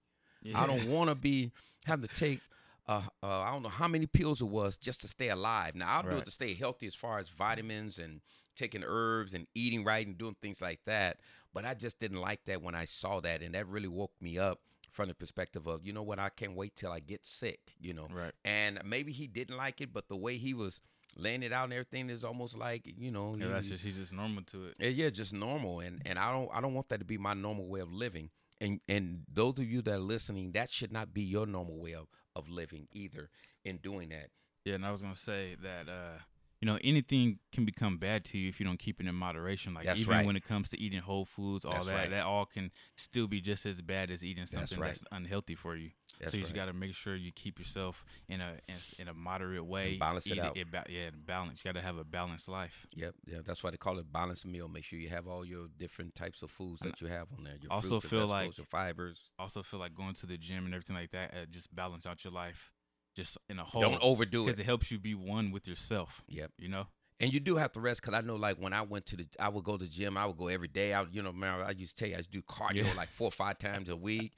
I 0.55 0.67
don't 0.67 0.87
want 0.89 1.09
to 1.11 1.15
be 1.15 1.51
having 1.85 2.09
to 2.09 2.15
take. 2.15 2.41
Uh, 2.89 3.03
uh, 3.23 3.41
I 3.41 3.51
don't 3.51 3.63
know 3.63 3.69
how 3.69 3.89
many 3.89 4.07
pills 4.07 4.41
it 4.41 4.45
was 4.47 4.77
just 4.77 5.01
to 5.01 5.09
stay 5.09 5.29
alive. 5.29 5.75
Now 5.75 5.97
I'll 5.97 6.03
do 6.09 6.19
it 6.19 6.25
to 6.27 6.31
stay 6.31 6.55
healthy 6.55 6.87
as 6.87 6.95
far 6.95 7.19
as 7.19 7.29
vitamins 7.29 7.99
and 7.99 8.21
taking 8.55 8.85
herbs 8.87 9.35
and 9.35 9.47
eating 9.55 9.85
right 9.85 10.07
and 10.07 10.17
doing 10.17 10.37
things 10.41 10.63
like 10.63 10.81
that. 10.87 11.19
But 11.53 11.65
I 11.65 11.75
just 11.75 11.99
didn't 11.99 12.21
like 12.21 12.45
that 12.47 12.63
when 12.63 12.75
I 12.75 12.85
saw 12.85 13.21
that, 13.21 13.43
and 13.43 13.55
that 13.55 13.67
really 13.67 13.89
woke 13.89 14.13
me 14.21 14.39
up 14.39 14.61
from 14.93 15.09
the 15.09 15.15
perspective 15.15 15.67
of, 15.67 15.85
you 15.85 15.93
know 15.93 16.03
what, 16.03 16.19
I 16.19 16.29
can't 16.31 16.55
wait 16.55 16.77
till 16.77 16.91
I 16.93 17.01
get 17.01 17.27
sick. 17.27 17.61
You 17.81 17.93
know, 17.93 18.07
Right. 18.11 18.33
and 18.45 18.81
maybe 18.85 19.13
he 19.13 19.27
didn't 19.27 19.57
like 19.57 19.81
it, 19.81 19.93
but 19.93 20.09
the 20.09 20.17
way 20.17 20.37
he 20.39 20.55
was 20.55 20.81
laying 21.17 21.43
it 21.43 21.53
out 21.53 21.65
and 21.65 21.73
everything 21.73 22.09
is 22.09 22.23
almost 22.25 22.57
like, 22.57 22.87
you 22.99 23.11
know, 23.11 23.35
Yeah, 23.37 23.47
he- 23.47 23.53
that's 23.53 23.69
just 23.69 23.85
he's 23.85 23.97
just 23.97 24.13
normal 24.13 24.45
to 24.45 24.67
it. 24.69 24.77
yeah, 24.79 24.89
yeah, 24.89 25.11
just 25.11 25.33
normal, 25.33 25.81
and 25.81 26.01
and 26.07 26.19
I 26.19 26.31
don't 26.31 26.49
I 26.53 26.61
don't 26.61 26.73
want 26.75 26.89
that 26.91 26.99
to 27.01 27.05
be 27.05 27.19
my 27.19 27.35
normal 27.35 27.67
way 27.67 27.81
of 27.81 27.93
living. 27.93 28.31
And 28.61 28.81
and 28.89 29.25
those 29.31 29.59
of 29.59 29.69
you 29.69 29.83
that 29.83 29.95
are 29.95 29.99
listening, 29.99 30.53
that 30.53 30.73
should 30.73 30.93
not 30.93 31.13
be 31.13 31.23
your 31.23 31.47
normal 31.47 31.79
way 31.79 31.95
of, 31.95 32.07
of 32.37 32.49
living 32.49 32.89
either. 32.93 33.31
In 33.65 33.79
doing 33.79 34.11
that, 34.11 34.31
Yeah, 34.65 34.75
and 34.77 34.87
I 34.87 34.93
was 34.93 35.03
gonna 35.03 35.17
say 35.17 35.57
that 35.63 35.89
uh, 35.89 36.19
you 36.61 36.67
know 36.67 36.79
anything 36.83 37.39
can 37.53 37.65
become 37.65 37.99
bad 37.99 38.25
to 38.27 38.39
you 38.39 38.49
if 38.49 38.59
you 38.61 38.67
don't 38.67 38.79
keep 38.79 39.01
it 39.01 39.07
in 39.07 39.15
moderation. 39.15 39.75
Like 39.75 39.85
That's 39.85 40.01
even 40.01 40.15
right. 40.17 40.27
when 40.27 40.37
it 40.37 40.45
comes 40.45 40.71
to 40.71 40.81
eating 40.81 41.01
whole 41.01 41.25
foods, 41.25 41.65
all 41.65 41.73
That's 41.73 41.87
that 41.87 41.95
right. 41.95 42.11
that 42.11 42.25
all 42.25 42.47
can 42.47 42.71
still 42.97 43.27
be 43.27 43.41
just 43.41 43.67
as 43.67 43.83
bad 43.83 44.11
as 44.11 44.25
eating 44.25 44.47
something 44.47 44.79
right. 44.81 44.89
that's 44.89 45.05
unhealthy 45.13 45.55
for 45.55 45.77
you. 45.77 45.91
That's 46.19 46.31
so 46.31 46.39
you 46.39 46.43
just 46.45 46.55
got 46.55 46.65
to 46.67 46.73
make 46.73 46.95
sure 46.95 47.15
you 47.15 47.31
keep 47.31 47.59
yourself 47.59 48.05
in 48.29 48.41
a 48.41 48.53
in, 48.69 48.77
in 49.01 49.09
a 49.09 49.15
moderate 49.15 49.67
way. 49.67 49.97
balance 49.99 50.27
it 50.27 50.33
eat 50.33 50.41
out. 50.41 50.57
ba- 50.71 50.85
yeah, 50.89 51.11
balance. 51.27 51.61
You 51.63 51.73
got 51.73 51.79
to 51.79 51.85
have 51.85 51.99
a 51.99 52.05
balanced 52.05 52.49
life. 52.49 52.87
Yep, 52.95 53.15
yeah, 53.27 53.39
that's 53.45 53.63
why 53.63 53.71
they 53.71 53.77
call 53.77 53.99
it 53.99 54.11
balanced 54.11 54.47
meal. 54.47 54.67
Make 54.69 54.85
sure 54.85 54.99
you 54.99 55.11
have 55.11 55.27
all 55.27 55.45
your 55.45 55.67
different 55.77 56.15
types 56.15 56.43
of 56.43 56.51
foods 56.51 56.81
that 56.81 57.01
you 57.03 57.09
have 57.09 57.27
on 57.37 57.45
there. 57.45 57.57
Your 57.61 57.71
also 57.71 58.01
fruits, 58.01 58.07
feel 58.07 58.21
vegetables, 58.29 58.47
like- 58.47 58.59
your 58.59 58.67
fibers. 58.67 59.19
Also 59.39 59.63
feel 59.63 59.81
like 59.81 59.95
going 59.95 60.15
to 60.15 60.27
the 60.27 60.39
gym 60.39 60.65
and 60.65 60.75
everything 60.75 60.97
like 60.97 61.11
that. 61.11 61.33
Uh, 61.35 61.45
just 61.51 61.75
balance 61.75 62.07
out 62.07 62.25
your 62.25 62.33
life, 62.33 62.73
just 63.17 63.39
in 63.49 63.59
a 63.59 63.65
whole. 63.65 63.83
Don't 63.83 64.01
overdo 64.03 64.43
it 64.43 64.47
because 64.47 64.61
it. 64.61 64.67
helps 64.67 64.91
you 64.91 64.99
be 64.99 65.15
one 65.15 65.51
with 65.51 65.67
yourself. 65.67 66.23
Yep. 66.29 66.53
You 66.59 66.69
know. 66.69 66.87
And 67.19 67.33
you 67.33 67.41
do 67.41 67.57
have 67.57 67.73
to 67.73 67.81
rest 67.81 68.03
because 68.03 68.15
I 68.15 68.21
know, 68.21 68.37
like 68.37 68.59
when 68.59 68.75
I 68.75 68.83
went 68.83 69.07
to 69.07 69.17
the, 69.17 69.27
I 69.41 69.49
would 69.49 69.65
go 69.65 69.79
to 69.79 69.85
the 69.85 69.91
gym. 69.91 70.19
I 70.19 70.27
would 70.27 70.37
go 70.37 70.49
every 70.49 70.69
day. 70.69 70.93
I, 70.93 71.01
would- 71.01 71.15
you 71.15 71.23
know, 71.23 71.33
man, 71.33 71.61
I 71.67 71.71
used 71.71 71.97
to 71.97 72.05
tell 72.05 72.09
you 72.11 72.15
I 72.15 72.19
used 72.19 72.31
to 72.33 72.39
do 72.39 72.43
cardio 72.43 72.85
Yeah. 72.85 72.93
like 72.95 73.09
four 73.09 73.29
or 73.29 73.33
five 73.33 73.59
times 73.59 73.89
a 73.89 73.97
week 74.09 74.33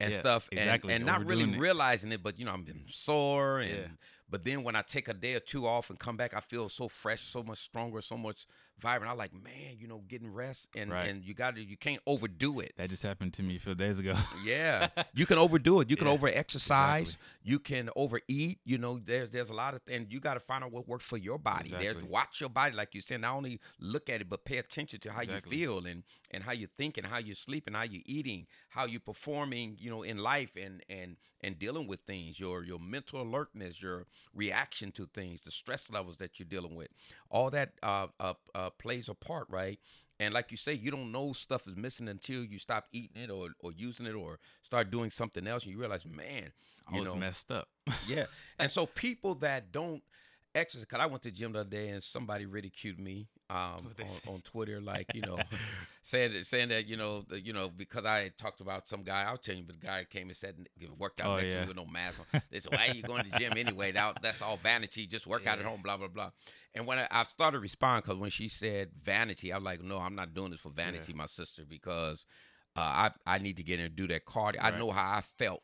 and 0.00 0.10
Yeah, 0.12 0.20
stuff, 0.20 0.48
and 0.50 0.58
exactly. 0.60 0.94
and 0.94 1.04
not 1.04 1.26
really 1.26 1.44
it. 1.52 1.58
realizing 1.58 2.10
it. 2.10 2.22
But 2.22 2.38
you 2.38 2.46
know, 2.46 2.52
I'm 2.52 2.66
sore, 2.88 3.58
and 3.60 3.70
Yeah. 3.70 3.86
but 4.30 4.44
then 4.44 4.62
when 4.64 4.74
I 4.76 4.80
take 4.82 5.08
a 5.08 5.14
day 5.14 5.34
or 5.34 5.40
two 5.40 5.66
off 5.66 5.90
and 5.90 5.98
come 5.98 6.16
back, 6.16 6.32
I 6.34 6.40
feel 6.40 6.70
so 6.70 6.88
fresh, 6.88 7.20
so 7.22 7.42
much 7.42 7.58
stronger, 7.58 8.00
so 8.00 8.16
much 8.16 8.46
vibrant. 8.82 9.10
I 9.12 9.16
like, 9.16 9.32
man, 9.32 9.76
you 9.78 9.86
know, 9.86 10.02
getting 10.08 10.32
rest, 10.32 10.68
and 10.76 10.90
Right. 10.90 11.08
and 11.08 11.24
you 11.24 11.34
got 11.34 11.54
to, 11.56 11.62
you 11.62 11.76
can't 11.76 12.02
overdo 12.06 12.60
it. 12.60 12.72
That 12.76 12.90
just 12.90 13.02
happened 13.02 13.32
to 13.34 13.42
me 13.42 13.56
a 13.56 13.60
few 13.60 13.74
days 13.74 13.98
ago. 13.98 14.14
Yeah, 14.44 14.88
you 15.14 15.24
can 15.26 15.38
overdo 15.38 15.80
it. 15.80 15.88
You 15.90 15.96
can 15.96 16.08
Yeah, 16.08 16.12
over 16.14 16.28
exercise. 16.28 17.00
exactly. 17.10 17.26
You 17.44 17.58
can 17.60 17.90
overeat. 17.96 18.58
You 18.64 18.78
know, 18.78 18.98
there's 18.98 19.30
there's 19.30 19.50
a 19.50 19.54
lot 19.54 19.74
of 19.74 19.80
and 19.88 20.12
you 20.12 20.20
got 20.20 20.34
to 20.34 20.40
find 20.40 20.64
out 20.64 20.72
what 20.72 20.88
works 20.88 21.04
for 21.04 21.16
your 21.16 21.38
body. 21.38 21.70
There, 21.70 21.80
Exactly. 21.92 22.08
watch 22.08 22.40
your 22.40 22.50
body, 22.50 22.74
like 22.74 22.94
you 22.94 23.00
said. 23.00 23.20
Not 23.20 23.34
only 23.36 23.60
look 23.78 24.08
at 24.10 24.20
it, 24.20 24.28
but 24.28 24.44
pay 24.44 24.58
attention 24.58 25.00
to 25.00 25.12
how 25.12 25.20
Exactly. 25.20 25.56
you 25.58 25.66
feel 25.66 25.86
and 25.86 26.02
and 26.32 26.42
how 26.42 26.52
you 26.52 26.66
think 26.66 26.98
and 26.98 27.06
how 27.06 27.18
you're 27.18 27.34
sleeping, 27.36 27.74
how 27.74 27.82
you're 27.84 28.02
eating, 28.04 28.46
how 28.70 28.84
you're 28.84 29.00
performing. 29.00 29.76
You 29.78 29.90
know, 29.90 30.02
in 30.02 30.18
life 30.18 30.56
and 30.56 30.82
and 30.88 31.16
and 31.40 31.58
dealing 31.58 31.86
with 31.86 32.00
things. 32.00 32.40
Your 32.40 32.64
your 32.64 32.78
mental 32.78 33.20
alertness, 33.22 33.80
your 33.82 34.06
reaction 34.34 34.92
to 34.92 35.06
things, 35.06 35.42
the 35.42 35.50
stress 35.50 35.90
levels 35.90 36.16
that 36.18 36.38
you're 36.38 36.48
dealing 36.48 36.74
with. 36.74 36.88
All 37.30 37.50
that 37.50 37.72
uh, 37.82 38.08
uh, 38.18 38.34
uh 38.54 38.70
plays 38.78 39.08
a 39.08 39.14
part, 39.14 39.46
right? 39.48 39.78
And 40.20 40.32
like 40.32 40.50
you 40.50 40.56
say, 40.56 40.74
you 40.74 40.90
don't 40.90 41.10
know 41.10 41.32
stuff 41.32 41.66
is 41.66 41.76
missing 41.76 42.08
until 42.08 42.44
you 42.44 42.58
stop 42.58 42.86
eating 42.92 43.22
it 43.22 43.30
or, 43.30 43.48
or 43.58 43.72
using 43.72 44.06
it 44.06 44.14
or 44.14 44.38
start 44.62 44.90
doing 44.90 45.10
something 45.10 45.46
else, 45.46 45.64
and 45.64 45.72
you 45.72 45.78
realize, 45.78 46.04
man, 46.06 46.52
I 46.86 46.94
you 46.94 47.00
was 47.00 47.10
know, 47.12 47.16
messed 47.16 47.50
up. 47.50 47.68
yeah. 48.06 48.26
And 48.58 48.70
so 48.70 48.86
people 48.86 49.34
that 49.36 49.72
don't 49.72 50.02
exercise, 50.54 50.84
because 50.84 51.00
I 51.00 51.06
went 51.06 51.22
to 51.22 51.30
the 51.30 51.36
gym 51.36 51.52
the 51.52 51.60
other 51.60 51.70
day 51.70 51.88
and 51.88 52.02
somebody 52.02 52.46
ridiculed 52.46 52.98
me 52.98 53.28
um, 53.52 53.84
What'd 53.84 53.96
they 53.98 54.04
say? 54.04 54.20
on, 54.26 54.34
on 54.34 54.40
Twitter, 54.42 54.80
like 54.80 55.06
you 55.14 55.20
know, 55.22 55.38
saying 56.02 56.32
that, 56.32 56.46
saying 56.46 56.70
that 56.70 56.86
you 56.86 56.96
know, 56.96 57.22
the, 57.28 57.40
you 57.40 57.52
know, 57.52 57.68
because 57.68 58.04
I 58.04 58.30
talked 58.38 58.60
about 58.60 58.88
some 58.88 59.02
guy, 59.02 59.24
I'll 59.24 59.36
tell 59.36 59.54
you, 59.54 59.64
but 59.64 59.80
the 59.80 59.86
guy 59.86 60.04
came 60.10 60.28
and 60.28 60.36
said 60.36 60.54
worked 60.98 61.20
out 61.20 61.32
Oh, 61.32 61.36
next 61.36 61.50
to 61.50 61.54
yeah. 61.56 61.60
me 61.62 61.68
with 61.68 61.76
no 61.76 61.86
mask 61.86 62.20
on. 62.32 62.40
They 62.50 62.60
said, 62.60 62.72
"Why 62.72 62.88
are 62.88 62.94
you 62.94 63.02
going 63.02 63.24
to 63.24 63.30
the 63.30 63.38
gym 63.38 63.52
anyway? 63.56 63.92
That, 63.92 64.22
that's 64.22 64.40
all 64.42 64.56
vanity. 64.56 65.06
Just 65.06 65.26
work 65.26 65.46
out 65.46 65.58
at 65.58 65.64
home." 65.64 65.82
Blah 65.82 65.98
blah 65.98 66.08
blah. 66.08 66.30
And 66.74 66.86
when 66.86 66.98
I, 66.98 67.06
I 67.10 67.24
started 67.24 67.58
responding, 67.60 68.02
because 68.06 68.18
when 68.18 68.30
she 68.30 68.48
said 68.48 68.90
vanity, 69.02 69.52
I 69.52 69.58
was 69.58 69.64
like, 69.64 69.82
"No, 69.82 69.98
I'm 69.98 70.14
not 70.14 70.32
doing 70.34 70.50
this 70.52 70.60
for 70.60 70.70
vanity, 70.70 71.12
my 71.12 71.26
sister, 71.26 71.64
because." 71.68 72.24
Uh, 72.74 72.80
I 72.80 73.10
I 73.26 73.36
need 73.36 73.58
to 73.58 73.62
get 73.62 73.80
in 73.80 73.84
and 73.84 73.94
do 73.94 74.06
that 74.08 74.24
cardio. 74.24 74.56
I 74.62 74.70
know 74.78 74.90
how 74.92 75.02
I 75.18 75.20
felt 75.20 75.60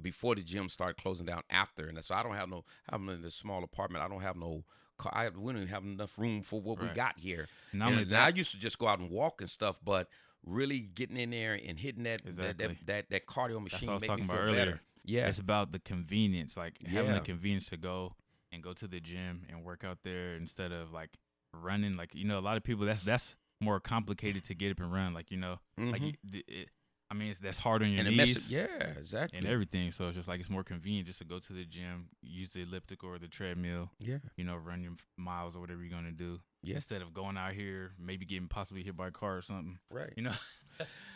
before 0.00 0.34
the 0.34 0.42
gym 0.42 0.70
started 0.70 0.96
closing 0.96 1.26
down 1.26 1.42
after 1.50 1.86
and 1.86 2.02
so 2.02 2.14
i 2.14 2.22
don't 2.22 2.34
have 2.34 2.48
no 2.48 2.64
i'm 2.88 3.06
in 3.10 3.20
this 3.22 3.34
small 3.34 3.62
apartment 3.62 4.02
i 4.02 4.08
don't 4.08 4.22
have 4.22 4.36
no 4.36 4.64
car 5.02 5.12
I, 5.14 5.28
we 5.28 5.52
don't 5.52 5.56
even 5.62 5.68
have 5.68 5.82
enough 5.84 6.18
room 6.18 6.42
for 6.42 6.60
what 6.60 6.80
we 6.80 6.88
got 6.88 7.18
here 7.18 7.48
Not 7.72 7.86
and, 7.88 7.94
only 7.98 8.02
and 8.04 8.16
i 8.16 8.28
used 8.28 8.52
to 8.52 8.58
just 8.58 8.78
go 8.78 8.86
out 8.88 8.98
and 9.00 9.10
walk 9.10 9.40
and 9.40 9.50
stuff 9.50 9.80
but 9.84 10.08
really 10.44 10.80
getting 10.80 11.16
in 11.16 11.30
there 11.30 11.54
and 11.54 11.78
hitting 11.78 12.04
that 12.04 12.22
that, 12.24 12.28
Exactly. 12.30 12.66
that, 12.68 12.86
that 12.86 13.10
that 13.10 13.26
cardio 13.26 13.60
that's 13.60 13.72
machine 13.72 13.88
what 13.88 13.92
I 13.92 13.94
was 13.94 14.02
make 14.02 14.10
me 14.10 14.16
talking 14.16 14.24
feel 14.24 14.34
about 14.36 14.48
earlier. 14.48 14.64
better 14.64 14.80
yeah 15.04 15.26
It's 15.28 15.38
about 15.38 15.72
the 15.72 15.78
convenience, 15.78 16.56
like 16.56 16.74
having 16.86 17.12
Yeah. 17.12 17.18
the 17.20 17.24
convenience 17.24 17.66
to 17.70 17.76
go 17.76 18.14
and 18.52 18.62
go 18.62 18.72
to 18.72 18.86
the 18.86 19.00
gym 19.00 19.46
and 19.48 19.64
work 19.64 19.82
out 19.84 19.98
there 20.04 20.34
instead 20.36 20.72
of 20.72 20.92
like 20.92 21.10
running. 21.54 21.96
Like 21.96 22.14
you 22.14 22.24
know, 22.24 22.38
a 22.38 22.44
lot 22.48 22.56
of 22.56 22.62
people 22.64 22.86
that's 22.86 23.02
that's 23.02 23.34
more 23.60 23.80
complicated 23.80 24.44
to 24.46 24.54
get 24.54 24.70
up 24.72 24.80
and 24.80 24.92
run. 24.92 25.14
Like 25.14 25.30
you 25.30 25.38
know, 25.38 25.58
like 25.78 26.00
Mhm. 26.02 26.06
you, 26.06 26.12
d- 26.30 26.44
it, 26.48 26.68
I 27.12 27.14
mean, 27.14 27.28
it's, 27.32 27.40
that's 27.40 27.58
hard 27.58 27.82
on 27.82 27.90
your 27.90 28.00
and 28.00 28.08
knees 28.08 28.16
messes, 28.16 28.50
yeah 28.50 28.64
exactly 28.98 29.38
and 29.38 29.46
everything. 29.46 29.92
So 29.92 30.06
it's 30.06 30.16
just 30.16 30.28
like 30.28 30.40
it's 30.40 30.48
more 30.48 30.64
convenient 30.64 31.06
just 31.06 31.18
to 31.18 31.26
go 31.26 31.38
to 31.38 31.52
the 31.52 31.66
gym, 31.66 32.06
use 32.22 32.50
the 32.54 32.62
elliptical 32.62 33.10
or 33.10 33.18
the 33.18 33.28
treadmill. 33.28 33.90
yeah 34.00 34.16
You 34.36 34.44
know, 34.44 34.56
run 34.56 34.82
your 34.82 34.92
miles 35.18 35.54
or 35.54 35.60
whatever 35.60 35.82
you're 35.82 35.90
gonna 35.90 36.10
do. 36.12 36.40
Yeah. 36.62 36.76
Instead 36.76 37.02
of 37.02 37.12
going 37.12 37.36
out 37.36 37.52
here, 37.52 37.92
maybe 37.98 38.24
getting 38.24 38.48
possibly 38.48 38.82
hit 38.82 38.96
by 38.96 39.08
a 39.08 39.10
car 39.10 39.36
or 39.36 39.42
something. 39.42 39.78
right 39.90 40.14
You 40.16 40.22
know. 40.22 40.32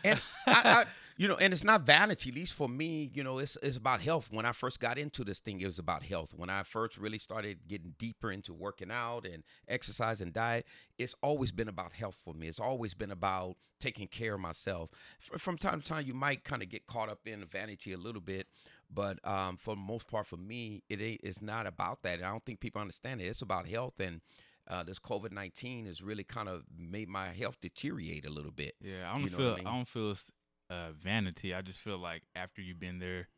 and 0.05 0.21
I, 0.47 0.53
I, 0.65 0.85
you 1.17 1.29
know, 1.29 1.37
and 1.37 1.53
it's 1.53 1.65
not 1.65 1.83
vanity. 1.83 2.31
At 2.31 2.37
least 2.37 2.53
for 2.53 2.69
me, 2.69 3.11
you 3.15 3.25
know, 3.25 3.39
it's 3.39 3.57
it's 3.63 3.77
about 3.77 4.01
health. 4.03 4.29
When 4.31 4.45
I 4.45 4.53
first 4.53 4.81
got 4.81 4.99
into 4.99 5.25
this 5.25 5.39
thing, 5.39 5.61
it 5.61 5.67
was 5.67 5.79
about 5.79 6.03
health. 6.03 6.35
When 6.37 6.51
I 6.51 6.63
first 6.63 6.99
really 6.99 7.19
started 7.19 7.61
getting 7.69 7.95
deeper 7.99 8.31
into 8.31 8.53
working 8.53 8.91
out 8.91 9.27
and 9.27 9.43
exercise 9.69 10.21
and 10.21 10.33
diet, 10.33 10.67
it's 10.99 11.15
always 11.23 11.53
been 11.53 11.69
about 11.69 11.93
health 11.93 12.19
for 12.25 12.35
me. 12.35 12.49
It's 12.49 12.61
always 12.61 12.95
been 12.95 13.11
about 13.11 13.57
taking 13.81 14.09
care 14.09 14.35
of 14.35 14.41
myself. 14.41 14.91
From 15.39 15.59
time 15.59 15.83
to 15.83 15.87
time, 15.87 16.07
you 16.07 16.15
might 16.15 16.45
kind 16.45 16.63
of 16.63 16.69
get 16.69 16.87
caught 16.87 17.09
up 17.11 17.21
in 17.27 17.45
vanity 17.45 17.93
a 17.93 17.99
little 17.99 18.23
bit, 18.23 18.47
but 18.93 19.19
um, 19.27 19.57
for 19.57 19.75
the 19.75 19.81
most 19.81 20.09
part, 20.09 20.27
for 20.27 20.39
me, 20.39 20.83
it 20.89 21.01
it's 21.01 21.43
not 21.43 21.67
about 21.67 22.03
that. 22.03 22.19
And 22.19 22.25
I 22.25 22.31
don't 22.31 22.45
think 22.45 22.61
people 22.61 22.81
understand 22.81 23.21
it. 23.21 23.25
It's 23.25 23.43
about 23.43 23.69
health 23.69 24.01
and. 24.01 24.21
Uh, 24.69 24.83
this 24.83 24.99
COVID 24.99 25.33
nineteen 25.33 25.87
has 25.87 26.03
really 26.03 26.25
kind 26.25 26.49
of 26.49 26.62
made 26.77 27.09
my 27.09 27.29
health 27.29 27.61
deteriorate 27.61 28.27
a 28.27 28.31
little 28.31 28.51
bit. 28.51 28.75
Yeah, 28.81 29.11
I 29.11 29.14
don't 29.14 29.25
You 29.25 29.31
know 29.31 29.37
feel. 29.37 29.57
I 29.64 29.71
I, 29.71 29.75
don't 29.77 29.89
feel 29.89 30.17
uh, 30.71 30.91
vanity. 30.93 31.55
I 31.55 31.62
just 31.62 31.79
feel 31.81 31.99
like 31.99 32.23
after 32.35 32.61
you've 32.61 32.81
been 32.81 32.99
there, 32.99 33.29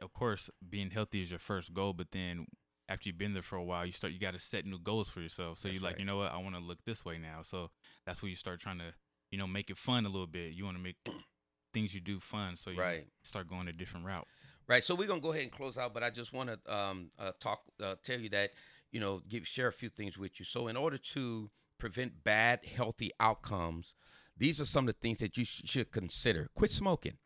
of 0.00 0.12
course, 0.12 0.48
being 0.68 0.90
healthy 0.90 1.20
is 1.22 1.30
your 1.30 1.38
first 1.38 1.74
goal. 1.74 1.92
But 1.92 2.08
then 2.12 2.46
after 2.88 3.08
you've 3.08 3.18
been 3.18 3.34
there 3.34 3.42
for 3.42 3.56
a 3.56 3.62
while, 3.64 3.84
you 3.84 3.92
start. 3.92 4.12
You 4.14 4.18
got 4.18 4.32
to 4.32 4.38
set 4.40 4.64
new 4.64 4.78
goals 4.78 5.08
for 5.10 5.20
yourself. 5.20 5.58
So 5.58 5.68
That's 5.68 5.74
you 5.78 5.84
like, 5.84 5.94
right. 5.94 6.00
you 6.00 6.06
know 6.06 6.16
what? 6.16 6.32
I 6.32 6.38
want 6.38 6.54
to 6.54 6.60
look 6.60 6.78
this 6.86 7.04
way 7.04 7.18
now. 7.18 7.42
So 7.42 7.70
that's 8.06 8.22
where 8.22 8.30
you 8.30 8.36
start 8.36 8.60
trying 8.60 8.78
to, 8.78 8.94
you 9.30 9.36
know, 9.38 9.46
make 9.46 9.68
it 9.68 9.76
fun 9.76 10.06
a 10.06 10.08
little 10.08 10.26
bit. 10.26 10.54
You 10.54 10.64
want 10.64 10.78
to 10.78 10.82
make 10.82 10.96
things 11.74 11.94
you 11.94 12.00
do 12.00 12.18
fun. 12.18 12.56
So 12.56 12.70
you 12.70 12.80
Right. 12.80 13.06
start 13.22 13.46
going 13.48 13.68
a 13.68 13.72
different 13.74 14.06
route. 14.06 14.26
Right. 14.66 14.82
So 14.82 14.94
we're 14.94 15.08
gonna 15.08 15.20
go 15.20 15.32
ahead 15.32 15.42
and 15.42 15.52
close 15.52 15.76
out, 15.76 15.92
but 15.92 16.02
I 16.02 16.08
just 16.10 16.32
want 16.32 16.48
to 16.50 16.74
um, 16.74 17.10
uh, 17.18 17.32
talk, 17.40 17.60
uh, 17.82 17.96
tell 18.02 18.18
you 18.18 18.28
that 18.30 18.50
you 18.90 19.00
know, 19.00 19.22
give 19.28 19.46
share 19.46 19.68
a 19.68 19.72
few 19.72 19.88
things 19.88 20.18
with 20.18 20.38
you. 20.38 20.44
So 20.44 20.68
in 20.68 20.76
order 20.76 20.98
to 20.98 21.50
prevent 21.78 22.24
bad 22.24 22.60
healthy 22.64 23.10
outcomes, 23.20 23.94
these 24.36 24.60
are 24.60 24.66
some 24.66 24.88
of 24.88 24.94
the 24.94 25.00
things 25.00 25.18
that 25.18 25.36
you 25.36 25.44
sh- 25.44 25.62
should 25.64 25.90
consider. 25.90 26.48
Quit 26.54 26.70
smoking. 26.70 27.18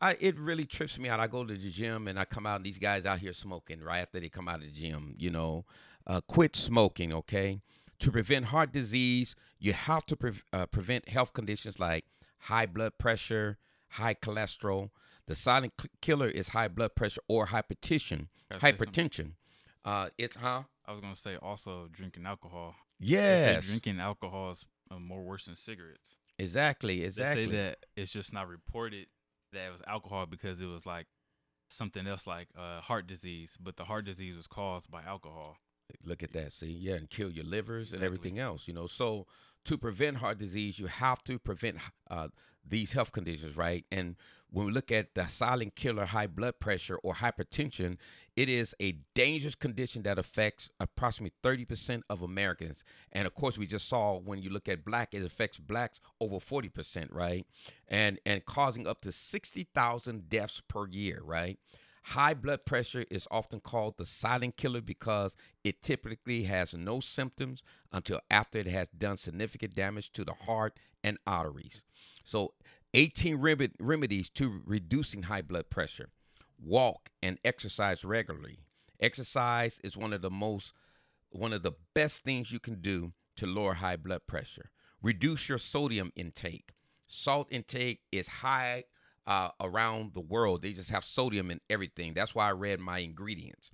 I, 0.00 0.16
it 0.20 0.38
really 0.38 0.66
trips 0.66 0.98
me 0.98 1.08
out. 1.08 1.20
I 1.20 1.26
go 1.26 1.44
to 1.44 1.54
the 1.54 1.70
gym 1.70 2.08
and 2.08 2.18
I 2.18 2.24
come 2.24 2.46
out, 2.46 2.56
and 2.56 2.66
these 2.66 2.78
guys 2.78 3.06
out 3.06 3.18
here 3.18 3.32
smoking 3.32 3.80
right 3.80 4.00
after 4.00 4.20
they 4.20 4.28
come 4.28 4.48
out 4.48 4.56
of 4.56 4.62
the 4.62 4.70
gym. 4.70 5.14
You 5.18 5.30
know, 5.30 5.64
uh, 6.06 6.20
quit 6.26 6.56
smoking. 6.56 7.12
Okay. 7.12 7.60
To 8.00 8.10
prevent 8.10 8.46
heart 8.46 8.72
disease, 8.72 9.34
you 9.58 9.72
have 9.72 10.04
to 10.06 10.16
pre- 10.16 10.42
uh, 10.52 10.66
prevent 10.66 11.08
health 11.08 11.32
conditions 11.32 11.78
like 11.78 12.04
high 12.40 12.66
blood 12.66 12.98
pressure, 12.98 13.56
high 13.90 14.14
cholesterol. 14.14 14.90
The 15.26 15.34
silent 15.34 15.72
killer 16.02 16.26
is 16.26 16.48
high 16.48 16.68
blood 16.68 16.94
pressure 16.96 17.22
or 17.28 17.46
hypertension. 17.46 18.28
Gotta 18.50 18.60
say 18.60 18.76
something. 18.76 18.88
Hypertension. 18.88 19.30
Uh, 19.84 20.08
it's 20.18 20.36
huh? 20.36 20.64
I 20.86 20.92
was 20.92 21.00
gonna 21.00 21.16
say 21.16 21.36
also 21.36 21.88
drinking 21.90 22.26
alcohol. 22.26 22.74
Yes. 22.98 23.66
drinking 23.66 24.00
alcohol 24.00 24.50
is 24.52 24.64
uh, 24.90 24.98
more 24.98 25.22
worse 25.22 25.46
than 25.46 25.56
cigarettes. 25.56 26.16
Exactly. 26.38 27.04
Exactly. 27.04 27.46
They 27.46 27.52
say 27.52 27.56
that 27.56 27.78
it's 27.96 28.12
just 28.12 28.32
not 28.32 28.48
reported 28.48 29.06
that 29.52 29.66
it 29.66 29.72
was 29.72 29.82
alcohol 29.86 30.26
because 30.26 30.60
it 30.60 30.66
was 30.66 30.84
like 30.84 31.06
something 31.68 32.06
else 32.06 32.26
like 32.26 32.48
uh, 32.58 32.80
heart 32.80 33.06
disease, 33.06 33.56
but 33.60 33.76
the 33.76 33.84
heart 33.84 34.04
disease 34.04 34.36
was 34.36 34.46
caused 34.46 34.90
by 34.90 35.02
alcohol. 35.02 35.56
Look 36.04 36.22
at 36.22 36.32
that. 36.32 36.52
See, 36.52 36.70
yeah, 36.70 36.94
and 36.94 37.10
kill 37.10 37.30
your 37.30 37.44
livers 37.44 37.92
and 37.92 38.02
everything 38.02 38.38
else. 38.38 38.66
You 38.66 38.74
know, 38.74 38.86
so 38.86 39.26
to 39.64 39.78
prevent 39.78 40.18
heart 40.18 40.38
disease, 40.38 40.78
you 40.78 40.86
have 40.86 41.22
to 41.24 41.38
prevent 41.38 41.78
uh, 42.10 42.28
these 42.66 42.92
health 42.92 43.12
conditions, 43.12 43.56
right? 43.56 43.84
And 43.90 44.16
when 44.50 44.66
we 44.66 44.72
look 44.72 44.92
at 44.92 45.14
the 45.14 45.26
silent 45.26 45.74
killer, 45.74 46.04
high 46.04 46.28
blood 46.28 46.60
pressure 46.60 46.96
or 47.02 47.14
hypertension, 47.14 47.96
it 48.36 48.48
is 48.48 48.74
a 48.80 48.98
dangerous 49.14 49.56
condition 49.56 50.04
that 50.04 50.18
affects 50.18 50.70
approximately 50.78 51.34
30% 51.42 52.02
of 52.08 52.22
Americans. 52.22 52.84
And 53.10 53.26
of 53.26 53.34
course, 53.34 53.58
we 53.58 53.66
just 53.66 53.88
saw 53.88 54.16
when 54.16 54.42
you 54.42 54.50
look 54.50 54.68
at 54.68 54.84
black, 54.84 55.12
it 55.12 55.24
affects 55.24 55.58
blacks 55.58 56.00
over 56.20 56.36
40%, 56.36 57.08
right? 57.10 57.46
And 57.88 58.20
and 58.24 58.44
causing 58.44 58.86
up 58.86 59.00
to 59.02 59.12
60,000 59.12 60.28
deaths 60.28 60.62
per 60.68 60.86
year, 60.86 61.20
right? 61.24 61.58
High 62.08 62.34
blood 62.34 62.66
pressure 62.66 63.06
is 63.10 63.26
often 63.30 63.60
called 63.60 63.96
the 63.96 64.04
silent 64.04 64.58
killer 64.58 64.82
because 64.82 65.34
it 65.64 65.82
typically 65.82 66.42
has 66.44 66.74
no 66.74 67.00
symptoms 67.00 67.62
until 67.92 68.20
after 68.30 68.58
it 68.58 68.66
has 68.66 68.88
done 68.88 69.16
significant 69.16 69.74
damage 69.74 70.12
to 70.12 70.22
the 70.22 70.34
heart 70.34 70.78
and 71.02 71.18
arteries. 71.26 71.82
So, 72.24 72.54
18 72.94 73.36
rem- 73.36 73.72
remedies 73.78 74.30
to 74.30 74.62
reducing 74.64 75.24
high 75.24 75.42
blood 75.42 75.70
pressure. 75.70 76.10
Walk 76.62 77.10
and 77.22 77.38
exercise 77.44 78.04
regularly. 78.04 78.60
Exercise 79.00 79.80
is 79.84 79.96
one 79.96 80.12
of 80.12 80.22
the 80.22 80.30
most 80.30 80.72
one 81.30 81.52
of 81.52 81.62
the 81.62 81.72
best 81.94 82.22
things 82.22 82.52
you 82.52 82.60
can 82.60 82.80
do 82.80 83.12
to 83.36 83.46
lower 83.46 83.74
high 83.74 83.96
blood 83.96 84.22
pressure. 84.26 84.70
Reduce 85.02 85.48
your 85.48 85.58
sodium 85.58 86.12
intake. 86.14 86.70
Salt 87.08 87.48
intake 87.50 88.00
is 88.12 88.28
high 88.28 88.84
uh, 89.26 89.48
around 89.60 90.14
the 90.14 90.20
world. 90.20 90.62
They 90.62 90.72
just 90.72 90.90
have 90.90 91.04
sodium 91.04 91.50
in 91.50 91.60
everything. 91.68 92.14
That's 92.14 92.34
why 92.34 92.48
I 92.48 92.52
read 92.52 92.80
my 92.80 92.98
ingredients. 92.98 93.70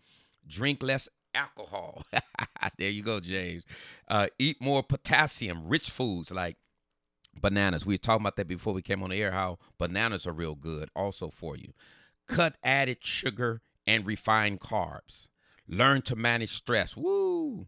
Drink 0.47 0.83
less 0.83 1.09
alcohol. 1.35 2.05
there 2.79 2.91
you 2.91 3.03
go, 3.03 3.21
James. 3.21 3.65
Uh, 4.09 4.29
eat 4.39 4.61
more 4.61 4.83
potassium 4.83 5.69
rich 5.69 5.91
foods 5.91 6.31
like 6.31 6.57
bananas. 7.39 7.87
We 7.87 7.95
were 7.95 7.99
talking 7.99 8.23
about 8.23 8.37
that 8.37 8.49
before 8.49 8.73
we 8.73 8.83
came 8.83 9.03
on 9.03 9.11
the 9.11 9.23
air, 9.23 9.33
how 9.33 9.59
bananas 9.79 10.27
are 10.27 10.33
real 10.33 10.55
good 10.55 10.89
also 10.95 11.31
for 11.31 11.57
you. 11.57 11.73
Cut 12.27 12.57
added 12.63 12.99
sugar 13.01 13.63
and 13.87 14.07
refined 14.07 14.61
carbs. 14.61 15.29
Learn 15.69 16.03
to 16.03 16.17
manage 16.17 16.53
stress. 16.53 16.97
Woo! 16.97 17.67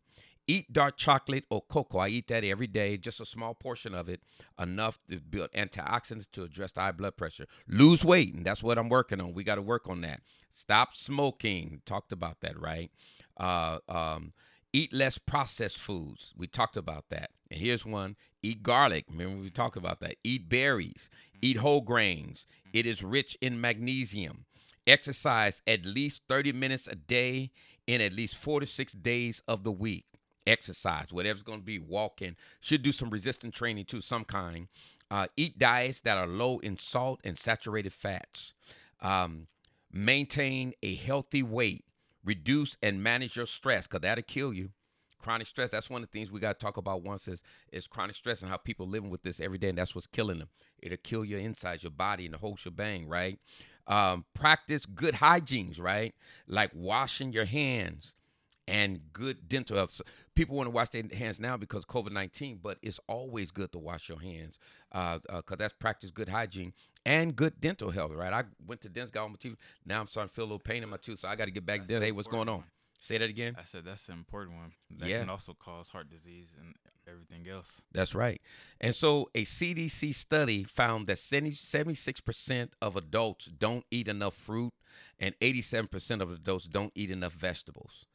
Eat 0.49 0.73
dark 0.73 0.97
chocolate 0.97 1.45
or 1.51 1.63
cocoa. 1.63 1.99
I 1.99 2.09
eat 2.09 2.27
that 2.29 2.45
every 2.45 2.67
day, 2.67 2.97
just 2.97 3.21
a 3.21 3.27
small 3.27 3.55
portion 3.55 3.95
of 3.95 4.09
it, 4.09 4.21
enough 4.59 4.99
to 5.09 5.21
build 5.21 5.53
antioxidants 5.53 6.31
to 6.33 6.43
address 6.43 6.73
high 6.75 6.91
blood 6.91 7.17
pressure. 7.17 7.47
Lose 7.69 8.05
weight, 8.05 8.35
and 8.35 8.45
that's 8.45 8.63
what 8.63 8.77
I'm 8.77 8.89
working 8.89 9.21
on. 9.21 9.35
We 9.35 9.45
got 9.45 9.55
to 9.55 9.63
work 9.63 9.89
on 9.89 10.01
that. 10.01 10.21
Stop 10.53 10.97
smoking. 10.97 11.81
Talked 11.87 12.13
about 12.13 12.41
that, 12.41 12.61
right? 12.61 12.91
Uh, 13.37 13.79
um, 13.89 14.33
eat 14.73 14.93
less 14.93 15.17
processed 15.17 15.79
foods. 15.79 16.35
We 16.37 16.49
talked 16.49 16.77
about 16.77 17.05
that. 17.11 17.31
And 17.51 17.61
here's 17.61 17.87
one 17.87 18.17
eat 18.43 18.63
garlic. 18.63 19.07
Remember, 19.11 19.43
we 19.43 19.51
talked 19.51 19.77
about 19.77 20.01
that. 20.01 20.17
Eat 20.25 20.49
berries, 20.49 21.11
eat 21.41 21.59
whole 21.59 21.81
grains. 21.81 22.47
It 22.73 22.87
is 22.87 23.03
rich 23.03 23.37
in 23.41 23.61
magnesium. 23.61 24.45
Exercise 24.87 25.63
at 25.67 25.85
least 25.85 26.23
30 26.29 26.53
minutes 26.53 26.87
a 26.89 26.95
day 26.95 27.51
in 27.87 28.01
at 28.01 28.13
least 28.13 28.37
four 28.37 28.61
to 28.61 28.67
six 28.67 28.93
days 28.93 29.43
of 29.47 29.65
the 29.65 29.73
week. 29.73 30.07
Exercise, 30.47 31.13
whatever's 31.13 31.43
going 31.43 31.61
to 31.61 31.65
be, 31.65 31.79
walking. 31.79 32.37
Should 32.61 32.83
do 32.83 32.93
some 32.93 33.11
resistance 33.11 33.55
training 33.55 33.85
too, 33.85 34.01
some 34.01 34.25
kind. 34.25 34.69
Uh, 35.11 35.27
eat 35.37 35.59
diets 35.59 36.01
that 36.01 36.17
are 36.17 36.27
low 36.27 36.59
in 36.61 36.79
salt 36.79 37.21
and 37.23 37.39
saturated 37.39 37.93
fats. 37.93 38.55
Um, 39.01 39.47
maintain 39.93 40.73
a 40.83 40.95
healthy 40.95 41.43
weight. 41.43 41.85
Reduce 42.25 42.77
and 42.83 43.03
manage 43.03 43.37
your 43.37 43.47
stress 43.47 43.87
because 43.87 44.01
that'll 44.01 44.23
kill 44.23 44.53
you. 44.53 44.71
Chronic 45.23 45.47
stress, 45.47 45.71
that's 45.71 45.89
one 45.89 46.03
of 46.03 46.11
the 46.11 46.19
things 46.19 46.31
we 46.31 46.41
got 46.41 46.59
to 46.59 46.65
talk 46.65 46.77
about 46.77 47.03
once 47.03 47.29
is, 47.29 47.43
is 47.73 47.87
chronic 47.87 48.17
stress 48.17 48.43
and 48.43 48.51
how 48.51 48.57
people 48.57 48.87
living 48.87 49.11
with 49.11 49.23
this 49.23 49.41
every 49.41 49.59
day, 49.59 49.69
and 49.69 49.79
that's 49.79 49.95
what's 49.95 50.07
killing 50.07 50.39
them. 50.39 50.49
It'll 50.83 50.99
kill 50.99 51.25
your 51.25 51.39
insides, 51.39 51.83
your 51.83 51.93
body, 51.93 52.25
and 52.27 52.35
the 52.35 52.39
whole 52.39 52.57
shebang, 52.57 53.07
right? 53.07 53.39
Um, 53.87 54.25
practice 54.35 54.87
good 54.87 55.15
hygienes, 55.15 55.81
right? 55.81 56.15
Like 56.47 56.71
washing 56.75 57.33
your 57.33 57.47
hands 57.47 58.15
and 58.69 59.01
good 59.13 59.49
dental 59.49 59.77
health. 59.77 59.91
So 59.91 60.05
people 60.35 60.57
want 60.57 60.67
to 60.67 60.71
wash 60.71 60.91
their 60.91 61.03
hands 61.13 61.41
now 61.41 61.57
because 61.57 61.85
COVID 61.85 62.13
19, 62.13 62.61
but 62.63 62.79
it's 62.83 63.01
always 63.09 63.51
good 63.51 63.73
to 63.73 63.79
wash 63.79 64.09
your 64.09 64.21
hands 64.21 64.59
because 64.91 65.21
uh, 65.29 65.37
uh, 65.51 65.57
that's 65.57 65.75
practice 65.79 66.11
good 66.11 66.29
hygiene 66.29 66.73
and 67.05 67.35
good 67.35 67.61
dental 67.61 67.91
health, 67.91 68.13
right? 68.13 68.33
I 68.33 68.45
went 68.65 68.81
to 68.83 68.89
dentist, 68.89 69.15
got 69.15 69.25
on 69.25 69.31
my 69.31 69.37
teeth. 69.41 69.57
Now 69.85 70.01
I'm 70.01 70.09
starting 70.09 70.29
to 70.29 70.35
feel 70.35 70.45
a 70.45 70.47
little 70.47 70.59
pain 70.59 70.83
in 70.83 70.89
my 70.89 70.97
tooth, 70.97 71.21
so 71.21 71.29
I 71.29 71.37
got 71.37 71.47
to 71.47 71.51
get 71.51 71.67
back 71.67 71.87
there. 71.87 72.01
Hey, 72.01 72.13
what's 72.13 72.29
going 72.29 72.49
on? 72.49 72.65
Say 73.03 73.19
that 73.19 73.29
again. 73.29 73.57
I 73.59 73.65
said 73.65 73.85
that's 73.85 74.09
an 74.09 74.15
important 74.15 74.57
one. 74.57 74.73
That 74.99 75.09
yeah. 75.09 75.19
can 75.19 75.29
also 75.29 75.55
cause 75.55 75.89
heart 75.89 76.09
disease 76.09 76.53
and 76.57 76.77
everything 77.09 77.53
else. 77.53 77.83
That's 77.91 78.15
right. 78.15 78.41
And 78.81 78.95
so 78.95 79.29
a 79.35 79.45
CDC 79.45 80.15
study 80.15 80.63
found 80.63 81.09
that 81.09 81.17
76% 81.17 82.69
of 82.81 82.97
adults 82.97 83.47
don't 83.47 83.85
eat 83.91 84.07
enough 84.07 84.35
fruit 84.35 84.73
and 85.19 85.35
87% 85.41 86.21
of 86.21 86.31
adults 86.31 86.67
don't 86.67 86.93
eat 86.95 87.11
enough 87.11 87.33
vegetables. 87.33 88.07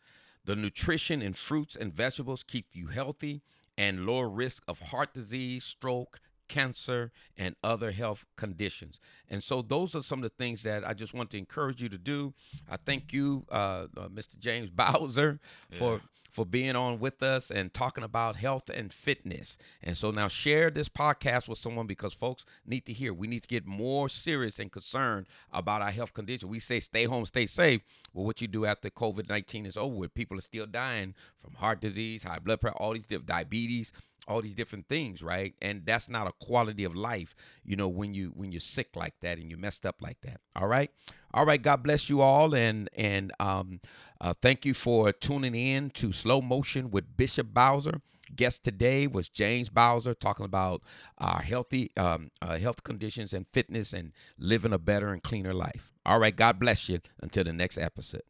The 0.46 0.56
nutrition 0.56 1.22
in 1.22 1.34
fruits 1.34 1.76
and 1.76 1.94
vegetables 1.94 2.44
keep 2.44 2.68
you 2.72 2.88
healthy 2.88 3.42
and 3.78 4.06
lower 4.06 4.30
risk 4.30 4.64
of 4.70 4.80
heart 4.80 5.14
disease, 5.14 5.66
stroke, 5.66 6.22
cancer, 6.48 7.12
and 7.38 7.56
other 7.64 7.92
health 7.92 8.26
conditions. 8.36 9.00
And 9.30 9.44
so, 9.44 9.62
those 9.62 9.96
are 9.96 10.04
some 10.04 10.20
of 10.20 10.24
the 10.24 10.44
things 10.44 10.64
that 10.64 10.88
I 10.88 10.94
just 10.94 11.14
want 11.14 11.30
to 11.32 11.38
encourage 11.38 11.82
you 11.82 11.90
to 11.90 11.98
do. 11.98 12.34
I 12.70 12.78
thank 12.78 13.14
you, 13.14 13.46
uh, 13.52 13.88
uh, 13.96 14.08
Mr. 14.10 14.38
James 14.40 14.70
Bowser, 14.76 15.40
yeah. 15.72 15.78
for 15.80 16.02
for 16.38 16.46
being 16.46 16.76
on 16.76 17.00
with 17.00 17.24
us 17.24 17.50
and 17.50 17.74
talking 17.74 18.04
about 18.04 18.36
health 18.36 18.70
and 18.70 18.94
fitness. 18.94 19.58
And 19.82 19.98
so 19.98 20.12
now 20.12 20.28
share 20.28 20.70
this 20.70 20.88
podcast 20.88 21.50
with 21.50 21.58
someone 21.58 21.88
because 21.88 22.14
folks 22.14 22.46
need 22.64 22.86
to 22.86 22.94
hear. 22.94 23.12
We 23.12 23.26
need 23.26 23.42
to 23.42 23.48
get 23.48 23.66
more 23.66 24.08
serious 24.08 24.60
and 24.60 24.72
concerned 24.72 25.26
about 25.52 25.82
our 25.82 25.90
health 25.90 26.14
condition. 26.14 26.48
We 26.48 26.60
say 26.60 26.80
stay 26.80 27.06
home, 27.06 27.26
stay 27.26 27.48
safe. 27.48 27.82
Well, 28.14 28.24
what 28.24 28.40
you 28.40 28.48
do 28.48 28.68
after 28.68 28.92
COVID 28.92 29.28
19 29.28 29.66
is 29.66 29.78
over 29.78 29.96
with, 29.96 30.14
people 30.14 30.38
are 30.38 30.42
still 30.42 30.68
dying 30.68 31.16
from 31.40 31.56
heart 31.56 31.82
disease, 31.82 32.22
high 32.22 32.38
blood 32.38 32.62
pressure, 32.62 32.78
all 32.78 32.94
these 32.94 33.08
different 33.08 33.26
diabetes, 33.26 33.92
all 34.28 34.42
these 34.42 34.56
different 34.56 34.88
things, 34.88 35.22
right? 35.22 35.54
And 35.62 35.86
that's 35.86 36.10
not 36.10 36.28
a 36.28 36.32
quality 36.32 36.84
of 36.84 36.96
life, 36.96 37.36
you 37.64 37.76
know, 37.76 37.88
when 37.88 38.14
you 38.14 38.32
when 38.36 38.52
you're 38.52 38.60
sick 38.62 38.90
like 38.96 39.16
that 39.22 39.38
and 39.38 39.50
you're 39.50 39.60
messed 39.60 39.86
up 39.86 40.02
like 40.02 40.22
that. 40.22 40.42
All 40.56 40.68
right, 40.68 40.92
all 41.34 41.46
right. 41.46 41.62
God 41.62 41.84
bless 41.84 42.10
you 42.10 42.22
all, 42.22 42.54
and 42.54 42.90
and 42.96 43.32
um, 43.40 43.80
uh, 44.22 44.34
thank 44.42 44.66
you 44.66 44.74
for 44.74 45.12
tuning 45.12 45.56
in 45.56 45.90
to 45.92 46.12
Slow 46.12 46.42
Motion 46.42 46.92
with 46.92 47.16
Bishop 47.18 47.54
Bowser. 47.54 48.02
Guest 48.36 48.64
today 48.64 49.08
was 49.08 49.30
James 49.30 49.70
Bowser 49.70 50.14
talking 50.14 50.46
about 50.46 50.84
our 51.18 51.42
healthy 51.42 51.92
um, 51.96 52.32
uh, 52.42 52.58
health 52.58 52.84
conditions 52.84 53.34
and 53.34 53.46
fitness 53.54 53.94
and 53.94 54.12
living 54.38 54.74
a 54.74 54.78
better 54.78 55.14
and 55.14 55.24
cleaner 55.24 55.54
life. 55.54 55.94
All 56.06 56.20
right, 56.20 56.36
God 56.36 56.60
bless 56.60 56.90
you. 56.90 57.00
Until 57.22 57.46
the 57.46 57.54
next 57.54 57.78
episode. 57.78 58.24